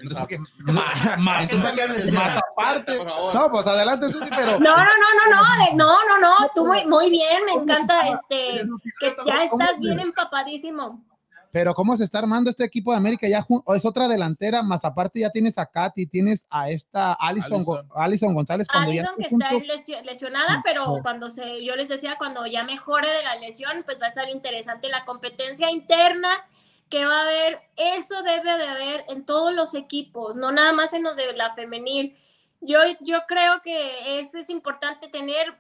Más, 0.67 2.41
aparte. 2.53 2.99
No, 3.35 3.51
pues 3.51 3.67
adelante, 3.67 4.11
Susi, 4.11 4.29
pero. 4.31 4.59
No, 4.59 4.77
no, 4.77 4.77
no, 4.77 5.31
no, 5.31 5.43
no, 5.75 5.75
no, 5.75 6.09
no, 6.09 6.21
no, 6.21 6.51
tú 6.55 6.67
muy, 6.67 6.87
muy 6.87 7.11
bien, 7.11 7.45
me 7.45 7.53
encanta 7.53 8.09
este, 8.09 8.67
que 9.01 9.17
ya 9.25 9.45
estás 9.45 9.79
bien 9.81 10.01
empapadísimo. 10.01 11.05
Pero 11.57 11.73
cómo 11.73 11.97
se 11.97 12.05
está 12.05 12.19
armando 12.19 12.51
este 12.51 12.65
equipo 12.65 12.91
de 12.91 12.99
América, 12.99 13.27
ya 13.27 13.47
es 13.75 13.85
otra 13.87 14.09
delantera, 14.09 14.63
más 14.63 14.85
aparte 14.85 15.21
ya 15.21 15.31
tienes 15.31 15.57
a 15.57 15.65
Katy, 15.65 16.07
tienes 16.07 16.47
a 16.51 16.69
esta 16.69 17.15
Alison, 17.15 17.65
Alison. 17.95 18.35
González. 18.35 18.69
Cuando 18.71 18.91
Alison 18.91 19.15
que 19.17 19.25
está 19.25 20.03
lesionada, 20.03 20.61
pero 20.63 20.99
cuando 21.01 21.31
se, 21.31 21.65
yo 21.65 21.75
les 21.75 21.89
decía, 21.89 22.17
cuando 22.19 22.45
ya 22.45 22.63
mejore 22.63 23.11
de 23.11 23.23
la 23.23 23.37
lesión, 23.37 23.85
pues 23.87 23.99
va 23.99 24.05
a 24.05 24.09
estar 24.09 24.29
interesante 24.29 24.91
la 24.91 25.07
competencia 25.07 25.71
interna 25.71 26.29
que 26.91 27.07
va 27.07 27.21
a 27.21 27.23
haber, 27.23 27.59
eso 27.77 28.23
debe 28.23 28.59
de 28.59 28.67
haber 28.67 29.07
en 29.09 29.25
todos 29.25 29.55
los 29.55 29.73
equipos, 29.73 30.37
no 30.37 30.53
nada 30.53 30.75
más 30.75 30.93
en 30.93 31.05
los 31.05 31.17
de 31.17 31.33
la 31.33 31.55
femenil. 31.55 32.19
Yo, 32.61 32.81
yo 33.01 33.21
creo 33.27 33.63
que 33.63 34.21
es, 34.21 34.35
es 34.35 34.51
importante 34.51 35.09
tener 35.09 35.57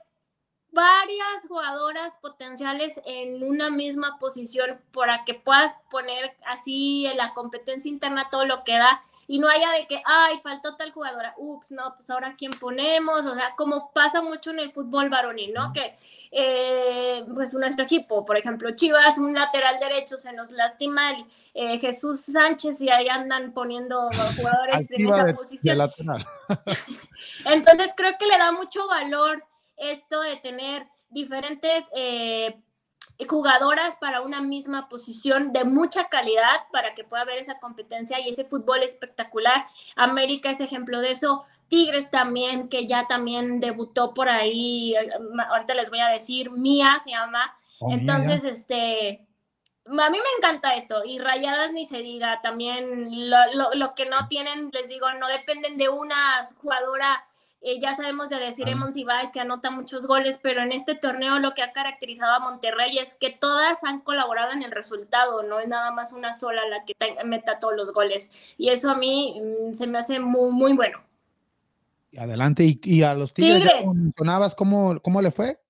varias 0.77 1.49
jugadoras 1.49 2.19
potenciales 2.19 3.01
en 3.07 3.43
una 3.43 3.71
misma 3.71 4.19
posición 4.19 4.79
para 4.93 5.25
que 5.25 5.33
puedas 5.33 5.75
poner 5.91 6.37
así 6.47 7.07
en 7.07 7.17
la 7.17 7.33
competencia 7.33 7.91
interna 7.91 8.29
todo 8.31 8.45
lo 8.45 8.63
que 8.63 8.77
da 8.77 9.01
y 9.27 9.39
no 9.39 9.49
haya 9.49 9.73
de 9.73 9.87
que, 9.87 10.03
ay, 10.05 10.39
faltó 10.43 10.77
tal 10.77 10.93
jugadora, 10.93 11.35
ups, 11.39 11.73
no, 11.73 11.95
pues 11.97 12.11
ahora 12.11 12.35
quién 12.37 12.53
ponemos, 12.53 13.25
o 13.25 13.35
sea, 13.35 13.55
como 13.57 13.91
pasa 13.93 14.21
mucho 14.21 14.51
en 14.51 14.61
el 14.61 14.71
fútbol 14.71 15.09
varonil, 15.09 15.53
¿no? 15.55 15.73
Que, 15.73 15.95
eh, 16.31 17.25
pues 17.35 17.55
nuestro 17.55 17.87
equipo, 17.87 18.25
por 18.25 18.37
ejemplo, 18.37 18.71
Chivas, 18.77 19.17
un 19.19 19.35
lateral 19.35 19.81
derecho 19.81 20.19
se 20.19 20.33
nos 20.35 20.53
lastima 20.53 21.13
el, 21.13 21.25
eh, 21.55 21.79
Jesús 21.79 22.21
Sánchez 22.21 22.81
y 22.83 22.91
ahí 22.91 23.09
andan 23.09 23.53
poniendo 23.53 24.11
jugadores 24.37 24.91
en 24.91 25.09
esa 25.09 25.27
posición. 25.35 25.79
Entonces 27.47 27.95
creo 27.97 28.17
que 28.19 28.27
le 28.27 28.39
da 28.39 28.53
mucho 28.53 28.87
valor 28.87 29.43
esto 29.77 30.21
de 30.21 30.37
tener 30.37 30.89
diferentes 31.11 31.85
eh, 31.95 32.61
jugadoras 33.29 33.97
para 33.97 34.21
una 34.21 34.41
misma 34.41 34.89
posición 34.89 35.53
de 35.53 35.65
mucha 35.65 36.09
calidad 36.09 36.61
para 36.73 36.95
que 36.95 37.05
pueda 37.05 37.23
haber 37.23 37.39
esa 37.39 37.59
competencia 37.59 38.21
y 38.21 38.29
ese 38.29 38.45
fútbol 38.45 38.83
espectacular. 38.83 39.65
América 39.95 40.51
es 40.51 40.61
ejemplo 40.61 41.01
de 41.01 41.13
eso. 41.13 41.45
Tigres 41.69 42.11
también, 42.11 42.69
que 42.69 42.87
ya 42.87 43.07
también 43.09 43.59
debutó 43.59 44.15
por 44.15 44.29
ahí, 44.29 44.95
ahorita 45.49 45.75
les 45.75 45.91
voy 45.91 46.01
a 46.01 46.09
decir, 46.09 46.51
Mía 46.51 46.99
se 47.03 47.11
llama. 47.11 47.55
Oh, 47.81 47.91
Entonces, 47.91 48.45
este, 48.45 49.27
a 49.87 50.11
mí 50.11 50.19
me 50.19 50.37
encanta 50.39 50.75
esto 50.75 51.05
y 51.05 51.19
rayadas 51.19 51.73
ni 51.73 51.87
se 51.87 51.99
diga, 51.99 52.41
también 52.41 53.31
lo, 53.31 53.37
lo, 53.55 53.75
lo 53.75 53.95
que 53.95 54.07
no 54.07 54.29
tienen, 54.29 54.71
les 54.73 54.89
digo, 54.89 55.13
no 55.15 55.27
dependen 55.27 55.77
de 55.77 55.89
una 55.89 56.45
jugadora 56.57 57.25
eh, 57.67 57.81
ya 57.81 57.95
sabemos 57.95 58.29
de 58.29 58.37
decir 58.37 58.69
Emon 58.69 58.97
Ibáez 58.97 59.33
que 59.33 59.41
anota 59.41 59.71
muchos 59.71 60.07
goles, 60.07 60.39
pero 60.41 60.63
en 60.63 60.71
este 60.71 60.95
torneo 60.95 61.41
lo 61.41 61.53
que 61.53 61.63
ha 61.63 61.73
caracterizado 61.73 62.35
a 62.35 62.39
Monterrey 62.39 62.97
es 62.97 63.17
que 63.17 63.31
todas 63.31 63.83
han 63.83 64.03
colaborado 64.03 64.53
en 64.53 64.63
el 64.63 64.71
resultado, 64.71 65.43
no 65.43 65.59
es 65.59 65.67
nada 65.67 65.91
más 65.91 66.13
una 66.13 66.33
sola 66.33 66.63
la 66.69 66.85
que 66.85 66.95
meta 67.25 67.59
todos 67.59 67.75
los 67.75 67.93
goles. 67.93 68.55
Y 68.57 68.69
eso 68.69 68.89
a 68.89 68.95
mí 68.97 69.43
mm, 69.43 69.75
se 69.75 69.89
me 69.89 69.99
hace 69.99 70.21
muy, 70.21 70.53
muy 70.53 70.75
bueno. 70.75 71.01
Adelante, 72.17 72.79
y, 72.81 73.03
a 73.03 73.15
los 73.15 73.35
Tigres, 73.35 73.63
tigres. 73.63 73.85
mencionabas 73.85 74.55
cómo, 74.55 75.01
cómo 75.03 75.21
le 75.21 75.33
fue. 75.33 75.61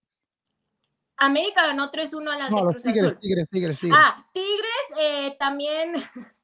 América 1.16 1.66
ganó 1.66 1.90
3-1 1.90 2.30
a 2.30 2.36
las 2.36 2.50
de 2.50 2.60
Cruz 2.60 2.86
Azul. 2.86 3.18
Tigres, 3.18 3.48
Tigres, 3.50 3.80
Tigres. 3.80 3.98
Ah, 3.98 4.22
Tigres 4.34 5.00
eh, 5.00 5.34
también 5.38 5.94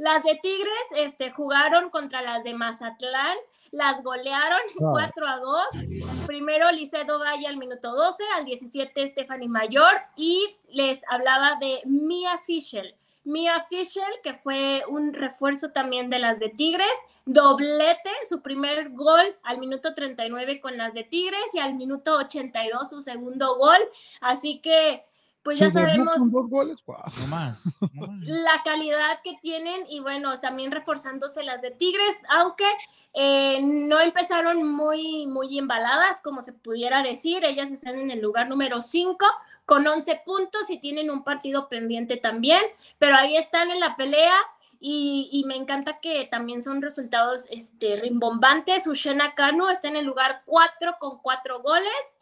Las 0.00 0.22
de 0.22 0.34
Tigres 0.36 0.86
este, 0.96 1.30
jugaron 1.30 1.90
contra 1.90 2.22
las 2.22 2.42
de 2.42 2.54
Mazatlán, 2.54 3.36
las 3.70 4.02
golearon 4.02 4.58
4 4.78 5.28
a 5.28 5.36
2. 5.36 6.26
Primero 6.26 6.72
Licedo 6.72 7.18
Valle 7.18 7.46
al 7.46 7.58
minuto 7.58 7.94
12, 7.94 8.24
al 8.34 8.46
17 8.46 9.08
Stephanie 9.08 9.50
Mayor 9.50 9.92
y 10.16 10.56
les 10.70 11.02
hablaba 11.10 11.56
de 11.56 11.82
Mia 11.84 12.38
Fischel. 12.38 12.94
Mia 13.24 13.62
Fischel, 13.64 14.10
que 14.22 14.32
fue 14.32 14.84
un 14.88 15.12
refuerzo 15.12 15.70
también 15.70 16.08
de 16.08 16.18
las 16.18 16.38
de 16.38 16.48
Tigres, 16.48 16.88
doblete, 17.26 18.08
su 18.26 18.40
primer 18.40 18.92
gol 18.92 19.36
al 19.42 19.58
minuto 19.58 19.94
39 19.94 20.62
con 20.62 20.78
las 20.78 20.94
de 20.94 21.04
Tigres 21.04 21.44
y 21.52 21.58
al 21.58 21.74
minuto 21.74 22.16
82 22.16 22.88
su 22.88 23.02
segundo 23.02 23.56
gol. 23.56 23.80
Así 24.22 24.60
que 24.60 25.04
pues 25.42 25.58
ya 25.58 25.70
sabemos 25.70 26.18
con 26.18 26.30
dos 26.30 26.50
goles, 26.50 26.76
guau. 26.84 27.02
No 27.20 27.26
más. 27.28 27.58
no 27.80 28.06
más. 28.06 28.20
la 28.26 28.62
calidad 28.62 29.20
que 29.24 29.38
tienen 29.40 29.86
y 29.88 30.00
bueno, 30.00 30.38
también 30.38 30.70
reforzándose 30.70 31.42
las 31.42 31.62
de 31.62 31.70
Tigres, 31.70 32.16
aunque 32.28 32.66
eh, 33.14 33.60
no 33.62 34.00
empezaron 34.00 34.68
muy, 34.68 35.26
muy 35.26 35.58
embaladas, 35.58 36.20
como 36.22 36.42
se 36.42 36.52
pudiera 36.52 37.02
decir. 37.02 37.44
Ellas 37.44 37.70
están 37.70 37.98
en 37.98 38.10
el 38.10 38.20
lugar 38.20 38.48
número 38.48 38.82
5 38.82 39.24
con 39.64 39.86
11 39.86 40.22
puntos 40.26 40.68
y 40.68 40.78
tienen 40.78 41.10
un 41.10 41.24
partido 41.24 41.68
pendiente 41.68 42.18
también, 42.18 42.62
pero 42.98 43.16
ahí 43.16 43.36
están 43.36 43.70
en 43.70 43.80
la 43.80 43.96
pelea. 43.96 44.34
Y, 44.82 45.28
y 45.30 45.44
me 45.44 45.56
encanta 45.56 46.00
que 46.00 46.26
también 46.30 46.62
son 46.62 46.80
resultados 46.80 47.44
este, 47.50 47.96
rimbombantes. 47.96 48.86
Ushena 48.86 49.34
Kanu 49.34 49.68
está 49.68 49.88
en 49.88 49.96
el 49.96 50.06
lugar 50.06 50.42
4 50.46 50.96
con 50.98 51.18
4 51.18 51.60
goles. 51.60 52.16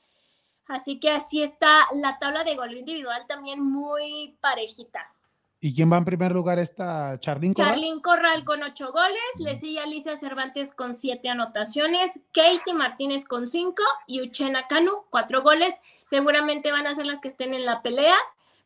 Así 0.69 1.01
que 1.01 1.11
así 1.11 1.43
está 1.43 1.87
la 1.95 2.19
tabla 2.19 2.45
de 2.45 2.55
gol 2.55 2.77
individual 2.77 3.25
también 3.27 3.61
muy 3.65 4.37
parejita. 4.41 5.13
¿Y 5.61 5.75
quién 5.75 5.91
va 5.91 5.97
en 5.97 6.05
primer 6.05 6.31
lugar 6.31 6.61
esta 6.61 7.19
Charlín 7.19 7.53
Corral? 7.53 7.73
Charlín 7.73 8.01
Corral 8.01 8.45
con 8.45 8.63
ocho 8.63 8.93
goles, 8.93 9.19
le 9.41 9.59
sigue 9.59 9.81
Alicia 9.81 10.17
Cervantes 10.17 10.73
con 10.73 10.95
siete 10.95 11.29
anotaciones, 11.29 12.21
Katie 12.33 12.75
Martínez 12.75 13.25
con 13.25 13.49
cinco 13.49 13.83
y 14.07 14.21
Uchena 14.21 14.69
Canu 14.69 15.07
cuatro 15.11 15.43
goles. 15.43 15.75
Seguramente 16.07 16.71
van 16.71 16.87
a 16.87 16.95
ser 16.95 17.07
las 17.07 17.21
que 17.21 17.29
estén 17.29 17.55
en 17.55 17.65
la 17.65 17.83
pelea 17.83 18.17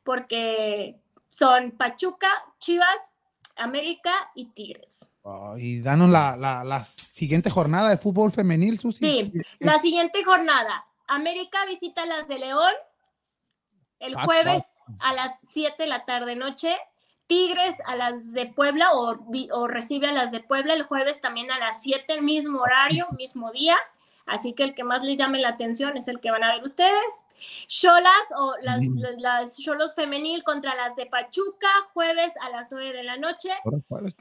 porque 0.02 0.98
son 1.30 1.70
Pachuca, 1.70 2.28
Chivas, 2.58 3.12
América 3.56 4.12
y 4.34 4.46
Tigres. 4.46 5.08
Oh, 5.22 5.56
y 5.56 5.80
danos 5.80 6.10
la, 6.10 6.36
la, 6.36 6.62
la 6.64 6.84
siguiente 6.84 7.48
jornada 7.48 7.88
de 7.88 7.96
fútbol 7.96 8.32
femenil, 8.32 8.78
Susi. 8.78 8.98
Sí, 8.98 9.32
la 9.60 9.78
siguiente 9.78 10.24
jornada, 10.24 10.84
América 11.14 11.64
visita 11.66 12.06
las 12.06 12.28
de 12.28 12.38
León 12.38 12.72
el 14.02 14.16
jueves 14.16 14.64
a 14.98 15.12
las 15.12 15.38
7 15.50 15.84
de 15.84 15.88
la 15.88 16.04
tarde 16.04 16.34
noche. 16.34 16.76
Tigres 17.28 17.76
a 17.86 17.96
las 17.96 18.32
de 18.32 18.46
Puebla 18.46 18.92
o, 18.92 19.16
o 19.52 19.68
recibe 19.68 20.08
a 20.08 20.12
las 20.12 20.32
de 20.32 20.40
Puebla 20.40 20.74
el 20.74 20.82
jueves 20.82 21.20
también 21.20 21.50
a 21.50 21.58
las 21.58 21.80
7, 21.82 22.12
el 22.12 22.22
mismo 22.22 22.60
horario, 22.60 23.06
mismo 23.16 23.52
día. 23.52 23.78
Así 24.26 24.52
que 24.54 24.62
el 24.62 24.74
que 24.74 24.84
más 24.84 25.02
les 25.04 25.18
llame 25.18 25.38
la 25.40 25.48
atención 25.48 25.96
es 25.96 26.08
el 26.08 26.20
que 26.20 26.30
van 26.30 26.44
a 26.44 26.52
ver 26.52 26.62
ustedes. 26.62 27.24
Cholas 27.66 28.12
o 28.38 28.54
las, 28.62 28.80
Mm. 28.82 28.98
las- 28.98 29.20
las 29.20 29.56
Cholos 29.58 29.94
femenil 29.94 30.44
contra 30.44 30.74
las 30.74 30.94
de 30.96 31.06
Pachuca, 31.06 31.68
jueves 31.92 32.32
a 32.40 32.50
las 32.50 32.68
9 32.70 32.92
de 32.92 33.02
la 33.02 33.16
noche. 33.16 33.50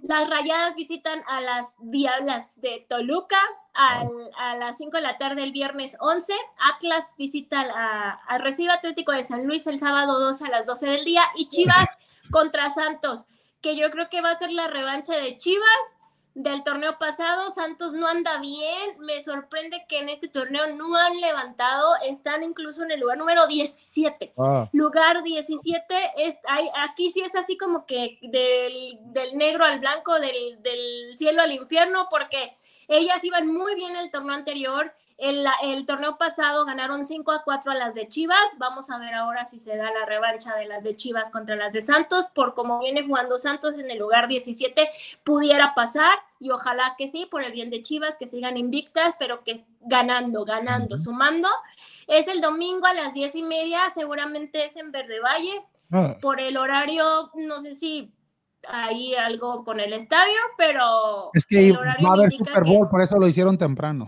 Las 0.02 0.30
Rayadas 0.30 0.76
visitan 0.76 1.22
a 1.28 1.42
las 1.42 1.76
Diablas 1.80 2.60
de 2.62 2.86
Toluca 2.90 3.40
al- 3.74 4.10
a 4.38 4.56
las 4.56 4.78
5 4.78 4.98
de 4.98 5.04
la 5.04 5.18
tarde 5.18 5.44
el 5.44 5.52
viernes 5.52 5.96
11. 6.00 6.34
Atlas 6.74 7.16
visita 7.18 7.62
a, 7.62 8.12
a 8.28 8.38
Recibe 8.40 8.72
Atlético 8.74 9.12
de 9.12 9.24
San 9.24 9.46
Luis 9.46 9.68
el 9.68 9.80
sábado 9.80 10.20
12 10.20 10.46
a 10.46 10.50
las 10.50 10.66
12 10.66 10.88
del 10.90 11.06
día. 11.06 11.24
Y 11.36 11.48
Chivas 11.50 11.90
contra 12.32 12.70
Santos, 12.70 13.26
que 13.62 13.76
yo 13.76 13.90
creo 13.92 14.10
que 14.10 14.22
va 14.22 14.32
a 14.32 14.38
ser 14.40 14.52
la 14.52 14.68
revancha 14.68 15.16
de 15.16 15.38
Chivas 15.38 15.98
del 16.34 16.64
torneo 16.64 16.98
pasado. 16.98 17.52
Santos 17.52 17.94
no 17.94 18.08
anda 18.08 18.40
bien. 18.40 18.98
Me 19.00 19.22
sorprende 19.22 19.86
que 19.88 20.00
en 20.00 20.10
este 20.10 20.28
torneo 20.28 20.68
no 20.76 20.96
han 20.96 21.20
levantado. 21.20 21.96
Están 22.08 22.44
incluso 22.44 22.84
en 22.84 22.92
el 22.92 23.00
lugar 23.00 23.18
número 23.18 23.48
17 23.48 24.34
Ah, 24.38 24.70
lugar 24.72 25.24
17, 25.24 25.96
es, 26.18 26.38
hay, 26.48 26.70
aquí 26.76 27.12
sí 27.12 27.22
es 27.22 27.36
así 27.36 27.58
como 27.58 27.86
que 27.86 28.18
del, 28.22 28.98
del 29.14 29.38
negro 29.38 29.64
al 29.66 29.80
blanco, 29.80 30.20
del, 30.20 30.62
del 30.62 31.18
cielo 31.18 31.42
al 31.42 31.52
infierno, 31.52 32.08
porque 32.10 32.56
ellas 32.88 33.24
iban 33.24 33.48
muy 33.48 33.76
bien 33.76 33.96
el 33.96 34.12
torneo 34.12 34.36
anterior. 34.36 34.94
El, 35.22 35.46
el 35.62 35.86
torneo 35.86 36.18
pasado 36.18 36.66
ganaron 36.66 37.06
5 37.06 37.32
a 37.32 37.44
4 37.44 37.72
a 37.72 37.76
las 37.76 37.94
de 37.94 38.08
Chivas. 38.08 38.58
Vamos 38.58 38.90
a 38.90 38.98
ver 38.98 39.14
ahora 39.14 39.46
si 39.46 39.60
se 39.60 39.78
da 39.78 39.92
la 39.92 40.04
revancha 40.08 40.56
de 40.56 40.66
las 40.66 40.84
de 40.84 40.96
Chivas 40.96 41.30
contra 41.30 41.56
las 41.56 41.74
de 41.74 41.82
Santos. 41.82 42.26
Por 42.34 42.56
como 42.56 42.80
viene 42.80 43.06
jugando 43.06 43.38
Santos 43.38 43.76
en 43.76 43.92
el 43.92 44.00
lugar 44.00 44.28
17, 44.28 44.90
pudiera 45.24 45.76
pasar. 45.76 46.18
Y 46.40 46.50
ojalá 46.50 46.96
que 46.98 47.08
sí, 47.08 47.28
por 47.28 47.44
el 47.44 47.52
bien 47.52 47.70
de 47.70 47.84
Chivas, 47.84 48.18
que 48.18 48.26
sigan 48.26 48.58
invictas, 48.58 49.14
pero 49.20 49.44
que 49.44 49.64
ganando, 49.82 50.44
ganando, 50.44 50.98
sumando. 50.98 51.50
Es 52.08 52.28
el 52.28 52.42
domingo 52.42 52.88
a 52.88 52.96
las 52.96 53.14
diez 53.14 53.36
y 53.36 53.44
media, 53.44 53.82
seguramente 53.94 54.66
es 54.66 54.76
en 54.76 54.92
Verde 54.92 55.20
Valle. 55.20 55.64
ah. 55.92 56.18
Por 56.20 56.42
el 56.42 56.58
horario, 56.58 57.30
no 57.36 57.60
sé 57.60 57.76
si 57.76 58.12
hay 58.68 59.16
algo 59.16 59.64
con 59.64 59.80
el 59.80 59.94
estadio, 59.94 60.38
pero 60.58 61.32
Es 61.34 61.46
que 61.46 61.72
va 61.72 62.10
a 62.10 62.14
haber 62.14 62.30
Super 62.32 62.64
Bowl, 62.64 62.88
por 62.90 63.02
eso 63.02 63.18
lo 63.18 63.28
hicieron 63.28 63.58
temprano. 63.58 64.08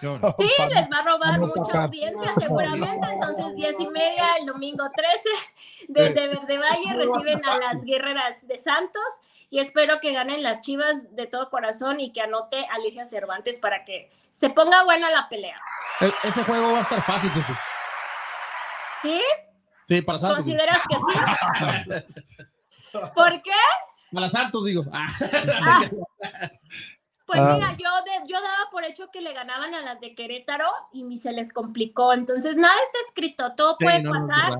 Sí, 0.00 0.06
les 0.74 0.90
va 0.90 0.98
a 0.98 1.02
robar 1.02 1.40
mucha 1.40 1.84
audiencia 1.84 2.32
seguramente. 2.38 3.06
Entonces, 3.12 3.54
diez 3.54 3.78
y 3.78 3.86
media, 3.86 4.26
el 4.40 4.46
domingo 4.46 4.84
13, 4.92 5.28
desde 5.88 6.28
Verde 6.28 6.58
Valle 6.58 6.94
reciben 6.94 7.44
a 7.44 7.58
las 7.58 7.84
guerreras 7.84 8.46
de 8.46 8.58
Santos 8.58 9.02
y 9.50 9.60
espero 9.60 10.00
que 10.00 10.12
ganen 10.12 10.42
las 10.42 10.60
chivas 10.60 11.14
de 11.14 11.26
todo 11.26 11.48
corazón 11.50 12.00
y 12.00 12.12
que 12.12 12.22
anote 12.22 12.66
Alicia 12.72 13.04
Cervantes 13.04 13.58
para 13.60 13.84
que 13.84 14.10
se 14.32 14.50
ponga 14.50 14.82
buena 14.84 15.10
la 15.10 15.28
pelea. 15.28 15.60
E- 16.00 16.12
ese 16.24 16.42
juego 16.44 16.72
va 16.72 16.78
a 16.78 16.82
estar 16.82 17.02
fácil, 17.02 17.30
Susi. 17.32 17.52
¿Sí? 19.02 19.20
Sí, 19.86 20.02
para 20.02 20.18
Santos. 20.18 20.38
¿Consideras 20.38 20.80
que 20.88 20.96
sí? 20.96 22.12
¿Por 23.14 23.42
qué? 23.42 23.50
Para 24.12 24.28
Santos, 24.28 24.64
digo. 24.64 24.84
Ah, 24.92 25.06
Ah, 25.62 25.80
Pues 27.24 27.40
Ah. 27.40 27.54
mira, 27.54 27.72
yo, 27.78 27.88
de- 28.04 28.28
yo 28.32 28.40
daba 28.42 28.68
por 28.70 28.84
hecho 28.84 29.10
que 29.10 29.20
le 29.22 29.32
ganaban 29.32 29.74
a 29.74 29.80
las 29.80 30.00
de 30.00 30.14
Querétaro 30.14 30.68
y 30.92 31.16
se 31.16 31.32
les 31.32 31.52
complicó. 31.52 32.12
Entonces, 32.12 32.56
nada 32.56 32.74
está 32.86 32.98
escrito, 33.08 33.54
todo 33.54 33.76
sí, 33.78 33.84
puede 33.86 34.02
no, 34.02 34.10
pasar. 34.10 34.58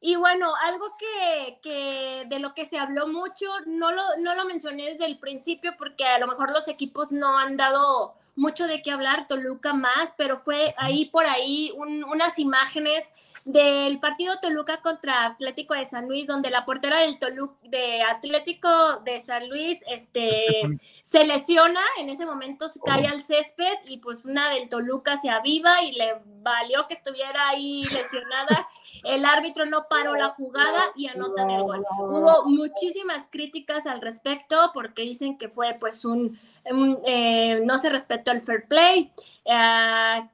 Y 0.00 0.16
bueno, 0.16 0.52
algo 0.64 0.86
que, 0.98 1.58
que 1.62 2.24
de 2.28 2.38
lo 2.38 2.54
que 2.54 2.64
se 2.64 2.78
habló 2.78 3.08
mucho, 3.08 3.46
no 3.66 3.90
lo, 3.92 4.02
no 4.20 4.34
lo 4.34 4.44
mencioné 4.44 4.90
desde 4.90 5.06
el 5.06 5.18
principio 5.18 5.74
porque 5.78 6.04
a 6.04 6.18
lo 6.18 6.26
mejor 6.28 6.50
los 6.52 6.68
equipos 6.68 7.10
no 7.12 7.38
han 7.38 7.56
dado 7.56 8.14
mucho 8.36 8.66
de 8.66 8.82
qué 8.82 8.90
hablar, 8.92 9.26
Toluca 9.26 9.72
más, 9.72 10.12
pero 10.16 10.36
fue 10.36 10.74
ahí 10.76 11.06
por 11.06 11.26
ahí 11.26 11.72
un- 11.76 12.04
unas 12.04 12.38
imágenes 12.38 13.04
del 13.44 13.98
partido 13.98 14.38
Toluca 14.40 14.80
contra 14.82 15.26
Atlético 15.26 15.74
de 15.74 15.84
San 15.84 16.06
Luis, 16.06 16.26
donde 16.26 16.50
la 16.50 16.64
portera 16.64 17.00
del 17.00 17.18
Toluca, 17.18 17.56
de 17.64 18.02
Atlético 18.02 19.00
de 19.00 19.20
San 19.20 19.48
Luis, 19.48 19.80
este, 19.88 20.62
se 21.02 21.24
lesiona, 21.24 21.80
en 21.98 22.08
ese 22.08 22.24
momento 22.24 22.68
se 22.68 22.80
cae 22.80 23.06
al 23.06 23.22
césped 23.22 23.78
y 23.86 23.98
pues 23.98 24.24
una 24.24 24.50
del 24.50 24.68
Toluca 24.68 25.16
se 25.16 25.30
aviva 25.30 25.82
y 25.82 25.92
le 25.92 26.20
valió 26.42 26.86
que 26.86 26.94
estuviera 26.94 27.48
ahí 27.48 27.82
lesionada. 27.82 28.68
El 29.04 29.24
árbitro 29.24 29.66
no 29.66 29.86
paró 29.88 30.14
la 30.14 30.30
jugada 30.30 30.82
y 30.96 31.08
anotan 31.08 31.50
el 31.50 31.62
gol. 31.62 31.84
Hubo 31.98 32.44
muchísimas 32.48 33.28
críticas 33.28 33.86
al 33.86 34.00
respecto 34.00 34.70
porque 34.72 35.02
dicen 35.02 35.36
que 35.36 35.48
fue 35.48 35.76
pues 35.80 36.04
un, 36.04 36.38
un, 36.70 36.98
eh, 37.06 37.60
no 37.64 37.78
se 37.78 37.90
respetó 37.90 38.30
el 38.30 38.40
fair 38.40 38.66
play. 38.68 39.12
eh, 39.44 40.28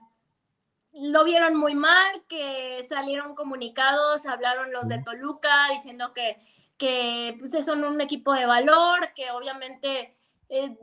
lo 1.00 1.24
vieron 1.24 1.56
muy 1.56 1.74
mal, 1.74 2.22
que 2.28 2.84
salieron 2.88 3.34
comunicados, 3.34 4.26
hablaron 4.26 4.72
los 4.72 4.88
de 4.88 5.02
Toluca 5.02 5.68
diciendo 5.72 6.12
que, 6.14 6.36
que 6.76 7.36
pues, 7.38 7.64
son 7.64 7.84
un 7.84 8.00
equipo 8.00 8.32
de 8.34 8.46
valor, 8.46 9.12
que 9.14 9.30
obviamente 9.30 10.10
eh, 10.48 10.76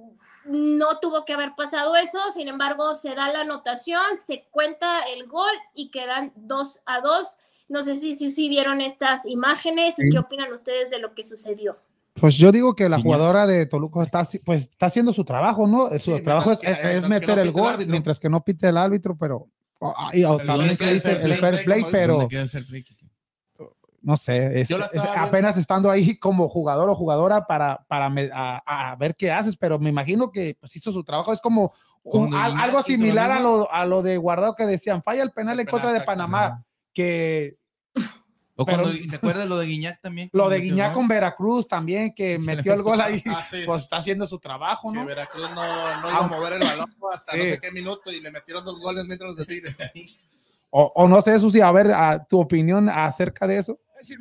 no 0.46 1.00
tuvo 1.00 1.26
que 1.26 1.34
haber 1.34 1.56
pasado 1.56 1.96
eso, 1.96 2.20
sin 2.32 2.48
embargo 2.48 2.94
se 2.96 3.16
da 3.16 3.30
la 3.32 3.42
anotación, 3.42 4.16
se 4.16 4.46
cuenta 4.52 5.02
el 5.14 5.28
gol 5.28 5.52
y 5.74 5.90
quedan 5.90 6.32
2 6.36 6.82
a 6.86 7.02
2. 7.02 7.38
No 7.68 7.82
sé 7.82 7.98
si, 7.98 8.14
si, 8.14 8.30
si 8.30 8.48
vieron 8.48 8.80
estas 8.82 9.26
imágenes 9.26 9.98
y 9.98 10.04
Sí. 10.04 10.10
qué 10.12 10.20
opinan 10.20 10.54
ustedes 10.54 10.92
de 10.92 11.00
lo 11.00 11.16
que 11.16 11.24
sucedió. 11.24 11.78
Pues 12.14 12.38
yo 12.38 12.52
digo 12.52 12.76
que 12.76 12.88
la 12.88 13.02
jugadora 13.02 13.46
de 13.48 13.66
Toluca 13.66 14.02
está, 14.04 14.26
pues, 14.46 14.62
está 14.70 14.86
haciendo 14.86 15.12
su 15.12 15.26
trabajo, 15.26 15.68
¿no? 15.68 15.90
Su 16.00 16.16
Sí, 16.16 16.22
trabajo 16.24 16.52
es, 16.52 16.60
que- 16.60 17.02
meter 17.10 17.36
no 17.36 17.42
el 17.42 17.52
gol 17.52 17.68
árbitro. 17.74 17.92
mientras 17.92 18.20
que 18.20 18.30
no 18.30 18.42
pite 18.44 18.70
el 18.70 18.78
árbitro, 18.78 19.18
pero 19.18 19.48
también 20.38 20.70
gol 20.70 20.78
se 20.78 20.94
dice 20.94 21.12
el 21.22 21.36
fair 21.38 21.66
play, 21.66 21.82
pero 21.92 22.28
no 24.02 24.18
sé, 24.18 24.62
es- 24.62 24.68
es- 24.94 25.02
apenas 25.28 25.58
estando 25.58 25.90
ahí 25.90 26.18
como 26.20 26.48
jugador 26.48 26.90
o 26.90 26.96
jugadora 26.96 27.48
para, 27.48 27.84
para 27.88 28.10
me- 28.10 28.30
a, 28.32 28.92
a 28.92 28.96
ver 28.98 29.16
qué 29.16 29.32
haces, 29.32 29.58
pero 29.58 29.80
me 29.80 29.90
imagino 29.90 30.32
que 30.32 30.56
pues 30.60 30.76
hizo 30.76 30.92
su 30.92 31.04
trabajo, 31.04 31.34
es 31.34 31.42
como 31.42 31.74
un- 32.04 32.34
al- 32.36 32.56
algo 32.58 32.84
similar 32.84 33.32
a 33.32 33.40
lo, 33.40 33.72
a 33.72 33.84
lo 33.86 34.04
de 34.04 34.18
Guardado 34.18 34.56
que 34.56 34.66
decían, 34.68 35.02
falla 35.02 35.24
el 35.24 35.32
penal 35.32 35.54
El 35.56 35.62
en 35.62 35.66
contra 35.72 35.92
de. 35.92 36.02
Panamá, 36.06 36.64
que 36.94 37.58
O 38.58 38.66
Pero- 38.66 38.84
cuando, 38.84 39.00
¿te 39.10 39.16
acuerdas 39.18 39.48
lo 39.50 39.58
de 39.58 39.66
Guiñac 39.66 40.02
también? 40.02 40.30
lo 40.32 40.48
de 40.50 40.60
Guiñac 40.60 40.94
con 40.94 41.08
Veracruz 41.08 41.68
también, 41.68 42.14
que 42.14 42.38
metió 42.70 42.74
el 42.74 42.82
gol 42.84 43.02
ahí, 43.02 43.22
Ah, 43.28 43.44
sí. 43.44 43.64
pues 43.66 43.84
está 43.84 43.98
haciendo 43.98 44.26
su 44.28 44.40
trabajo, 44.40 44.92
Que 44.92 45.00
¿no? 45.00 45.06
Veracruz 45.06 45.50
no, 45.52 46.02
no 46.02 46.10
iba 46.10 46.20
a 46.20 46.28
mover 46.28 46.54
el 46.54 46.60
balón 46.60 46.96
hasta 47.14 47.34
Sí. 47.34 47.38
no 47.38 47.44
sé 47.44 47.60
qué 47.60 47.72
minuto 47.72 48.12
y 48.12 48.22
le 48.22 48.32
metieron 48.32 48.64
dos 48.64 48.80
goles 48.80 49.06
mientras 49.06 49.30
los 49.30 49.38
de 49.38 49.46
Tigres. 49.46 49.76
O, 50.78 50.92
o 50.94 51.08
no 51.08 51.22
sé, 51.22 51.40
Susi, 51.40 51.62
a 51.62 51.72
ver 51.72 51.88
a, 51.94 52.26
tu 52.26 52.38
opinión 52.38 52.90
acerca 52.90 53.48
de 53.48 53.60
eso. 53.60 53.80
Es 53.98 54.10
que 54.10 54.18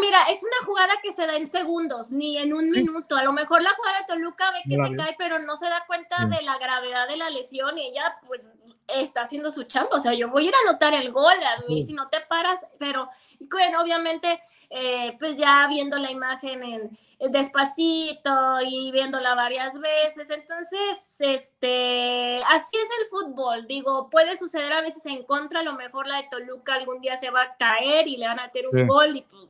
mira, 0.00 0.22
es 0.30 0.40
una 0.44 0.64
jugada 0.64 0.92
que 1.02 1.12
se 1.12 1.26
da 1.26 1.36
en 1.36 1.48
segundos, 1.48 2.12
ni 2.12 2.38
en 2.38 2.52
un 2.54 2.70
minuto. 2.70 3.16
A 3.16 3.24
lo 3.24 3.32
mejor 3.32 3.62
la 3.62 3.70
jugada 3.76 3.98
de 3.98 4.04
Toluca 4.06 4.44
ve 4.52 4.58
que 4.68 4.76
se 4.76 4.94
cae, 4.96 5.16
pero 5.18 5.40
no 5.40 5.56
se 5.56 5.64
da 5.68 5.82
cuenta 5.88 6.16
Sí. 6.18 6.36
de 6.36 6.42
la 6.42 6.56
gravedad 6.56 7.08
de 7.08 7.16
la 7.16 7.30
lesión 7.30 7.76
y 7.78 7.86
ella, 7.88 8.14
pues, 8.28 8.42
está 8.88 9.22
haciendo 9.22 9.50
su 9.50 9.64
chamba. 9.64 9.90
O 9.96 10.00
sea, 10.00 10.14
yo 10.14 10.28
voy 10.30 10.46
a 10.46 10.48
ir 10.48 10.54
a 10.54 10.68
anotar 10.68 10.94
el 10.94 11.12
gol, 11.12 11.32
a 11.44 11.62
mí 11.68 11.84
si 11.84 11.92
no 11.92 12.08
te 12.08 12.20
paras, 12.22 12.64
pero 12.78 13.08
bueno, 13.50 13.80
obviamente, 13.82 14.42
eh, 14.70 15.16
pues 15.18 15.36
ya 15.36 15.66
viendo 15.68 15.96
la 15.98 16.10
imagen 16.10 16.62
en, 16.62 16.98
en 17.18 17.32
despacito 17.32 18.60
y 18.64 18.90
viéndola 18.92 19.34
varias 19.34 19.78
veces, 19.78 20.30
entonces, 20.30 21.16
este, 21.18 22.42
así 22.48 22.76
es 22.76 22.88
el 23.00 23.06
fútbol. 23.06 23.66
Digo, 23.66 24.08
puede 24.10 24.36
suceder 24.36 24.72
a 24.72 24.80
veces 24.80 25.04
en 25.06 25.24
contra, 25.24 25.60
a 25.60 25.64
lo 25.64 25.74
mejor 25.74 26.06
la 26.06 26.16
de 26.22 26.28
Toluca 26.30 26.74
algún 26.74 27.00
día 27.00 27.16
se 27.16 27.30
va 27.30 27.42
a 27.42 27.56
caer 27.56 28.08
y 28.08 28.16
le 28.16 28.26
van 28.26 28.38
a 28.40 28.44
meter 28.44 28.66
un 28.68 28.78
Sí. 28.78 28.86
gol 28.86 29.16
y 29.16 29.22
pues 29.22 29.42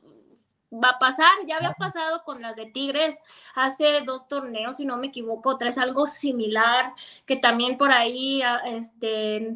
va 0.71 0.89
a 0.91 0.99
pasar, 0.99 1.29
ya 1.47 1.57
había 1.57 1.73
pasado 1.73 2.23
con 2.23 2.41
las 2.41 2.55
de 2.55 2.65
Tigres 2.67 3.19
hace 3.55 4.01
dos 4.01 4.27
torneos, 4.27 4.77
si 4.77 4.85
no 4.85 4.97
me 4.97 5.07
equivoco, 5.07 5.57
tres, 5.57 5.77
algo 5.77 6.07
similar, 6.07 6.93
que 7.25 7.35
también 7.37 7.77
por 7.77 7.91
ahí 7.91 8.41
a- 8.41 8.57
este, 8.67 9.55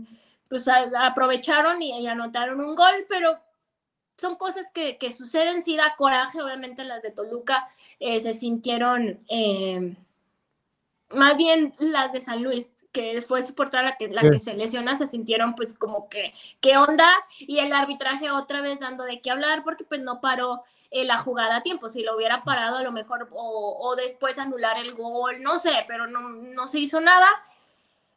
pues 0.49 0.67
aprovecharon 0.67 1.81
y, 1.81 1.99
y 2.01 2.07
anotaron 2.07 2.59
un 2.61 2.75
gol, 2.75 3.05
pero 3.09 3.39
son 4.17 4.35
cosas 4.35 4.71
que, 4.73 4.97
que 4.97 5.11
suceden, 5.11 5.61
sí 5.63 5.75
da 5.77 5.95
coraje, 5.97 6.41
obviamente 6.41 6.83
las 6.83 7.01
de 7.03 7.11
Toluca 7.11 7.67
eh, 7.99 8.19
se 8.19 8.33
sintieron, 8.33 9.19
eh, 9.29 9.95
más 11.09 11.37
bien 11.37 11.73
las 11.79 12.11
de 12.13 12.21
San 12.21 12.41
Luis, 12.43 12.71
que 12.91 13.21
fue 13.21 13.41
su 13.43 13.53
portada 13.55 13.83
la 13.83 13.97
que, 13.97 14.07
la 14.07 14.21
Sí. 14.21 14.31
que 14.31 14.39
se 14.39 14.53
lesiona, 14.55 14.95
se 14.95 15.07
sintieron 15.07 15.55
pues 15.55 15.77
como 15.77 16.09
que, 16.09 16.31
¿qué 16.61 16.77
onda? 16.77 17.07
Y 17.39 17.59
el 17.59 17.71
arbitraje 17.73 18.31
otra 18.31 18.61
vez 18.61 18.79
dando 18.79 19.03
de 19.03 19.21
qué 19.21 19.29
hablar 19.31 19.63
porque 19.63 19.83
pues 19.83 20.01
no 20.01 20.21
paró 20.21 20.63
eh, 20.91 21.03
la 21.05 21.17
jugada 21.17 21.57
a 21.57 21.63
tiempo, 21.63 21.89
si 21.89 22.03
lo 22.03 22.15
hubiera 22.15 22.43
parado 22.43 22.77
a 22.77 22.83
lo 22.83 22.91
mejor 22.91 23.29
o, 23.31 23.77
o 23.79 23.95
después 23.95 24.39
anular 24.39 24.77
el 24.77 24.93
gol, 24.95 25.41
no 25.41 25.57
sé, 25.57 25.85
pero 25.87 26.07
no, 26.07 26.21
no 26.29 26.67
se 26.67 26.79
hizo 26.79 26.99
nada. 27.01 27.27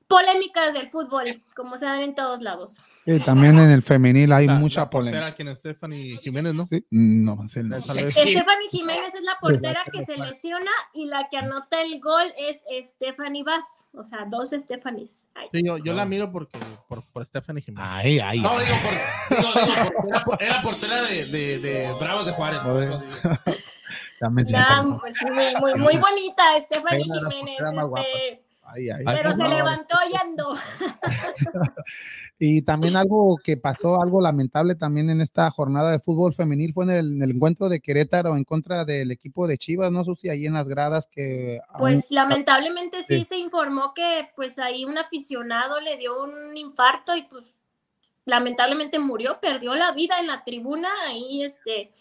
Polémicas 0.08 0.72
del 0.72 0.88
fútbol, 0.88 1.24
como 1.56 1.76
se 1.76 1.84
dan 1.84 2.00
en 2.00 2.14
todos 2.14 2.40
lados. 2.40 2.76
Sí, 3.04 3.18
también 3.24 3.58
en 3.58 3.70
el 3.70 3.82
femenil 3.82 4.32
hay 4.32 4.46
La- 4.46 4.54
mucha 4.54 4.82
la 4.82 4.90
polémica. 4.90 5.34
quien 5.34 5.48
es 5.48 5.58
Stephanie 5.58 6.16
Jiménez, 6.18 6.54
¿no? 6.54 6.66
Sí, 6.66 6.84
No, 6.90 7.36
vez. 7.36 8.14
Stephanie 8.14 8.68
Jiménez 8.70 9.14
es 9.14 9.22
la 9.22 9.36
portera 9.40 9.82
que 9.92 10.04
se 10.06 10.16
lesiona 10.16 10.70
y 10.94 11.06
la 11.06 11.28
que 11.28 11.38
anota 11.38 11.80
el 11.82 12.00
gol 12.00 12.32
es 12.38 12.58
Stephanie 12.86 13.42
Vaz, 13.42 13.64
o 13.94 14.04
sea, 14.04 14.26
dos 14.30 14.50
Stephanies. 14.50 15.26
Ay. 15.34 15.48
Sí, 15.52 15.62
yo, 15.64 15.78
yo 15.78 15.92
la 15.92 16.04
miro 16.04 16.30
porque, 16.30 16.56
por, 16.88 16.98
por 17.12 17.24
Stephanie 17.26 17.62
Jiménez. 17.62 17.88
Ay, 17.92 18.20
ay, 18.20 18.40
No, 18.40 18.50
ay. 18.58 18.64
digo, 18.66 18.76
por, 18.82 19.36
digo, 19.38 19.66
digo, 19.66 19.90
porque 19.96 20.08
era, 20.08 20.24
por- 20.24 20.42
era 20.42 20.62
portera 20.62 21.02
de, 21.02 21.24
de, 21.26 21.58
de 21.58 21.92
Bravos 22.00 22.26
de 22.26 22.32
Juárez. 22.32 22.60
hace- 22.60 23.56
pues, 25.00 25.14
muy, 25.22 25.54
muy, 25.60 25.74
muy 25.80 25.96
bonita 25.98 26.42
Stephanie 26.64 27.04
Jiménez, 27.04 27.58
este, 27.60 28.45
Ay, 28.68 28.90
ay. 28.90 29.04
pero 29.06 29.32
se 29.32 29.42
No. 29.44 29.48
levantó 29.48 29.96
y 30.12 30.16
andó. 30.16 30.54
Y 32.38 32.62
también 32.62 32.96
algo 32.96 33.38
que 33.42 33.56
pasó, 33.56 34.00
algo 34.02 34.20
lamentable 34.20 34.74
también 34.74 35.08
en 35.08 35.20
esta 35.22 35.50
jornada 35.50 35.90
de 35.92 36.00
fútbol 36.00 36.34
femenil 36.34 36.74
fue 36.74 36.84
en 36.84 36.90
el, 36.90 37.12
en 37.14 37.22
el 37.22 37.30
encuentro 37.30 37.68
de 37.70 37.80
Querétaro 37.80 38.36
en 38.36 38.44
contra 38.44 38.84
del 38.84 39.10
equipo 39.10 39.46
de 39.46 39.56
Chivas, 39.56 39.90
no 39.90 40.04
sé 40.04 40.14
si 40.16 40.28
ahí 40.28 40.44
en 40.46 40.52
las 40.52 40.68
gradas 40.68 41.06
que... 41.06 41.60
aún- 41.70 41.78
Pues 41.80 42.10
lamentablemente 42.10 42.98
sí, 43.04 43.18
Sí. 43.20 43.24
se 43.24 43.38
informó 43.38 43.94
que 43.94 44.28
pues 44.36 44.58
ahí 44.58 44.84
un 44.84 44.98
aficionado 44.98 45.80
le 45.80 45.96
dio 45.96 46.22
un 46.24 46.54
infarto 46.56 47.16
y 47.16 47.22
pues 47.22 47.54
lamentablemente 48.26 48.98
murió, 48.98 49.38
perdió 49.40 49.74
la 49.74 49.92
vida 49.92 50.18
en 50.20 50.26
la 50.26 50.42
tribuna 50.42 50.88
ahí 51.06 51.42
este 51.42 51.92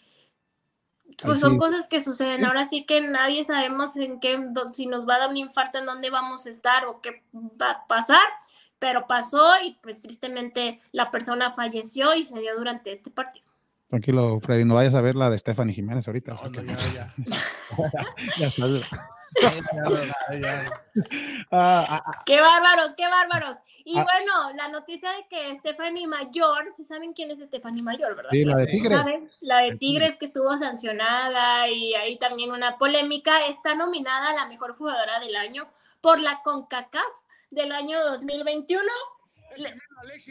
pues 1.22 1.40
son 1.40 1.58
cosas 1.58 1.88
que 1.88 2.02
suceden. 2.02 2.44
Ahora 2.44 2.64
sí 2.64 2.84
que 2.84 3.00
nadie 3.00 3.44
sabemos 3.44 3.96
en 3.96 4.20
qué 4.20 4.38
si 4.72 4.86
nos 4.86 5.08
va 5.08 5.14
a 5.16 5.18
dar 5.20 5.30
un 5.30 5.36
infarto 5.36 5.78
en 5.78 5.86
dónde 5.86 6.10
vamos 6.10 6.46
a 6.46 6.50
estar 6.50 6.84
o 6.86 7.00
qué 7.00 7.22
va 7.60 7.70
a 7.70 7.86
pasar, 7.86 8.26
pero 8.78 9.06
pasó 9.06 9.42
y 9.64 9.78
pues 9.82 10.02
tristemente 10.02 10.76
la 10.92 11.10
persona 11.10 11.50
falleció 11.50 12.14
y 12.14 12.22
se 12.22 12.38
dio 12.40 12.56
durante 12.56 12.92
este 12.92 13.10
partido. 13.10 13.46
Tranquilo, 13.88 14.40
Freddy, 14.40 14.64
no 14.64 14.74
vayas 14.74 14.94
a 14.94 15.00
ver 15.00 15.14
la 15.14 15.30
de 15.30 15.38
Stephanie 15.38 15.72
Jiménez 15.72 16.06
ahorita. 16.08 16.32
No, 16.34 16.40
porque- 16.42 16.62
no, 16.62 16.72
ya, 16.74 17.14
ya. 17.16 17.36
ya 18.38 18.46
está. 18.48 18.66
Ya, 20.30 20.38
ya. 20.38 20.64
Ah, 21.50 21.86
ah, 22.04 22.22
¡Qué 22.26 22.40
bárbaros, 22.40 22.94
qué 22.96 23.06
bárbaros! 23.06 23.56
Y 23.84 23.96
Ah. 23.98 24.04
bueno, 24.04 24.52
la 24.56 24.68
noticia 24.68 25.10
de 25.12 25.26
que 25.28 25.54
Stephanie 25.58 26.06
Mayor, 26.08 26.72
¿sí 26.72 26.82
saben 26.82 27.12
quién 27.12 27.30
es 27.30 27.38
Stephanie 27.38 27.82
Mayor, 27.84 28.16
verdad? 28.16 28.30
sí, 28.32 28.44
la 28.44 28.56
de 28.56 28.66
Tigres. 28.66 28.98
¿Saben? 28.98 29.30
La 29.40 29.58
de 29.58 29.76
Tigres 29.76 30.16
que 30.16 30.26
estuvo 30.26 30.56
sancionada 30.58 31.68
y 31.68 31.94
hay 31.94 32.18
también 32.18 32.50
una 32.50 32.78
polémica, 32.78 33.46
está 33.46 33.74
nominada 33.74 34.30
a 34.30 34.34
la 34.34 34.46
mejor 34.46 34.76
jugadora 34.76 35.20
del 35.20 35.36
año 35.36 35.68
por 36.00 36.18
la 36.18 36.42
CONCACAF 36.42 37.02
del 37.50 37.70
año 37.72 38.02
2021. 38.04 38.82
Le- 39.56 39.74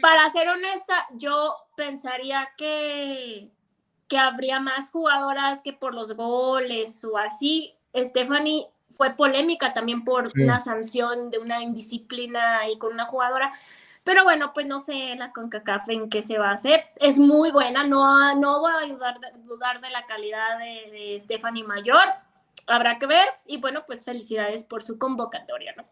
Para 0.02 0.28
ser 0.30 0.48
honesta, 0.50 1.06
yo 1.14 1.56
pensaría 1.76 2.50
que, 2.58 3.50
que 4.06 4.18
habría 4.18 4.60
más 4.60 4.90
jugadoras 4.90 5.62
que 5.62 5.72
por 5.72 5.94
los 5.94 6.14
goles 6.14 7.02
o 7.04 7.16
así. 7.16 7.74
Stephanie 7.94 8.66
fue 8.88 9.10
polémica 9.14 9.74
también 9.74 10.04
por 10.04 10.30
Sí. 10.32 10.42
una 10.44 10.60
sanción 10.60 11.30
de 11.30 11.38
una 11.38 11.62
indisciplina 11.62 12.58
ahí 12.60 12.78
con 12.78 12.92
una 12.92 13.04
jugadora. 13.06 13.52
Pero 14.04 14.22
bueno, 14.22 14.52
pues 14.54 14.66
no 14.66 14.78
sé 14.78 15.16
la 15.16 15.32
CONCACAF 15.32 15.88
en 15.88 16.08
qué 16.08 16.22
se 16.22 16.38
va 16.38 16.50
a 16.50 16.54
hacer. 16.54 16.84
Es 17.00 17.18
muy 17.18 17.50
buena, 17.50 17.84
no, 17.84 18.34
no 18.36 18.60
voy 18.60 18.72
a 18.72 18.86
dudar 18.92 19.18
de, 19.18 19.40
dudar 19.42 19.80
de 19.80 19.90
la 19.90 20.06
calidad 20.06 20.58
de, 20.58 20.90
de 20.92 21.20
Stephanie 21.20 21.64
Mayor. 21.64 22.04
Habrá 22.68 22.98
que 22.98 23.06
ver. 23.06 23.26
Y 23.46 23.56
bueno, 23.58 23.82
pues 23.86 24.04
felicidades 24.04 24.62
por 24.62 24.82
su 24.82 24.96
convocatoria, 24.98 25.74
¿no? 25.76 25.84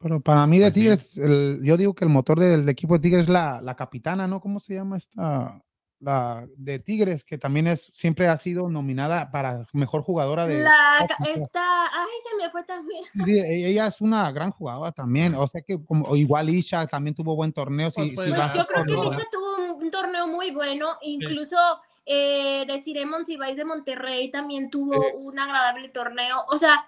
Pero 0.00 0.18
para 0.20 0.44
mí 0.48 0.58
de 0.58 0.66
Pues. 0.66 0.74
Tigres, 0.74 1.16
el- 1.18 1.60
yo 1.62 1.76
digo 1.76 1.94
que 1.94 2.04
el 2.04 2.10
motor 2.10 2.40
del 2.40 2.68
equipo 2.68 2.94
de 2.94 3.00
Tigres 3.00 3.24
es 3.26 3.28
la, 3.30 3.60
la 3.62 3.76
capitana, 3.76 4.26
¿no? 4.26 4.40
¿Cómo 4.40 4.58
se 4.58 4.74
llama 4.74 4.96
esta? 4.96 5.62
La 6.02 6.46
de 6.56 6.80
Tigres, 6.80 7.24
que 7.24 7.38
también 7.38 7.68
es, 7.68 7.84
siempre 7.92 8.26
ha 8.26 8.36
sido 8.36 8.68
nominada 8.68 9.30
para 9.30 9.66
mejor 9.72 10.02
jugadora 10.02 10.48
de... 10.48 10.62
La, 10.64 11.06
esta, 11.28 11.86
ay, 11.86 12.10
se 12.28 12.36
me 12.36 12.50
fue 12.50 12.64
también. 12.64 13.04
Sí, 13.24 13.38
e- 13.38 13.68
ella 13.68 13.86
es 13.86 14.00
una 14.00 14.30
gran 14.32 14.50
jugadora 14.50 14.90
también, 14.90 15.34
o 15.36 15.46
sea 15.46 15.62
que 15.62 15.82
como 15.84 16.04
o 16.06 16.16
igual 16.16 16.50
Isha 16.50 16.86
también 16.88 17.14
tuvo 17.14 17.36
buen 17.36 17.52
torneo. 17.52 17.90
Si, 17.90 17.96
Pues, 17.96 18.10
si 18.10 18.14
pues, 18.16 18.28
Pues 18.32 18.54
yo 18.54 18.66
creo 18.66 18.84
que 18.84 18.94
Licha 18.94 19.28
tuvo 19.30 19.56
un, 19.56 19.82
un 19.82 19.90
torneo 19.92 20.26
muy 20.26 20.50
bueno, 20.50 20.96
incluso 21.02 21.56
eh, 22.04 22.64
Desiree 22.66 23.06
Monsiváis 23.06 23.56
de 23.56 23.64
Monterrey 23.64 24.30
también 24.30 24.70
tuvo 24.70 24.96
un 25.14 25.38
agradable 25.38 25.88
torneo. 25.88 26.44
O 26.48 26.58
sea, 26.58 26.84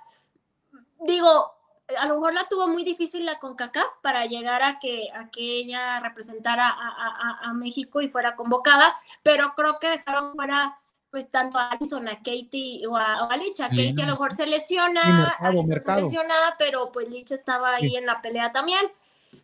digo, 1.07 1.53
a 1.99 2.07
lo 2.07 2.15
mejor 2.15 2.35
la 2.35 2.49
tuvo 2.49 2.67
muy 2.69 2.83
difícil 2.85 3.27
la 3.27 3.39
CONCACAF 3.39 3.99
para 4.03 4.25
llegar 4.27 4.63
a 4.63 4.79
que, 4.79 5.09
a 5.15 5.29
que 5.31 5.59
ella 5.59 6.01
representara 6.01 6.69
a, 6.69 6.89
a- 6.89 7.39
a- 7.43 7.53
México 7.53 8.01
y 8.01 8.09
fuera 8.09 8.35
convocada, 8.37 8.95
pero 9.23 9.53
creo 9.55 9.79
que 9.79 9.91
dejaron 9.91 10.33
fuera 10.35 10.77
pues 11.11 11.31
tanto 11.31 11.59
a 11.59 11.69
Alison, 11.69 12.09
a 12.09 12.17
Katie 12.17 12.85
o 12.89 12.97
a, 12.97 13.25
o 13.25 13.31
a 13.31 13.37
Licha. 13.37 13.69
Katie 13.69 13.95
a 14.03 14.07
lo 14.07 14.13
mejor 14.13 14.35
se 14.35 14.47
lesiona, 14.47 15.03
Mercado, 15.05 15.47
Alison 15.47 15.69
Mercado. 15.69 15.99
se 15.99 16.05
lesiona, 16.07 16.35
pero 16.59 16.91
pues 16.91 17.09
Licha 17.09 17.35
estaba 17.37 17.75
ahí 17.77 17.91
Sí. 17.91 17.97
en 17.97 18.07
la 18.07 18.21
pelea 18.21 18.51
también. 18.51 18.91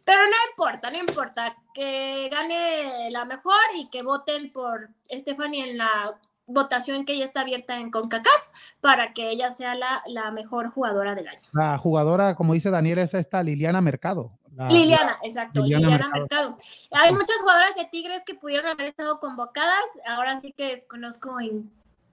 Pero 0.04 0.22
no 0.22 0.36
importa, 0.50 0.90
no 0.90 0.98
importa. 0.98 1.54
Que 1.74 2.28
gane 2.30 3.10
la 3.10 3.24
mejor 3.24 3.54
y 3.76 3.88
que 3.88 4.02
voten 4.02 4.50
por 4.52 4.88
Stephanie 5.12 5.70
en 5.70 5.78
la 5.78 6.14
votación 6.52 7.04
que 7.04 7.16
ya 7.16 7.24
está 7.24 7.40
abierta 7.40 7.78
en 7.78 7.90
CONCACAF 7.90 8.48
para 8.80 9.12
que 9.12 9.30
ella 9.30 9.50
sea 9.50 9.74
la, 9.74 10.02
la 10.06 10.30
mejor 10.30 10.70
jugadora 10.70 11.14
del 11.14 11.28
año. 11.28 11.40
La 11.52 11.78
jugadora, 11.78 12.34
como 12.34 12.54
dice 12.54 12.70
Daniel, 12.70 12.98
es 12.98 13.14
esta 13.14 13.42
Liliana 13.42 13.80
Mercado. 13.80 14.32
La- 14.56 14.68
Liliana, 14.68 15.18
exacto, 15.22 15.62
Liliana 15.62 15.88
Liliana, 15.88 16.08
Mercado. 16.10 16.50
Mercado. 16.50 17.02
Hay 17.02 17.12
muchas 17.12 17.36
jugadoras 17.40 17.74
de 17.76 17.84
Tigres 17.86 18.22
que 18.26 18.34
pudieron 18.34 18.66
haber 18.66 18.86
estado 18.86 19.18
convocadas. 19.20 19.84
Ahora 20.06 20.38
sí 20.38 20.52
que 20.52 20.66
desconozco 20.68 21.40
en 21.40 21.70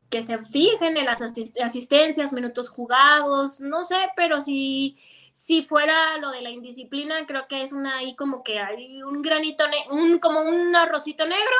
que 0.09 0.23
se 0.23 0.37
fijen 0.45 0.95
en 0.95 1.05
las 1.05 1.19
asist- 1.19 1.61
asistencias, 1.61 2.31
minutos 2.31 2.69
jugados, 2.69 3.59
no 3.59 3.83
sé, 3.83 3.97
pero 4.15 4.39
si, 4.39 4.97
si 5.33 5.63
fuera 5.63 6.17
lo 6.19 6.31
de 6.31 6.41
la 6.41 6.49
indisciplina, 6.49 7.25
creo 7.25 7.47
que 7.49 7.61
es 7.61 7.73
una 7.73 7.97
ahí 7.97 8.15
como 8.15 8.41
que 8.41 8.57
hay 8.59 9.03
un 9.03 9.21
granito, 9.21 9.65
un, 9.91 10.19
como 10.19 10.39
un 10.41 10.73
arrocito 10.77 11.25
negro, 11.25 11.55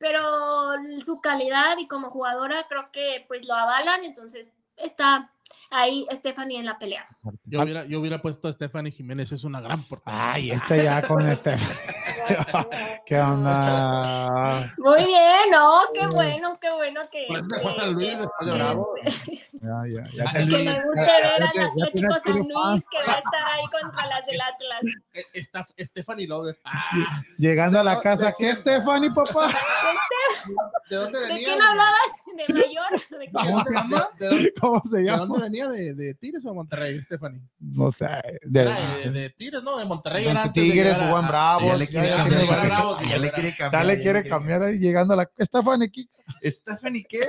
pero 0.00 0.72
su 1.04 1.20
calidad 1.20 1.76
y 1.78 1.86
como 1.86 2.10
jugadora 2.10 2.66
creo 2.68 2.90
que 2.90 3.26
pues 3.28 3.46
lo 3.46 3.54
avalan, 3.54 4.02
entonces 4.02 4.50
está 4.78 5.30
ahí 5.70 6.06
Stephanie 6.10 6.58
en 6.58 6.64
la 6.64 6.78
pelea. 6.78 7.06
Yo 7.44 7.62
hubiera, 7.62 7.84
yo 7.84 8.00
hubiera 8.00 8.22
puesto 8.22 8.48
a 8.48 8.52
Stephanie 8.52 8.90
Jiménez, 8.90 9.30
es 9.30 9.44
una 9.44 9.60
gran 9.60 9.84
portera. 9.84 10.32
Ay, 10.32 10.50
este 10.52 10.84
ya 10.84 11.06
con 11.06 11.28
este. 11.28 11.50
¿Qué 13.06 13.20
onda? 13.20 14.72
Muy 14.78 15.04
bien, 15.06 15.50
¿no? 15.50 15.80
Qué 15.94 16.06
bueno, 16.06 16.58
qué 16.60 16.70
bueno 16.70 17.00
que, 17.10 17.24
Por 17.28 17.36
eso 17.38 17.46
se 17.50 17.60
fue 17.60 17.72
a 17.72 17.76
San 17.76 17.92
Luis, 17.94 18.18
después 18.18 18.46
de 18.50 18.52
Bravo. 18.52 18.94
Ya, 19.62 19.82
ya, 19.90 20.08
ya 20.14 20.32
que 20.32 20.46
me 20.46 20.84
guste 20.86 21.02
ya- 21.06 21.32
ver 21.32 21.42
al 21.42 21.68
Atlético 21.68 22.14
San 22.24 22.38
Luis 22.38 22.84
que 22.90 22.96
va 23.06 23.12
a 23.12 23.18
estar 23.18 23.44
ahí 23.52 23.64
contra 23.70 24.06
las 24.06 24.24
del 24.26 24.40
Atlas. 24.40 24.80
Eh, 25.12 25.24
Está 25.34 25.66
Stephanie 25.78 26.26
Lover. 26.28 26.56
Ah, 26.64 27.20
Llegando 27.36 27.80
a 27.80 27.82
la 27.84 28.00
casa, 28.00 28.32
¿qué 28.38 28.54
Stephanie, 28.54 29.10
papá? 29.10 29.50
¿De 30.88 30.96
dónde 30.96 31.18
¿De 31.18 31.26
venía? 31.26 31.44
quién 31.48 31.60
hablabas? 31.62 31.98
¿De 32.36 32.54
mayor? 32.54 33.20
¿De? 33.20 33.30
¿Cómo 33.32 33.64
se 33.64 33.74
llama? 33.74 34.08
¿De 34.18 34.26
dónde, 34.28 34.54
¿Cómo 34.60 34.82
se 34.84 34.96
de 34.98 35.02
llama? 35.02 35.26
dónde 35.26 35.42
venía? 35.42 35.68
¿De, 35.68 35.94
de 35.94 36.14
Tigres 36.14 36.44
o 36.44 36.48
de 36.50 36.54
Monterrey, 36.54 37.02
Stephanie? 37.02 37.40
No 37.58 37.90
sé. 37.90 38.06
de- 38.42 38.64
de, 38.64 39.10
de 39.10 39.30
Tigres, 39.30 39.62
¿no? 39.64 39.76
De 39.76 39.84
Monterrey. 39.84 40.24
de 40.24 40.30
era 40.30 40.42
antes 40.44 40.62
de 40.64 40.70
Tigres 40.70 40.96
en 40.96 41.26
Bravos. 41.26 41.64
Ya 41.66 41.76
le 41.76 41.88
quiere 41.88 42.12
ya- 42.28 43.18
le 43.18 43.30
quiere 43.32 43.56
cambiar. 43.56 43.82
ya 43.82 43.84
le 43.84 44.00
quiere 44.00 44.28
cambiar 44.28 44.62
ahí 44.62 44.78
llegando 44.78 45.14
a 45.14 45.16
la. 45.18 45.30
Estefan 45.38 45.82
aquí. 45.82 46.08
¿Stephanie 46.44 47.04
qué? 47.08 47.20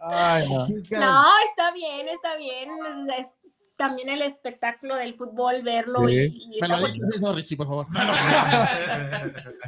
Ay, 0.00 0.48
no. 0.48 0.68
No, 0.68 1.24
está 1.50 1.72
bien, 1.74 2.08
está 2.08 2.36
bien. 2.36 2.68
Es, 3.18 3.26
es 3.26 3.32
también 3.76 4.08
el 4.08 4.22
espectáculo 4.22 4.96
del 4.96 5.14
fútbol, 5.14 5.62
verlo 5.62 6.04
Sí. 6.08 6.14
y, 6.14 6.24
y 6.24 6.48
Me 6.48 6.54
está 6.56 6.68
lo 6.68 6.80
bonito. 6.80 7.06
dices, 7.06 7.20
no, 7.22 7.32
Richie, 7.32 7.56
por 7.56 7.66
favor. 7.66 7.86
Así 7.94 8.76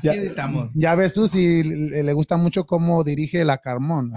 Ya- 0.03 0.15
editamos. 0.15 0.71
Ya 0.75 0.95
ves, 0.95 1.15
Susi, 1.15 1.63
le, 1.63 2.03
le 2.03 2.13
gusta 2.13 2.37
mucho 2.37 2.65
cómo 2.67 3.03
dirige 3.05 3.45
la 3.45 3.59
Carmón. 3.59 4.13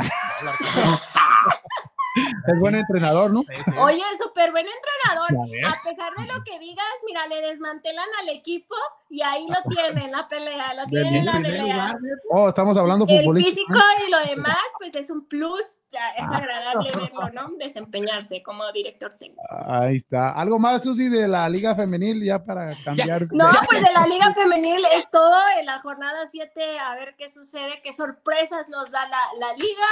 Es 2.15 2.60
buen 2.60 2.76
entrenador, 2.76 3.31
¿no? 3.31 3.41
Oye, 3.81 4.03
súper 4.22 4.52
buen 4.52 4.65
entrenador. 4.68 5.30
A 5.68 5.84
pesar 5.84 6.14
de 6.15 6.26
lo 6.31 6.44
que 6.44 6.60
digas, 6.60 6.85
mira, 7.06 7.27
le 7.27 7.41
desmantelan 7.41 8.07
al 8.22 8.30
equipo 8.30 8.76
y 9.10 9.22
ahí 9.22 9.45
lo 9.48 9.69
tienen, 9.76 10.11
la 10.11 10.27
pelea, 10.27 10.73
lo 10.73 10.85
tienen 10.88 11.15
en 11.15 11.26
la 11.26 11.31
pelea. 11.34 11.98
Oh, 12.30 12.49
estamos 12.49 12.77
hablando 12.77 13.06
El 13.07 13.19
futbolístico. 13.22 13.73
físico 13.73 13.80
y 14.07 14.11
lo 14.11 14.19
demás, 14.19 14.57
pues 14.77 14.95
es 14.95 15.10
un 15.10 15.27
plus, 15.27 15.65
ya, 15.91 16.10
es 16.18 16.26
Ah. 16.31 16.38
agradable 16.38 16.90
verlo, 16.95 17.30
¿no? 17.31 17.49
Desempeñarse 17.57 18.41
como 18.44 18.72
director 18.72 19.14
técnico. 19.14 19.41
Ahí 19.49 19.98
está. 19.98 20.30
¿Algo 20.31 20.60
más, 20.60 20.84
Susi, 20.84 21.10
de 21.10 21.27
la 21.27 21.48
Liga 21.49 21.76
Femenil 21.76 22.23
ya 22.23 22.44
para 22.44 22.73
cambiar? 22.84 23.27
No, 23.31 23.48
pues 23.68 23.81
de 23.81 23.91
la 23.94 24.07
Liga 24.07 24.34
Femenil 24.34 24.84
es 24.95 25.10
todo 25.11 25.35
en 25.60 25.65
la 25.65 25.80
jornada 25.80 26.27
7, 26.31 26.80
a 26.80 26.95
ver 26.95 27.15
qué 27.18 27.30
sucede, 27.30 27.81
qué 27.84 27.94
sorpresas 27.94 28.69
nos 28.69 28.91
da 28.91 29.07
la, 29.07 29.19
la 29.40 29.53
liga. 29.53 29.88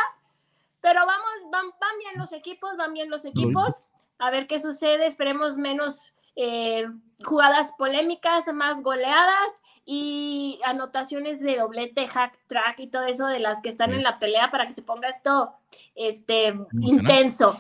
Pero 0.82 1.06
vamos, 1.06 1.52
van, 1.52 1.66
van 1.80 1.98
bien 2.00 2.14
los 2.18 2.34
equipos, 2.34 2.76
van 2.78 2.94
bien 2.94 3.10
los 3.10 3.26
equipos. 3.26 3.88
A 4.18 4.30
ver 4.30 4.48
qué 4.48 4.60
sucede, 4.60 5.06
esperemos 5.06 5.58
menos 5.58 6.14
eh, 6.36 6.88
jugadas 7.24 7.74
polémicas, 7.78 8.46
más 8.54 8.82
goleadas 8.82 9.50
y 9.86 10.60
anotaciones 10.64 11.40
de 11.40 11.58
doblete, 11.58 12.08
hack, 12.08 12.38
track 12.48 12.80
y 12.80 12.88
todo 12.88 13.04
eso 13.04 13.28
de 13.28 13.40
las 13.40 13.62
que 13.62 13.70
están 13.70 13.94
en 13.94 14.04
la 14.04 14.20
pelea 14.20 14.50
para 14.52 14.66
que 14.66 14.74
se 14.74 14.82
ponga 14.82 15.10
esto 15.10 15.54
este, 15.96 16.54
intenso. 16.80 17.58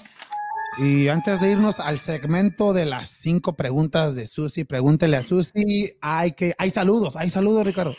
Y 0.78 1.10
antes 1.10 1.42
de 1.42 1.52
irnos 1.52 1.80
al 1.82 2.00
segmento 2.00 2.72
de 2.72 2.86
las 2.86 3.10
cinco 3.10 3.58
preguntas 3.58 4.16
de 4.16 4.26
Susi, 4.26 4.64
pregúntele 4.64 5.18
a 5.18 5.24
Susi. 5.24 5.98
Hay 6.02 6.32
que, 6.32 6.54
hay 6.58 6.72
saludos, 6.72 7.18
hay 7.18 7.30
saludos, 7.30 7.66
Ricardo. 7.66 7.94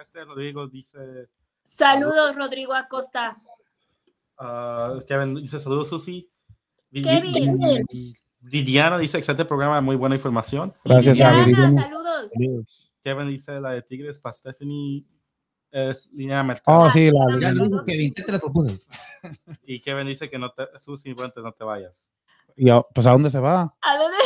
Este 0.00 0.24
Rodrigo 0.24 0.66
dice, 0.66 1.28
Saludos, 1.62 2.36
Rodrigo 2.36 2.72
Acosta. 2.72 3.36
Ah, 4.38 4.98
Kevin 5.06 5.34
dice, 5.36 5.58
saludos 5.60 5.88
Susi. 5.88 6.30
Kevin. 6.92 7.84
Lidiana 8.42 8.98
dice, 8.98 9.18
excelente 9.18 9.44
programa, 9.46 9.80
muy 9.80 9.96
buena 9.96 10.14
información. 10.16 10.74
Gracias, 10.84 11.16
Diana, 11.16 11.44
Viridiana. 11.44 11.82
saludos. 11.82 12.32
Kevin 13.02 13.28
dice, 13.28 13.60
la 13.60 13.70
de 13.70 13.82
Tigres 13.82 14.20
para 14.20 14.32
Stephanie 14.34 15.04
es 15.70 16.08
línea 16.12 16.38
de 16.38 16.44
mercado. 16.44 16.82
Oh, 16.82 16.90
sí, 16.90 17.10
la 17.10 17.38
Ya 17.40 17.52
lo 17.52 17.64
dijo 17.64 17.84
Kevin, 17.84 18.12
¿qué 18.14 18.22
te 18.22 18.32
la 18.32 18.38
propuse? 18.38 18.78
Y 19.64 19.80
Kevin 19.80 20.06
dice 20.06 20.28
que 20.30 20.38
no 20.38 20.50
te, 20.52 20.66
Susi, 20.78 21.12
bueno, 21.14 21.32
no 21.36 21.52
te 21.52 21.64
vayas. 21.64 22.06
y 22.56 22.68
a- 22.70 22.82
pues 22.82 23.06
a 23.06 23.12
dónde 23.12 23.30
se 23.30 23.40
va? 23.40 23.74
¿A 23.80 23.96
dónde? 23.96 24.16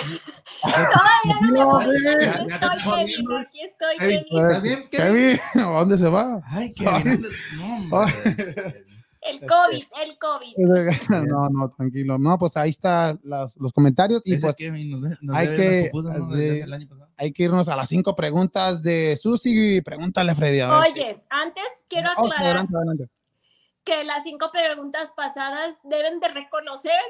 Todavía 0.60 1.40
no 1.40 1.40
me 1.52 1.59
No, 1.59 1.66
voy. 1.66 1.85
hombre. 1.85 2.28
Aquí 2.28 2.48
Ya 2.48 2.60
te 2.60 2.66
estoy, 2.66 2.85
Kevin. 3.09 3.36
Aquí 3.39 3.60
estoy, 3.60 3.98
Kevin, 3.98 4.89
Kevin. 4.90 5.40
¿a 5.55 5.78
dónde 5.78 5.97
se 5.98 6.09
va? 6.09 6.43
Ay, 6.47 6.72
Kevin. 6.72 6.90
anda- 7.09 7.28
No. 7.90 8.06
El 9.28 9.40
COVID, 9.40 9.84
el 10.02 10.18
COVID. 10.18 10.55
No, 11.28 11.48
no, 11.50 11.70
tranquilo. 11.76 12.18
No, 12.18 12.38
pues 12.38 12.56
ahí 12.56 12.70
están 12.70 13.20
los, 13.22 13.56
los 13.56 13.72
comentarios 13.72 14.22
y 14.24 14.36
pues 14.38 14.56
nos 14.60 15.20
nos 15.22 15.36
hay 15.36 15.48
que- 15.55 15.90
hay 17.16 17.32
que 17.32 17.42
irnos 17.44 17.68
a 17.68 17.76
las 17.76 17.88
cinco 17.88 18.14
preguntas 18.16 18.82
de 18.82 19.16
Susi. 19.20 19.80
Pregúntale, 19.82 20.34
Freddy. 20.34 20.60
A 20.60 20.68
ver. 20.80 20.92
Oye, 20.92 21.20
antes 21.30 21.64
quiero 21.88 22.10
aclarar 22.10 22.42
adelante, 22.46 22.76
adelante. 22.76 23.09
que 23.84 24.05
las 24.05 24.22
cinco 24.24 24.50
preguntas 24.52 25.12
pasadas 25.16 25.74
deben 25.84 26.20
de 26.20 26.28
reconocer 26.28 27.00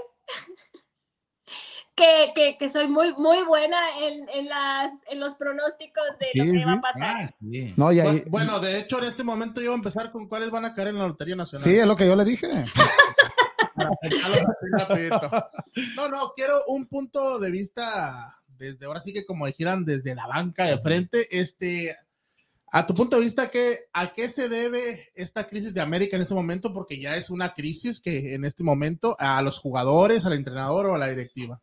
que, 1.98 2.32
que, 2.34 2.56
que 2.56 2.68
soy 2.70 2.88
muy, 2.88 3.12
muy 3.14 3.42
buena 3.42 3.76
en, 4.00 4.26
en, 4.30 4.48
las, 4.48 4.92
en 5.10 5.20
los 5.20 5.34
pronósticos 5.34 6.04
de 6.20 6.26
Sí, 6.32 6.38
lo 6.38 6.44
que 6.52 6.64
va 6.64 6.72
a 6.72 6.80
pasar. 6.80 7.16
Ah, 7.26 7.34
sí. 7.40 7.74
No, 7.76 7.92
y 7.92 8.00
ahí- 8.00 8.20
Bu- 8.22 8.30
Bueno, 8.30 8.58
de 8.60 8.78
hecho, 8.78 8.98
en 9.02 9.04
este 9.08 9.24
momento 9.24 9.60
yo 9.60 9.66
voy 9.70 9.74
a 9.74 9.78
empezar 9.78 10.10
con 10.12 10.28
cuáles 10.28 10.50
van 10.50 10.64
a 10.64 10.72
caer 10.74 10.88
en 10.88 10.98
la 10.98 11.08
Lotería 11.08 11.36
Nacional. 11.36 11.68
sí, 11.68 11.76
es 11.76 11.86
lo 11.86 11.96
que 11.96 12.06
yo 12.06 12.16
le 12.16 12.24
dije. 12.24 12.48
No, 15.96 16.08
no, 16.08 16.32
quiero 16.34 16.54
un 16.68 16.86
punto 16.86 17.38
de 17.38 17.50
vista 17.50 18.34
desde 18.46 18.86
ahora 18.86 19.00
sí 19.02 19.12
que 19.12 19.24
como 19.24 19.46
dijeran 19.46 19.84
desde 19.84 20.14
la 20.14 20.26
banca 20.26 20.64
de 20.64 20.78
frente, 20.78 21.26
este, 21.30 21.94
a 22.72 22.86
tu 22.86 22.94
punto 22.94 23.16
de 23.16 23.22
vista, 23.22 23.50
¿qué, 23.50 23.76
¿a 23.92 24.12
qué 24.12 24.28
se 24.28 24.48
debe 24.48 25.10
esta 25.14 25.46
crisis 25.48 25.72
de 25.74 25.80
América 25.80 26.16
en 26.16 26.22
este 26.22 26.34
momento? 26.34 26.72
Porque 26.74 26.98
ya 27.00 27.16
es 27.16 27.30
una 27.30 27.54
crisis 27.54 28.00
que 28.00 28.34
en 28.34 28.44
este 28.44 28.64
momento 28.64 29.14
a 29.20 29.40
los 29.42 29.58
jugadores, 29.58 30.26
al 30.26 30.32
entrenador 30.32 30.86
o 30.86 30.94
a 30.94 30.98
la 30.98 31.06
directiva. 31.08 31.60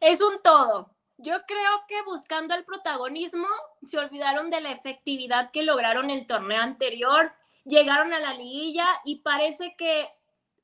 Es 0.00 0.20
un 0.20 0.40
todo. 0.42 0.90
Yo 1.16 1.34
creo 1.46 1.84
que 1.88 2.02
buscando 2.02 2.54
el 2.54 2.64
protagonismo 2.64 3.48
se 3.84 3.98
olvidaron 3.98 4.50
de 4.50 4.60
la 4.60 4.70
efectividad 4.70 5.50
que 5.50 5.64
lograron 5.64 6.10
el 6.10 6.26
torneo 6.26 6.62
anterior, 6.62 7.32
llegaron 7.64 8.12
a 8.12 8.20
la 8.20 8.34
liguilla 8.34 8.86
y 9.04 9.16
parece 9.16 9.74
que 9.76 10.08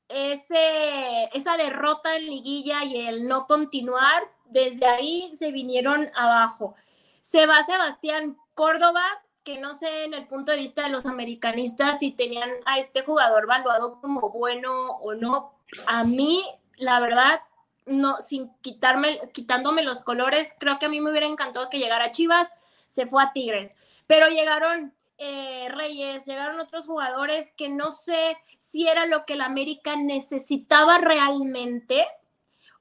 ese, 0.07 1.25
esa 1.33 1.57
derrota 1.57 2.15
en 2.15 2.27
liguilla 2.27 2.83
y 2.85 3.05
el 3.05 3.27
no 3.27 3.47
continuar, 3.47 4.23
desde 4.45 4.85
ahí 4.85 5.35
se 5.35 5.51
vinieron 5.51 6.09
abajo. 6.15 6.75
Se 7.21 7.45
va 7.47 7.63
Sebastián 7.63 8.37
Córdoba, 8.53 9.03
que 9.43 9.59
no 9.59 9.73
sé 9.73 10.05
en 10.05 10.13
el 10.13 10.27
punto 10.27 10.51
de 10.51 10.59
vista 10.59 10.83
de 10.83 10.89
los 10.89 11.05
americanistas 11.05 11.99
si 11.99 12.11
tenían 12.11 12.49
a 12.65 12.79
este 12.79 13.03
jugador 13.03 13.45
valuado 13.45 13.99
como 13.99 14.29
bueno 14.29 14.91
o 15.01 15.13
no. 15.15 15.53
A 15.87 16.03
mí, 16.03 16.43
la 16.77 16.99
verdad, 16.99 17.41
no, 17.85 18.21
sin 18.21 18.51
quitarme, 18.61 19.19
quitándome 19.33 19.83
los 19.83 20.03
colores, 20.03 20.55
creo 20.59 20.79
que 20.79 20.87
a 20.87 20.89
mí 20.89 20.99
me 21.01 21.11
hubiera 21.11 21.27
encantado 21.27 21.69
que 21.69 21.79
llegara 21.79 22.11
Chivas, 22.11 22.51
se 22.87 23.05
fue 23.05 23.23
a 23.23 23.33
Tigres, 23.33 23.75
pero 24.07 24.27
llegaron 24.27 24.93
eh, 25.17 25.69
Reyes, 25.69 26.25
llegaron 26.25 26.59
otros 26.59 26.85
jugadores 26.87 27.51
que 27.51 27.69
no 27.69 27.91
sé 27.91 28.37
si 28.57 28.87
era 28.87 29.05
lo 29.05 29.25
que 29.25 29.35
la 29.35 29.45
América 29.45 29.95
necesitaba 29.95 30.97
realmente 30.97 32.05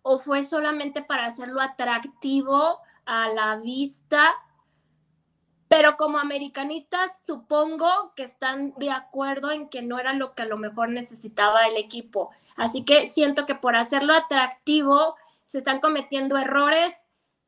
o 0.02 0.18
fue 0.18 0.42
solamente 0.42 1.00
para 1.02 1.26
hacerlo 1.26 1.60
atractivo 1.60 2.80
a 3.06 3.28
la 3.28 3.56
vista. 3.56 4.34
Pero 5.74 5.96
como 5.96 6.18
americanistas, 6.18 7.10
supongo 7.26 8.12
que 8.14 8.22
están 8.22 8.74
de 8.76 8.92
acuerdo 8.92 9.50
en 9.50 9.68
que 9.68 9.82
no 9.82 9.98
era 9.98 10.12
lo 10.12 10.32
que 10.36 10.42
a 10.44 10.46
lo 10.46 10.56
mejor 10.56 10.88
necesitaba 10.88 11.66
el 11.66 11.76
equipo. 11.76 12.30
Así 12.56 12.84
que 12.84 13.06
siento 13.06 13.44
que 13.44 13.56
por 13.56 13.74
hacerlo 13.74 14.14
atractivo 14.14 15.16
se 15.46 15.58
están 15.58 15.80
cometiendo 15.80 16.38
errores. 16.38 16.92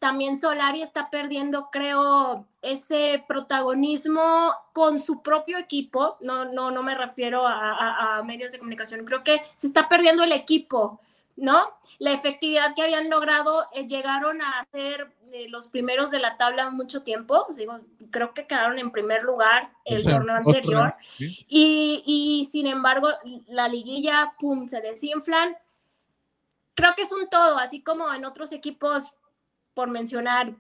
También 0.00 0.40
Solari 0.40 0.82
está 0.82 1.08
perdiendo, 1.08 1.70
creo, 1.70 2.48
ese 2.62 3.24
protagonismo 3.28 4.52
con 4.72 4.98
su 4.98 5.22
propio 5.22 5.56
equipo. 5.56 6.16
No, 6.20 6.46
no, 6.46 6.72
no 6.72 6.82
me 6.82 6.96
refiero 6.96 7.46
a, 7.46 7.54
a, 7.54 8.18
a 8.18 8.22
medios 8.24 8.50
de 8.50 8.58
comunicación. 8.58 9.04
Creo 9.04 9.22
que 9.22 9.40
se 9.54 9.68
está 9.68 9.88
perdiendo 9.88 10.24
el 10.24 10.32
equipo. 10.32 10.98
¿No? 11.36 11.70
La 11.98 12.12
efectividad 12.12 12.74
que 12.74 12.82
habían 12.82 13.10
logrado, 13.10 13.68
eh, 13.72 13.86
llegaron 13.86 14.40
a 14.42 14.66
ser 14.72 15.12
eh, 15.32 15.48
los 15.48 15.68
primeros 15.68 16.10
de 16.10 16.18
la 16.18 16.36
tabla 16.36 16.70
mucho 16.70 17.02
tiempo, 17.02 17.44
pues 17.46 17.58
digo, 17.58 17.78
creo 18.10 18.32
que 18.32 18.46
quedaron 18.46 18.78
en 18.78 18.90
primer 18.90 19.22
lugar 19.22 19.70
el 19.84 20.02
torneo 20.02 20.36
anterior, 20.36 20.94
sí. 21.18 21.44
y, 21.48 22.02
y 22.06 22.46
sin 22.46 22.66
embargo, 22.66 23.08
la 23.48 23.68
liguilla, 23.68 24.34
pum, 24.38 24.66
se 24.66 24.80
desinflan. 24.80 25.56
Creo 26.74 26.94
que 26.94 27.02
es 27.02 27.12
un 27.12 27.28
todo, 27.28 27.58
así 27.58 27.82
como 27.82 28.12
en 28.12 28.24
otros 28.24 28.52
equipos, 28.52 29.12
por 29.74 29.88
mencionar, 29.88 30.54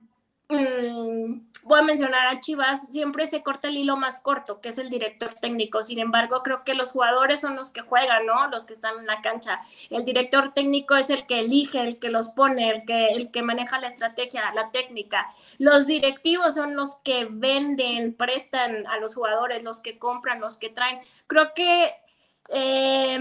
mmm, 0.48 1.40
voy 1.64 1.80
a 1.80 1.82
mencionar 1.82 2.28
a 2.28 2.40
Chivas, 2.40 2.88
siempre 2.88 3.26
se 3.26 3.42
corta 3.42 3.68
el 3.68 3.76
hilo 3.76 3.96
más 3.96 4.20
corto, 4.20 4.60
que 4.60 4.68
es 4.68 4.78
el 4.78 4.88
director 4.88 5.34
técnico. 5.34 5.82
Sin 5.82 5.98
embargo, 5.98 6.42
creo 6.42 6.62
que 6.62 6.74
los 6.74 6.92
jugadores 6.92 7.40
son 7.40 7.56
los 7.56 7.70
que 7.70 7.80
juegan, 7.80 8.24
¿no? 8.24 8.46
Los 8.48 8.66
que 8.66 8.74
están 8.74 9.00
en 9.00 9.06
la 9.06 9.20
cancha. 9.20 9.60
El 9.90 10.04
director 10.04 10.54
técnico 10.54 10.94
es 10.94 11.10
el 11.10 11.26
que 11.26 11.40
elige, 11.40 11.80
el 11.80 11.98
que 11.98 12.08
los 12.08 12.28
pone, 12.28 12.70
el 12.70 12.84
que, 12.84 13.08
el 13.08 13.30
que 13.32 13.42
maneja 13.42 13.80
la 13.80 13.88
estrategia, 13.88 14.52
la 14.54 14.70
técnica. 14.70 15.26
Los 15.58 15.86
directivos 15.86 16.54
son 16.54 16.76
los 16.76 16.96
que 16.96 17.26
venden, 17.28 18.14
prestan 18.14 18.86
a 18.86 18.98
los 18.98 19.14
jugadores, 19.14 19.64
los 19.64 19.80
que 19.80 19.98
compran, 19.98 20.40
los 20.40 20.58
que 20.58 20.70
traen. 20.70 21.00
Creo 21.26 21.52
que 21.54 21.92
eh, 22.50 23.18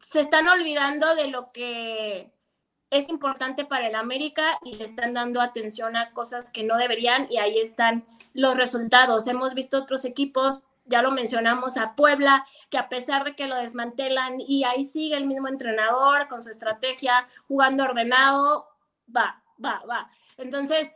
se 0.00 0.20
están 0.20 0.48
olvidando 0.48 1.14
de 1.14 1.28
lo 1.28 1.50
que 1.50 2.33
es 2.94 3.08
importante 3.08 3.64
para 3.64 3.88
el 3.88 3.96
América 3.96 4.56
y 4.62 4.76
le 4.76 4.84
están 4.84 5.14
dando 5.14 5.40
atención 5.40 5.96
a 5.96 6.12
cosas 6.12 6.48
que 6.48 6.62
no 6.62 6.76
deberían 6.76 7.26
y 7.28 7.38
ahí 7.38 7.58
están 7.58 8.04
los 8.34 8.56
resultados. 8.56 9.26
Hemos 9.26 9.52
visto 9.54 9.78
otros 9.78 10.04
equipos, 10.04 10.60
ya 10.84 11.02
lo 11.02 11.10
mencionamos 11.10 11.76
a 11.76 11.96
Puebla, 11.96 12.44
que 12.70 12.78
a 12.78 12.88
pesar 12.88 13.24
de 13.24 13.34
que 13.34 13.48
lo 13.48 13.56
desmantelan 13.56 14.40
y 14.40 14.62
ahí 14.62 14.84
sigue 14.84 15.16
el 15.16 15.26
mismo 15.26 15.48
entrenador 15.48 16.28
con 16.28 16.44
su 16.44 16.50
estrategia, 16.50 17.26
jugando 17.48 17.82
ordenado, 17.82 18.68
va, 19.14 19.42
va, 19.62 19.82
va. 19.90 20.08
Entonces, 20.36 20.92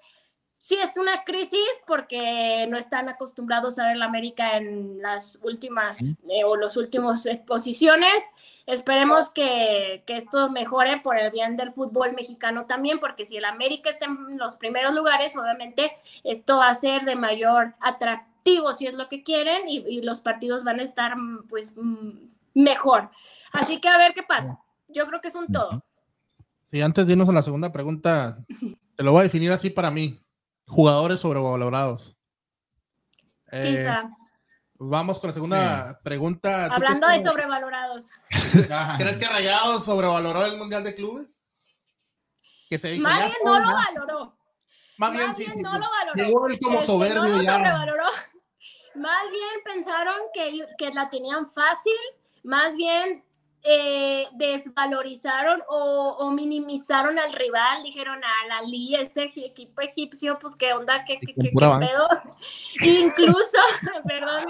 sí 0.59 0.77
es 0.77 0.97
una 0.97 1.25
crisis 1.25 1.69
porque 1.87 2.67
no 2.69 2.77
están 2.77 3.09
acostumbrados 3.09 3.79
a 3.79 3.89
ver 3.89 3.97
la 3.97 4.07
América 4.07 4.57
en 4.57 5.01
las 5.01 5.39
últimas 5.43 6.01
eh, 6.29 6.45
o 6.45 6.57
los 6.57 6.77
últimos 6.77 7.27
posiciones. 7.47 8.25
Esperemos 8.67 9.31
que, 9.31 10.03
que, 10.07 10.17
esto 10.17 10.51
mejore 10.51 11.01
por 11.01 11.19
el 11.19 11.31
bien 11.31 11.57
del 11.57 11.71
fútbol 11.71 12.13
mexicano 12.13 12.67
también, 12.67 12.99
porque 12.99 13.25
si 13.25 13.37
el 13.37 13.45
América 13.45 13.91
está 13.91 14.07
en 14.07 14.37
los 14.37 14.57
primeros 14.57 14.95
lugares, 14.95 15.37
obviamente 15.37 15.93
esto 16.25 16.59
va 16.59 16.69
a 16.69 16.75
ser 16.75 17.05
de 17.05 17.17
mayor 17.17 17.75
atractivo 17.81 18.73
si 18.73 18.87
es 18.87 18.95
lo 18.95 19.09
que 19.09 19.23
quieren 19.23 19.69
y, 19.69 19.79
y 19.79 20.03
los 20.03 20.21
partidos 20.21 20.65
van 20.65 20.81
a 20.81 20.83
estar 20.83 21.15
pues 21.49 21.75
mejor. 22.55 23.11
Así 23.53 23.81
que 23.81 23.89
a 23.89 23.99
ver 23.99 24.15
qué 24.15 24.23
pasa. 24.23 24.59
Yo 24.89 25.07
creo 25.07 25.21
que 25.21 25.29
es 25.29 25.35
un 25.35 25.47
todo. 25.47 25.83
Y 26.71 26.81
antes 26.81 27.07
de 27.07 27.13
irnos 27.13 27.29
a 27.29 27.33
la 27.33 27.43
segunda 27.43 27.73
pregunta, 27.73 28.39
te 28.97 29.03
lo 29.03 29.13
voy 29.13 29.21
a 29.21 29.25
definir 29.25 29.51
así 29.53 29.71
para 29.71 29.91
mí. 29.91 30.19
Jugadores 30.69 31.21
sobrevalorados. 31.21 32.17
Eh, 33.51 33.77
Quizá. 33.79 34.11
Vamos 34.75 35.19
con 35.19 35.29
la 35.29 35.35
segunda 35.35 36.01
pregunta. 36.05 36.67
Hablando 36.67 37.09
de 37.09 37.25
sobrevalorados. 37.25 38.05
¿Crees 38.99 39.17
que 39.17 39.27
Rayados 39.27 39.85
sobrevaloró 39.85 40.45
el 40.45 40.57
Mundial 40.57 40.85
de 40.85 40.95
Clubes? 40.95 41.45
Que 42.69 42.79
se 42.79 42.91
dijo, 42.91 43.03
Más 43.03 43.25
bien 43.25 43.33
no 43.45 43.59
lo 43.59 43.73
valoró. 43.73 44.39
Más, 44.99 45.13
bien, 45.13 45.35
sí, 45.35 45.47
no 45.57 45.79
lo 45.79 45.87
valoró. 45.91 46.15
Llegó 46.15 46.47
él 46.49 46.61
como 46.61 46.83
soberbio 46.83 47.23
no 47.23 47.29
lo 47.29 47.43
ya. 47.43 47.57
Sobrevaloró. 47.59 48.07
Más 48.95 49.31
bien 49.31 49.63
pensaron 49.65 50.17
que, 50.35 50.67
que 50.77 50.91
la 50.93 51.09
tenían 51.09 51.51
fácil. 51.51 51.97
Más 52.43 52.77
bien 52.77 53.25
eh, 53.71 54.27
desvalorizaron 54.33 55.61
o, 55.69 56.17
o, 56.21 56.31
minimizaron 56.31 57.19
al 57.19 57.35
rival, 57.35 57.83
dijeron 57.83 58.19
a 58.25 58.47
la 58.49 58.63
Li, 58.63 58.95
ese 58.95 59.25
equipo 59.25 59.83
egipcio, 59.83 60.39
pues 60.39 60.57
qué 60.57 60.73
onda, 60.73 61.05
qué, 61.05 61.19
qué, 61.21 61.35
qué, 61.35 61.51
qué 61.51 61.51
pedo. 61.53 62.09
incluso, 62.83 63.59
perdón, 64.09 64.49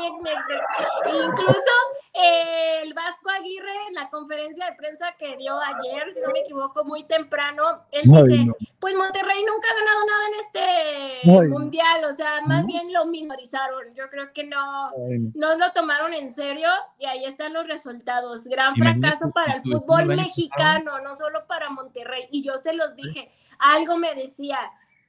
incluso 1.04 1.72
eh, 2.14 2.82
el 2.82 2.94
Vasco 2.94 3.30
Aguirre 3.30 3.88
en 3.88 3.94
la 3.94 4.08
conferencia 4.08 4.66
de 4.66 4.76
prensa 4.76 5.12
que 5.18 5.36
dio 5.36 5.58
ayer, 5.58 6.14
si 6.14 6.20
no 6.20 6.30
me 6.30 6.42
equivoco, 6.42 6.84
muy 6.84 7.02
temprano, 7.02 7.86
él 7.90 8.02
dice, 8.04 8.44
no. 8.44 8.54
pues 8.78 8.94
Monterrey 8.94 9.44
nunca 9.44 9.68
ha 9.68 9.74
ganado 9.74 10.06
nada 10.06 10.28
en 10.28 10.34
este 10.44 11.48
mundial, 11.50 12.04
o 12.04 12.12
sea, 12.12 12.40
más 12.46 12.60
¿No? 12.60 12.66
bien 12.68 12.92
lo 12.92 13.04
minorizaron, 13.06 13.92
yo 13.96 14.08
creo 14.10 14.32
que 14.32 14.44
no, 14.44 14.92
no. 15.34 15.56
lo 15.56 15.72
tomaron 15.72 16.14
en 16.14 16.30
serio 16.30 16.68
y 17.00 17.06
ahí 17.06 17.24
están 17.24 17.52
los 17.52 17.66
resultados. 17.66 18.46
Gran 18.46 18.76
Imagínate 18.76 19.07
fracaso 19.10 19.30
para 19.32 19.54
el 19.54 19.62
fútbol 19.62 20.06
mexicano, 20.16 20.98
no 21.00 21.14
solo 21.14 21.46
para 21.46 21.70
Monterrey. 21.70 22.28
Y 22.30 22.42
yo 22.42 22.56
se 22.62 22.72
los 22.72 22.94
dije, 22.94 23.30
algo 23.58 23.96
me 23.96 24.14
decía, 24.14 24.58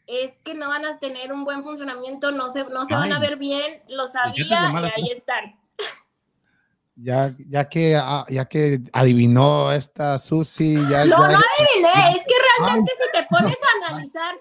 es 0.07 0.37
que 0.43 0.53
no 0.55 0.69
van 0.69 0.85
a 0.85 0.97
tener 0.99 1.31
un 1.31 1.43
buen 1.45 1.63
funcionamiento, 1.63 2.31
no 2.31 2.49
se, 2.49 2.63
no 2.63 2.85
se 2.85 2.95
van 2.95 3.11
a 3.13 3.19
ver 3.19 3.37
bien, 3.37 3.81
lo 3.89 3.97
lo 3.97 4.07
sabía 4.07 4.71
y 4.71 4.75
ahí 4.95 5.11
están. 5.11 5.59
Ya, 7.01 7.33
ya 7.47 7.69
que 7.69 7.95
ah, 7.95 8.25
ya 8.27 8.43
que 8.45 8.79
adivinó 8.91 9.71
esta 9.71 10.19
Susi, 10.19 10.73
ya, 10.89 11.05
No, 11.05 11.15
ya- 11.29 11.37
no 11.37 11.39
adiviné, 11.57 12.17
es 12.17 12.25
que 12.25 12.33
realmente 12.59 12.91
si 12.91 13.11
te 13.13 13.25
pones 13.29 13.57
a 13.57 13.87
analizar, 13.87 14.35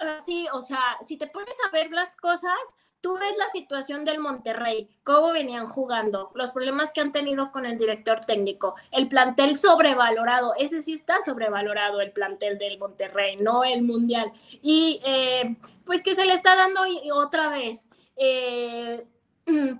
así, 0.00 0.46
o 0.52 0.62
sea, 0.62 0.96
si 1.06 1.16
te 1.16 1.26
pones 1.26 1.56
a 1.66 1.70
ver 1.70 1.90
las 1.90 2.16
cosas, 2.16 2.56
tú 3.00 3.14
ves 3.14 3.36
la 3.36 3.48
situación 3.48 4.04
del 4.04 4.18
Monterrey, 4.18 4.88
cómo 5.04 5.32
venían 5.32 5.66
jugando, 5.66 6.30
los 6.34 6.52
problemas 6.52 6.92
que 6.92 7.00
han 7.00 7.12
tenido 7.12 7.52
con 7.52 7.64
el 7.66 7.78
director 7.78 8.20
técnico, 8.20 8.74
el 8.92 9.08
plantel 9.08 9.56
sobrevalorado, 9.56 10.54
ese 10.58 10.82
sí 10.82 10.94
está 10.94 11.20
sobrevalorado, 11.24 12.00
el 12.00 12.12
plantel 12.12 12.58
del 12.58 12.78
Monterrey, 12.78 13.36
no 13.36 13.64
el 13.64 13.82
mundial. 13.82 14.32
Y 14.62 15.00
eh, 15.04 15.56
pues 15.84 16.02
que 16.02 16.14
se 16.14 16.26
le 16.26 16.34
está 16.34 16.56
dando 16.56 16.80
otra 17.14 17.50
vez. 17.50 17.88
eh, 18.16 19.06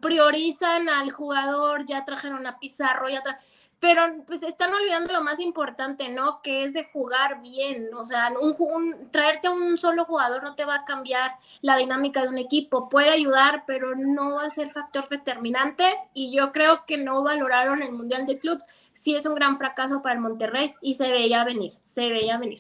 priorizan 0.00 0.88
al 0.88 1.10
jugador, 1.10 1.84
ya 1.86 2.04
trajeron 2.04 2.46
a 2.46 2.58
Pizarro, 2.58 3.08
ya 3.08 3.22
tra 3.22 3.38
pero 3.80 4.02
pues 4.26 4.42
están 4.42 4.74
olvidando 4.74 5.12
lo 5.12 5.22
más 5.22 5.38
importante, 5.38 6.08
¿no? 6.08 6.42
Que 6.42 6.64
es 6.64 6.72
de 6.72 6.84
jugar 6.92 7.40
bien, 7.42 7.94
o 7.94 8.02
sea, 8.04 8.32
un, 8.40 8.54
un- 8.58 9.10
traerte 9.12 9.46
a 9.46 9.52
un 9.52 9.78
solo 9.78 10.04
jugador 10.04 10.42
no 10.42 10.56
te 10.56 10.64
va 10.64 10.76
a 10.76 10.84
cambiar 10.84 11.36
la 11.62 11.76
dinámica 11.76 12.22
de 12.22 12.28
un 12.28 12.38
equipo, 12.38 12.88
puede 12.88 13.10
ayudar, 13.10 13.62
pero 13.68 13.94
no 13.94 14.34
va 14.36 14.44
a 14.46 14.50
ser 14.50 14.70
factor 14.70 15.08
determinante 15.08 15.84
y 16.12 16.34
yo 16.36 16.50
creo 16.52 16.86
que 16.86 16.96
no 16.96 17.22
valoraron 17.22 17.82
el 17.82 17.92
Mundial 17.92 18.26
de 18.26 18.38
Clubs, 18.40 18.64
sí 18.92 19.14
es 19.14 19.26
un 19.26 19.36
gran 19.36 19.56
fracaso 19.58 20.02
para 20.02 20.16
el 20.16 20.20
Monterrey 20.20 20.74
y 20.80 20.94
se 20.94 21.12
veía 21.12 21.44
venir, 21.44 21.72
se 21.80 22.08
veía 22.08 22.36
venir. 22.38 22.58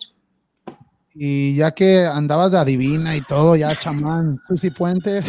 Y 1.20 1.56
ya 1.56 1.72
que 1.72 2.06
andabas 2.06 2.52
de 2.52 2.58
adivina 2.58 3.16
y 3.16 3.20
todo, 3.22 3.56
ya 3.56 3.74
chamán, 3.76 4.40
Susi 4.46 4.70
Puente, 4.70 5.22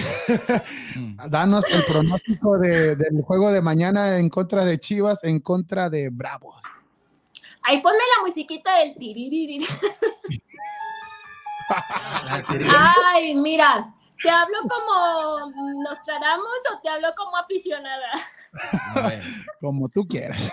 Mm. 0.95 1.17
danos 1.29 1.65
el 1.69 1.83
pronóstico 1.85 2.57
de- 2.59 2.95
del 2.95 3.21
juego 3.23 3.51
de 3.51 3.61
mañana 3.61 4.17
en 4.19 4.29
contra 4.29 4.63
de 4.65 4.79
Chivas, 4.79 5.23
en 5.23 5.39
contra 5.39 5.89
de 5.89 6.09
Bravos. 6.11 6.57
Ahí 7.63 7.81
ponme 7.81 7.97
la 8.17 8.25
musiquita 8.25 8.77
del 8.79 8.95
tiririri. 8.97 9.65
Ay, 13.13 13.35
mira, 13.35 13.93
¿te 14.21 14.29
hablo 14.29 14.57
como 14.67 15.51
Nostradamus 15.83 16.45
o 16.73 16.79
te 16.81 16.89
hablo 16.89 17.09
como 17.15 17.37
aficionada? 17.37 18.07
Como 19.59 19.89
tú 19.89 20.07
quieras. 20.07 20.51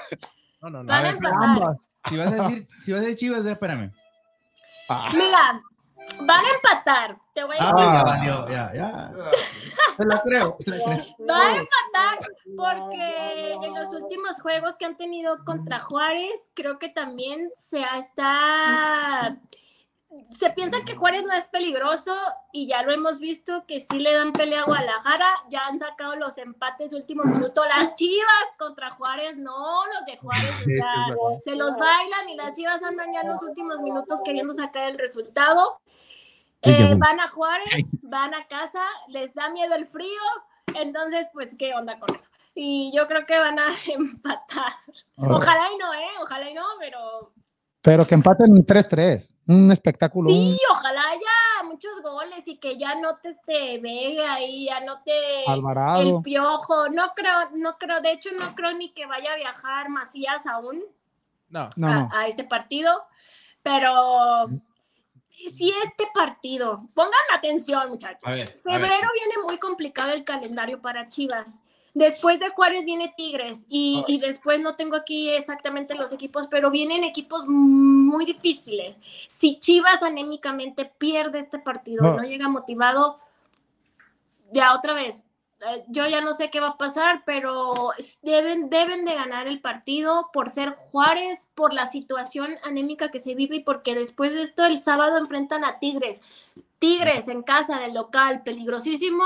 No, 0.61 0.71
no, 0.71 0.83
no. 0.83 0.89
Van 0.89 1.07
a 1.07 1.13
ver. 1.13 1.21
Ambas. 1.41 1.77
Si 2.09 2.17
vas 2.17 2.33
a 2.33 2.37
decir, 2.49 2.67
si 2.85 2.93
vas 2.93 3.01
a 3.01 3.05
decir 3.05 3.19
Chivas, 3.19 3.47
espérame. 3.47 3.93
Ah, 4.89 5.11
Mira, 5.13 5.63
van 6.21 6.45
a 6.45 6.51
empatar. 6.51 7.19
Te 7.35 7.45
voy 7.45 7.57
a 7.59 7.65
decir. 7.65 7.75
Ah, 7.77 7.95
ya 7.95 8.03
valió, 8.05 8.49
ya, 8.49 8.73
ya. 8.75 9.11
Te 9.97 10.05
la 10.05 10.23
creo. 10.23 10.57
te 10.65 10.71
la 10.71 10.85
creo. 10.85 11.05
Va 11.29 11.41
a 11.41 11.57
empatar 11.57 12.19
porque 12.57 13.53
en 13.63 13.75
los 13.75 13.93
últimos 13.93 14.41
juegos 14.41 14.77
que 14.77 14.87
han 14.87 14.97
tenido 14.97 15.45
contra 15.45 15.81
Juárez, 15.81 16.51
creo 16.55 16.79
que 16.79 16.89
también 16.89 17.51
se 17.55 17.83
está. 17.99 19.37
Se 20.39 20.51
piensa 20.51 20.85
que 20.85 20.95
Juárez 20.95 21.25
no 21.25 21.35
es 21.35 21.47
peligroso 21.49 22.15
y 22.53 22.67
ya 22.69 22.83
lo 22.83 22.93
hemos 22.93 23.19
visto 23.19 23.65
que 23.67 23.81
sí 23.81 23.99
le 23.99 24.15
dan 24.15 24.33
pelea 24.33 24.63
a 24.63 24.65
Guadalajara. 24.65 25.27
Ya 25.51 25.67
han 25.67 25.79
sacado 25.79 26.17
los 26.17 26.39
empates 26.39 26.91
de 26.91 26.97
último 26.97 27.25
minuto. 27.25 27.65
Las 27.65 27.95
chivas 27.97 28.45
contra 28.59 28.91
Juárez, 28.91 29.37
no, 29.37 29.85
los 29.87 30.07
de 30.07 30.17
Juárez, 30.17 30.55
o 30.61 30.65
sea, 30.65 31.41
se 31.43 31.57
los 31.57 31.77
bailan 31.77 32.29
y 32.29 32.37
las 32.37 32.57
chivas 32.57 32.83
andan 32.83 33.13
ya 33.13 33.23
en 33.23 33.29
los 33.29 33.43
últimos 33.43 33.81
minutos 33.81 34.21
queriendo 34.25 34.55
sacar 34.55 34.89
el 34.89 34.99
resultado. 34.99 35.81
Eh, 36.63 36.95
van 36.97 37.21
a 37.21 37.29
Juárez, 37.29 37.85
van 38.03 38.35
a 38.35 38.47
casa, 38.47 38.83
les 39.09 39.35
da 39.35 39.51
miedo 39.51 39.75
el 39.75 39.87
frío, 39.87 40.21
entonces, 40.75 41.27
pues, 41.33 41.57
¿qué 41.57 41.75
onda 41.75 41.99
con 41.99 42.15
eso? 42.15 42.31
Y 42.55 42.93
yo 42.95 43.07
creo 43.07 43.25
que 43.27 43.39
van 43.39 43.59
a 43.59 43.69
empatar. 43.87 44.73
Ojalá 45.17 45.73
y 45.73 45.79
no, 45.79 45.93
¿eh? 45.95 46.11
Ojalá 46.23 46.51
y 46.51 46.55
no, 46.55 46.65
pero 46.79 47.33
Pero 47.87 48.05
que 48.05 48.17
empaten 48.17 48.53
3-3. 48.67 49.31
Un 49.47 49.71
espectáculo. 49.71 50.29
un- 50.31 50.37
sí, 50.57 50.59
ojalá 50.73 51.01
haya 51.09 51.63
muchos 51.71 52.03
goles 52.03 52.47
y 52.49 52.57
que 52.59 52.77
ya 52.77 52.97
no 52.97 53.17
te 53.19 53.29
este 53.29 53.79
Vega 53.79 54.41
y 54.43 54.67
ya 54.67 54.81
no 54.81 55.01
te 55.05 55.45
el 55.45 55.49
Alvarado. 55.53 56.21
piojo. 56.21 56.89
No 56.89 57.13
creo, 57.15 57.51
no 57.55 57.79
creo, 57.79 58.01
de 58.01 58.11
hecho, 58.11 58.31
no 58.33 58.57
creo 58.57 58.73
ni 58.73 58.89
que 58.91 59.07
vaya 59.07 59.35
a 59.35 59.37
viajar 59.37 59.89
Macías 59.89 60.49
aún. 60.49 60.83
No. 61.49 61.71
No, 61.77 61.87
a, 61.87 61.95
no. 61.95 62.09
a 62.13 62.27
este 62.27 62.43
partido, 62.43 63.05
pero 63.63 64.47
si 65.31 65.71
este 65.85 66.09
partido, 66.13 66.89
pongan 66.93 67.13
atención 67.35 67.89
muchachos, 67.89 68.25
A 68.25 68.31
ver, 68.33 68.49
a 68.49 68.51
ver. 68.51 68.59
febrero 68.59 69.09
viene 69.15 69.35
muy 69.45 69.59
complicado 69.59 70.11
el 70.11 70.25
calendario 70.25 70.83
para 70.83 71.09
Chivas. 71.09 71.61
Después 71.97 72.41
de 72.41 72.51
Juárez 72.51 72.85
viene 72.85 73.15
Tigres 73.17 73.65
y, 73.71 74.05
y 74.07 74.19
después 74.19 74.61
no 74.61 74.77
tengo 74.77 74.97
aquí 74.97 75.31
exactamente 75.31 75.95
los 75.95 76.13
equipos, 76.13 76.47
pero 76.47 76.71
vienen 76.71 77.05
equipos 77.05 77.47
muy 77.49 78.27
difíciles. 78.27 79.01
Si 79.29 79.59
Chivas 79.61 80.03
anémicamente 80.03 80.85
pierde 80.85 81.39
este 81.39 81.59
partido, 81.59 82.03
No. 82.03 82.17
no 82.19 82.23
llega 82.25 82.49
motivado, 82.51 83.19
ya 84.53 84.75
otra 84.75 84.93
vez, 84.93 85.25
eh, 85.61 85.85
yo 85.89 86.07
ya 86.07 86.21
no 86.21 86.35
sé 86.35 86.51
qué 86.51 86.61
va 86.61 86.69
a 86.69 86.77
pasar, 86.77 87.23
pero 87.25 87.93
deben, 88.21 88.69
deben 88.69 89.07
de 89.07 89.15
ganar 89.15 89.49
el 89.49 89.63
partido 89.63 90.29
por 90.35 90.51
ser 90.51 90.75
Juárez, 90.75 91.49
por 91.55 91.73
la 91.73 91.87
situación 91.87 92.57
anémica 92.63 93.11
que 93.11 93.21
se 93.21 93.35
vive 93.35 93.57
y 93.57 93.61
porque 93.61 93.95
después 93.95 94.35
de 94.35 94.43
esto 94.43 94.67
el 94.67 94.79
sábado 94.79 95.17
enfrentan 95.17 95.65
a 95.65 95.79
Tigres. 95.79 96.21
Tigres 96.79 97.29
en 97.29 97.43
casa 97.43 97.79
del 97.79 97.95
local, 97.95 98.43
peligrosísimo. 98.43 99.25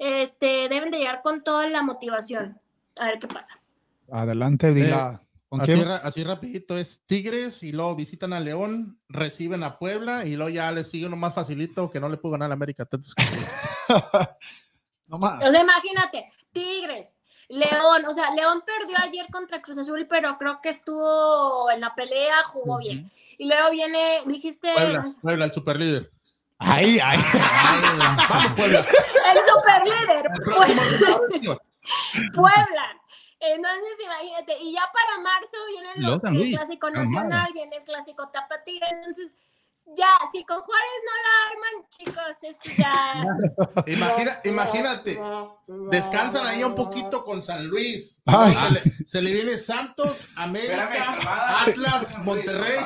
Este, 0.00 0.70
deben 0.70 0.90
de 0.90 0.96
llegar 0.96 1.20
con 1.20 1.44
toda 1.44 1.68
la 1.68 1.82
motivación. 1.82 2.58
A 2.98 3.04
ver 3.04 3.18
qué 3.18 3.28
pasa. 3.28 3.60
Adelante, 4.10 4.72
Dila. 4.72 5.22
¿Con 5.50 5.60
Así, 5.60 5.72
así 5.72 6.24
rapidito 6.24 6.78
es 6.78 7.02
Tigres 7.06 7.62
y 7.64 7.72
luego 7.72 7.96
visitan 7.96 8.32
a 8.32 8.40
León, 8.40 8.98
reciben 9.08 9.62
a 9.62 9.78
Puebla 9.78 10.24
y 10.24 10.36
luego 10.36 10.48
ya 10.48 10.70
les 10.70 10.88
sigue 10.88 11.06
uno 11.06 11.16
más 11.16 11.34
facilito 11.34 11.90
que 11.90 12.00
no 12.00 12.08
le 12.08 12.16
pudo 12.16 12.32
ganar 12.32 12.50
a 12.50 12.54
América. 12.54 12.88
No 15.06 15.18
más. 15.18 15.42
O 15.44 15.50
sea, 15.50 15.60
imagínate, 15.60 16.28
Tigres, 16.52 17.18
León, 17.48 18.04
o 18.06 18.14
sea, 18.14 18.32
León 18.32 18.62
perdió 18.64 18.96
ayer 19.02 19.26
contra 19.32 19.60
Cruz 19.60 19.76
Azul, 19.76 20.06
pero 20.08 20.38
creo 20.38 20.60
que 20.62 20.68
estuvo 20.68 21.68
en 21.68 21.80
la 21.80 21.96
pelea, 21.96 22.44
jugó 22.44 22.78
bien. 22.78 23.10
Y 23.36 23.48
luego 23.48 23.72
viene, 23.72 24.20
dijiste, 24.24 24.72
Puebla, 24.72 25.08
Puebla, 25.20 25.44
el 25.46 25.52
superlíder. 25.52 26.12
Ahí, 26.60 27.00
ahí. 27.00 27.18
Vamos, 28.28 28.52
Puebla. 28.52 28.84
el 29.32 29.38
superlíder, 29.40 30.26
El 30.26 30.42
Puebla. 30.44 31.58
Puebla. 32.34 33.00
Entonces, 33.40 33.96
imagínate, 34.04 34.58
y 34.60 34.74
ya 34.74 34.82
para 34.92 35.22
marzo 35.22 35.56
viene 35.68 35.88
el 35.96 36.34
Luis, 36.34 36.56
clásico 36.56 36.90
nacional, 36.90 37.50
viene 37.54 37.76
el 37.76 37.84
clásico 37.84 38.28
tapatío, 38.28 38.84
entonces 38.90 39.32
ya, 39.96 40.08
si 40.32 40.44
con 40.44 40.60
Juárez 40.60 41.00
no 41.06 41.12
la 41.24 41.32
arman, 41.50 41.88
chicos, 41.90 42.36
esto 42.42 42.70
ya... 42.76 43.24
Imagina, 43.86 44.32
imagínate, 44.44 45.18
descansan 45.90 46.46
ahí 46.46 46.62
un 46.64 46.74
poquito 46.74 47.24
con 47.24 47.42
San 47.42 47.66
Luis. 47.66 48.22
Ay. 48.26 48.54
Se, 48.54 48.70
le, 48.72 48.80
se 49.06 49.22
le 49.22 49.32
viene 49.32 49.58
Santos, 49.58 50.32
América, 50.36 50.84
Espérame. 50.92 51.28
Atlas, 51.68 52.18
Monterrey. 52.18 52.78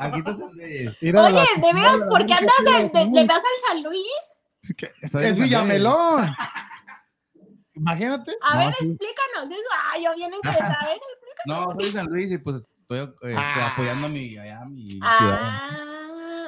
Aquí 0.00 0.18
está 0.18 0.36
San 0.36 0.52
Luis. 0.54 0.90
Oye, 1.00 1.12
la- 1.12 1.46
¿de 1.60 1.72
veras 1.74 2.00
por 2.08 2.24
qué 2.26 2.34
andas 2.34 2.54
de, 2.64 2.88
de- 2.98 3.10
le 3.10 3.26
vas 3.26 3.42
al 3.42 3.68
San 3.68 3.82
Luis? 3.82 4.88
Es 5.00 5.10
San 5.10 5.34
Villamelón. 5.36 6.34
Imagínate. 7.74 8.32
A 8.42 8.58
ver, 8.58 8.68
explícanos 8.68 9.50
eso. 9.50 9.68
Ay, 9.92 10.04
yo 10.04 10.14
bien. 10.14 10.30
A 10.44 10.86
ver, 10.86 11.00
No, 11.46 11.74
soy 11.78 11.90
San 11.92 12.06
Luis 12.06 12.30
y 12.30 12.38
pues 12.38 12.56
estoy 12.80 12.98
este, 13.00 13.34
Ah. 13.36 13.72
apoyando 13.72 14.06
a 14.06 14.10
mi, 14.10 14.36
allá, 14.38 14.60
mi 14.66 14.88
ciudad. 14.90 15.00
Ah, 15.10 16.01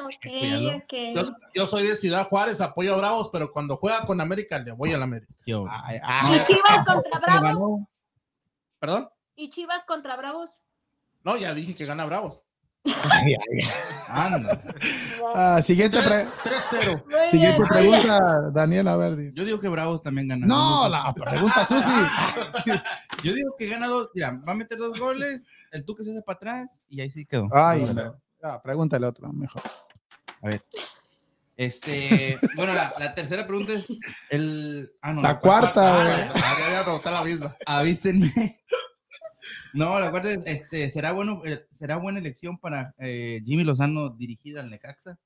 Apoyarlo. 0.08 0.76
ok. 0.76 0.92
Yo, 1.14 1.36
yo 1.54 1.66
soy 1.66 1.86
de 1.86 1.96
Ciudad 1.96 2.26
Juárez, 2.28 2.60
apoyo 2.60 2.94
a 2.94 2.98
Bravos, 2.98 3.30
pero 3.32 3.52
cuando 3.52 3.76
juega 3.76 4.04
con 4.06 4.20
América 4.20 4.58
le 4.58 4.72
voy 4.72 4.92
al 4.92 5.02
América. 5.02 5.32
Yo, 5.46 5.66
Ay, 5.70 5.96
¿Y 5.96 6.00
ay, 6.04 6.40
Chivas 6.46 6.84
contra 6.86 7.18
Bravos? 7.20 7.80
¿Perdón? 8.78 9.08
¿Y 9.36 9.50
Chivas 9.50 9.84
contra 9.84 10.16
Bravos? 10.16 10.62
No, 11.22 11.36
ya 11.36 11.54
dije 11.54 11.74
que 11.74 11.86
gana 11.86 12.04
Bravos. 12.04 12.42
Anda. 14.08 14.60
Ah, 15.34 15.62
siguiente, 15.62 15.98
pre- 16.02 16.24
3 16.42 16.62
3-0. 16.70 17.04
Muy 17.06 17.30
siguiente 17.30 17.56
bien, 17.58 17.68
pregunta, 17.68 18.50
Daniel, 18.52 18.88
a 18.88 18.96
ver. 18.96 19.16
di. 19.16 19.32
Yo 19.34 19.44
digo 19.44 19.58
que 19.58 19.68
Bravos 19.68 20.02
también 20.02 20.28
gana. 20.28 20.46
No, 20.46 20.88
la 20.88 21.12
pregunta, 21.14 21.66
Susi. 21.66 21.88
Yo 23.24 23.32
digo 23.32 23.54
que 23.58 23.66
gana 23.68 23.88
dos. 23.88 24.10
Mira, 24.14 24.38
va 24.46 24.52
a 24.52 24.54
meter 24.54 24.76
dos 24.78 24.98
goles. 24.98 25.40
El 25.72 25.84
tú 25.84 25.94
que 25.94 26.04
se 26.04 26.10
hace 26.10 26.22
para 26.22 26.36
atrás 26.36 26.80
y 26.88 27.00
ahí 27.00 27.10
sí 27.10 27.24
quedó. 27.26 27.48
Ay, 27.52 27.84
no. 27.94 28.14
Ah, 28.42 28.60
pregúntale 28.62 29.06
otro, 29.06 29.32
mejor. 29.32 29.62
A 30.44 30.48
ver. 30.48 30.62
Este, 31.56 32.38
bueno, 32.56 32.74
la, 32.74 32.92
la 32.98 33.14
tercera 33.14 33.46
pregunta 33.46 33.72
es 33.72 33.86
el. 34.30 34.92
Ah, 35.00 35.12
no, 35.12 35.22
La 35.22 35.40
cuarta, 35.40 36.02
Ah, 36.34 36.56
ya, 36.70 36.82
pregunté 36.82 37.10
la 37.10 37.22
misma. 37.22 37.56
Avísenme. 37.66 38.32
No, 39.74 39.98
la 39.98 40.10
cuarta 40.10 40.30
es, 40.30 40.38
este, 40.46 40.88
¿será, 40.88 41.10
bueno, 41.12 41.42
eh, 41.44 41.66
¿será 41.74 41.96
buena 41.96 42.20
elección 42.20 42.56
para 42.56 42.94
eh, 42.98 43.42
Jimmy 43.44 43.64
Lozano 43.64 44.08
dirigir 44.08 44.56
al 44.56 44.70
Necaxa? 44.70 45.18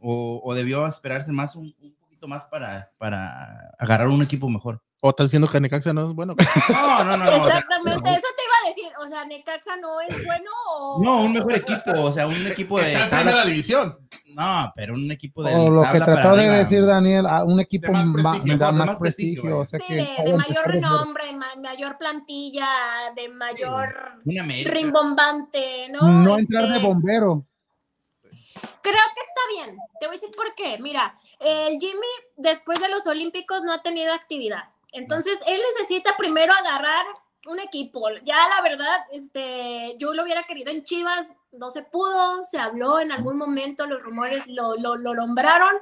¿O, 0.00 0.40
o 0.44 0.54
debió 0.54 0.86
esperarse 0.88 1.30
más, 1.30 1.54
un, 1.54 1.72
un 1.80 1.94
poquito 1.94 2.26
más 2.26 2.42
para, 2.50 2.90
para 2.98 3.70
agarrar 3.78 4.08
un 4.08 4.22
equipo 4.22 4.50
mejor? 4.50 4.82
¿O 5.00 5.10
estás 5.10 5.26
diciendo 5.28 5.48
que 5.48 5.60
Necaxa 5.60 5.92
no 5.92 6.06
es 6.06 6.12
bueno? 6.12 6.34
No, 6.68 7.04
no, 7.04 7.16
no, 7.16 7.24
no. 7.24 7.42
o 7.42 7.46
sea, 7.46 7.58
Exactamente, 7.58 8.10
eso 8.10 8.26
te 8.36 8.42
decir. 8.76 8.92
O 9.00 9.08
sea, 9.08 9.24
Necaxa 9.24 9.76
no 9.76 10.00
es 10.00 10.08
bueno 10.26 10.50
o. 10.70 11.02
no, 11.02 11.22
un 11.22 11.32
mejor 11.32 11.54
equipo, 11.54 11.92
o 12.02 12.12
sea, 12.12 12.26
un 12.26 12.46
equipo 12.46 12.78
de 12.78 12.92
Está 12.92 13.04
en 13.20 13.26
primera 13.26 13.44
división. 13.44 13.96
No, 14.34 14.70
pero 14.76 14.92
un 14.94 15.10
equipo 15.10 15.42
de 15.42 15.54
O 15.54 15.70
lo 15.70 15.82
que 15.90 15.98
trató 15.98 16.34
de 16.36 16.42
arriba. 16.42 16.56
decir 16.58 16.84
Daniel, 16.84 17.26
a 17.26 17.42
un 17.44 17.58
equipo 17.58 17.86
De 17.86 17.92
más 17.92 18.12
prestigio, 18.12 18.58
da 18.58 18.66
de 18.66 18.72
más 18.72 18.86
más 18.88 18.96
prestigio, 18.96 19.42
prestigio. 19.42 19.58
O 19.58 19.64
sea 19.64 19.78
Sí, 19.78 19.86
que 19.86 19.94
de, 20.24 20.36
mayor 20.36 20.66
renombre, 20.66 21.32
ma- 21.32 21.54
mayor 21.56 21.96
plantilla, 21.96 22.68
de 23.14 23.28
mayor 23.30 24.20
rimbombante, 24.26 25.88
¿no? 25.88 26.02
No 26.02 26.36
Este, 26.36 26.54
entrar 26.54 26.72
de 26.72 26.86
bombero. 26.86 27.46
Creo 28.82 28.94
que 29.14 29.20
está 29.20 29.64
bien. 29.64 29.76
Te 30.00 30.06
voy 30.06 30.16
a 30.16 30.20
decir 30.20 30.34
por 30.36 30.54
qué. 30.54 30.78
Mira, 30.78 31.12
el 31.40 31.78
Jimmy 31.78 32.06
después 32.36 32.78
de 32.80 32.88
los 32.88 33.06
Olímpicos 33.06 33.62
no 33.62 33.72
ha 33.72 33.82
tenido 33.82 34.12
actividad. 34.12 34.64
Entonces, 34.92 35.38
él 35.46 35.60
necesita 35.74 36.16
primero 36.16 36.52
agarrar 36.52 37.04
un 37.46 37.60
equipo. 37.60 38.08
Ya 38.24 38.36
la 38.48 38.62
verdad, 38.62 39.06
este, 39.12 39.96
yo 39.98 40.14
lo 40.14 40.24
hubiera 40.24 40.44
querido 40.44 40.70
en 40.70 40.84
Chivas, 40.84 41.32
no 41.52 41.70
se 41.70 41.82
pudo, 41.82 42.42
se 42.42 42.58
habló 42.58 43.00
en 43.00 43.12
algún 43.12 43.36
momento, 43.38 43.86
los 43.86 44.02
rumores 44.02 44.46
lo, 44.46 44.76
lo, 44.76 44.96
lo 44.96 45.14
nombraron. 45.14 45.74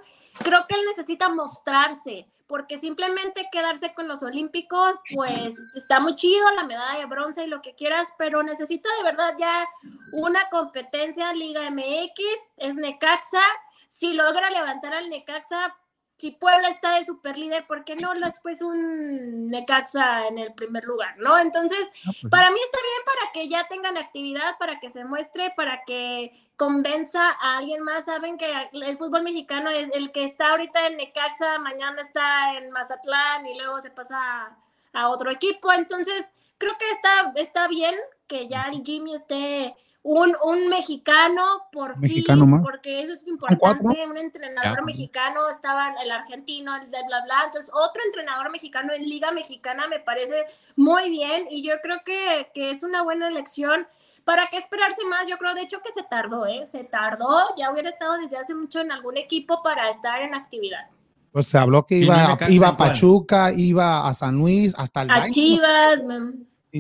Creo 0.43 0.67
que 0.69 0.75
él 0.75 0.83
necesita 0.87 1.29
mostrarse, 1.29 2.29
porque 2.47 2.79
simplemente 2.79 3.49
quedarse 3.51 3.95
con 3.95 4.09
los 4.09 4.23
Olímpicos, 4.23 4.97
pues 5.15 5.55
está 5.75 6.01
muy 6.01 6.15
chido, 6.15 6.51
la 6.53 6.65
medalla 6.65 7.01
de 7.01 7.07
bronce 7.07 7.45
y 7.45 7.49
lo 7.49 7.63
que 7.63 7.75
quieras, 7.75 8.13
pero 8.19 8.43
necesita 8.43 8.89
de 8.99 9.05
verdad 9.05 9.35
ya 9.39 9.67
una 10.13 10.49
competencia 10.51 11.33
Liga 11.33 11.71
MX, 11.71 12.23
es 12.59 12.77
Necaxa. 12.77 13.43
Si 13.89 14.13
logra 14.13 14.51
levantar 14.51 14.93
al 14.93 15.09
Necaxa, 15.09 15.77
si 16.17 16.31
Puebla 16.31 16.69
está 16.69 16.95
de 16.95 17.05
super 17.05 17.37
líder, 17.37 17.67
¿por 17.67 17.85
qué 17.85 17.97
no 17.97 18.15
después 18.15 18.63
un 18.63 19.51
Necaxa 19.51 20.29
en 20.29 20.39
el 20.39 20.55
primer 20.55 20.85
lugar? 20.85 21.19
¿No? 21.19 21.37
Entonces, 21.39 21.91
para 22.31 22.51
mí 22.51 22.59
está 22.65 22.79
bien 22.81 23.03
para 23.05 23.33
que 23.33 23.49
ya 23.49 23.67
tengan 23.67 23.97
actividad, 23.97 24.57
para 24.59 24.79
que 24.79 24.91
se 24.91 25.05
muestre, 25.05 25.53
para 25.57 25.83
que 25.85 26.33
convenza 26.57 27.31
a 27.41 27.59
alguien 27.59 27.83
más. 27.83 28.05
Saben 28.05 28.39
que 28.39 28.47
el 28.73 28.97
fútbol 28.97 29.23
mexicano 29.23 29.71
es 29.71 29.91
el 29.93 30.13
que 30.13 30.25
está 30.25 30.51
ahorita 30.51 30.87
en 30.87 30.99
Necaxa, 30.99 31.59
mañana 31.59 32.03
está 32.03 32.59
en 32.59 32.71
Mazatlán 32.71 33.47
y 33.47 33.59
luego 33.59 33.79
se 33.79 33.91
pasa 33.91 34.57
a 34.93 35.09
otro 35.09 35.31
equipo. 35.33 35.73
Entonces, 35.73 36.31
creo 36.59 36.79
que 36.79 36.91
está, 36.91 37.33
está 37.35 37.67
bien 37.67 37.97
que 38.27 38.49
ya 38.49 38.65
el 38.73 38.83
Jimmy 38.85 39.15
esté 39.15 39.75
un, 40.03 40.35
un 40.45 40.69
mexicano 40.69 41.43
por 41.73 41.99
Mexicano 41.99 42.43
fin, 42.45 42.51
más. 42.51 42.63
porque 42.63 43.03
eso 43.03 43.13
es 43.13 43.27
importante. 43.27 44.05
Un 44.07 44.19
entrenador 44.19 44.79
Ya. 44.79 44.85
mexicano, 44.85 45.49
estaba 45.49 45.95
el 46.03 46.11
argentino, 46.11 46.77
el 46.77 46.91
de 46.91 47.03
bla 47.07 47.23
bla. 47.25 47.43
Entonces, 47.47 47.71
otro 47.73 48.03
entrenador 48.05 48.51
mexicano 48.51 48.93
en 48.93 49.09
Liga 49.09 49.31
Mexicana 49.31 49.87
me 49.89 50.01
parece 50.01 50.45
muy 50.77 51.09
bien 51.09 51.47
y 51.51 51.63
yo 51.63 51.75
creo 51.83 51.99
que, 52.05 52.51
que 52.55 52.71
es 52.71 52.83
una 52.83 53.03
buena 53.03 53.29
elección. 53.29 53.87
¿Para 54.25 54.49
qué 54.51 54.57
esperarse 54.59 55.05
más? 55.05 55.27
Yo 55.27 55.37
creo, 55.39 55.55
de 55.55 55.63
hecho, 55.63 55.81
que 55.83 55.93
se 55.93 56.03
tardó, 56.03 56.47
¿eh? 56.47 56.67
Se 56.67 56.85
tardó. 56.85 57.55
Ya 57.57 57.71
hubiera 57.71 57.89
estado 57.91 58.17
desde 58.19 58.37
hace 58.39 58.55
mucho 58.55 58.81
en 58.81 58.91
algún 58.93 59.17
equipo 59.17 59.63
para 59.63 59.89
estar 59.91 60.23
en 60.23 60.35
actividad. 60.35 60.87
Pues 61.31 61.49
se 61.49 61.59
habló 61.59 61.85
que 61.85 61.97
Sí, 61.99 62.05
iba, 62.05 62.37
no 62.39 62.49
iba 62.49 62.69
a. 62.69 62.77
Pachuca, 62.77 63.53
iba 63.53 64.07
a 64.07 64.15
San 64.15 64.37
Luis, 64.37 64.73
hasta 64.79 65.03
el 65.03 65.11
A 65.11 65.29
Chivas, 65.31 66.03
mm, 66.03 66.31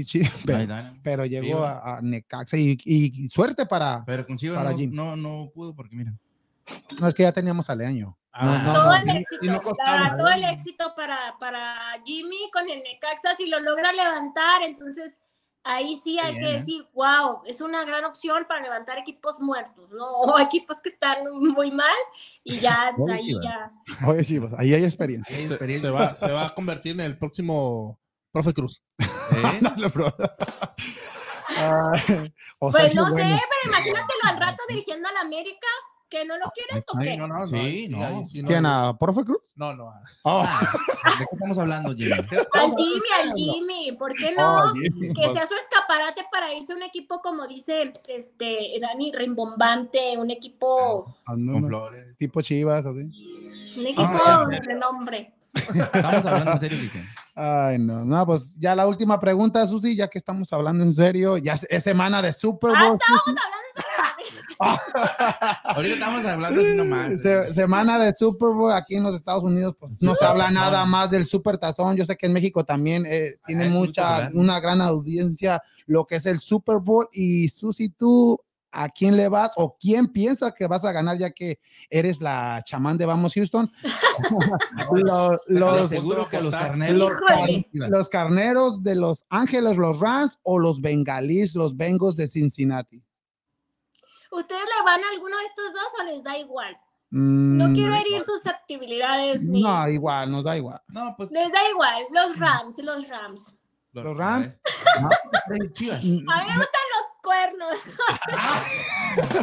y 0.01 0.05
Chi- 0.05 0.23
pero, 0.47 0.75
Ahí 0.75 1.01
pero 1.03 1.25
llegó 1.27 1.47
Chivas. 1.47 1.77
a, 1.83 1.97
a 1.99 2.03
Necaxa 2.03 2.57
y, 2.57 2.77
y- 2.85 3.29
suerte 3.31 3.65
para. 3.67 4.03
Pero 4.05 4.27
con 4.27 4.37
Chivas 4.37 4.59
Para 4.59 4.73
no, 4.73 4.77
Jimmy. 4.79 4.97
no, 4.97 5.17
no 5.17 5.51
pudo 5.55 5.75
porque 5.75 5.95
mira. 5.97 6.13
No 7.01 7.07
es 7.09 7.15
que 7.15 7.23
ya 7.23 7.33
teníamos 7.33 7.69
al 7.71 7.81
año. 7.83 8.17
Ah, 8.33 8.63
no, 8.67 8.73
todo 8.73 8.85
no, 8.85 8.97
el 8.97 9.17
éxito, 9.19 9.45
y 9.45 9.49
no 9.49 9.59
o 9.59 9.63
costaba, 9.63 10.01
sea, 10.09 10.17
todo 10.17 10.29
el 10.29 10.43
¿eh? 10.45 10.51
éxito 10.51 10.93
para, 10.97 11.37
para 11.39 11.77
Jimmy 12.05 12.51
con 12.53 12.69
el 12.69 12.83
Necaxa, 12.83 13.37
si 13.37 13.47
lo 13.47 13.61
logra 13.61 13.93
levantar, 13.93 14.63
entonces 14.65 15.17
ahí 15.63 15.97
sí 15.97 16.19
hay 16.19 16.33
Bien, 16.33 16.45
que 16.45 16.51
¿eh? 16.51 16.53
decir, 16.55 16.85
wow, 16.95 17.43
es 17.47 17.61
una 17.61 17.85
gran 17.85 18.05
opción 18.05 18.45
para 18.49 18.61
levantar 18.63 18.99
equipos 18.99 19.39
muertos, 19.41 19.89
¿no? 19.91 20.05
O 20.35 20.39
equipos 20.41 20.81
que 20.81 20.89
están 20.89 21.19
muy 21.31 21.71
mal 21.71 21.95
y 22.43 22.59
ya, 22.59 22.93
pues, 22.97 23.13
ahí 23.15 23.23
Chivas. 23.25 23.45
ya. 23.45 23.73
Oye, 24.09 24.25
Chivas, 24.25 24.53
ahí 24.59 24.75
hay 24.75 24.83
experiencia. 24.83 25.37
Hay 25.37 25.43
Se, 25.47 25.49
experiencia. 25.55 25.91
se 25.91 25.95
va, 25.95 26.15
se 26.17 26.33
va 26.33 26.47
a 26.47 26.55
convertir 26.55 26.93
en 26.95 27.03
el 27.03 27.17
próximo 27.17 28.01
profe 28.35 28.53
Cruz. 28.53 28.83
¿Eh? 28.99 29.61
Ay, 31.57 32.33
o 32.59 32.71
Pues 32.71 32.95
no 32.95 33.09
sé, 33.11 33.23
pero 33.23 33.73
imagínatelo 33.73 34.21
al 34.25 34.41
rato 34.41 34.63
dirigiendo 34.69 35.09
a 35.09 35.13
la 35.13 35.21
América, 35.21 35.67
que 36.09 36.25
no 36.25 36.37
lo 36.39 36.51
quieres 36.53 36.85
o 36.93 36.99
qué. 36.99 37.17
No, 37.17 37.29
no, 37.29 37.39
no. 37.41 37.47
Sí, 37.47 37.89
no. 37.89 38.25
sí 38.25 38.43
no 38.43 38.49
¿Quién? 38.49 38.67
¿A 38.67 38.97
Profe 38.99 39.25
Cruz? 39.25 39.39
No, 39.55 39.73
no. 39.75 39.87
Oh, 40.25 40.43
Ah, 40.47 40.61
¿De 41.19 41.27
qué 41.27 41.35
estamos 41.35 41.59
hablando, 41.59 41.95
Jimmy? 41.95 42.11
Al 42.13 42.71
Jimmy, 42.77 43.01
al 43.23 43.33
Jimmy, 43.35 43.93
¿por 43.93 44.13
qué 44.13 44.33
no? 44.37 44.57
oh, 44.57 44.73
que 44.75 45.29
sea 45.33 45.47
su 45.47 45.55
escaparate 45.55 46.25
para 46.33 46.53
irse 46.55 46.73
a 46.73 46.77
un 46.77 46.83
equipo, 46.83 47.21
como 47.21 47.47
dice 47.47 47.93
este 48.09 48.73
Dani, 48.81 49.13
rimbombante, 49.13 50.17
un 50.19 50.31
equipo, 50.31 51.15
Ah, 51.27 51.33
Con 51.35 51.67
flores. 51.67 52.17
tipo 52.19 52.41
Chivas, 52.43 52.85
así. 52.87 53.79
un 53.79 53.87
equipo 53.87 54.03
Ah, 54.27 54.45
de 54.49 54.61
renombre. 54.61 55.35
Estamos 55.55 56.25
hablando 56.27 56.53
en 56.53 56.61
serio, 56.61 56.79
Kike. 56.81 57.05
Ay, 57.37 57.79
no, 57.79 58.05
no, 58.05 58.27
pues 58.27 58.57
ya 58.59 58.77
la 58.77 58.87
última 58.87 59.19
pregunta, 59.19 59.67
Susi, 59.67 59.97
ya 59.97 60.09
que 60.09 60.19
estamos 60.19 60.53
hablando 60.53 60.85
en 60.85 60.95
serio, 60.95 61.37
ya 61.39 61.55
es, 61.69 61.83
semana 61.85 62.23
de 62.23 62.33
Super 62.33 62.71
Ah, 62.77 62.85
Bowl. 62.85 62.99
estábamos 63.01 63.23
hablando 63.27 63.59
de 63.77 63.85
Ahorita 65.65 65.95
estamos 65.95 66.25
hablando 66.25 66.61
así 66.61 66.75
nomás. 66.77 67.21
Se- 67.21 67.53
semana 67.53 67.99
de 67.99 68.15
Super 68.15 68.51
Bowl 68.51 68.73
aquí 68.73 68.95
en 68.97 69.03
los 69.03 69.15
Estados 69.17 69.43
Unidos, 69.43 69.75
pues 69.79 69.93
no 70.01 70.15
se 70.15 70.25
habla 70.25 70.51
nada 70.51 70.85
más 70.85 71.11
del 71.11 71.27
Super 71.27 71.59
Tazón. 71.59 71.97
Yo 71.97 72.05
sé 72.07 72.17
que 72.17 72.27
en 72.27 72.33
México 72.33 72.65
también 72.65 73.05
eh, 73.07 73.35
tiene 73.47 73.69
muy 73.69 73.89
mucha, 73.89 74.29
una 74.35 74.61
gran 74.61 74.81
audiencia 74.81 75.61
lo 75.87 76.07
que 76.07 76.17
es 76.17 76.27
el 76.27 76.39
Super 76.41 76.79
Bowl. 76.79 77.09
Y 77.13 77.49
Susi, 77.49 77.89
tú 77.91 78.39
a 78.75 78.89
quién 78.89 79.17
le 79.17 79.29
vas 79.29 79.53
o 79.57 79.77
quién 79.79 80.09
piensa 80.09 80.53
que 80.53 80.67
vas 80.67 80.85
a 80.85 80.93
ganar 80.93 81.17
ya 81.17 81.31
que 81.31 81.59
eres 81.89 82.21
la 82.21 82.63
chamán 82.65 82.99
de 82.99 83.07
Vamos 83.07 83.33
Houston. 83.35 83.71
Lo- 84.93 85.39
los, 85.47 85.89
seguro 85.89 86.29
que 86.29 86.41
los 86.43 86.53
carneros. 86.55 87.13
Los 87.73 88.09
carneros 88.09 88.83
de 88.83 88.95
Los 88.97 89.25
Ángeles, 89.31 89.77
los 89.77 90.01
Rams 90.01 90.39
o 90.43 90.59
los 90.59 90.81
bengalíes, 90.81 91.55
los 91.55 91.77
Bengals 91.77 92.17
de 92.17 92.27
Cincinnati. 92.27 93.03
¿Ustedes 94.33 94.63
le 94.63 94.85
van 94.85 95.01
a 95.03 95.09
alguno 95.15 95.37
de 95.39 95.45
estos 95.45 95.73
dos 95.73 95.93
o 96.01 96.05
les 96.05 96.25
da 96.25 96.37
igual? 96.39 96.77
No 97.11 97.69
Mm, 97.69 97.75
quiero 97.75 97.95
herir 97.95 98.23
susceptibilidades 98.25 99.47
ni. 99.47 99.63
No, 99.63 99.89
igual, 99.89 100.33
nos 100.33 100.43
da 100.43 100.57
igual. 100.57 100.81
No, 100.89 101.15
pues 101.17 101.31
Les 101.31 101.53
da 101.53 101.59
igual. 101.71 102.03
Los 102.11 102.39
Rams, 102.41 102.79
los 102.79 103.09
Rams. 103.09 103.55
Los 103.95 104.17
Rams. 104.17 104.59
Chivas. 105.75 106.03
Mm, 106.05 106.29
A 106.31 106.43
mí 106.43 106.49
me 106.51 106.57
gustan 106.57 106.83
los 106.95 107.11
cuernos. 107.23 107.79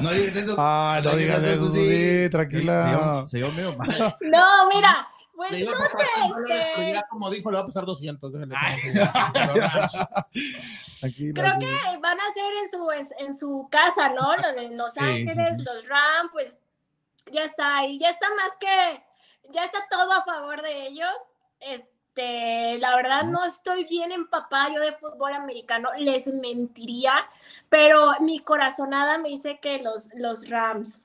No 0.02 0.12
digas 0.12 0.36
eso. 0.36 0.56
Ah, 0.58 1.00
no 1.04 1.16
digas 1.16 1.44
eso, 1.44 1.74
sí, 1.74 2.30
tranquila. 2.30 3.24
Se 3.28 3.38
oyó 3.44 3.52
medio 3.54 3.76
mal. 3.78 4.18
No, 4.22 4.70
mira, 4.74 5.08
pues 5.36 5.52
no 5.66 5.72
pasar 5.72 5.90
sé, 6.48 6.54
este, 6.54 6.94
ya 6.94 7.04
como 7.10 7.30
dijo, 7.30 7.50
le 7.52 7.58
va 7.58 7.64
a 7.64 7.66
pasar 7.66 7.86
200. 7.86 8.34
déjale, 8.34 8.56
Ay. 8.58 8.80
Los 8.94 9.56
Rams. 9.74 10.08
Tranquila, 11.00 11.34
creo 11.34 11.54
sí. 11.60 11.60
que 11.92 11.98
van 12.00 12.20
a 12.20 12.34
ser 12.34 12.54
en 12.62 12.70
su, 12.72 12.92
en 13.20 13.38
su 13.38 13.68
casa, 13.72 14.10
¿no? 14.10 14.36
Lo 14.38 14.54
de 14.54 14.70
Los 14.76 14.94
Sí, 14.94 15.00
Ángeles, 15.00 15.54
ujú. 15.56 15.64
los 15.64 15.88
Rams, 15.88 16.30
pues 16.32 16.58
ya 17.32 17.46
está 17.46 17.78
ahí, 17.78 17.98
ya 18.00 18.10
está 18.12 18.28
más 18.36 18.52
que, 18.60 19.04
ya 19.52 19.64
está 19.66 19.80
todo 19.90 20.12
a 20.14 20.24
favor 20.24 20.62
de 20.62 20.88
ellos. 20.88 21.16
Este, 21.60 21.92
la 22.16 22.96
verdad 22.96 23.24
no 23.24 23.46
estoy 23.46 23.86
bien 23.86 24.12
empapada 24.12 24.74
yo 24.74 24.80
de 24.82 24.92
fútbol 24.92 25.34
americano, 25.34 25.90
les 25.98 26.28
mentiría, 26.28 27.14
pero 27.70 28.12
mi 28.20 28.40
corazonada 28.40 29.18
me 29.18 29.30
dice 29.30 29.60
que 29.62 29.82
los, 29.82 30.10
los 30.16 30.50
Rams. 30.50 31.02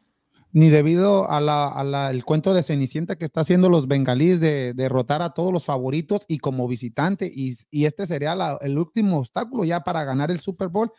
Ni 0.53 0.71
debido 0.71 1.31
a 1.31 1.41
la, 1.41 1.69
a 1.69 1.85
la- 1.85 2.11
el 2.11 2.25
cuento 2.25 2.55
de 2.55 2.63
Cenicienta 2.63 3.17
que 3.17 3.27
está 3.27 3.43
haciendo 3.43 3.69
los 3.69 3.89
bengalíes 3.89 4.41
de 4.41 4.73
derrotar 4.73 5.21
a 5.21 5.35
todos 5.35 5.53
los 5.53 5.67
favoritos 5.67 6.25
y 6.29 6.39
como 6.39 6.67
visitante, 6.67 7.31
y, 7.33 7.55
y 7.71 7.85
este 7.85 8.07
sería 8.07 8.35
la- 8.35 8.59
el 8.63 8.79
último 8.79 9.19
obstáculo 9.19 9.65
ya 9.65 9.81
para 9.85 10.05
ganar 10.05 10.31
el 10.31 10.41
Super 10.41 10.69
Bowl. 10.69 10.91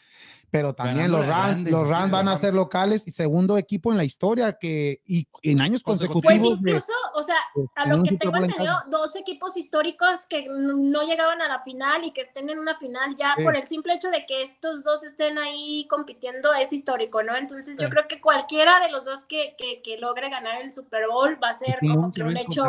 Pero 0.49 0.74
también 0.74 1.11
los 1.11 1.28
Rams, 1.28 1.69
los 1.69 1.90
Rams 1.90 2.10
van 2.10 2.30
a 2.30 2.38
ser 2.38 2.53
locales 2.53 3.06
y 3.06 3.11
segundo 3.11 3.57
equipo 3.57 3.91
en 3.91 3.98
la 3.98 4.06
historia 4.06 4.53
que 4.53 5.02
y 5.06 5.28
en 5.44 5.60
años 5.60 5.84
Pues 5.84 5.99
consecutivos 5.99 6.61
de- 6.61 6.69
incluso, 6.72 6.94
o 7.15 7.22
sea, 7.22 7.36
a 7.76 7.86
lo 7.86 8.02
que 8.02 8.15
tengo 8.15 8.38
entendido, 8.38 8.74
dos 8.90 9.14
equipos 9.18 9.57
históricos 9.57 10.26
que 10.30 10.48
no 10.49 11.03
llegaban 11.03 11.41
a 11.41 11.49
la 11.49 11.60
final 11.60 12.06
y 12.06 12.11
que 12.11 12.22
estén 12.22 12.49
en 12.49 12.60
una 12.60 12.76
final 12.78 13.14
ya 13.18 13.34
Sí. 13.38 13.44
por 13.44 13.57
el 13.57 13.68
simple 13.68 13.94
hecho 13.95 14.10
de 14.10 14.26
que 14.26 14.41
estos 14.41 14.86
dos 14.86 15.03
estén 15.03 15.38
ahí 15.38 15.86
compitiendo 15.90 16.53
es 16.53 16.72
histórico, 16.72 17.24
¿no? 17.24 17.36
Entonces 17.36 17.76
yo 17.78 17.90
creo 17.90 18.07
que 18.07 18.22
cualquiera 18.22 18.80
de 18.80 18.90
los 18.90 19.03
dos 19.03 19.26
que, 19.26 19.53
que, 19.57 19.82
que 19.82 19.98
logre 19.98 20.30
ganar 20.30 20.61
el 20.61 20.72
Super 20.72 21.10
Bowl 21.10 21.38
va 21.44 21.49
a 21.49 21.53
ser 21.56 21.78
como 21.82 22.10
que 22.10 22.24
un 22.24 22.38
hecho, 22.38 22.64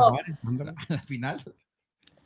Al 0.88 1.00
final. 1.06 1.40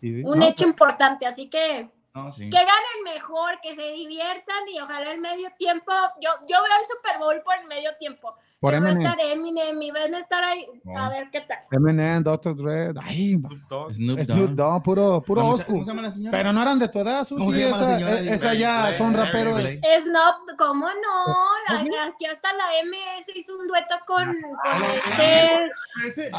sí, 0.00 0.22
un 0.24 0.38
no, 0.38 0.46
hecho 0.46 0.64
importante, 0.66 1.26
así 1.26 1.50
que 1.50 1.90
No, 2.14 2.30
sí. 2.32 2.42
que 2.50 2.58
ganen 2.58 3.04
mejor, 3.14 3.58
que 3.62 3.74
se 3.74 3.82
diviertan 3.92 4.68
y 4.70 4.78
ojalá 4.80 5.12
el 5.12 5.20
medio 5.20 5.48
tiempo, 5.58 5.90
yo, 6.20 6.28
yo 6.42 6.56
veo 6.62 6.78
el 6.80 6.86
Super 6.86 7.18
Bowl 7.18 7.40
por 7.42 7.54
el 7.58 7.66
medio 7.68 7.90
tiempo, 7.98 8.34
por 8.60 8.74
que 8.74 8.80
va 8.80 8.88
a 8.90 8.92
estar 8.92 9.18
Eminem 9.18 9.80
y 9.80 9.90
van 9.90 10.14
a 10.14 10.18
estar 10.18 10.44
ahí, 10.44 10.66
a 10.94 11.08
ver 11.08 11.30
qué 11.32 11.40
tal. 11.40 11.56
Eminem, 11.70 12.22
Dr. 12.22 12.54
Dre, 12.54 12.92
ay, 13.02 13.38
Snoop 13.38 13.52
Dogg. 13.66 13.94
Snoop 13.94 14.20
Snoop 14.20 14.50
Dogg. 14.50 14.82
Puro, 14.82 15.22
puro 15.26 15.40
¿Cómo 15.40 15.52
old 15.54 15.60
se- 15.62 15.66
¿Cómo 15.66 15.78
school. 15.78 15.84
se 15.86 15.90
llama 15.96 16.08
la 16.08 16.12
señora? 16.14 16.36
Pero 16.38 16.52
no 16.52 16.60
eran 16.62 16.78
de 16.78 16.88
tu 16.88 16.98
edad, 17.00 17.24
Susi, 17.24 17.40
¿Cómo 17.40 17.52
se 17.52 17.60
llama 17.70 17.78
la 17.80 17.98
esa, 18.20 18.34
esa 18.34 18.54
ya 18.54 18.94
son 18.98 19.14
raperos. 19.14 19.58
Snob, 19.62 20.34
¿cómo 20.58 20.86
no? 20.88 21.82
Aquí 22.04 22.26
hasta 22.26 22.52
la 22.52 22.64
MS 22.84 23.32
hizo 23.34 23.56
un 23.56 23.66
dueto 23.66 23.94
con, 24.06 24.24
con 24.26 24.82
este. 24.84 26.30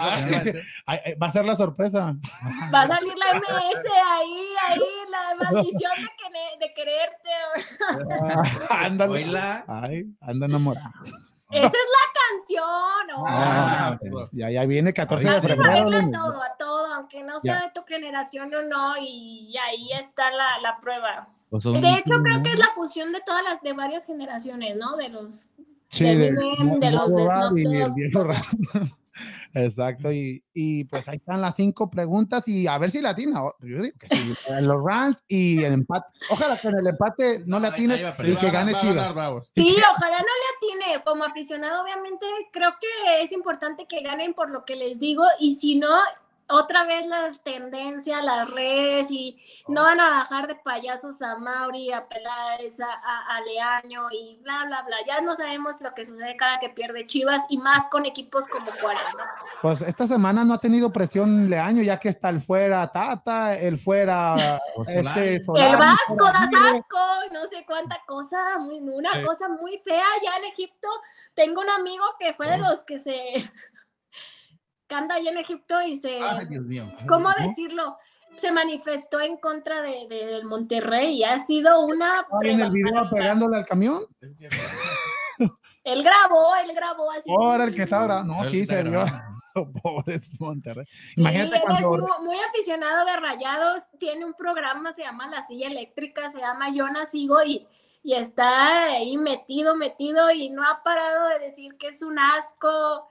Ay, 0.86 1.16
va 1.22 1.28
a 1.28 1.32
ser 1.32 1.46
la 1.46 1.56
sorpresa. 1.56 2.14
Va 2.74 2.82
a 2.82 2.88
salir 2.88 3.14
la 3.18 3.40
MS 3.40 3.86
ahí, 4.06 4.46
ahí, 4.68 4.80
la 5.10 5.62
maldición 5.64 5.92
de, 5.98 6.10
querer- 6.20 6.60
de 6.60 6.74
quererte. 6.74 7.30
Ah, 8.70 8.86
ándale. 8.86 9.26
Ay, 9.68 10.06
anda 10.22 10.46
enamorada. 10.46 10.92
Esa 11.52 11.68
es 11.68 11.74
la 11.74 12.22
canción. 12.30 13.08
¿no? 13.10 13.24
Ah, 13.28 13.96
Ah, 13.96 14.28
ya, 14.32 14.50
ya 14.50 14.66
viene 14.66 14.92
14 14.94 15.30
de 15.30 15.42
febrero. 15.42 15.90
Lenny. 15.90 16.12
todo, 16.12 16.42
a 16.42 16.58
todo, 16.58 16.94
aunque 16.96 17.22
no 17.24 17.40
sea 17.40 17.62
de 17.62 17.72
tu 17.76 17.84
generación 17.86 18.54
o 18.56 18.62
no, 18.64 18.96
y 19.00 19.56
ahí 19.58 19.92
está 19.94 20.32
la, 20.32 20.48
la 20.62 20.80
prueba. 20.82 21.28
O 21.52 21.62
son 21.62 21.80
De 21.82 21.90
hecho, 21.94 22.22
creo 22.24 22.42
que 22.42 22.50
es 22.54 22.60
la 22.60 22.70
fusión 22.70 23.12
de 23.12 23.22
todas 23.22 23.44
las, 23.44 23.62
de 23.62 23.74
varias 23.74 24.06
generaciones, 24.06 24.76
¿no? 24.78 24.96
De 24.98 25.10
los 25.10 25.50
Sí, 25.90 26.06
de 26.06 26.16
de, 26.16 26.28
Eminem, 26.30 26.80
de 26.80 26.90
los 26.92 27.16
de 27.16 28.24
Rap 28.24 28.46
Exacto, 29.54 30.12
y, 30.12 30.44
y 30.54 30.86
pues 30.86 31.08
ahí 31.08 31.18
están 31.18 31.42
las 31.42 31.56
cinco 31.56 31.90
preguntas 31.90 32.48
y 32.48 32.68
a 32.68 32.78
ver 32.78 32.92
si 32.92 33.02
latina. 33.02 33.42
Yo 33.60 33.82
digo 33.82 33.98
que 34.00 34.08
sí. 34.08 34.34
Los 34.62 34.84
Rams 34.84 35.24
y 35.28 35.64
el 35.64 35.74
empate. 35.74 36.08
Ojalá 36.30 36.58
que 36.58 36.68
en 36.68 36.78
el 36.78 36.88
empate 36.88 37.40
no 37.40 37.60
No, 37.60 37.60
latines 37.60 38.02
y 38.24 38.36
que 38.36 38.50
gane 38.50 38.74
va 38.74 38.80
Chivas. 38.80 39.14
Sí, 39.56 39.76
ojalá 39.96 40.18
no 40.18 40.26
le 40.26 40.86
atine. 40.86 41.04
Como 41.04 41.24
aficionado, 41.24 41.84
obviamente, 41.84 42.26
creo 42.52 42.72
que 42.80 43.24
es 43.24 43.32
importante 43.32 43.86
que 43.88 44.02
ganen 44.02 44.34
por 44.34 44.50
lo 44.50 44.66
que 44.66 44.76
les 44.76 45.00
digo. 45.00 45.24
Y 45.40 45.56
si 45.56 45.76
no, 45.76 45.96
otra 46.50 46.84
vez 46.86 47.06
las 47.08 47.42
tendencias, 47.44 48.24
las 48.24 48.50
redes, 48.52 49.10
y 49.12 49.38
no 49.68 49.84
van 49.84 50.00
a 50.00 50.10
bajar 50.10 50.48
de 50.48 50.56
payasos 50.56 51.22
a 51.22 51.38
Mauri, 51.38 51.92
a 51.92 52.04
Peláez, 52.04 52.80
a, 52.80 52.86
a- 52.94 53.36
a 53.38 53.42
Leaño 53.42 54.08
y 54.12 54.38
bla, 54.44 54.66
bla, 54.66 54.82
bla. 54.84 54.98
Ya 55.08 55.22
no 55.22 55.36
sabemos 55.36 55.76
lo 55.80 55.94
que 55.94 56.06
sucede 56.06 56.36
cada 56.36 56.60
que 56.60 56.70
pierde 56.70 57.04
Chivas 57.06 57.44
y 57.50 57.58
más 57.58 57.88
con 57.88 58.06
equipos 58.06 58.48
como 58.48 58.72
Juárez, 58.74 59.02
¿no? 59.18 59.24
Pues 59.62 59.82
esta 59.82 60.06
semana 60.06 60.44
no 60.44 60.54
ha 60.54 60.60
tenido 60.60 60.92
presión 60.92 61.50
Leaño, 61.50 61.82
ya 61.82 62.00
que 62.00 62.10
está 62.10 62.30
el 62.30 62.42
fuera 62.42 62.92
Tata, 62.92 63.56
el 63.58 63.78
fuera 63.78 64.36
este 64.88 65.36
El 65.36 65.42
Vasco 65.48 65.54
fuera 66.18 66.40
da 66.42 66.50
Tigre. 66.50 66.78
asco, 66.80 66.98
no 67.32 67.46
sé 67.48 67.64
cuánta 67.66 68.02
cosa, 68.06 68.60
muy, 68.60 68.80
una 68.80 69.12
Sí. 69.14 69.24
cosa 69.24 69.48
muy 69.50 69.78
fea 69.80 70.06
ya 70.24 70.38
en 70.38 70.46
Egipto. 70.46 70.88
Tengo 71.34 71.62
un 71.62 71.70
amigo 71.70 72.04
que 72.20 72.34
fue 72.34 72.50
de 72.50 72.58
los 72.58 72.84
que 72.84 73.00
se 73.00 73.50
anda 74.90 75.16
allá 75.16 75.32
en 75.32 75.38
Egipto 75.38 75.82
y 75.82 75.98
se, 75.98 76.20
Ay, 76.22 76.46
Dios 76.48 76.64
mío. 76.66 76.92
¿cómo 77.08 77.30
decirlo? 77.40 77.98
Se 78.36 78.52
manifestó 78.52 79.20
en 79.20 79.38
contra 79.38 79.82
de, 79.82 80.08
de- 80.10 80.26
del 80.26 80.46
Monterrey 80.46 81.16
y 81.18 81.24
ha 81.24 81.40
sido 81.40 81.86
una... 81.86 82.26
Ay, 82.42 82.50
en 82.52 82.62
el 82.62 82.72
video 82.72 83.10
pegándole 83.12 83.58
al 83.58 83.66
camión. 83.66 84.06
Él 85.84 86.02
grabó, 86.02 86.56
él 86.64 86.72
grabó 86.74 87.12
así. 87.12 87.30
Ahora 87.30 87.66
el 87.66 87.76
que 87.76 87.84
está 87.84 88.02
ahora. 88.02 88.24
No, 88.24 88.42
El 88.44 88.50
sí, 88.50 88.66
se 88.66 88.82
vio. 88.84 88.92
grabando. 89.02 89.34
Pobre 89.84 90.20
Monterrey. 90.40 90.86
Sí, 90.88 91.14
Imagínate 91.22 91.58
él 91.58 91.62
es 91.64 91.70
cuando. 91.70 91.90
muy, 92.20 92.26
muy 92.26 92.38
aficionado 92.50 93.06
de 93.06 93.16
rayados, 93.18 93.84
tiene 94.00 94.26
un 94.26 94.34
programa, 94.34 94.94
se 94.94 95.04
llama 95.04 95.28
La 95.28 95.44
Silla 95.44 95.68
Eléctrica, 95.68 96.32
se 96.32 96.40
llama 96.40 96.70
Yo 96.72 96.86
Sigo 97.12 97.44
y, 97.44 97.68
y 98.02 98.14
está 98.16 98.86
ahí 98.94 99.16
metido, 99.18 99.76
metido 99.76 100.32
y 100.32 100.50
no 100.50 100.64
ha 100.68 100.82
parado 100.84 101.28
de 101.30 101.40
decir 101.40 101.78
que 101.78 101.90
es 101.90 102.02
un 102.02 102.18
asco 102.18 103.08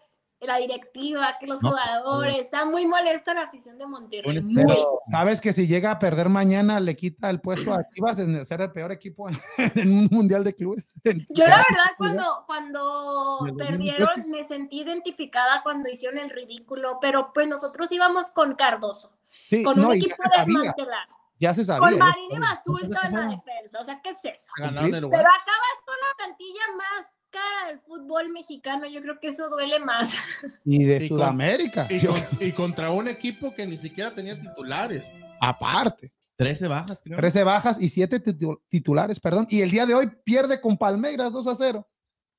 la 0.47 0.57
directiva, 0.59 1.37
que 1.39 1.47
los 1.47 1.63
No, 1.63 1.71
jugadores, 1.71 2.39
está 2.39 2.65
muy 2.65 2.87
molesta 2.87 3.35
la 3.35 3.43
afición 3.43 3.79
de 3.79 3.87
Monterrey. 3.87 4.41
Muy. 4.41 4.77
Sabes 5.09 5.41
que 5.41 5.53
si 5.53 5.67
llega 5.67 5.91
a 5.93 5.99
perder 5.99 6.29
mañana, 6.29 6.81
le 6.81 6.97
quita 6.97 7.31
el 7.31 7.41
puesto 7.41 7.73
a 7.73 7.85
Chivas 7.95 8.19
en 8.19 8.45
ser 8.45 8.61
el 8.61 8.73
peor 8.73 8.93
equipo 8.93 9.29
en, 9.29 9.37
en 9.77 9.93
un 9.99 10.09
mundial 10.11 10.45
de 10.45 10.55
clubes. 10.55 10.95
Yo 11.31 11.47
la 11.47 11.57
verdad 11.69 11.91
cuando, 11.97 12.45
cuando 12.47 13.39
Del 13.45 13.57
2018. 13.57 13.67
perdieron 13.67 14.31
me 14.31 14.45
sentí 14.45 14.81
identificada 14.83 15.63
cuando 15.63 15.89
hicieron 15.89 16.19
el 16.19 16.31
ridículo, 16.31 16.99
pero 17.01 17.33
pues 17.33 17.47
nosotros 17.49 17.91
íbamos 17.93 18.31
con 18.31 18.55
Cardoso, 18.55 19.13
Sí, 19.25 19.63
con 19.63 19.79
no, 19.81 19.89
un 19.89 19.95
equipo 19.95 20.17
desmantelado, 20.37 21.13
ya 21.39 21.55
se 21.55 21.65
sabía. 21.65 21.89
con. 21.91 21.99
Marín 21.99 22.31
y 22.33 22.39
Basulto 22.39 22.99
en 23.05 23.13
la 23.15 23.27
defensa, 23.29 23.81
o 23.81 23.85
sea, 23.85 24.01
¿qué 24.03 24.11
es 24.11 24.25
eso? 24.25 24.53
Pero 24.57 24.73
acabas 24.73 25.79
con 25.85 25.97
la 25.97 26.15
plantilla 26.17 26.61
más 26.77 27.19
cara 27.33 27.69
del 27.69 27.81
fútbol 27.81 28.29
mexicano, 28.29 28.87
yo 28.87 29.03
creo 29.03 29.19
que 29.19 29.29
eso 29.29 29.49
duele 29.49 29.81
más. 29.81 30.13
Y 30.65 30.85
de 30.85 30.97
Y 31.05 31.09
con- 31.09 31.19
Sudamérica, 31.19 31.89
Y, 31.91 31.99
yo- 32.01 32.13
con- 32.13 32.47
y 32.47 32.53
contra 32.53 32.91
un 32.93 33.09
equipo 33.09 33.53
que 33.53 33.67
ni 33.67 33.77
siquiera 33.79 34.15
tenía 34.15 34.39
titulares. 34.39 35.11
aparte. 35.41 36.13
13 36.37 36.67
bajas, 36.69 37.01
creo. 37.05 37.17
13 37.19 37.45
bajas 37.45 37.81
y 37.81 37.89
7 37.89 38.21
titulares, 38.69 39.21
perdón. 39.21 39.47
Y 39.51 39.61
el 39.61 39.71
día 39.71 39.87
de 39.87 39.95
hoy 39.95 40.11
pierde 40.25 40.61
con 40.61 40.77
Palmeiras 40.77 41.33
2 41.33 41.47
a 41.47 41.55
0. 41.57 41.87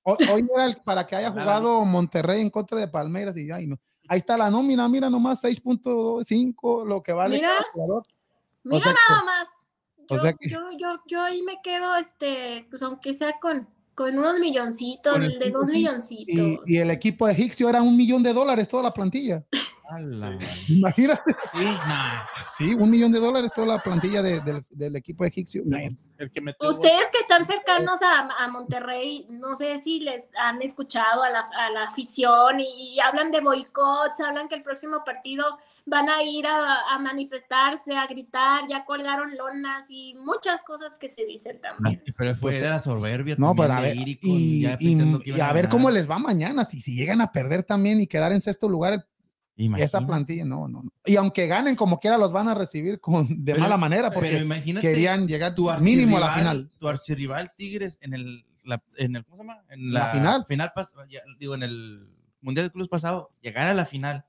Hoy, 0.03 0.17
hoy 0.33 0.47
era 0.53 0.65
el- 0.65 0.77
para 0.77 1.05
que 1.07 1.15
haya 1.15 1.31
jugado 1.61 1.85
Monterrey 1.85 2.41
en 2.41 2.49
contra 2.49 2.77
de 2.77 2.87
Palmeiras 2.87 3.35
y 3.37 3.47
ya, 3.47 3.61
y 3.61 3.67
no. 3.67 3.77
Ahí 4.09 4.19
está 4.19 4.35
la 4.37 4.49
nómina, 4.51 4.89
mira 4.89 5.09
nomás 5.09 5.41
6.5, 5.43 6.85
lo 6.85 7.01
que 7.01 7.13
vale 7.13 7.35
Mira. 7.37 7.49
cada 7.49 7.63
jugador. 7.71 8.03
Mira 8.63 8.83
sea 8.83 8.93
que- 8.93 9.13
nada 9.13 9.23
más. 9.23 9.47
Yo, 10.09 10.15
o 10.17 10.21
sea 10.21 10.33
que- 10.33 10.49
yo, 10.49 10.59
yo, 10.77 10.87
yo 11.07 11.21
ahí 11.21 11.41
me 11.41 11.61
quedo, 11.63 11.95
este, 11.95 12.67
pues 12.69 12.83
aunque 12.83 13.13
sea 13.13 13.39
con, 13.39 13.69
con 13.95 14.17
unos 14.17 14.39
milloncitos, 14.39 15.13
Con 15.13 15.23
el 15.23 15.37
de 15.39 15.51
dos 15.51 15.67
milloncitos. 15.67 16.59
Y, 16.65 16.75
y 16.75 16.77
el 16.77 16.91
equipo 16.91 17.27
de 17.27 17.33
Hixio 17.33 17.69
era 17.69 17.81
un 17.81 17.95
millón 17.95 18.23
de 18.23 18.33
dólares 18.33 18.67
toda 18.67 18.83
la 18.83 18.93
plantilla. 18.93 19.43
Ala, 19.89 20.37
Imagínate. 20.69 21.35
Sí, 21.51 21.63
nah. 21.87 22.21
Sí, 22.57 22.73
un 22.73 22.89
millón 22.89 23.11
de 23.11 23.19
dólares 23.19 23.51
toda 23.53 23.67
la 23.67 23.79
plantilla 23.83 24.21
de- 24.21 24.39
del, 24.41 24.65
del 24.69 24.95
equipo 24.95 25.25
egipcio. 25.25 25.63
El 26.17 26.31
que 26.31 26.41
metió 26.41 26.67
gol. 26.67 26.75
Ustedes 26.75 27.09
que 27.11 27.17
están 27.19 27.45
cercanos 27.45 27.99
a, 28.01 28.29
a 28.43 28.47
Monterrey, 28.47 29.25
no 29.29 29.55
sé 29.55 29.77
si 29.79 29.99
les 29.99 30.31
han 30.39 30.61
escuchado 30.61 31.23
a 31.23 31.29
la, 31.29 31.39
a 31.39 31.69
la 31.71 31.83
afición 31.83 32.59
y, 32.59 32.93
y 32.95 32.99
hablan 32.99 33.31
de 33.31 33.41
boicots, 33.41 34.19
hablan 34.21 34.47
que 34.47 34.55
el 34.55 34.63
próximo 34.63 35.03
partido 35.03 35.43
van 35.85 36.09
a 36.09 36.23
ir 36.23 36.45
a, 36.47 36.93
a 36.93 36.99
manifestarse, 36.99 37.95
a 37.97 38.05
gritar, 38.07 38.67
ya 38.69 38.85
colgaron 38.85 39.35
lonas 39.35 39.85
y 39.89 40.13
muchas 40.15 40.61
cosas 40.61 40.95
que 40.97 41.09
se 41.09 41.25
dicen 41.25 41.59
también. 41.59 42.01
Pero 42.15 42.35
fue 42.35 42.55
era 42.57 42.69
la 42.69 42.79
soberbia. 42.79 43.35
No, 43.37 43.53
pero 43.55 43.73
a 43.73 43.81
ver, 43.81 43.97
ir 43.97 44.19
y 44.21 44.65
a 45.41 45.51
ver 45.51 45.67
cómo 45.67 45.89
les 45.91 46.09
va 46.09 46.19
mañana. 46.19 46.63
Si, 46.63 46.79
si 46.79 46.95
llegan 46.95 47.21
a 47.21 47.31
perder 47.31 47.63
también 47.63 47.99
y 47.99 48.07
quedar 48.07 48.31
en 48.31 48.39
sexto 48.41 48.69
lugar, 48.69 48.93
esa 48.93 49.05
Imagínate. 49.55 50.05
plantilla, 50.07 50.45
no, 50.45 50.67
no, 50.67 50.83
no. 50.83 50.91
Y 51.05 51.15
aunque 51.15 51.45
ganen, 51.47 51.75
como 51.75 51.99
quiera, 51.99 52.17
los 52.17 52.31
van 52.31 52.47
a 52.47 52.55
recibir 52.55 52.99
con, 52.99 53.27
de 53.45 53.51
Pero- 53.53 53.59
mala 53.59 53.77
manera 53.77 54.11
porque 54.11 54.45
querían 54.81 55.27
llegar 55.27 55.53
tu 55.55 55.69
mínimo 55.79 56.17
a 56.17 56.21
la 56.21 56.31
final. 56.33 56.69
Tu 56.79 56.87
archirrival 56.87 57.51
Tigres 57.55 57.97
en 58.01 58.13
el, 58.13 58.45
la- 58.63 58.81
en 58.97 59.15
el, 59.17 59.25
¿cómo 59.25 59.43
se 59.43 59.47
llama? 59.49 59.61
En 59.69 59.93
La 59.93 60.07
final. 60.45 60.45
pas- 60.75 60.89
ya, 61.09 61.19
digo, 61.39 61.53
en 61.55 61.63
el 61.63 62.09
Mundial 62.41 62.67
de 62.67 62.71
Clubes 62.71 62.89
pasado, 62.89 63.31
llegar 63.41 63.67
a 63.67 63.73
la 63.73 63.85
final. 63.85 64.25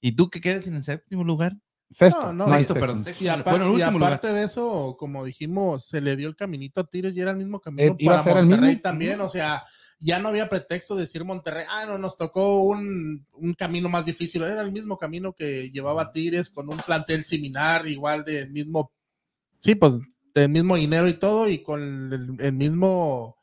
Y 0.00 0.12
tú 0.12 0.30
que 0.30 0.40
quedes 0.40 0.66
en 0.66 0.74
el 0.76 0.84
séptimo 0.84 1.22
lugar. 1.22 1.56
Sexto, 1.90 2.32
No, 2.32 2.46
no, 2.46 2.54
sexto, 2.54 2.72
sexto. 2.72 2.74
perdón. 2.80 3.04
sexto, 3.04 3.22
Y, 3.22 3.26
bueno, 3.26 3.40
aparte, 3.42 3.60
y 3.60 3.68
último 3.68 3.90
lugar. 3.98 4.12
aparte 4.14 4.32
de 4.32 4.44
eso, 4.44 4.96
como 4.98 5.24
dijimos, 5.26 5.84
se 5.84 6.00
le 6.00 6.16
dio 6.16 6.26
el 6.28 6.34
caminito 6.36 6.80
a 6.80 6.84
Tigres 6.84 7.14
y 7.14 7.20
era 7.20 7.32
el 7.32 7.36
mismo 7.36 7.60
camino 7.60 7.92
Eh, 7.92 7.96
iba 7.98 8.14
a 8.14 8.16
para 8.16 8.24
ser 8.24 8.36
el 8.38 8.46
mismo. 8.46 8.80
también. 8.82 9.20
O 9.20 9.28
sea, 9.28 9.62
ya 10.02 10.18
no 10.18 10.28
había 10.28 10.48
pretexto 10.48 10.96
de 10.96 11.02
decir 11.02 11.24
Monterrey, 11.24 11.64
ah, 11.70 11.86
no, 11.86 11.96
nos 11.96 12.16
tocó 12.16 12.64
un, 12.64 13.24
un 13.32 13.54
camino 13.54 13.88
más 13.88 14.04
difícil. 14.04 14.42
Era 14.42 14.62
el 14.62 14.72
mismo 14.72 14.98
camino 14.98 15.32
que 15.32 15.70
llevaba 15.70 16.12
Tigres 16.12 16.50
con 16.50 16.68
un 16.68 16.78
plantel 16.78 17.24
similar, 17.24 17.86
igual 17.86 18.24
del 18.24 18.50
mismo, 18.50 18.92
sí, 19.60 19.76
pues 19.76 19.94
del 20.34 20.48
mismo 20.48 20.76
dinero 20.76 21.06
y 21.08 21.14
todo, 21.14 21.48
y 21.48 21.62
con 21.62 22.12
el, 22.12 22.36
el 22.40 22.52
mismo, 22.52 23.36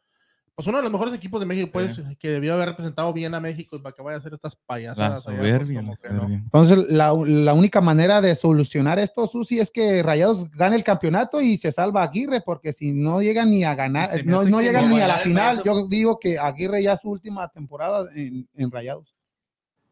pues 0.60 0.68
uno 0.68 0.80
de 0.80 0.84
los 0.84 0.91
mejores 0.91 1.14
equipos 1.14 1.40
de 1.40 1.45
México, 1.45 1.69
pues, 1.72 2.03
que 2.19 2.31
debió 2.31 2.53
haber 2.53 2.68
representado 2.68 3.14
bien 3.14 3.34
a 3.34 3.40
México 3.40 3.77
y 3.77 3.80
para 3.80 3.95
que 3.95 4.02
vaya 4.02 4.18
a 4.18 4.19
hacer 4.19 4.34
estas 4.34 4.56
La 4.56 4.65
payasadas. 4.65 5.26
allá, 5.26 5.38
pues, 5.38 5.52
soberbia. 5.52 5.80
como 5.80 5.91
la 5.94 5.98
que 5.98 6.10
no. 6.10 6.15
soberbia. 6.15 6.38
Entonces, 6.44 6.77
la, 6.90 7.14
la 7.14 7.53
única 7.53 7.80
manera 7.80 8.19
de 8.19 8.36
solucionar 8.36 8.99
esto, 8.99 9.26
Susi, 9.26 9.61
es 9.61 9.72
que 9.72 10.03
Rayados 10.03 10.52
gane 10.52 10.76
el 10.76 10.84
campeonato 10.84 11.40
y 11.40 11.56
se 11.56 11.72
salva 11.72 12.03
Aguirre, 12.03 12.41
porque 12.41 12.73
si 12.73 12.91
no 12.91 13.22
llegan 13.22 13.52
ni 13.52 13.64
a 13.64 13.73
ganar, 13.73 14.10
no, 14.26 14.44
no 14.44 14.60
llegan 14.60 14.90
no 14.90 14.95
ni 14.98 15.02
a 15.02 15.07
la 15.07 15.15
final, 15.19 15.64
yo 15.64 15.88
digo 15.88 16.19
que 16.19 16.38
Aguirre 16.38 16.84
ya 16.84 16.91
es 16.91 16.99
su 16.99 17.10
última 17.10 17.48
temporada 17.48 18.10
en, 18.14 18.45
en 18.53 18.69
Rayados. 18.69 19.15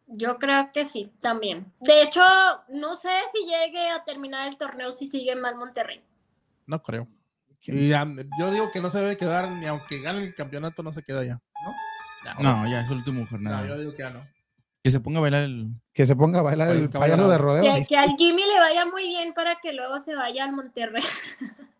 Yo 0.08 0.38
creo 0.38 0.70
que 0.74 0.84
sí, 0.84 1.14
también. 1.22 1.72
De 1.80 2.02
hecho, 2.02 2.20
no 2.68 2.94
sé 2.96 3.12
si 3.32 3.46
llegue 3.46 3.90
a 3.90 4.04
terminar 4.04 4.50
el 4.50 4.58
torneo 4.58 4.92
si 4.92 5.08
sigue 5.08 5.34
mal 5.38 5.56
Monterrey. 5.56 6.02
No 6.66 6.84
creo. 6.84 7.08
Y 7.68 7.88
ya, 7.90 8.06
yo 8.40 8.52
digo 8.52 8.72
que 8.72 8.80
no 8.82 8.90
se 8.90 9.00
debe 9.00 9.18
quedar, 9.18 9.50
ni 9.52 9.66
aunque 9.66 10.00
gane 10.02 10.24
el 10.24 10.34
campeonato, 10.36 10.84
no 10.84 10.94
se 10.94 11.04
queda 11.04 11.24
ya. 11.26 11.40
No, 12.40 12.68
ya 12.68 12.82
es 12.82 12.88
el 12.92 12.98
último 12.98 13.22
No, 13.22 13.28
jornada. 13.28 13.68
yo 13.68 13.78
digo 13.78 13.92
que 13.92 14.00
ya 14.04 14.10
no. 14.10 14.26
Que 14.84 14.92
se 14.92 15.00
ponga 15.00 15.20
a 15.20 15.22
bailar 15.22 15.44
el. 15.44 15.68
Que 15.94 16.06
se 16.06 16.16
ponga 16.16 16.40
a 16.40 16.44
bailar 16.44 16.70
el 16.70 16.90
cabrón. 16.90 17.02
payaso 17.02 17.30
de 17.30 17.38
rodeo. 17.38 17.74
Que, 17.88 17.98
al 17.98 18.12
Jimmy 18.18 18.44
le 18.46 18.60
vaya 18.60 18.86
muy 18.86 19.08
bien 19.08 19.34
para 19.34 19.60
que 19.60 19.74
luego 19.74 20.00
se 20.00 20.16
vaya 20.16 20.44
al 20.46 20.54
Monterrey. 20.54 21.04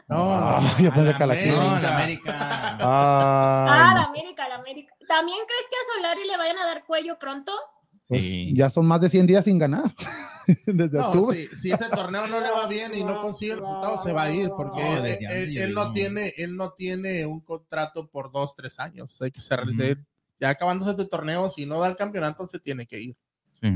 No, 0.10 0.40
no, 0.62 0.80
yo 0.80 0.92
pensé 0.94 1.14
que 1.16 1.24
a 1.24 1.28
la 1.28 1.34
América. 1.34 1.58
No, 1.58 1.80
la 1.80 1.96
América. 1.98 2.32
Ah, 2.80 3.66
Ay, 3.70 3.96
la 3.96 4.02
no. 4.02 4.08
América, 4.08 4.48
la 4.48 4.56
América. 4.56 4.94
¿También 5.08 5.38
crees 5.46 5.66
que 5.70 5.76
a 5.76 5.96
Solari 5.96 6.26
le 6.28 6.38
vayan 6.38 6.58
a 6.60 6.66
dar 6.66 6.86
cuello 6.86 7.20
pronto? 7.20 7.52
Pues, 8.08 8.22
Sí. 8.22 8.54
Ya 8.56 8.70
son 8.70 8.86
más 8.86 9.02
de 9.02 9.10
100 9.10 9.28
días 9.28 9.46
sin 9.46 9.58
ganar. 9.60 9.84
Desde 10.66 10.98
No, 10.98 11.08
octubre. 11.10 11.50
si, 11.52 11.56
si 11.58 11.72
este 11.72 11.90
torneo 11.90 12.26
no 12.28 12.40
le 12.40 12.50
va 12.50 12.68
bien 12.68 12.92
y 12.96 13.04
no 13.04 13.22
consigue 13.22 13.54
el 13.54 13.60
resultado, 13.60 14.02
se 14.02 14.14
va 14.14 14.24
a 14.24 14.32
ir, 14.32 14.50
porque 14.56 14.82
No, 14.82 15.06
él, 15.06 15.74
no 15.74 15.92
tiene, 15.92 16.34
él 16.38 16.56
no 16.56 16.72
tiene 16.72 17.26
un 17.26 17.42
contrato 17.42 18.08
por 18.08 18.32
dos, 18.32 18.56
tres 18.56 18.80
años. 18.80 19.22
Hay 19.22 19.32
que 19.32 19.42
ser, 19.42 19.62
Ujú. 19.68 20.02
ya 20.40 20.50
acabándose 20.50 20.92
este 20.92 21.06
torneo, 21.06 21.50
si 21.50 21.66
no 21.66 21.80
da 21.82 21.88
el 21.90 21.98
campeonato, 21.98 22.48
se 22.48 22.60
tiene 22.60 22.86
que 22.86 23.00
ir. 23.02 23.18
Sí. 23.62 23.70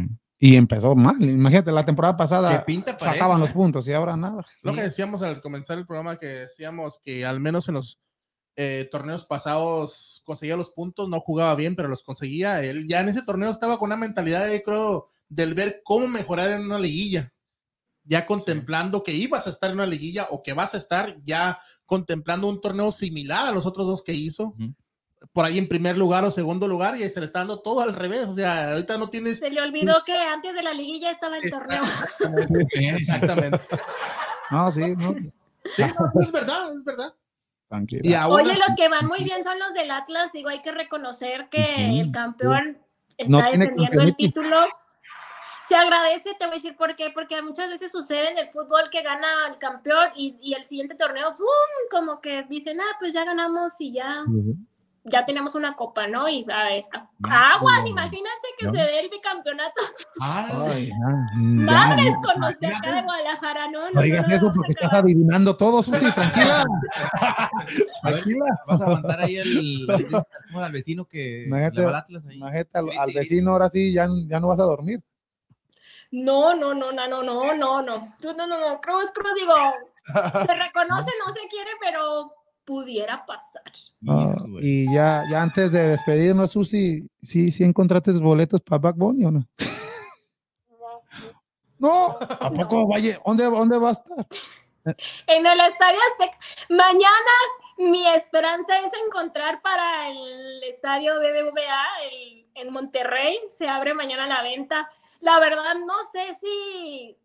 Y 0.44 0.56
empezó 0.56 0.96
mal. 0.96 1.22
Imagínate, 1.22 1.72
la 1.72 1.86
temporada 1.86 2.16
pasada 2.18 2.64
pinta 2.66 2.98
sacaban 2.98 3.40
los 3.40 3.52
puntos 3.52 3.88
y 3.88 3.94
ahora 3.94 4.16
nada. 4.18 4.44
Lo 4.64 4.74
que 4.74 4.82
decíamos 4.84 5.22
al 5.22 5.42
comenzar 5.42 5.78
el 5.78 5.86
programa, 5.86 6.16
que 6.18 6.26
decíamos 6.26 7.00
que 7.04 7.26
al 7.26 7.40
menos 7.42 7.68
en 7.68 7.76
los 7.76 8.00
eh, 8.56 8.88
torneos 8.92 9.26
pasados 9.26 10.24
conseguía 10.26 10.58
los 10.58 10.72
puntos, 10.72 11.10
no 11.10 11.20
jugaba 11.20 11.56
bien, 11.56 11.76
pero 11.76 11.88
los 11.88 12.04
conseguía. 12.04 12.64
Él 12.64 12.88
ya 12.88 13.00
en 13.00 13.10
ese 13.10 13.24
torneo 13.24 13.50
estaba 13.50 13.78
con 13.78 13.88
una 13.88 13.98
mentalidad, 13.98 14.52
yo 14.52 14.62
creo, 14.64 15.10
del 15.30 15.54
ver 15.54 15.82
cómo 15.84 16.08
mejorar 16.08 16.52
en 16.52 16.66
una 16.66 16.80
liguilla. 16.80 17.34
Ya 18.04 18.26
contemplando 18.26 19.04
que 19.04 19.14
ibas 19.14 19.48
a 19.48 19.52
estar 19.52 19.70
en 19.70 19.78
una 19.78 19.86
liguilla 19.86 20.28
o 20.32 20.44
que 20.44 20.54
vas 20.54 20.74
a 20.74 20.78
estar 20.78 21.16
ya 21.24 21.60
contemplando 21.86 22.48
un 22.48 22.60
torneo 22.60 22.92
similar 22.92 23.48
a 23.48 23.52
los 23.52 23.66
otros 23.66 23.88
dos 23.88 24.04
que 24.04 24.14
hizo. 24.14 24.56
Por 25.34 25.46
ahí 25.46 25.58
en 25.58 25.68
primer 25.68 25.98
lugar 25.98 26.26
o 26.26 26.32
segundo 26.32 26.68
lugar 26.68 26.98
y 26.98 27.08
se 27.10 27.20
le 27.20 27.28
está 27.28 27.40
dando 27.40 27.62
todo 27.62 27.82
al 27.82 27.94
revés. 27.94 28.28
O 28.28 28.36
sea, 28.36 28.72
ahorita 28.72 28.98
no 28.98 29.10
tienes... 29.10 29.40
Se 29.40 29.50
le 29.50 29.62
olvidó 29.62 30.02
que 30.06 30.14
antes 30.14 30.56
de 30.56 30.64
la 30.64 30.74
liguilla 30.74 31.12
estaba 31.12 31.38
el 31.38 31.50
torneo. 31.50 31.84
Exactamente. 32.74 33.60
No, 34.52 34.70
sí, 34.70 34.82
no. 34.82 35.16
Sí, 35.78 35.82
no, 35.82 36.22
es 36.22 36.30
verdad, 36.30 36.76
es 36.76 36.84
verdad. 36.84 37.16
Tranquila. 37.72 38.02
Y 38.04 38.14
aún 38.14 38.42
Oye, 38.42 38.54
los 38.54 38.76
que 38.76 38.90
van 38.90 39.08
muy 39.08 39.24
bien 39.24 39.46
son 39.46 39.58
los 39.58 39.74
del 39.74 39.90
Atlas. 39.92 40.30
Digo, 40.34 40.50
hay 40.50 40.62
que 40.62 40.74
reconocer 40.74 41.48
que 41.50 42.02
el 42.02 42.12
campeón 42.12 42.78
No 43.30 43.40
está 43.40 43.58
defendiendo 43.58 44.02
el 44.02 44.14
título. 44.14 44.68
Se 45.66 45.78
agradece, 45.78 46.36
te 46.38 46.46
voy 46.48 46.56
a 46.56 46.56
decir 46.56 46.76
por 46.76 46.98
qué, 46.98 47.12
porque 47.14 47.42
muchas 47.42 47.70
veces 47.70 47.90
sucede 47.94 48.32
en 48.32 48.38
el 48.40 48.48
fútbol 48.50 48.90
que 48.92 49.02
gana 49.04 49.48
el 49.48 49.58
campeón 49.58 50.10
y, 50.16 50.38
y 50.42 50.54
el 50.54 50.64
siguiente 50.66 50.96
torneo, 50.96 51.34
¡pum! 51.34 51.46
como 51.90 52.20
que 52.20 52.44
dicen, 52.50 52.82
ah, 52.82 52.98
pues 53.00 53.14
ya 53.14 53.24
ganamos 53.24 53.80
y 53.80 53.94
ya, 53.94 54.26
ya 55.04 55.26
tenemos 55.26 55.56
una 55.56 55.76
copa, 55.76 56.06
¿no? 56.08 56.30
Y 56.30 56.46
a 56.52 56.64
ver, 56.66 56.86
aguas, 57.30 57.86
imagínense 57.88 58.48
que 58.60 58.68
No. 58.68 58.72
se 58.74 58.78
dé 58.80 59.00
el 59.00 59.10
bicampeonato. 59.10 59.82
Ay, 60.22 60.90
ya, 60.90 60.96
Madres 61.36 62.14
ya, 62.14 62.22
con 62.32 62.42
los 62.42 62.60
de 62.60 62.68
acá 62.68 62.92
de 62.94 63.02
Guadalajara, 63.02 63.68
no, 63.72 63.86
no, 63.86 63.92
No 63.96 64.02
digas 64.02 64.28
no, 64.28 64.36
eso 64.36 64.52
porque 64.54 64.72
estás 64.72 64.94
adivinando 64.94 65.58
todo, 65.58 65.82
Susi, 65.82 66.12
tranquila. 66.12 66.64
A 67.20 67.50
ver, 68.12 68.22
tranquila. 68.24 68.46
vas 68.68 68.82
a 68.82 68.84
aguantar 68.86 69.20
ahí 69.22 69.38
el, 69.38 69.88
al- 69.90 70.26
¿cómo 70.52 70.64
al 70.64 70.72
vecino 70.72 71.06
que 71.06 71.46
Imagínate- 71.48 71.86
al 71.86 71.96
Atlas 71.96 72.24
ahí. 72.28 72.38
Imagínate 72.38 72.78
al, 72.78 72.86
Grite, 72.86 73.00
al 73.00 73.06
grite. 73.08 73.20
vecino, 73.20 73.52
ahora 73.52 73.70
sí, 73.70 73.92
ya, 73.94 74.08
ya 74.28 74.40
no 74.40 74.48
vas 74.48 74.60
a 74.60 74.64
dormir. 74.64 75.02
No, 76.12 76.54
no, 76.56 76.74
no, 76.74 76.92
no, 76.92 77.08
no, 77.08 77.24
no, 77.24 77.56
no, 77.56 77.82
no. 77.82 77.82
No, 77.82 78.34
no, 78.34 78.48
no, 78.48 78.60
no. 78.60 78.82
Cruz, 78.82 79.12
Cruz, 79.14 79.34
digo, 79.36 79.54
se 80.46 80.54
reconoce, 80.54 81.12
no 81.26 81.34
se 81.34 81.48
quiere, 81.50 81.72
pero 81.80 82.34
pudiera 82.72 83.26
pasar. 83.26 83.64
Ah, 84.08 84.34
y 84.62 84.86
ya, 84.94 85.24
ya 85.30 85.42
antes 85.42 85.74
de 85.74 85.90
despedirnos, 85.90 86.52
Susi, 86.52 87.06
¿sí, 87.22 87.52
sí 87.52 87.64
encontraste 87.66 88.12
boletos 88.14 88.62
para 88.62 88.80
Back 88.80 88.96
Bunny 88.96 89.26
o 89.26 89.32
no? 89.32 89.46
No, 91.78 92.18
¿a 92.22 92.50
poco 92.52 92.88
vaya? 92.88 93.20
¿Dónde, 93.26 93.44
¿Dónde 93.46 93.78
va 93.78 93.90
a 93.90 93.92
estar? 93.92 94.26
En 95.28 95.46
el 95.46 95.60
Estadio 95.60 96.00
Azteca. 96.12 96.38
Mañana 96.70 97.34
mi 97.78 98.08
esperanza 98.08 98.80
es 98.80 98.92
encontrar 99.06 99.62
para 99.62 100.10
el 100.10 100.64
Estadio 100.64 101.20
BBVA 101.20 101.86
el- 102.12 102.48
en 102.56 102.74
Monterrey. 102.74 103.38
Se 103.52 103.68
abre 103.70 103.94
mañana 103.94 104.26
la 104.26 104.42
venta. 104.42 104.90
La 105.20 105.38
verdad, 105.40 105.76
no 105.86 105.94
sé 106.12 106.34
si 106.40 107.16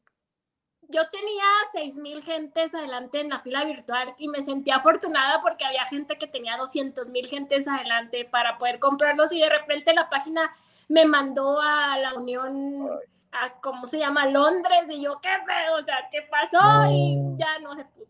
yo 0.89 1.09
tenía 1.11 1.45
seis 1.73 1.97
mil 1.97 2.23
gentes 2.23 2.75
adelante 2.75 3.21
en 3.21 3.31
la 3.31 3.41
fila 3.41 3.65
virtual 3.65 4.15
y 4.19 4.29
me 4.29 4.43
sentía 4.43 4.77
afortunada 4.77 5.41
porque 5.41 5.65
había 5.65 5.85
gente 5.87 6.17
que 6.19 6.27
tenía 6.27 6.57
200 6.57 7.09
mil 7.09 7.27
gentes 7.27 7.67
adelante 7.69 8.29
para 8.31 8.59
poder 8.59 8.79
comprarlos 8.79 9.33
y 9.33 9.41
de 9.41 9.49
repente 9.49 9.93
la 9.95 10.09
página 10.09 10.51
me 10.89 11.05
mandó 11.05 11.61
a 11.61 11.99
la 11.99 12.15
Unión, 12.15 12.89
a 13.33 13.53
cómo 13.61 13.87
se 13.87 13.99
llama, 13.99 14.27
Londres 14.27 14.87
y 14.91 15.03
yo, 15.03 15.21
¿qué 15.21 15.31
pedo? 15.47 15.83
O 15.83 15.85
sea, 15.85 15.97
¿qué 16.11 16.23
pasó? 16.31 16.91
Y 16.91 17.19
ya 17.39 17.59
no 17.61 17.75
se 17.75 17.85
pudo. 17.85 18.07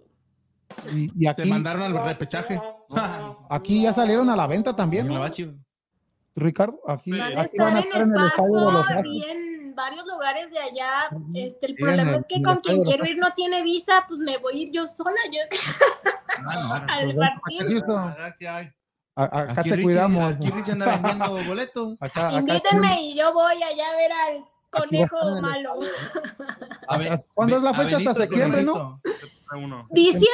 Y, 0.95 1.05
y 1.17 1.35
Te 1.35 1.43
aquí, 1.43 1.49
mandaron 1.49 1.83
al 1.83 2.05
repechaje. 2.05 2.61
aquí 3.51 3.83
ya 3.83 3.93
salieron 3.93 4.29
a 4.29 4.37
la 4.37 4.47
venta 4.47 4.77
también, 4.77 5.11
En. 5.11 5.67
Ricardo. 6.35 6.79
Aquí, 6.87 7.13
Sí. 7.13 7.19
Van 7.19 7.37
a 7.37 7.41
aquí 7.41 7.59
van 7.59 7.77
a 7.77 7.81
estar 7.81 8.03
en 8.03 8.11
en 8.11 8.19
el 8.19 8.27
estadio 8.27 8.55
de 8.55 8.73
los 8.73 8.91
en 8.91 9.46
varios 9.77 10.05
lugares 10.07 10.51
de 10.51 10.59
allá. 10.59 11.09
Este, 11.35 11.67
el 11.67 11.77
Sí, 11.77 11.83
problema 11.83 12.11
el- 12.11 12.17
es 12.21 12.27
que 12.29 12.43
con 12.43 12.57
quien 12.57 12.83
quiero 12.83 13.05
ir 13.05 13.19
no 13.19 13.33
tiene 13.35 13.63
visa, 13.63 14.05
pues 14.09 14.19
me 14.19 14.39
voy 14.39 14.55
a 14.59 14.63
ir 14.65 14.73
yo 14.73 14.87
sola 14.89 15.21
yo, 15.31 15.39
Ah, 16.49 16.75
no, 16.75 16.93
al 16.93 17.15
Pues 17.15 17.29
acá. 17.29 17.69
Houston. 17.71 18.15
Ah, 19.19 19.25
Acá 19.25 19.63
te 19.63 19.71
Richie- 19.71 19.83
cuidamos. 19.85 20.35
Aquí 20.35 20.51
Richie 20.51 20.73
anda 20.73 20.87
vendiendo 20.97 21.31
boletos. 21.49 21.97
Acá, 22.01 22.29
acá 22.29 22.39
Invítenme 22.39 23.03
y 23.03 23.15
yo 23.17 23.33
voy 23.33 23.63
allá 23.63 23.89
a 23.89 23.97
ver 23.97 24.13
al 24.13 24.45
conejo 24.71 25.41
malo. 25.41 25.79
A 26.89 26.99
ver, 26.99 27.25
¿Cuándo 27.33 27.57
es 27.57 27.63
la 27.63 27.73
fecha? 27.73 27.93
Benito 27.95 28.11
Hasta 28.11 28.23
septiembre, 28.25 28.63
¿no? 28.63 29.01
Uno. 29.57 29.85
Diciembre. 29.91 30.27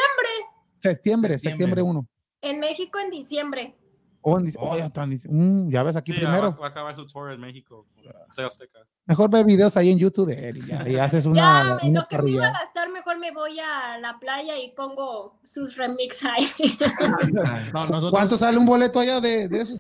septiembre, 0.81 1.35
Septiembre. 1.35 1.39
septiembre 1.39 1.83
1. 1.83 2.07
En 2.41 2.59
México 2.59 2.99
en 2.99 3.11
diciembre. 3.11 3.77
Oh, 4.23 4.39
dice- 4.39 4.59
oh, 4.61 4.77
ya, 4.77 4.87
están, 4.87 5.11
dice, 5.11 5.29
mm, 5.31 5.69
ya 5.71 5.83
ves 5.83 5.97
aquí 5.97 6.13
Sí, 6.13 6.21
primero. 6.21 6.53
Va, 6.53 6.57
va 6.61 6.67
a 6.67 6.71
acabar 6.71 6.95
su 6.97 7.07
tour 7.07 7.33
en 7.33 7.41
México. 7.41 7.87
Sea 8.31 8.47
Azteca. 8.47 8.79
Mejor 9.07 9.29
ve 9.31 9.43
videos 9.45 9.77
ahí 9.77 9.91
en 9.91 9.99
YouTube 9.99 10.29
de 10.29 10.49
él 10.51 10.59
y, 10.59 10.67
ya, 10.67 10.89
y 10.89 10.97
haces 10.97 11.27
una, 11.27 11.79
ya, 11.81 11.87
una 11.89 12.01
lo 12.03 12.07
que 12.09 12.19
me 12.23 12.31
iba 12.31 12.47
a 12.47 12.53
gastar, 12.53 12.89
mejor 12.91 13.19
me 13.19 13.33
voy 13.33 13.59
a 13.59 13.99
la 13.99 14.19
playa 14.21 14.57
y 14.59 14.71
pongo 14.73 15.39
sus 15.43 15.77
remix 15.77 16.25
ahí. 16.25 16.49
No, 17.73 17.87
nosotros- 17.87 18.11
¿Cuánto 18.11 18.37
sale 18.37 18.59
un 18.59 18.67
boleto 18.67 19.01
allá 19.01 19.21
de, 19.21 19.49
de 19.49 19.61
eso? 19.61 19.75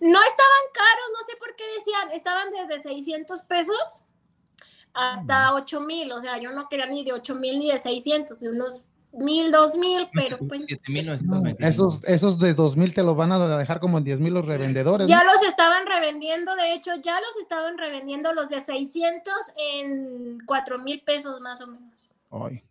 No 0.00 0.20
estaban 0.22 0.64
caros, 0.72 1.08
no 1.18 1.26
sé 1.26 1.32
por 1.40 1.56
qué 1.56 1.64
decían, 1.76 2.10
estaban 2.12 2.48
desde 2.50 2.78
600 2.80 3.42
pesos 3.42 4.02
hasta 4.94 5.54
8 5.54 5.80
mil, 5.80 6.10
o 6.12 6.20
sea, 6.20 6.38
yo 6.40 6.52
no 6.52 6.68
quería 6.68 6.86
ni 6.86 7.04
de 7.04 7.12
8 7.12 7.34
mil 7.34 7.58
ni 7.58 7.70
de 7.70 7.78
600, 7.78 8.38
de 8.40 8.48
unos 8.50 8.82
mil, 9.12 9.50
dos 9.50 9.74
mil, 9.76 10.08
pero 10.12 10.38
pues 10.38 10.62
7,925. 10.66 11.66
Esos, 11.66 12.04
esos 12.04 12.38
de 12.38 12.54
2000 12.54 12.94
te 12.94 13.02
los 13.02 13.16
van 13.16 13.32
a 13.32 13.58
dejar 13.58 13.80
como 13.80 13.98
en 13.98 14.04
10 14.04 14.20
mil 14.20 14.34
los 14.34 14.46
revendedores. 14.46 15.08
ya 15.08 15.24
¿no? 15.24 15.32
los 15.32 15.42
estaban 15.42 15.86
revendiendo, 15.86 16.54
de 16.56 16.74
hecho, 16.74 16.94
ya 16.96 17.20
los 17.20 17.36
estaban 17.40 17.78
revendiendo 17.78 18.32
los 18.32 18.48
de 18.48 18.60
600 18.60 19.34
en 19.56 20.38
4 20.46 20.78
mil 20.78 21.00
pesos 21.00 21.40
más 21.40 21.60
o 21.60 21.68
menos. 21.68 21.97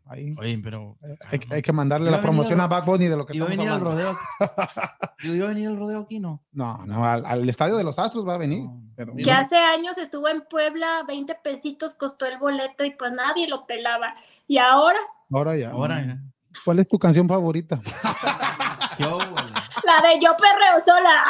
Ahí. 0.06 0.36
Oye, 0.38 0.60
pero. 0.64 0.98
Hay, 1.30 1.40
hay 1.52 1.62
que 1.64 1.74
mandarle 1.74 2.12
la 2.12 2.18
a 2.18 2.22
promoción 2.22 2.60
al- 2.60 2.66
a 2.66 2.68
Back 2.68 2.86
Bunny 2.86 3.06
de 3.08 3.18
lo 3.18 3.26
que 3.26 3.36
¿Iba 3.36 3.48
a 3.48 3.50
estamos 3.50 3.72
hablando. 3.72 3.92
rodeo? 3.92 4.16
¿iba 5.36 5.46
a 5.46 5.50
venir 5.50 5.68
al 5.68 5.78
rodeo 5.78 6.00
aquí? 6.02 6.20
No. 6.20 6.44
No, 6.52 6.86
no, 6.86 7.04
al, 7.04 7.26
al 7.26 7.50
estadio 7.50 7.76
de 7.76 7.84
los 7.84 7.98
Astros 7.98 8.28
va 8.28 8.36
a 8.36 8.38
venir. 8.38 8.64
No. 8.64 8.82
pero- 8.96 9.14
Que 9.16 9.32
hace 9.32 9.58
años 9.58 9.98
estuvo 9.98 10.28
en 10.28 10.44
Puebla, 10.50 11.04
20 11.08 11.34
pesitos 11.44 11.96
costó 11.96 12.26
el 12.28 12.38
boleto 12.38 12.86
y 12.86 12.92
pues 12.92 13.12
nadie 13.12 13.48
lo 13.48 13.66
pelaba. 13.66 14.14
Y 14.48 14.58
ahora, 14.60 15.00
Ahora 15.34 15.58
ya. 15.58 15.72
Ahora, 15.72 16.06
ya. 16.06 16.20
¿Cuál 16.64 16.80
es 16.80 16.88
tu 16.88 16.98
canción 17.00 17.28
favorita? 17.28 17.82
Yo, 19.00 19.20
la 19.20 20.08
de 20.08 20.20
Yo 20.22 20.36
Perreo 20.38 20.80
Sola. 20.84 21.24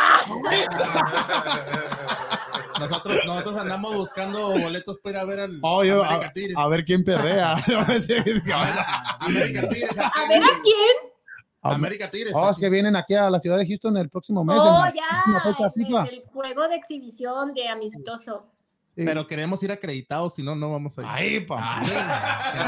Nosotros, 2.79 3.17
nosotros 3.25 3.57
andamos 3.57 3.95
buscando 3.95 4.49
boletos 4.59 4.97
para 4.99 5.17
ir 5.17 5.21
a 5.21 5.25
ver 5.25 5.39
al 5.39 5.59
Oh, 5.61 5.83
yo- 5.83 6.03
América 6.03 6.33
Tigres. 6.33 6.57
A 6.57 6.67
ver 6.67 6.85
quién 6.85 7.03
perrea. 7.03 7.53
América 9.19 9.67
Tigres. 9.67 9.97
A 9.99 10.27
ver 10.27 10.43
a 10.43 10.61
quién. 10.61 10.95
América 11.61 12.09
Tigres. 12.09 12.33
Oh, 12.35 12.49
es 12.49 12.57
que 12.57 12.69
vienen 12.69 12.95
aquí 12.95 13.15
a 13.15 13.29
la 13.29 13.39
ciudad 13.39 13.57
de 13.57 13.67
Houston 13.67 13.97
el 13.97 14.09
próximo 14.09 14.43
mes. 14.43 14.57
Oh, 14.59 14.85
en 14.85 14.93
la 14.93 14.93
ya. 14.93 15.23
en 16.01 16.05
el 16.07 16.23
juego 16.31 16.67
de 16.67 16.75
exhibición 16.75 17.53
de 17.53 17.67
amistoso. 17.67 18.45
Pero 19.06 19.28
queremos 19.28 19.61
ir 19.61 19.72
acreditados, 19.72 20.36
si 20.36 20.44
no, 20.44 20.56
no 20.56 20.72
vamos 20.72 20.98
a 20.98 21.02
ir. 21.02 21.07
Ay, 21.10 21.40
papá. 21.41 21.82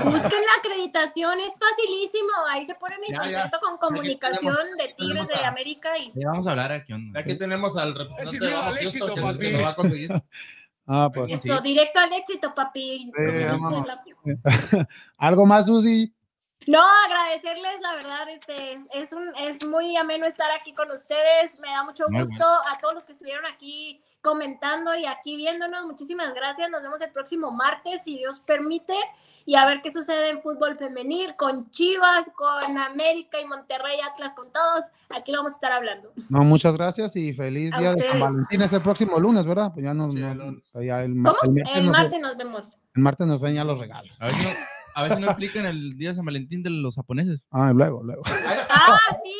Busquen 0.03 0.21
la 0.21 0.59
acreditación, 0.59 1.39
es 1.39 1.53
facilísimo. 1.57 2.29
Ahí 2.49 2.65
se 2.65 2.75
ponen 2.75 2.99
en 3.07 3.15
contacto 3.15 3.59
con 3.59 3.77
comunicación 3.77 4.55
de 4.77 4.93
Tigres 4.95 5.27
de 5.27 5.43
América 5.43 5.97
y 5.97 6.11
vamos 6.23 6.45
a 6.45 6.51
hablar 6.51 6.71
aquí. 6.71 6.93
onda. 6.93 7.19
Aquí 7.19 7.35
tenemos 7.35 7.75
al 7.77 7.95
representante 7.95 8.75
de 8.75 8.81
éxito, 8.85 9.15
papi. 9.15 9.51
lo 9.51 9.61
va 9.63 9.69
a 9.69 9.75
conseguir. 9.75 10.11
Ah, 10.91 11.07
pues. 11.13 11.39
Sí. 11.39 11.47
eso, 11.47 11.61
directo 11.61 11.99
al 11.99 12.11
éxito, 12.13 12.55
papi. 12.55 13.11
¿Algo 15.17 15.45
más, 15.45 15.67
Susi? 15.67 16.11
No, 16.65 16.83
agradecerles, 17.05 17.79
la 17.79 17.93
verdad, 17.93 18.27
este, 18.29 18.73
es, 18.95 19.13
un, 19.13 19.31
es 19.37 19.63
muy 19.67 19.95
ameno 19.97 20.25
estar 20.25 20.49
aquí 20.59 20.73
con 20.73 20.89
ustedes, 20.89 21.59
me 21.59 21.67
da 21.67 21.83
mucho 21.83 22.05
gusto 22.09 22.43
a 22.43 22.79
todos 22.81 22.95
los 22.95 23.05
que 23.05 23.11
estuvieron 23.11 23.45
aquí 23.45 24.01
comentando 24.21 24.95
y 24.95 25.05
aquí 25.05 25.35
viéndonos, 25.35 25.85
muchísimas 25.85 26.33
gracias, 26.33 26.69
nos 26.69 26.81
vemos 26.81 27.01
el 27.01 27.11
próximo 27.11 27.51
martes, 27.51 28.03
si 28.03 28.17
Dios 28.17 28.39
permite, 28.41 28.93
y 29.45 29.55
a 29.55 29.65
ver 29.65 29.81
qué 29.81 29.89
sucede 29.91 30.29
en 30.29 30.39
fútbol 30.41 30.75
femenil, 30.77 31.35
con 31.35 31.71
Chivas, 31.71 32.29
con 32.35 32.77
América 32.77 33.39
y 33.39 33.45
Monterrey, 33.45 33.97
Atlas, 34.01 34.33
con 34.35 34.51
todos, 34.51 34.85
aquí 35.09 35.31
lo 35.31 35.39
vamos 35.39 35.53
a 35.53 35.55
estar 35.55 35.71
hablando. 35.71 36.11
No, 36.29 36.43
muchas 36.43 36.75
gracias 36.75 37.15
y 37.15 37.33
feliz 37.33 37.73
A 37.73 37.79
día 37.79 37.95
de 37.95 38.03
San. 38.09 38.19
Valentín. 38.19 38.61
Es 38.61 38.73
el 38.73 38.81
próximo 38.81 39.19
lunes, 39.19 39.45
¿verdad? 39.45 39.71
Pues 39.73 39.83
ya 39.85 39.93
no, 39.93 40.11
Sí, 40.11 40.19
no- 40.19 40.31
el 40.31 40.37
lunes. 40.37 40.63
ya 40.75 41.03
el, 41.03 41.15
ma- 41.15 41.33
¿Cómo? 41.41 41.41
el 41.43 41.63
martes 41.63 41.77
El 41.77 41.83
nos, 41.85 41.91
martes 41.93 42.19
nos 42.21 42.37
vemos. 42.37 42.77
el 42.95 43.01
martes 43.01 43.27
nos 43.27 43.41
enseña 43.41 43.63
los 43.63 43.79
regalos. 43.79 44.15
A 44.19 44.25
ver, 44.27 44.35
si 44.35 44.43
no, 44.43 44.49
a 44.95 45.03
ver 45.03 45.15
si 45.15 45.21
no 45.21 45.27
explican 45.27 45.65
el 45.65 45.91
día 45.97 46.09
de 46.09 46.15
San 46.15 46.25
Valentín 46.25 46.61
de 46.61 46.69
los 46.71 46.95
japoneses. 46.95 47.41
Ah, 47.51 47.71
luego, 47.73 48.03
luego. 48.03 48.21
Ah, 48.69 48.97
sí, 49.23 49.33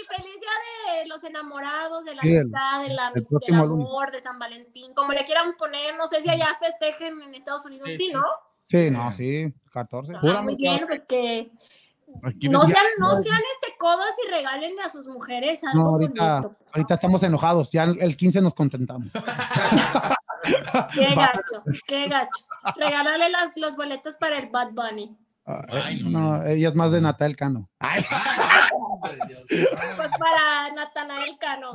los 1.21 1.29
enamorados, 1.29 2.05
de 2.05 2.15
la 2.15 2.21
el- 2.23 2.39
amistad, 2.39 2.81
de 2.81 2.89
la, 2.93 3.07
el 3.09 3.13
del 3.13 3.25
lunes. 3.29 3.85
amor, 3.87 4.11
de 4.11 4.19
San 4.19 4.39
Valentín, 4.39 4.93
como 4.93 5.11
le 5.13 5.23
quieran 5.25 5.55
poner, 5.57 5.95
no 5.97 6.07
sé 6.07 6.21
si 6.21 6.29
allá 6.29 6.55
festejen 6.59 7.21
en 7.21 7.35
Estados 7.35 7.65
Unidos, 7.65 7.89
Sí, 7.91 7.97
sí, 7.97 8.05
sí. 8.07 8.13
¿no? 8.13 8.23
Sí, 8.67 8.91
no, 8.91 9.11
sí, 9.11 9.53
14. 9.71 10.13
Ah, 10.15 10.19
Pura 10.21 10.41
muy 10.41 10.55
bien, 10.55 10.85
pues 10.87 11.01
que 11.07 11.51
Aquí 12.23 12.49
no 12.49 12.65
sean, 12.65 12.85
no 12.97 13.15
sean 13.15 13.39
este 13.55 13.77
codos 13.77 14.07
y 14.25 14.31
regálenle 14.31 14.81
a 14.81 14.89
sus 14.89 15.05
mujeres 15.07 15.63
algo 15.63 15.79
No, 15.83 15.89
ahorita, 15.89 16.41
bonito. 16.41 16.63
ahorita 16.73 16.93
estamos 16.95 17.21
enojados. 17.21 17.69
Ya 17.71 17.83
el 17.83 18.01
el 18.01 18.17
15 18.17 18.41
nos 18.41 18.53
contentamos. 18.55 19.09
Qué 20.93 21.13
gacho, 21.15 21.63
qué 21.85 22.07
gacho. 22.07 22.45
Regalarle 22.77 23.29
las, 23.29 23.55
los 23.57 23.75
boletos 23.75 24.15
para 24.15 24.39
el 24.39 24.47
Bad 24.49 24.69
Bunny. 24.71 25.15
Ay, 25.71 26.03
no, 26.03 26.09
no, 26.09 26.45
ella 26.45 26.69
es 26.69 26.75
más 26.75 26.91
de 26.91 27.01
Natal 27.01 27.35
Cano. 27.35 27.69
Pues 28.99 30.11
para 30.19 30.73
Natanael 30.75 31.37
Cano. 31.39 31.71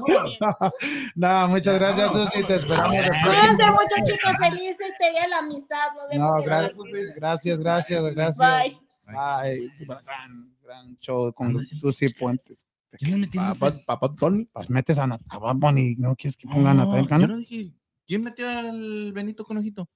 No, 1.15 1.49
muchas 1.49 1.75
gracias, 1.79 2.13
Susi. 2.13 2.45
Te 2.45 2.57
esperamos. 2.57 2.97
próximo- 2.97 3.31
Cuídense 3.31 3.67
mucho, 3.67 3.97
chicos. 4.05 4.37
Feliz 4.39 4.77
este 4.81 5.11
día 5.11 5.23
de 5.23 5.29
la 5.29 5.39
amistad. 5.39 5.87
Nos 5.97 6.09
vemos 6.11 6.31
No, 6.31 6.43
gracias, 6.43 6.77
gracias, 7.17 7.59
gracias, 7.59 8.15
gracias. 8.15 8.39
Bye. 8.39 8.79
Bye. 9.07 9.73
Gran, 10.05 10.55
gran 10.63 10.99
show 10.99 11.33
con 11.33 11.65
Susi 11.67 12.09
Puentes. 12.11 12.67
¿Quién 12.93 13.13
le 13.13 13.17
metió 13.19 13.41
Papá, 13.59 13.73
papá 13.87 14.15
Tony. 14.15 14.45
Pues 14.53 14.71
metes 14.71 14.99
a 14.99 15.07
Nat- 15.07 15.21
a 15.29 15.39
Bad 15.39 15.57
Bunny, 15.57 15.97
¿no 15.97 16.15
quieres 16.15 16.37
que 16.37 16.47
ponga 16.47 16.71
a 16.71 16.75
Natal 16.75 17.03
Yo 17.03 17.09
Cano? 17.09 17.27
no 17.27 17.37
dije. 17.39 17.73
¿Quién 18.07 18.23
metió 18.23 18.47
al 18.49 19.13
Benito 19.13 19.45
Conejito? 19.45 19.89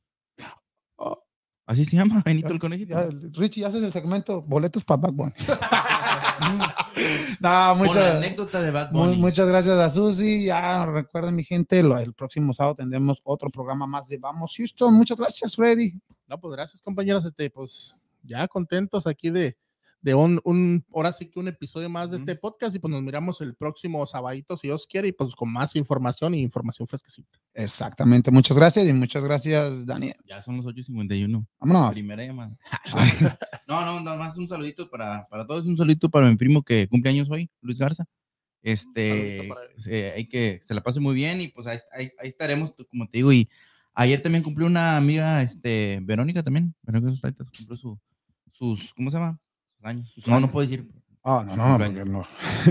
Oh. 0.97 1.23
Así 1.69 1.85
se 1.85 1.97
llama, 1.97 2.23
Benito 2.25 2.53
el 2.53 2.59
Conejito. 2.59 2.95
Ya, 2.95 3.09
Richie, 3.35 3.65
haces 3.65 3.83
el 3.85 3.93
segmento 3.93 4.41
boletos 4.43 4.85
para 4.85 5.03
Bad 5.03 5.13
Bunny. 5.13 5.33
no, 6.49 6.59
Con 6.59 7.43
la 7.43 7.75
muchas, 7.77 8.15
anécdota 8.17 8.63
de 8.63 8.71
Bad 8.71 8.91
Bunny. 8.93 9.17
muchas 9.19 9.47
gracias 9.49 9.77
a 9.79 9.91
Susi. 9.91 10.47
Ya 10.47 10.87
recuerden, 10.87 11.35
mi 11.37 11.45
gente, 11.45 11.83
lo- 11.83 11.99
el 11.99 12.15
próximo 12.15 12.53
sábado 12.55 12.77
tendremos 12.77 13.21
otro 13.23 13.51
programa 13.51 13.87
más 13.87 14.09
de 14.09 14.19
Vamos 14.19 14.55
Houston. 14.57 14.95
Muchas 14.95 15.19
gracias, 15.19 15.55
Freddy. 15.57 15.93
No, 16.27 16.41
pues 16.41 16.53
gracias, 16.55 16.81
compañeros. 16.83 17.25
Este, 17.25 17.51
pues 17.51 17.95
ya 18.23 18.49
contentos 18.49 19.07
aquí 19.07 19.31
de, 19.31 19.57
de 20.01 20.15
un, 20.15 20.41
un, 20.45 20.85
ahora 20.95 21.13
sí 21.13 21.27
que 21.27 21.41
un 21.41 21.49
episodio 21.49 21.91
más 21.91 22.11
de 22.11 22.19
este 22.19 22.37
podcast 22.37 22.75
y 22.75 22.79
pues 22.79 22.91
nos 22.93 23.03
miramos 23.03 23.41
el 23.41 23.55
próximo 23.55 24.07
sabadito, 24.07 24.57
si 24.57 24.69
Dios 24.69 24.87
quiere, 24.87 25.09
y 25.09 25.13
pues 25.13 25.35
con 25.35 25.53
más 25.53 25.75
información 25.77 26.35
y 26.35 26.43
información 26.43 26.87
fresquecita. 26.87 27.39
Exactamente, 27.55 28.31
muchas 28.31 28.57
gracias 28.57 28.87
y 28.87 28.93
muchas 28.93 29.25
gracias, 29.25 29.85
Daniel. 29.85 30.17
Ya 30.25 30.41
son 30.43 30.59
los 30.59 30.67
8.51. 30.67 31.47
Vámonos. 31.59 31.93
Primera 31.93 32.25
llamada. 32.25 32.57
no, 33.69 33.85
no, 33.85 34.01
nada 34.01 34.17
más 34.17 34.37
un 34.37 34.49
saludito 34.49 34.89
para, 34.89 35.27
para 35.29 35.47
todos, 35.47 35.67
un 35.67 35.77
saludito 35.77 36.09
para 36.09 36.29
mi 36.29 36.37
primo 36.37 36.63
que 36.63 36.87
cumple 36.89 37.11
años 37.11 37.29
hoy, 37.31 37.51
Luis 37.61 37.79
Garza. 37.79 38.05
Este, 38.63 39.49
hay 40.15 40.29
que 40.29 40.61
se 40.63 40.75
la 40.75 40.83
pase 40.83 41.01
muy 41.01 41.15
bien 41.15 41.41
y 41.41 41.49
pues 41.49 41.67
ahí, 41.67 41.79
ahí, 41.93 42.11
ahí 42.21 42.29
estaremos, 42.29 42.73
como 42.89 43.09
te 43.09 43.19
digo. 43.19 43.33
Y 43.33 43.49
ayer 43.95 44.23
también 44.23 44.45
cumplió 44.45 44.67
una 44.67 44.97
amiga, 44.97 45.43
este, 45.43 46.01
Verónica 46.03 46.43
también, 46.43 46.75
Verónica 46.83 47.11
Sustaitas, 47.11 47.49
cumplió 47.51 47.77
su, 47.77 47.99
sus, 48.53 48.95
¿cómo 48.95 49.11
se 49.11 49.17
llama? 49.17 49.41
Años. 49.89 50.13
No, 50.27 50.41
no 50.41 50.51
puedo 50.51 50.67
decir. 50.69 50.89
Ah, 51.25 51.45
no, 51.47 51.57
no, 51.57 51.79
porque 51.79 52.05
no. 52.11 52.25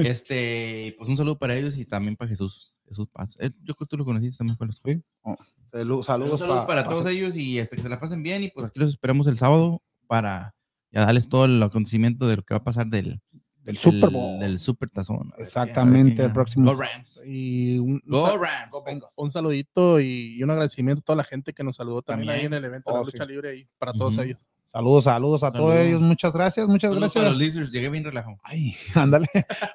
Este, 0.04 0.96
pues 0.98 1.10
un 1.10 1.18
saludo 1.18 1.38
para 1.38 1.56
ellos 1.56 1.78
y 1.78 1.86
también 1.86 2.16
para 2.16 2.30
Jesús. 2.30 2.74
Jesús 2.88 3.08
Paz. 3.12 3.36
Eh, 3.40 3.50
yo 3.64 3.76
creo 3.76 3.86
que 3.86 3.90
tú 3.90 3.98
lo 3.98 4.06
conociste 4.06 4.38
también 4.38 4.56
con 4.56 4.68
los 4.68 4.80
Salud- 4.82 5.98
Un 5.98 6.04
saludos 6.04 6.40
saludo 6.40 6.56
pa- 6.62 6.68
para 6.68 6.84
pa- 6.86 6.90
todos 6.90 7.06
ellos 7.08 7.36
y 7.36 7.60
este, 7.60 7.76
que 7.76 7.84
se 7.84 7.90
la 7.90 8.00
pasen 8.00 8.24
bien 8.24 8.44
y 8.44 8.50
pues 8.50 8.66
aquí 8.68 8.80
los 8.80 8.90
esperamos 8.90 9.28
el 9.28 9.38
sábado 9.38 9.82
para 10.08 10.56
ya 10.92 11.02
darles 11.06 11.28
todo 11.28 11.44
el 11.46 11.62
acontecimiento 11.62 12.28
de 12.28 12.38
lo 12.38 12.44
que 12.44 12.54
va 12.54 12.60
a 12.60 12.64
pasar 12.64 12.88
del, 12.88 13.20
del 13.64 13.78
Super 13.78 14.10
Bowl. 14.10 14.40
Del 14.40 14.58
Super 14.58 14.90
Tazón. 14.90 15.32
Ver 15.32 15.42
Exactamente, 15.42 16.24
el 16.24 16.32
próximo. 16.32 16.72
Go 16.74 16.80
Rams. 16.82 17.20
Y 17.26 17.78
un, 17.80 18.02
Go 18.06 18.26
sal- 18.26 18.40
Rams. 18.40 19.04
un 19.18 19.32
saludito 19.32 20.00
y, 20.00 20.42
un 20.42 20.50
agradecimiento 20.50 21.02
a 21.02 21.04
toda 21.04 21.18
la 21.18 21.24
gente 21.26 21.52
que 21.52 21.66
nos 21.66 21.76
saludó 21.76 22.02
también, 22.02 22.28
También. 22.28 22.40
ahí 22.40 22.46
en 22.48 22.54
el 22.54 22.64
evento 22.64 22.90
de 22.92 22.96
Oh, 22.96 23.00
la 23.02 23.06
lucha 23.06 23.26
sí. 23.26 23.30
libre 23.30 23.58
y 23.58 23.68
para 23.78 23.92
todos 23.92 24.18
ellos. 24.20 24.48
Saludos, 24.68 25.06
saludos 25.06 25.44
a 25.44 25.52
todos 25.52 25.76
ellos. 25.76 26.02
Muchas 26.02 26.34
gracias, 26.34 26.68
muchas 26.68 26.92
Saludos 26.94 27.14
gracias. 27.14 27.32
los 27.34 27.42
Lizards, 27.42 27.72
llegué 27.72 27.90
bien 27.90 28.04
relajado. 28.04 28.38
Ay, 28.44 28.76
ándale. 28.96 29.28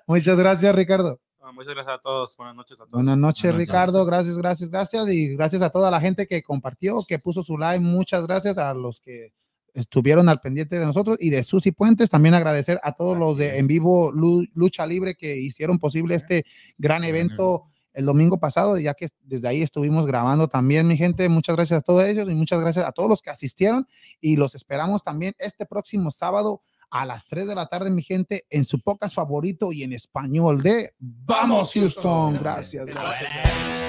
Muchas 0.07 0.39
gracias, 0.39 0.75
Ricardo. 0.75 1.19
Ah, 1.41 1.51
muchas 1.53 1.75
gracias 1.75 1.95
a 1.97 1.99
todos. 1.99 2.37
Buenas 2.37 2.55
noches 2.55 2.75
a 2.75 2.77
todos. 2.85 2.91
Buenas 2.93 3.19
noches, 3.19 3.43
Buenas 3.51 3.59
Ricardo. 3.59 4.05
Gracias, 4.05 4.39
gracias, 4.39 4.69
gracias. 4.71 5.09
Y 5.09 5.35
gracias 5.35 5.63
a 5.63 5.71
toda 5.71 5.91
la 5.91 6.01
gente 6.01 6.27
que 6.27 6.43
compartió, 6.43 7.03
que 7.07 7.19
puso 7.19 7.43
su 7.43 7.59
like. 7.59 7.83
Muchas 7.85 8.27
gracias 8.27 8.59
a 8.59 8.75
los 8.75 9.01
que 9.01 9.33
estuvieron 9.75 10.29
al 10.29 10.39
pendiente 10.41 10.79
de 10.79 10.85
nosotros 10.85 11.17
y 11.19 11.31
de 11.31 11.43
Susi 11.43 11.73
Puentes. 11.73 12.11
También 12.11 12.35
agradecer 12.35 12.79
a 12.83 12.93
todos 12.93 13.17
los 13.17 13.37
de 13.39 13.59
En 13.59 13.67
Vivo 13.67 14.13
Lu- 14.13 14.47
Lucha 14.55 14.87
Libre 14.87 15.15
que 15.17 15.37
hicieron 15.37 15.79
posible 15.79 16.15
este 16.15 16.45
gran 16.79 17.03
evento 17.05 17.65
el 17.93 18.07
domingo 18.07 18.39
pasado, 18.39 18.79
ya 18.79 18.95
que 18.95 19.09
desde 19.23 19.49
ahí 19.49 19.63
estuvimos 19.63 20.07
grabando 20.07 20.49
también, 20.49 20.87
mi 20.87 20.97
gente. 20.97 21.29
Muchas 21.29 21.57
gracias 21.57 21.79
a 21.79 21.83
todos 21.83 22.05
ellos 22.05 22.31
y 22.31 22.35
muchas 22.35 22.61
gracias 22.61 22.85
a 22.87 22.93
todos 22.93 23.09
los 23.09 23.23
que 23.23 23.31
asistieron 23.31 23.87
y 24.21 24.37
los 24.37 24.55
esperamos 24.55 25.03
también 25.05 25.35
este 25.39 25.67
próximo 25.67 26.11
sábado 26.11 26.63
a 26.91 27.07
las 27.07 27.27
3 27.27 27.47
de 27.47 27.55
la 27.55 27.67
tarde, 27.67 27.91
mi 27.91 28.03
gente, 28.03 28.45
en 28.51 28.65
su 28.65 28.79
podcast 28.81 29.15
favorito 29.15 29.73
y 29.73 29.83
en 29.83 29.95
español 29.95 30.63
de 30.63 30.95
Vamos 30.99 31.73
Houston. 31.73 32.39
Gracias. 32.39 32.85
gracias. 32.85 33.82